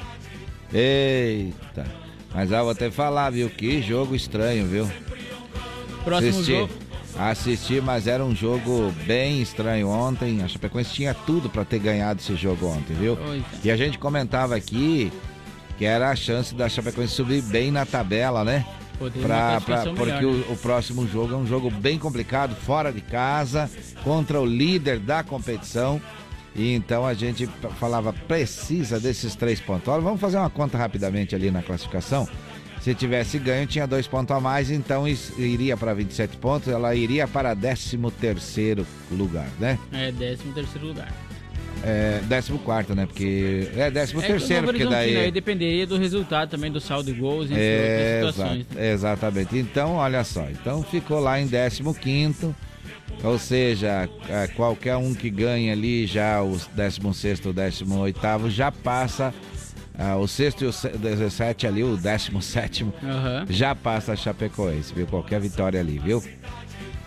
Eita. 0.73 1.87
Mas 2.35 2.51
eu 2.51 2.59
vou 2.63 2.71
até 2.71 2.91
falar, 2.91 3.31
viu? 3.31 3.49
Que 3.49 3.81
jogo 3.81 4.17
estranho, 4.17 4.67
viu? 4.67 4.91
Próximo 6.05 6.31
Assisti. 6.31 6.53
jogo. 6.53 6.73
Assisti, 7.17 7.81
mas 7.81 8.07
era 8.07 8.25
um 8.25 8.35
jogo 8.35 8.93
bem 9.07 9.41
estranho 9.41 9.89
ontem. 9.89 10.43
A 10.43 10.49
Chapecoense 10.49 10.93
tinha 10.93 11.15
tudo 11.15 11.49
para 11.49 11.65
ter 11.65 11.79
ganhado 11.79 12.21
esse 12.21 12.35
jogo 12.35 12.67
ontem, 12.67 12.95
viu? 12.95 13.17
E 13.63 13.71
a 13.71 13.77
gente 13.77 13.99
comentava 13.99 14.57
aqui 14.57 15.13
que 15.79 15.85
era 15.85 16.11
a 16.11 16.17
chance 16.17 16.55
da 16.55 16.69
Chapecoense 16.69 17.15
subir 17.15 17.43
bem 17.43 17.71
na 17.71 17.87
tabela, 17.87 18.45
né? 18.45 18.65
Pra, 19.23 19.61
pra- 19.61 19.79
porque 19.93 20.13
melhor, 20.15 20.33
né? 20.35 20.45
o, 20.49 20.53
o 20.53 20.57
próximo 20.57 21.07
jogo 21.09 21.35
é 21.35 21.37
um 21.37 21.47
jogo 21.47 21.69
bem 21.71 21.99
complicado, 21.99 22.55
fora 22.55 22.93
de 22.93 23.01
casa, 23.01 23.69
contra 24.05 24.41
o 24.41 24.47
líder 24.47 24.99
da 25.01 25.23
competição. 25.23 26.01
E 26.55 26.73
então 26.73 27.05
a 27.05 27.15
gente 27.15 27.49
falava, 27.81 28.13
precisa 28.13 29.01
desses 29.01 29.35
três 29.35 29.61
pontos. 29.61 29.89
Olha, 29.89 30.01
vamos 30.01 30.21
fazer 30.21 30.37
uma 30.37 30.49
conta 30.51 30.79
rapidamente 30.79 31.35
ali 31.35 31.51
na 31.51 31.63
classificação. 31.63 32.29
Se 32.85 32.95
tivesse 32.95 33.39
ganho, 33.39 33.67
tinha 33.67 33.87
dois 33.87 34.07
pontos 34.07 34.37
a 34.37 34.39
mais, 34.39 34.71
então 34.71 35.09
iria 35.39 35.75
para 35.75 35.95
27 35.95 36.37
pontos, 36.37 36.69
ela 36.69 36.95
iria 36.95 37.27
para 37.27 37.57
13 37.57 37.97
terceiro 38.21 38.87
lugar, 39.11 39.49
né? 39.59 39.79
É, 39.91 40.13
13 40.13 40.43
terceiro 40.55 40.89
lugar. 40.89 41.11
É, 41.83 42.21
14, 42.29 42.95
né? 42.95 43.07
Porque. 43.07 43.69
É 43.75 43.91
13 43.91 44.13
É 44.13 44.13
que 44.13 44.19
o 44.19 44.21
terceiro, 44.21 44.63
Novo 44.67 44.73
porque 44.73 44.85
Horizontino 44.85 45.15
daí. 45.15 45.25
aí 45.25 45.31
dependeria 45.31 45.87
do 45.87 45.97
resultado 45.97 46.51
também 46.51 46.71
do 46.71 46.79
saldo 46.79 47.11
de 47.11 47.19
gols, 47.19 47.47
entre 47.51 47.59
É, 47.63 48.21
outras 48.23 48.35
situações. 48.35 48.67
exa- 48.73 48.85
exatamente. 48.93 49.57
Então, 49.57 49.95
olha 49.95 50.23
só. 50.23 50.47
Então 50.51 50.83
ficou 50.83 51.21
lá 51.21 51.41
em 51.41 51.47
15 51.47 52.55
ou 53.23 53.39
seja, 53.39 54.09
é, 54.29 54.47
qualquer 54.49 54.97
um 54.97 55.15
que 55.15 55.31
ganha 55.31 55.73
ali 55.73 56.07
já 56.07 56.43
os 56.43 56.67
16 56.67 57.47
ou 57.47 57.53
18 57.55 58.51
já 58.51 58.71
passa. 58.71 59.33
Ah, 59.99 60.17
o 60.17 60.27
sexto 60.27 60.65
e 60.65 60.67
o 60.67 60.73
se- 60.73 60.89
17 60.89 61.67
ali, 61.67 61.83
o 61.85 61.97
17 61.97 62.85
Aham. 63.03 63.47
já 63.49 63.75
passa 63.75 64.13
a 64.13 64.17
Chapecoense, 64.17 64.93
viu? 64.95 65.07
Qualquer 65.07 65.41
vitória 65.41 65.79
ali, 65.81 65.99
viu? 65.99 66.23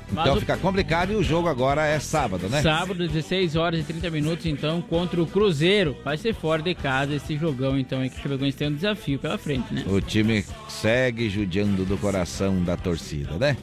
Mas 0.10 0.26
Então 0.26 0.38
o- 0.38 0.40
fica 0.40 0.56
complicado 0.56 1.12
e 1.12 1.16
o 1.16 1.22
jogo 1.24 1.50
agora 1.50 1.86
é 1.86 2.00
sábado, 2.00 2.48
né? 2.48 2.62
Sábado, 2.62 3.06
16 3.06 3.58
horas 3.58 3.82
e 3.82 3.84
30 3.84 4.10
minutos, 4.10 4.46
então, 4.46 4.82
contra 4.82 5.22
o 5.22 5.28
Cruzeiro. 5.28 5.98
Vai 6.06 6.18
ser 6.18 6.34
fora 6.34 6.62
de 6.62 6.74
casa 6.74 7.14
esse 7.14 7.36
jogão, 7.38 7.78
então, 7.78 8.00
aí 8.00 8.10
que 8.10 8.18
o 8.18 8.24
Chapecoense 8.24 8.56
tem 8.58 8.70
um 8.70 8.74
desafio 8.76 9.20
pela 9.20 9.38
frente, 9.38 9.74
né? 9.74 9.84
O 9.86 10.00
time 10.00 10.46
segue 10.70 11.30
judiando 11.30 11.84
do 11.84 11.98
coração 11.98 12.64
da 12.64 12.78
torcida, 12.78 13.34
né? 13.38 13.58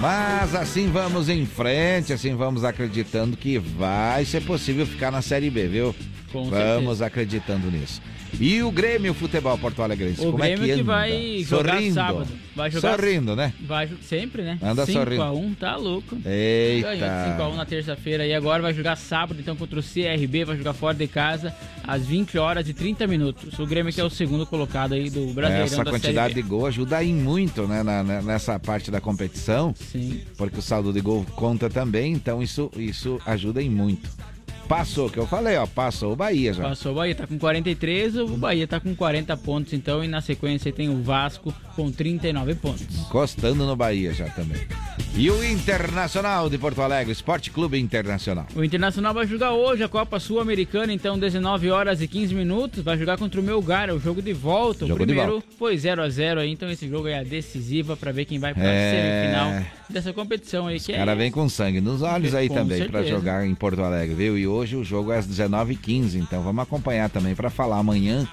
Mas 0.00 0.54
assim 0.56 0.90
vamos 0.90 1.28
em 1.28 1.46
frente, 1.46 2.12
assim 2.12 2.34
vamos 2.34 2.64
acreditando 2.64 3.36
que 3.36 3.56
vai 3.58 4.24
ser 4.24 4.42
possível 4.42 4.84
ficar 4.86 5.10
na 5.12 5.22
Série 5.22 5.48
B, 5.50 5.68
viu? 5.68 5.94
Com 6.32 6.50
vamos 6.50 7.00
acreditando 7.02 7.70
nisso. 7.70 8.00
E 8.40 8.60
o 8.62 8.70
Grêmio 8.72 9.14
Futebol 9.14 9.56
Porto 9.56 9.80
Alegrense, 9.82 10.20
O 10.20 10.32
como 10.32 10.38
Grêmio 10.38 10.64
é 10.64 10.68
que 10.68 10.74
que 10.76 10.82
vai 10.82 11.38
jogar 11.44 11.74
Sorrindo. 11.74 11.94
sábado. 11.94 12.28
Vai 12.56 12.70
jogar 12.70 12.96
Sorrindo, 12.96 13.36
né? 13.36 13.52
Vai 13.60 13.88
sempre, 14.02 14.42
né? 14.42 14.58
Anda 14.60 14.84
5 14.84 14.98
sorrindo. 14.98 15.22
a 15.22 15.32
1 15.32 15.54
tá 15.54 15.76
louco. 15.76 16.16
Eita. 16.26 16.88
Ganhou 16.96 17.24
de 17.24 17.30
5 17.30 17.42
a 17.42 17.48
1 17.48 17.56
na 17.56 17.64
terça-feira 17.64 18.26
e 18.26 18.34
agora 18.34 18.60
vai 18.62 18.74
jogar 18.74 18.96
sábado, 18.96 19.38
então, 19.40 19.54
contra 19.56 19.78
o 19.78 19.82
CRB, 19.82 20.44
vai 20.44 20.56
jogar 20.56 20.72
fora 20.74 20.94
de 20.96 21.06
casa 21.06 21.54
às 21.86 22.04
20 22.04 22.36
horas 22.36 22.68
e 22.68 22.74
30 22.74 23.06
minutos. 23.06 23.58
O 23.58 23.64
Grêmio 23.66 23.92
que 23.92 24.00
é 24.00 24.04
o 24.04 24.10
segundo 24.10 24.44
colocado 24.44 24.92
aí 24.94 25.08
do 25.08 25.28
Brasileirão 25.32 25.64
Essa 25.66 25.84
da 25.84 25.90
quantidade 25.90 26.34
de 26.34 26.42
gol 26.42 26.66
ajuda 26.66 26.98
aí 26.98 27.12
muito, 27.12 27.66
né, 27.66 27.82
na- 27.82 28.02
nessa 28.02 28.58
parte 28.58 28.90
da 28.90 29.00
competição. 29.00 29.72
Sim. 29.76 30.20
Porque 30.36 30.58
o 30.58 30.62
saldo 30.62 30.92
de 30.92 31.00
gol 31.00 31.24
conta 31.36 31.70
também, 31.70 32.12
então 32.12 32.42
isso, 32.42 32.70
isso 32.76 33.18
ajuda 33.24 33.62
em 33.62 33.70
muito. 33.70 34.10
Passou, 34.68 35.08
que 35.08 35.16
eu 35.18 35.26
falei, 35.26 35.56
ó, 35.56 35.66
passou 35.66 36.12
o 36.12 36.16
Bahia 36.16 36.52
já. 36.52 36.64
Passou 36.64 36.92
o 36.92 36.94
Bahia, 36.96 37.14
tá 37.14 37.26
com 37.26 37.38
43, 37.38 38.16
o 38.16 38.26
Bahia 38.36 38.66
tá 38.66 38.80
com 38.80 38.94
40 38.96 39.36
pontos, 39.36 39.72
então, 39.72 40.02
e 40.02 40.08
na 40.08 40.20
sequência 40.20 40.72
tem 40.72 40.88
o 40.88 41.00
Vasco 41.02 41.54
com 41.76 41.90
39 41.92 42.54
pontos. 42.56 42.84
Encostando 43.06 43.64
no 43.64 43.76
Bahia 43.76 44.12
já 44.12 44.26
também. 44.30 44.60
E 45.14 45.30
o 45.30 45.42
Internacional 45.44 46.50
de 46.50 46.58
Porto 46.58 46.82
Alegre, 46.82 47.12
Esporte 47.12 47.50
Clube 47.50 47.78
Internacional. 47.78 48.46
O 48.56 48.64
Internacional 48.64 49.14
vai 49.14 49.26
jogar 49.26 49.52
hoje 49.52 49.82
a 49.84 49.88
Copa 49.88 50.18
Sul-Americana, 50.18 50.92
então 50.92 51.18
19 51.18 51.70
horas 51.70 52.02
e 52.02 52.08
15 52.08 52.34
minutos, 52.34 52.82
vai 52.82 52.98
jogar 52.98 53.16
contra 53.16 53.40
o 53.40 53.44
Melgar, 53.44 53.88
é 53.88 53.92
o 53.92 54.00
jogo 54.00 54.20
de 54.20 54.32
volta. 54.32 54.84
O 54.84 54.88
Jogo 54.88 55.04
primeiro 55.04 55.32
volta. 55.32 55.46
foi 55.58 55.76
0 55.78 56.02
a 56.02 56.08
0 56.08 56.40
aí, 56.40 56.50
então 56.50 56.68
esse 56.70 56.88
jogo 56.88 57.06
é 57.08 57.18
a 57.20 57.22
decisiva 57.22 57.96
pra 57.96 58.10
ver 58.12 58.24
quem 58.24 58.38
vai 58.38 58.52
pra 58.52 58.64
É. 58.64 58.90
semifinal 58.90 59.66
dessa 59.88 60.12
competição 60.12 60.66
aí 60.66 60.80
que 60.80 60.92
O 60.92 60.96
cara 60.96 61.12
é 61.12 61.14
vem 61.14 61.30
com 61.30 61.48
sangue 61.48 61.80
nos 61.80 62.02
olhos 62.02 62.34
aí 62.34 62.48
Com 62.48 62.54
também 62.56 62.78
pra 62.88 63.00
certeza. 63.00 63.16
jogar 63.16 63.46
em 63.46 63.54
Porto 63.54 63.80
Alegre, 63.82 64.14
viu? 64.14 64.36
E 64.36 64.46
hoje 64.56 64.76
o 64.76 64.84
jogo 64.84 65.12
é 65.12 65.18
às 65.18 65.26
19h15, 65.26 66.14
então 66.16 66.42
vamos 66.42 66.62
acompanhar 66.62 67.10
também 67.10 67.34
pra 67.34 67.50
falar 67.50 67.78
amanhã 67.78 68.26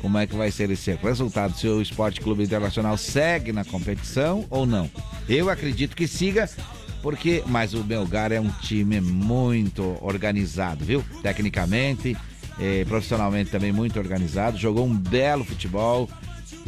como 0.00 0.18
é 0.18 0.26
que 0.26 0.36
vai 0.36 0.50
ser 0.50 0.70
esse 0.70 0.92
resultado, 0.94 1.56
se 1.56 1.66
o 1.66 1.80
Esporte 1.80 2.20
Clube 2.20 2.42
Internacional 2.42 2.96
segue 2.96 3.52
na 3.52 3.64
competição 3.64 4.44
ou 4.50 4.66
não. 4.66 4.90
Eu 5.28 5.48
acredito 5.48 5.96
que 5.96 6.06
siga, 6.06 6.48
porque 7.02 7.42
mas 7.46 7.74
o 7.74 7.84
Melgar 7.84 8.32
é 8.32 8.40
um 8.40 8.50
time 8.60 9.00
muito 9.00 9.96
organizado, 10.00 10.84
viu? 10.84 11.04
Tecnicamente, 11.22 12.16
eh, 12.60 12.84
profissionalmente 12.86 13.50
também 13.50 13.72
muito 13.72 13.98
organizado, 13.98 14.58
jogou 14.58 14.86
um 14.86 14.94
belo 14.94 15.44
futebol. 15.44 16.08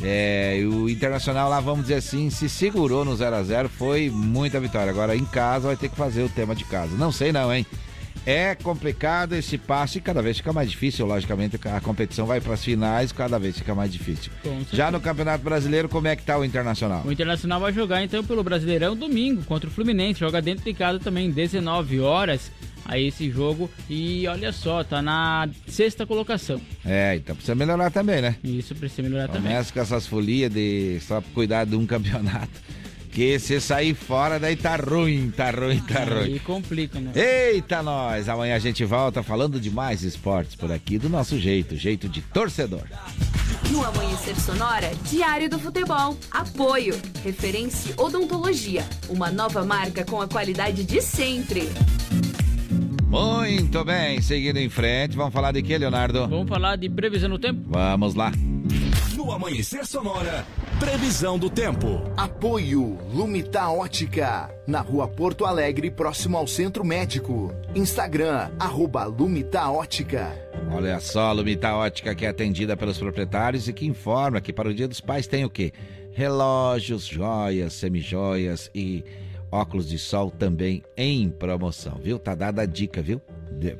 É, 0.02 0.58
o 0.64 0.88
Internacional 0.88 1.50
lá, 1.50 1.60
vamos 1.60 1.82
dizer 1.82 1.96
assim, 1.96 2.30
se 2.30 2.48
segurou 2.48 3.04
no 3.04 3.14
0 3.14 3.36
a 3.36 3.42
0 3.42 3.68
foi 3.68 4.08
muita 4.08 4.58
vitória. 4.58 4.90
Agora 4.90 5.14
em 5.14 5.24
casa 5.24 5.66
vai 5.66 5.76
ter 5.76 5.90
que 5.90 5.96
fazer 5.96 6.22
o 6.22 6.28
tema 6.28 6.54
de 6.54 6.64
casa. 6.64 6.96
Não 6.96 7.12
sei 7.12 7.32
não, 7.32 7.52
hein? 7.52 7.66
É 8.26 8.54
complicado 8.54 9.34
esse 9.34 9.56
passe 9.56 9.98
e 9.98 10.00
cada 10.00 10.20
vez 10.20 10.36
fica 10.36 10.52
mais 10.52 10.70
difícil, 10.70 11.06
logicamente, 11.06 11.58
a 11.66 11.80
competição 11.80 12.26
vai 12.26 12.40
para 12.40 12.54
as 12.54 12.62
finais, 12.62 13.12
cada 13.12 13.38
vez 13.38 13.58
fica 13.58 13.74
mais 13.74 13.90
difícil. 13.92 14.30
Já 14.72 14.90
no 14.90 15.00
Campeonato 15.00 15.42
Brasileiro, 15.42 15.88
como 15.88 16.06
é 16.06 16.14
que 16.14 16.22
tá 16.22 16.38
o 16.38 16.44
Internacional? 16.44 17.02
O 17.04 17.10
Internacional 17.10 17.60
vai 17.60 17.72
jogar 17.72 18.04
então 18.04 18.22
pelo 18.22 18.44
Brasileirão 18.44 18.94
domingo 18.94 19.42
contra 19.44 19.68
o 19.68 19.72
Fluminense. 19.72 20.20
Joga 20.20 20.42
dentro 20.42 20.64
de 20.64 20.74
casa 20.74 20.98
também, 20.98 21.30
19 21.30 22.00
horas. 22.00 22.50
Aí 22.84 23.06
esse 23.06 23.30
jogo. 23.30 23.70
E 23.88 24.26
olha 24.26 24.52
só, 24.52 24.82
tá 24.82 25.00
na 25.00 25.48
sexta 25.68 26.06
colocação. 26.06 26.60
É, 26.84 27.16
então 27.16 27.36
precisa 27.36 27.54
melhorar 27.54 27.90
também, 27.90 28.20
né? 28.20 28.36
Isso 28.42 28.74
precisa 28.74 29.02
melhorar 29.02 29.28
também. 29.28 29.52
Começa 29.52 29.72
com 29.72 29.80
essas 29.80 30.06
folias 30.06 30.52
de 30.52 30.98
só 31.00 31.22
cuidar 31.34 31.64
de 31.64 31.76
um 31.76 31.86
campeonato. 31.86 32.50
Que 33.12 33.38
se 33.38 33.60
sair 33.60 33.94
fora, 33.94 34.38
daí 34.38 34.54
tá 34.54 34.76
ruim, 34.76 35.32
tá 35.36 35.50
ruim, 35.50 35.80
tá 35.80 36.04
ruim. 36.04 36.34
Aí 36.34 36.38
complica, 36.38 37.00
né? 37.00 37.12
Eita, 37.14 37.82
nós! 37.82 38.28
Amanhã 38.28 38.54
a 38.54 38.58
gente 38.58 38.84
volta 38.84 39.22
falando 39.22 39.60
de 39.60 39.70
mais 39.70 40.02
esportes 40.02 40.54
por 40.54 40.70
aqui, 40.70 40.96
do 40.96 41.08
nosso 41.08 41.38
jeito, 41.38 41.76
jeito 41.76 42.08
de 42.08 42.20
torcedor. 42.20 42.84
No 43.70 43.84
Amanhecer 43.84 44.38
Sonora, 44.40 44.90
Diário 45.08 45.50
do 45.50 45.58
Futebol. 45.58 46.16
Apoio. 46.30 46.96
Referência 47.24 47.94
Odontologia. 47.96 48.84
Uma 49.08 49.30
nova 49.30 49.64
marca 49.64 50.04
com 50.04 50.20
a 50.20 50.28
qualidade 50.28 50.84
de 50.84 51.00
sempre. 51.00 51.68
Muito 53.08 53.84
bem, 53.84 54.22
seguindo 54.22 54.58
em 54.58 54.68
frente, 54.68 55.16
vamos 55.16 55.32
falar 55.32 55.50
de 55.50 55.62
que, 55.62 55.76
Leonardo? 55.76 56.28
Vamos 56.28 56.48
falar 56.48 56.76
de 56.76 56.88
previsão 56.88 57.28
do 57.28 57.40
tempo? 57.40 57.60
Vamos 57.66 58.14
lá. 58.14 58.32
No 59.20 59.32
Amanhecer 59.32 59.84
Sonora, 59.84 60.46
previsão 60.78 61.38
do 61.38 61.50
tempo. 61.50 62.02
Apoio 62.16 62.96
Lumita 63.12 63.68
Ótica, 63.68 64.50
na 64.66 64.80
rua 64.80 65.06
Porto 65.06 65.44
Alegre, 65.44 65.90
próximo 65.90 66.38
ao 66.38 66.46
Centro 66.46 66.82
Médico. 66.82 67.52
Instagram, 67.74 68.50
arroba 68.58 69.04
Lumita 69.04 69.68
Ótica. 69.68 70.32
Olha 70.72 70.98
só, 71.00 71.32
Lumita 71.32 71.74
Ótica 71.74 72.14
que 72.14 72.24
é 72.24 72.30
atendida 72.30 72.78
pelos 72.78 72.96
proprietários 72.96 73.68
e 73.68 73.74
que 73.74 73.84
informa 73.84 74.40
que 74.40 74.54
para 74.54 74.70
o 74.70 74.74
Dia 74.74 74.88
dos 74.88 75.02
Pais 75.02 75.26
tem 75.26 75.44
o 75.44 75.50
quê? 75.50 75.70
Relógios, 76.12 77.04
joias, 77.04 77.74
semijoias 77.74 78.70
e 78.74 79.04
óculos 79.52 79.86
de 79.86 79.98
sol 79.98 80.30
também 80.30 80.82
em 80.96 81.28
promoção, 81.28 82.00
viu? 82.02 82.18
Tá 82.18 82.34
dada 82.34 82.62
a 82.62 82.66
dica, 82.66 83.02
viu? 83.02 83.20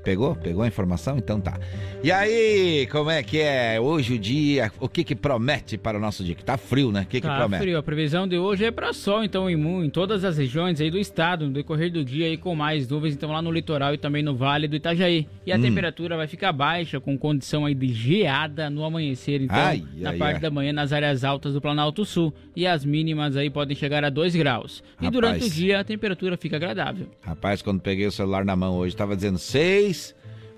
Pegou? 0.02 0.35
Pegou 0.36 0.62
a 0.62 0.66
informação? 0.69 1.16
Então 1.19 1.40
tá. 1.40 1.59
E 2.02 2.11
aí, 2.12 2.86
como 2.90 3.11
é 3.11 3.23
que 3.23 3.39
é 3.40 3.81
hoje 3.81 4.15
o 4.15 4.19
dia? 4.19 4.70
O 4.78 4.89
que 4.89 5.02
que 5.05 5.15
promete 5.15 5.77
para 5.78 5.97
o 5.98 6.01
nosso 6.01 6.23
dia? 6.24 6.35
Que 6.35 6.44
tá 6.44 6.57
frio, 6.57 6.93
né? 6.93 7.02
O 7.02 7.07
que 7.07 7.20
que 7.20 7.27
Tá 7.27 7.36
promete? 7.39 7.62
frio. 7.62 7.78
A 7.78 7.82
previsão 7.82 8.27
de 8.28 8.39
hoje 8.39 8.65
é 8.65 8.70
para 8.70 8.93
sol, 8.93 9.23
então, 9.24 9.48
em, 9.48 9.85
em 9.85 9.90
todas 9.90 10.24
as 10.24 10.36
regiões 10.39 10.81
aí 10.81 10.90
do 10.90 10.98
estado, 10.98 11.47
no 11.47 11.52
decorrer 11.52 11.90
do 11.93 12.05
dia 12.05 12.27
aí 12.27 12.36
com 12.36 12.55
mais 12.55 12.89
nuvens, 12.89 13.15
então 13.15 13.31
lá 13.32 13.40
no 13.40 13.51
litoral 13.51 13.94
e 13.94 13.98
também 13.98 14.23
no 14.23 14.35
vale 14.35 14.66
do 14.69 14.77
Itajaí. 14.77 15.27
E 15.47 15.52
a 15.52 15.57
Hum. 15.57 15.62
temperatura 15.62 16.16
vai 16.16 16.27
ficar 16.27 16.52
baixa, 16.52 17.01
com 17.01 17.16
condição 17.19 17.65
aí 17.65 17.74
de 17.74 17.89
geada 17.93 18.69
no 18.70 18.85
amanhecer, 18.85 19.40
então, 19.43 19.57
Ai, 19.57 19.82
na 19.97 20.11
ai, 20.11 20.16
parte 20.19 20.35
ai. 20.36 20.40
da 20.40 20.51
manhã 20.51 20.73
nas 20.73 20.93
áreas 20.93 21.24
altas 21.24 21.55
do 21.55 21.61
Planalto 21.61 22.05
Sul. 22.05 22.32
E 22.57 22.66
as 22.66 22.85
mínimas 22.85 23.36
aí 23.36 23.48
podem 23.51 23.77
chegar 23.77 24.05
a 24.05 24.11
2 24.11 24.35
graus. 24.36 24.82
E 25.01 25.09
durante 25.11 25.36
o 25.36 25.44
Rapaz. 25.44 25.55
dia 25.55 25.81
a 25.81 25.85
temperatura 25.85 26.36
fica 26.36 26.57
agradável. 26.57 27.07
Rapaz, 27.23 27.62
quando 27.62 27.81
peguei 27.81 28.07
o 28.07 28.12
celular 28.12 28.44
na 28.44 28.57
mão 28.57 28.74
hoje, 28.77 28.94
tava 28.97 29.15
dizendo 29.15 29.39
6 29.39 29.69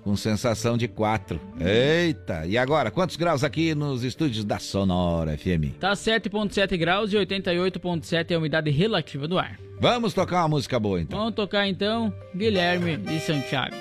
com 0.03 0.17
sensação 0.17 0.77
de 0.77 0.89
4. 0.89 1.41
Eita! 1.61 2.45
E 2.47 2.59
agora, 2.59 2.91
quantos 2.91 3.17
graus 3.17 3.45
aqui 3.45 3.75
nos 3.75 4.03
estúdios 4.03 4.45
da 4.45 4.59
Sonora 4.59 5.37
FM? 5.37 5.79
Tá 5.79 5.93
7,7 5.93 6.77
graus 6.77 7.13
e 7.13 7.17
88,7 7.17 8.31
é 8.31 8.35
a 8.35 8.39
umidade 8.39 8.71
relativa 8.71 9.29
do 9.29 9.39
ar. 9.39 9.59
Vamos 9.81 10.13
tocar 10.13 10.43
uma 10.43 10.49
música 10.49 10.79
boa 10.79 11.01
então. 11.01 11.19
Vamos 11.19 11.35
tocar 11.35 11.69
então 11.69 12.13
Guilherme 12.35 12.97
de 12.97 13.21
Santiago. 13.21 13.77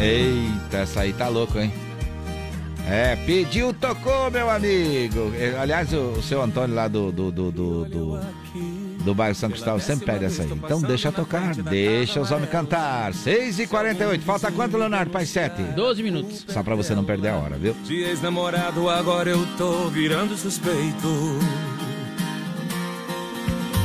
Eita, 0.00 0.78
essa 0.78 1.00
aí 1.00 1.12
tá 1.12 1.28
louco, 1.28 1.58
hein? 1.58 1.70
É, 2.88 3.14
pediu, 3.24 3.72
tocou, 3.74 4.30
meu 4.30 4.50
amigo. 4.50 5.32
É, 5.38 5.56
Aliás, 5.58 5.92
o, 5.92 6.12
o 6.12 6.22
seu 6.22 6.42
Antônio 6.42 6.74
lá 6.74 6.88
do, 6.88 7.12
do, 7.12 7.30
do, 7.30 7.52
do, 7.52 7.84
do, 7.84 8.20
do 9.00 9.14
bairro 9.14 9.34
São 9.34 9.50
Cristóvão 9.50 9.80
sempre 9.80 10.06
pede 10.06 10.24
essa 10.26 10.42
aí. 10.42 10.50
Então 10.50 10.80
deixa 10.80 11.10
tocar, 11.10 11.54
deixa 11.54 12.20
os 12.20 12.30
homens 12.30 12.50
cantar. 12.50 13.12
6h48, 13.12 14.20
falta 14.20 14.50
quanto, 14.52 14.76
Leonardo? 14.76 15.10
Pai 15.10 15.26
7? 15.26 15.62
12 15.74 16.02
minutos. 16.02 16.44
Só 16.48 16.62
pra 16.62 16.74
você 16.74 16.94
não 16.94 17.04
perder 17.04 17.28
a 17.28 17.36
hora, 17.36 17.56
viu? 17.56 17.74
De 17.84 18.02
ex-namorado, 18.02 18.88
agora 18.88 19.30
eu 19.30 19.46
tô 19.56 19.88
virando 19.88 20.36
suspeito. 20.36 21.38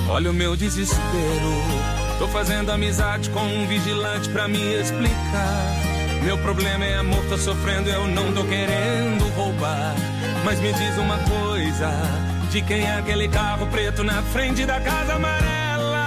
Olha 0.09 0.31
o 0.31 0.33
meu 0.33 0.55
desespero. 0.55 1.85
Tô 2.19 2.27
fazendo 2.27 2.71
amizade 2.71 3.29
com 3.31 3.41
um 3.41 3.67
vigilante 3.67 4.29
pra 4.29 4.47
me 4.47 4.59
explicar. 4.79 5.95
Meu 6.23 6.37
problema 6.37 6.85
é 6.85 6.97
amor, 6.97 7.23
tô 7.25 7.37
sofrendo, 7.37 7.89
eu 7.89 8.07
não 8.07 8.31
tô 8.33 8.43
querendo 8.45 9.27
roubar. 9.35 9.95
Mas 10.43 10.59
me 10.59 10.71
diz 10.73 10.97
uma 10.97 11.17
coisa: 11.19 11.89
de 12.49 12.61
quem 12.61 12.81
é 12.83 12.97
aquele 12.97 13.27
carro 13.27 13.67
preto 13.67 14.03
na 14.03 14.21
frente 14.23 14.65
da 14.65 14.79
casa 14.79 15.13
amarela? 15.13 16.05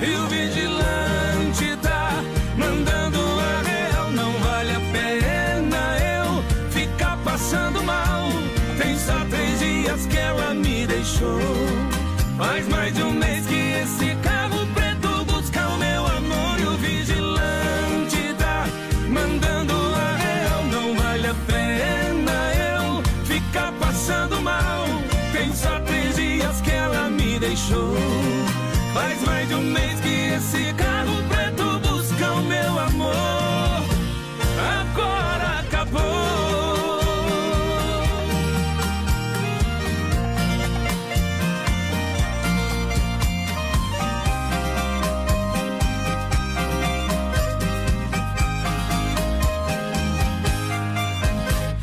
E 0.00 0.14
o 0.14 0.26
vigilante 0.26 1.76
tá 1.82 2.22
mandando 2.56 3.18
a 3.18 3.62
real, 3.68 4.10
não 4.10 4.32
vale 4.40 4.72
a 4.72 4.80
pena 4.92 5.98
eu 6.16 6.70
ficar 6.70 7.16
passando 7.24 7.82
mal. 7.82 8.28
Tem 8.78 8.96
só 8.98 9.24
três 9.30 9.58
dias 9.58 10.06
que 10.06 10.16
ela 10.16 10.54
me 10.54 10.86
deixou. 10.86 11.40
Faz 12.36 12.66
mais 12.68 12.94
de 12.94 13.02
um 13.02 13.12
mês 13.12 13.46
que 13.46 13.61
deixou. 27.62 27.94
Faz 28.94 29.22
mais 29.22 29.48
de 29.48 29.54
um 29.54 29.62
mês 29.62 30.00
que 30.00 30.08
esse 30.08 30.72
carro 30.74 31.22
preto 31.28 31.78
busca 31.80 32.32
o 32.32 32.42
meu 32.42 32.78
amor. 32.80 33.84
Agora 34.80 35.60
acabou. 35.60 36.02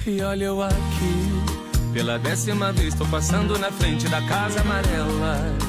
E 0.06 0.22
olha 0.22 0.46
eu 0.46 0.62
aqui, 0.62 1.94
pela 1.94 2.18
décima 2.18 2.72
vez 2.72 2.94
tô 2.96 3.06
passando 3.06 3.58
na 3.60 3.72
frente 3.72 4.08
da 4.10 4.22
casa 4.24 4.62
amarela. 4.62 5.69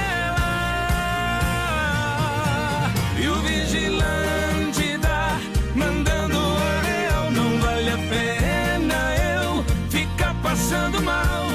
O 3.71 4.99
tá 4.99 5.39
mandando 5.73 6.37
real. 6.83 7.31
Não 7.31 7.57
vale 7.59 7.89
a 7.89 7.97
pena 7.97 9.15
eu 9.33 9.63
ficar 9.89 10.35
passando 10.43 11.01
mal. 11.01 11.47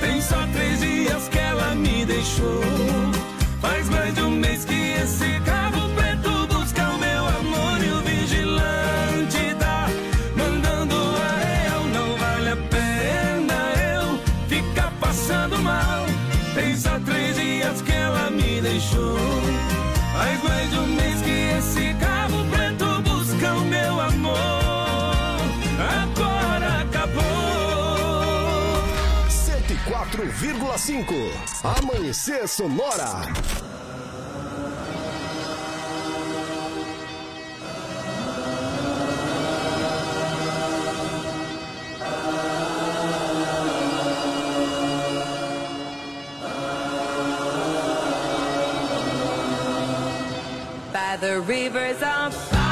Tem 0.00 0.20
só 0.20 0.46
três 0.52 0.78
dias 0.78 1.28
que 1.28 1.38
ela 1.38 1.74
me 1.74 2.06
deixou. 2.06 3.03
104,5 30.74 31.62
Amanhecer 31.62 32.48
Sonora. 32.48 33.32
By 50.92 51.16
the 51.20 51.40
rivers 51.42 52.02
of 52.02 52.63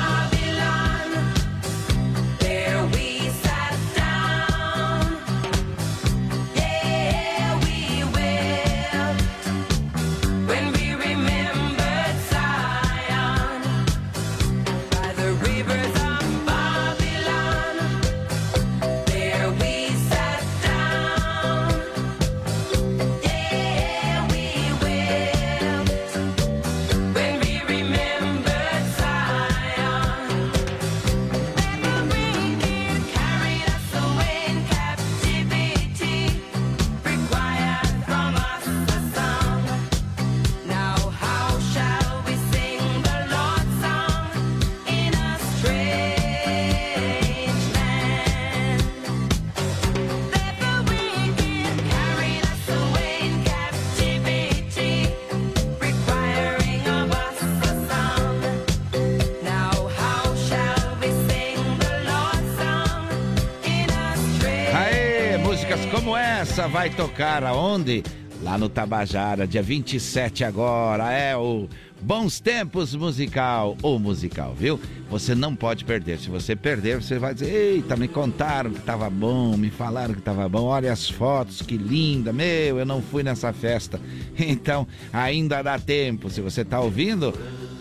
vai 66.83 66.91
tocar 66.91 67.45
aonde? 67.45 68.03
Lá 68.43 68.59
no 68.59 68.69
Tabajara, 68.69 69.47
dia 69.47 69.63
27 69.63 70.43
agora, 70.43 71.13
é 71.13 71.37
o 71.37 71.69
Bons 72.01 72.41
Tempos 72.41 72.93
Musical, 72.93 73.77
ou 73.81 74.01
musical, 74.01 74.53
viu? 74.53 74.81
Você 75.09 75.33
não 75.33 75.55
pode 75.55 75.85
perder. 75.85 76.19
Se 76.19 76.29
você 76.29 76.57
perder, 76.57 77.01
você 77.01 77.21
vai 77.21 77.35
dizer: 77.35 77.55
Eita, 77.55 77.95
me 77.95 78.09
contaram 78.09 78.73
que 78.73 78.81
tava 78.81 79.09
bom, 79.09 79.57
me 79.57 79.71
falaram 79.71 80.13
que 80.13 80.21
tava 80.21 80.49
bom, 80.49 80.65
olha 80.65 80.93
as 80.93 81.09
fotos, 81.09 81.63
que 81.63 81.77
linda, 81.77 82.33
meu, 82.33 82.81
eu 82.81 82.85
não 82.85 83.01
fui 83.01 83.23
nessa 83.23 83.53
festa. 83.53 84.01
Então, 84.37 84.89
ainda 85.13 85.63
dá 85.63 85.79
tempo. 85.79 86.29
Se 86.29 86.41
você 86.41 86.65
tá 86.65 86.81
ouvindo, 86.81 87.33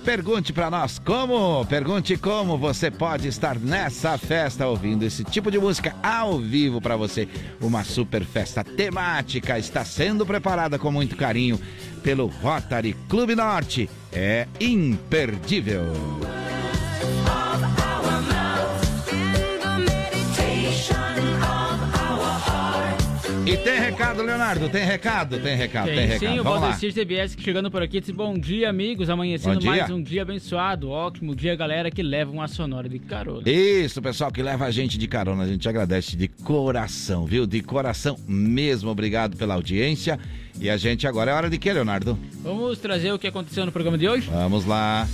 Pergunte 0.03 0.51
pra 0.51 0.69
nós 0.71 0.97
como, 0.97 1.63
pergunte 1.65 2.17
como 2.17 2.57
você 2.57 2.89
pode 2.89 3.27
estar 3.27 3.59
nessa 3.59 4.17
festa 4.17 4.67
ouvindo 4.67 5.03
esse 5.03 5.23
tipo 5.23 5.51
de 5.51 5.59
música 5.59 5.95
ao 6.01 6.39
vivo 6.39 6.81
pra 6.81 6.95
você. 6.95 7.27
Uma 7.61 7.83
super 7.83 8.25
festa 8.25 8.63
temática 8.63 9.59
está 9.59 9.85
sendo 9.85 10.25
preparada 10.25 10.79
com 10.79 10.91
muito 10.91 11.15
carinho 11.15 11.59
pelo 12.01 12.25
Rotary 12.25 12.95
Clube 13.07 13.35
Norte. 13.35 13.87
É 14.11 14.47
imperdível. 14.59 15.85
E 23.45 23.57
tem 23.57 23.79
recado, 23.79 24.21
Leonardo? 24.21 24.69
Tem 24.69 24.85
recado? 24.85 25.39
Tem 25.39 25.55
recado, 25.55 25.87
tem, 25.87 25.95
Tem 25.95 26.05
recado. 26.07 26.33
sim, 26.33 26.39
o. 26.39 26.43
Valdecir 26.43 26.93
CBS 26.93 27.35
chegando 27.39 27.71
por 27.71 27.81
aqui 27.81 27.99
disse 27.99 28.13
bom 28.13 28.37
dia, 28.37 28.69
amigos. 28.69 29.09
Amanhecendo 29.09 29.59
dia. 29.59 29.69
mais 29.69 29.89
um 29.89 30.01
dia 30.01 30.21
abençoado. 30.21 30.89
Ótimo 30.89 31.35
dia, 31.35 31.55
galera, 31.55 31.89
que 31.89 32.03
leva 32.03 32.31
uma 32.31 32.47
sonora 32.47 32.87
de 32.87 32.99
carona. 32.99 33.49
Isso, 33.49 33.99
pessoal 34.01 34.31
que 34.31 34.43
leva 34.43 34.65
a 34.65 34.71
gente 34.71 34.97
de 34.97 35.07
carona, 35.07 35.43
a 35.43 35.47
gente 35.47 35.67
agradece 35.67 36.15
de 36.15 36.27
coração, 36.27 37.25
viu? 37.25 37.47
De 37.47 37.61
coração 37.61 38.15
mesmo, 38.27 38.91
obrigado 38.91 39.35
pela 39.35 39.55
audiência. 39.55 40.19
E 40.59 40.69
a 40.69 40.77
gente 40.77 41.07
agora 41.07 41.31
é 41.31 41.33
hora 41.33 41.49
de 41.49 41.57
quê, 41.57 41.73
Leonardo? 41.73 42.19
Vamos 42.43 42.77
trazer 42.77 43.11
o 43.11 43.17
que 43.17 43.25
aconteceu 43.27 43.65
no 43.65 43.71
programa 43.71 43.97
de 43.97 44.07
hoje? 44.07 44.29
Vamos 44.29 44.65
lá. 44.65 45.07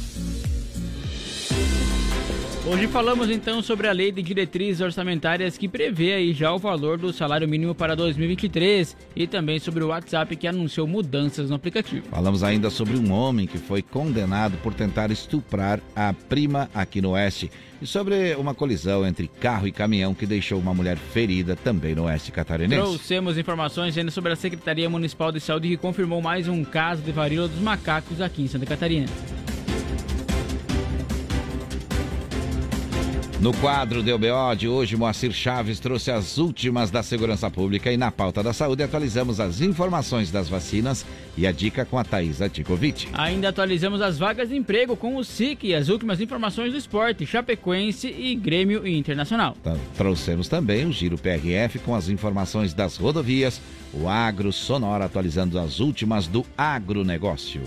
Hoje 2.69 2.85
falamos 2.87 3.29
então 3.29 3.61
sobre 3.61 3.87
a 3.87 3.93
lei 3.93 4.11
de 4.11 4.21
diretrizes 4.21 4.81
orçamentárias 4.81 5.57
que 5.57 5.69
prevê 5.69 6.15
aí 6.15 6.33
já 6.33 6.51
o 6.51 6.59
valor 6.59 6.97
do 6.97 7.13
salário 7.13 7.47
mínimo 7.47 7.73
para 7.73 7.95
2023 7.95 8.97
e 9.15 9.25
também 9.25 9.57
sobre 9.57 9.85
o 9.85 9.87
WhatsApp 9.87 10.35
que 10.35 10.45
anunciou 10.45 10.85
mudanças 10.85 11.49
no 11.49 11.55
aplicativo. 11.55 12.05
Falamos 12.09 12.43
ainda 12.43 12.69
sobre 12.69 12.97
um 12.97 13.09
homem 13.13 13.47
que 13.47 13.57
foi 13.57 13.81
condenado 13.81 14.57
por 14.57 14.73
tentar 14.73 15.11
estuprar 15.11 15.79
a 15.95 16.11
prima 16.11 16.69
aqui 16.75 17.01
no 17.01 17.11
Oeste. 17.11 17.49
E 17.81 17.87
sobre 17.87 18.35
uma 18.35 18.53
colisão 18.53 19.07
entre 19.07 19.29
carro 19.29 19.65
e 19.65 19.71
caminhão 19.71 20.13
que 20.13 20.25
deixou 20.25 20.59
uma 20.59 20.73
mulher 20.73 20.97
ferida 20.97 21.55
também 21.55 21.95
no 21.95 22.03
Oeste 22.03 22.33
Catarinense. 22.33 22.81
Trouxemos 22.81 23.37
informações 23.37 23.97
ainda 23.97 24.11
sobre 24.11 24.33
a 24.33 24.35
Secretaria 24.35 24.89
Municipal 24.89 25.31
de 25.31 25.39
Saúde 25.39 25.69
que 25.69 25.77
confirmou 25.77 26.21
mais 26.21 26.49
um 26.49 26.65
caso 26.65 27.01
de 27.01 27.13
varíola 27.13 27.47
dos 27.47 27.61
macacos 27.61 28.19
aqui 28.19 28.41
em 28.41 28.47
Santa 28.47 28.65
Catarina. 28.65 29.07
No 33.39 33.53
quadro 33.53 34.01
do 34.01 34.17
BO 34.17 34.55
de 34.57 34.67
hoje, 34.67 34.97
Moacir 34.97 35.31
Chaves 35.31 35.79
trouxe 35.79 36.09
as 36.09 36.39
últimas 36.39 36.89
da 36.89 37.03
segurança 37.03 37.51
pública 37.51 37.91
e 37.91 37.95
na 37.95 38.09
pauta 38.09 38.41
da 38.41 38.51
saúde 38.51 38.81
atualizamos 38.81 39.39
as 39.39 39.61
informações 39.61 40.31
das 40.31 40.49
vacinas 40.49 41.05
e 41.37 41.45
a 41.45 41.51
dica 41.51 41.85
com 41.85 41.99
a 41.99 42.03
Thaís 42.03 42.41
Atikovic. 42.41 43.07
Ainda 43.13 43.49
atualizamos 43.49 44.01
as 44.01 44.17
vagas 44.17 44.49
de 44.49 44.55
emprego 44.55 44.97
com 44.97 45.17
o 45.17 45.23
SIC 45.23 45.65
e 45.65 45.75
as 45.75 45.87
últimas 45.87 46.19
informações 46.19 46.71
do 46.71 46.79
esporte, 46.79 47.27
Chapecoense 47.27 48.07
e 48.07 48.33
Grêmio 48.33 48.87
Internacional. 48.87 49.55
Tá, 49.63 49.77
Trouxemos 49.95 50.47
também 50.47 50.87
o 50.87 50.91
Giro 50.91 51.15
PRF 51.15 51.77
com 51.77 51.93
as 51.93 52.09
informações 52.09 52.73
das 52.73 52.97
rodovias, 52.97 53.61
o 53.93 54.09
Agro 54.09 54.51
Sonora 54.51 55.05
atualizando 55.05 55.59
as 55.59 55.79
últimas 55.79 56.25
do 56.25 56.43
agronegócio. 56.57 57.61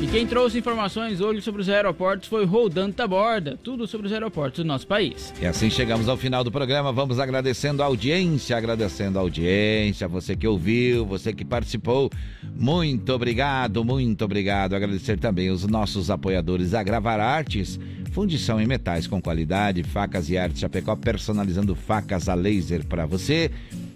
E 0.00 0.06
quem 0.06 0.24
trouxe 0.24 0.58
informações 0.58 1.20
hoje 1.20 1.42
sobre 1.42 1.60
os 1.60 1.68
aeroportos 1.68 2.28
foi 2.28 2.44
Roldan 2.44 2.92
Taborda, 2.92 3.58
tudo 3.64 3.84
sobre 3.84 4.06
os 4.06 4.12
aeroportos 4.12 4.62
do 4.62 4.66
nosso 4.66 4.86
país. 4.86 5.34
E 5.42 5.44
assim 5.44 5.68
chegamos 5.68 6.08
ao 6.08 6.16
final 6.16 6.44
do 6.44 6.52
programa. 6.52 6.92
Vamos 6.92 7.18
agradecendo 7.18 7.82
a 7.82 7.86
audiência, 7.86 8.56
agradecendo 8.56 9.18
a 9.18 9.22
audiência, 9.22 10.06
você 10.06 10.36
que 10.36 10.46
ouviu, 10.46 11.04
você 11.04 11.32
que 11.32 11.44
participou. 11.44 12.12
Muito 12.54 13.12
obrigado, 13.12 13.84
muito 13.84 14.24
obrigado. 14.24 14.76
Agradecer 14.76 15.18
também 15.18 15.50
os 15.50 15.66
nossos 15.66 16.12
apoiadores 16.12 16.74
a 16.74 16.82
Gravar 16.84 17.18
Artes, 17.18 17.76
fundição 18.12 18.60
em 18.60 18.68
metais 18.68 19.08
com 19.08 19.20
qualidade, 19.20 19.82
facas 19.82 20.30
e 20.30 20.38
artes 20.38 20.60
Chapecó, 20.60 20.94
personalizando 20.94 21.74
facas 21.74 22.28
a 22.28 22.34
laser 22.34 22.86
para 22.86 23.04
você. 23.04 23.50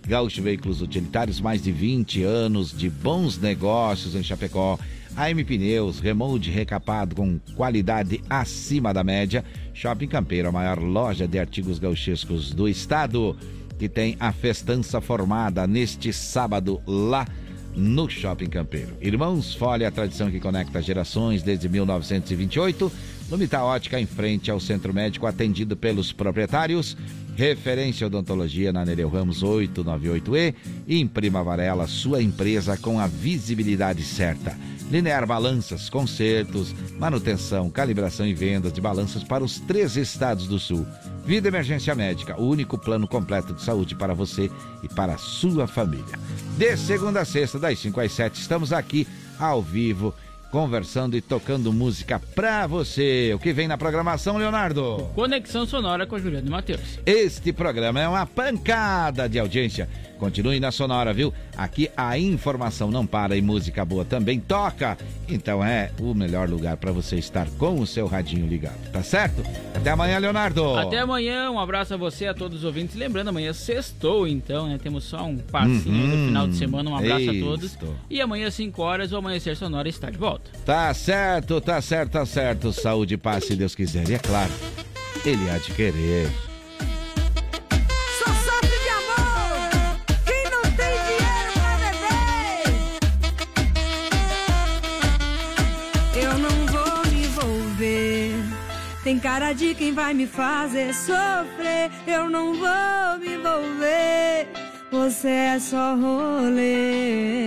Gaúcho 0.04 0.42
Veículos 0.42 0.82
Utilitários, 0.82 1.40
mais 1.40 1.62
de 1.62 1.70
20 1.70 2.24
anos 2.24 2.76
de 2.76 2.90
bons 2.90 3.38
negócios 3.38 4.16
em 4.16 4.22
Chapecó. 4.24 4.76
AM 5.16 5.44
Pneus, 5.44 6.00
remold 6.00 6.50
recapado 6.50 7.14
com 7.14 7.38
qualidade 7.54 8.22
acima 8.30 8.94
da 8.94 9.04
média. 9.04 9.44
Shopping 9.74 10.08
Campeiro, 10.08 10.48
a 10.48 10.52
maior 10.52 10.78
loja 10.78 11.28
de 11.28 11.38
artigos 11.38 11.78
gauchescos 11.78 12.52
do 12.52 12.68
estado, 12.68 13.36
que 13.78 13.88
tem 13.88 14.16
a 14.18 14.32
festança 14.32 15.00
formada 15.00 15.66
neste 15.66 16.12
sábado 16.12 16.80
lá 16.86 17.26
no 17.74 18.08
Shopping 18.08 18.48
Campeiro. 18.48 18.96
Irmãos 19.00 19.54
Folha, 19.54 19.88
a 19.88 19.90
tradição 19.90 20.30
que 20.30 20.40
conecta 20.40 20.80
gerações 20.80 21.42
desde 21.42 21.68
1928. 21.68 22.92
Lumita 23.30 23.62
Ótica 23.62 23.98
em 23.98 24.06
frente 24.06 24.50
ao 24.50 24.60
Centro 24.60 24.92
Médico, 24.92 25.26
atendido 25.26 25.76
pelos 25.76 26.12
proprietários. 26.12 26.96
Referência 27.34 28.06
Odontologia 28.06 28.72
na 28.72 28.84
Nereu 28.84 29.08
Ramos 29.08 29.42
898E. 29.42 30.54
E 30.86 30.98
Imprima 30.98 31.42
Varela, 31.42 31.86
sua 31.86 32.22
empresa 32.22 32.76
com 32.76 33.00
a 33.00 33.06
visibilidade 33.06 34.02
certa. 34.02 34.56
Linear 34.90 35.26
Balanças, 35.26 35.88
consertos, 35.88 36.74
manutenção, 36.98 37.70
calibração 37.70 38.26
e 38.26 38.34
vendas 38.34 38.72
de 38.72 38.80
balanças 38.80 39.24
para 39.24 39.42
os 39.42 39.58
três 39.58 39.96
estados 39.96 40.46
do 40.46 40.58
sul. 40.58 40.86
Vida 41.24 41.48
Emergência 41.48 41.94
Médica, 41.94 42.38
o 42.38 42.46
único 42.46 42.76
plano 42.76 43.08
completo 43.08 43.54
de 43.54 43.62
saúde 43.62 43.94
para 43.94 44.12
você 44.12 44.50
e 44.82 44.88
para 44.88 45.14
a 45.14 45.18
sua 45.18 45.66
família. 45.66 46.18
De 46.58 46.76
segunda 46.76 47.20
a 47.20 47.24
sexta, 47.24 47.58
das 47.58 47.78
5 47.78 48.00
às 48.00 48.12
7, 48.12 48.40
estamos 48.40 48.72
aqui 48.72 49.06
ao 49.38 49.62
vivo, 49.62 50.14
conversando 50.52 51.16
e 51.16 51.22
tocando 51.22 51.72
música 51.72 52.20
pra 52.34 52.66
você. 52.66 53.32
O 53.34 53.38
que 53.38 53.54
vem 53.54 53.66
na 53.66 53.78
programação, 53.78 54.36
Leonardo? 54.36 55.08
Conexão 55.14 55.64
Sonora 55.66 56.06
com 56.06 56.14
a 56.14 56.18
Juliana 56.20 56.46
e 56.46 56.50
Matheus. 56.50 57.00
Este 57.06 57.54
programa 57.54 57.98
é 58.00 58.06
uma 58.06 58.26
pancada 58.26 59.26
de 59.26 59.38
audiência. 59.38 59.88
Continue 60.18 60.60
na 60.60 60.70
Sonora, 60.70 61.12
viu? 61.12 61.34
Aqui 61.56 61.90
a 61.96 62.16
informação 62.16 62.92
não 62.92 63.04
para 63.04 63.36
e 63.36 63.42
música 63.42 63.84
boa 63.84 64.04
também 64.04 64.38
toca. 64.38 64.96
Então 65.28 65.64
é 65.64 65.90
o 65.98 66.14
melhor 66.14 66.48
lugar 66.48 66.76
para 66.76 66.92
você 66.92 67.16
estar 67.16 67.48
com 67.58 67.80
o 67.80 67.86
seu 67.86 68.06
radinho 68.06 68.46
ligado, 68.46 68.78
tá 68.92 69.02
certo? 69.02 69.42
Até 69.74 69.90
amanhã, 69.90 70.18
Leonardo. 70.18 70.76
Até 70.76 70.98
amanhã, 71.00 71.50
um 71.50 71.58
abraço 71.58 71.94
a 71.94 71.96
você, 71.96 72.26
a 72.26 72.34
todos 72.34 72.58
os 72.58 72.64
ouvintes. 72.64 72.94
Lembrando, 72.94 73.28
amanhã 73.28 73.52
sextou, 73.52 74.28
então, 74.28 74.68
né? 74.68 74.78
Temos 74.80 75.02
só 75.04 75.24
um 75.24 75.38
passinho 75.38 76.04
Uhum. 76.04 76.10
do 76.10 76.26
final 76.28 76.46
de 76.46 76.56
semana. 76.56 76.90
Um 76.90 76.96
abraço 76.96 77.30
a 77.30 77.34
todos. 77.40 77.76
E 78.08 78.20
amanhã, 78.20 78.46
às 78.46 78.54
5 78.54 78.80
horas, 78.82 79.10
o 79.12 79.16
Amanhecer 79.16 79.56
Sonora 79.56 79.88
está 79.88 80.08
de 80.08 80.18
volta. 80.18 80.41
Tá 80.64 80.94
certo, 80.94 81.60
tá 81.60 81.80
certo, 81.80 82.12
tá 82.12 82.24
certo. 82.24 82.72
Saúde 82.72 83.14
e 83.14 83.16
paz, 83.16 83.44
se 83.46 83.56
Deus 83.56 83.74
quiser. 83.74 84.08
E 84.08 84.14
é 84.14 84.18
claro, 84.18 84.52
ele 85.24 85.50
há 85.50 85.58
de 85.58 85.72
querer. 85.72 86.30
Só 88.18 88.26
sofre 88.26 88.68
de 88.68 88.88
amor 88.88 89.70
quem 90.24 90.44
não 90.50 90.62
tem 90.76 90.94
dinheiro 91.08 91.52
pra 91.54 91.76
beber. 91.78 92.62
Eu 96.22 96.38
não 96.38 96.66
vou 96.66 97.02
me 97.12 97.24
envolver. 97.26 98.34
Tem 99.02 99.18
cara 99.18 99.52
de 99.52 99.74
quem 99.74 99.92
vai 99.92 100.14
me 100.14 100.26
fazer 100.28 100.94
sofrer. 100.94 101.90
Eu 102.06 102.30
não 102.30 102.54
vou 102.54 103.18
me 103.18 103.34
envolver. 103.34 104.46
Você 104.92 105.28
é 105.28 105.58
só 105.58 105.96
rolê. 105.96 107.46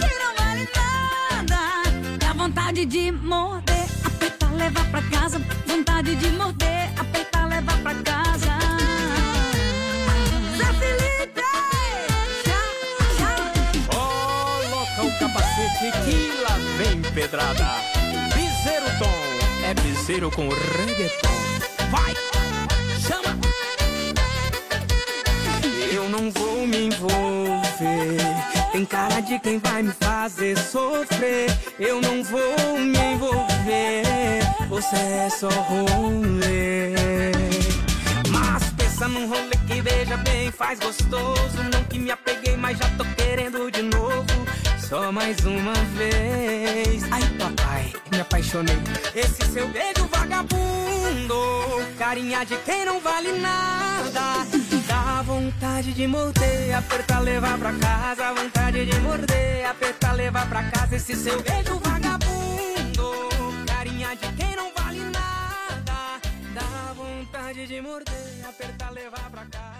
vontade 2.71 2.85
de 2.85 3.11
morder, 3.11 3.85
apertar, 4.05 4.53
levar 4.53 4.91
pra 4.91 5.01
casa. 5.01 5.41
Vontade 5.67 6.15
de 6.15 6.29
morder, 6.29 6.89
apertar, 6.97 7.45
levar 7.49 7.77
pra 7.79 7.93
casa. 7.95 8.57
Zé 10.57 10.73
Felipe! 10.79 11.41
Coloca 13.87 15.03
o 15.03 15.19
capacete 15.19 15.91
que 16.05 16.31
lá 16.41 16.57
vem 16.77 17.01
pedrada. 17.13 17.75
Piseiro 18.33 18.85
Tom, 18.99 19.65
é 19.65 19.73
piseiro 19.73 20.31
com 20.31 20.47
reggaeton. 20.47 21.27
Vai, 21.91 22.15
chama! 23.01 23.37
Eu 25.91 26.07
não 26.07 26.31
vou 26.31 26.65
me 26.65 26.85
envolver. 26.85 28.60
Tem 28.71 28.85
cara 28.85 29.19
de 29.19 29.37
quem 29.39 29.59
vai 29.59 29.83
me 29.83 29.91
fazer 29.91 30.57
sofrer. 30.57 31.49
Eu 31.77 31.99
não 32.01 32.23
vou 32.23 32.79
me 32.79 32.97
envolver. 32.97 34.41
Você 34.69 34.95
é 34.95 35.29
só 35.29 35.49
rolê. 35.49 36.93
Mas 38.29 38.63
pensa 38.77 39.09
num 39.09 39.27
rolê 39.27 39.57
que 39.67 39.81
veja 39.81 40.15
bem, 40.17 40.51
faz 40.51 40.79
gostoso. 40.79 41.63
Não 41.71 41.83
que 41.83 41.99
me 41.99 42.11
apeguei, 42.11 42.55
mas 42.55 42.77
já 42.77 42.89
tô 42.97 43.03
querendo 43.15 43.69
de 43.69 43.81
novo. 43.81 44.25
Só 44.79 45.11
mais 45.11 45.37
uma 45.45 45.73
vez. 45.97 47.03
Ai, 47.11 47.21
papai, 47.37 47.93
me 48.09 48.21
apaixonei. 48.21 48.77
Esse 49.13 49.51
seu 49.51 49.67
beijo 49.67 50.07
vagabundo, 50.09 51.35
carinha 51.97 52.45
de 52.45 52.55
quem 52.57 52.85
não 52.85 53.01
vale 53.01 53.33
nada. 53.33 54.47
Dá 55.21 55.25
vontade 55.25 55.61
vontade 55.81 55.93
de 55.93 56.07
morder, 56.07 56.73
apertar, 56.75 57.19
levar 57.19 57.57
pra 57.57 57.73
casa. 57.73 58.33
Vontade 58.33 58.85
de 58.85 58.99
morder, 59.01 59.65
apertar, 59.69 60.13
levar 60.13 60.49
pra 60.49 60.63
casa. 60.71 60.95
Esse 60.95 61.15
seu 61.15 61.41
beijo 61.43 61.79
vagabundo, 61.79 63.11
carinha 63.67 64.15
de 64.15 64.31
quem 64.33 64.55
não 64.55 64.71
vale 64.73 64.99
nada. 64.99 66.19
Dá 66.55 66.93
vontade 66.93 67.67
de 67.67 67.81
morder, 67.81 68.45
apertar, 68.47 68.91
levar 68.91 69.29
pra 69.29 69.45
casa. 69.45 69.71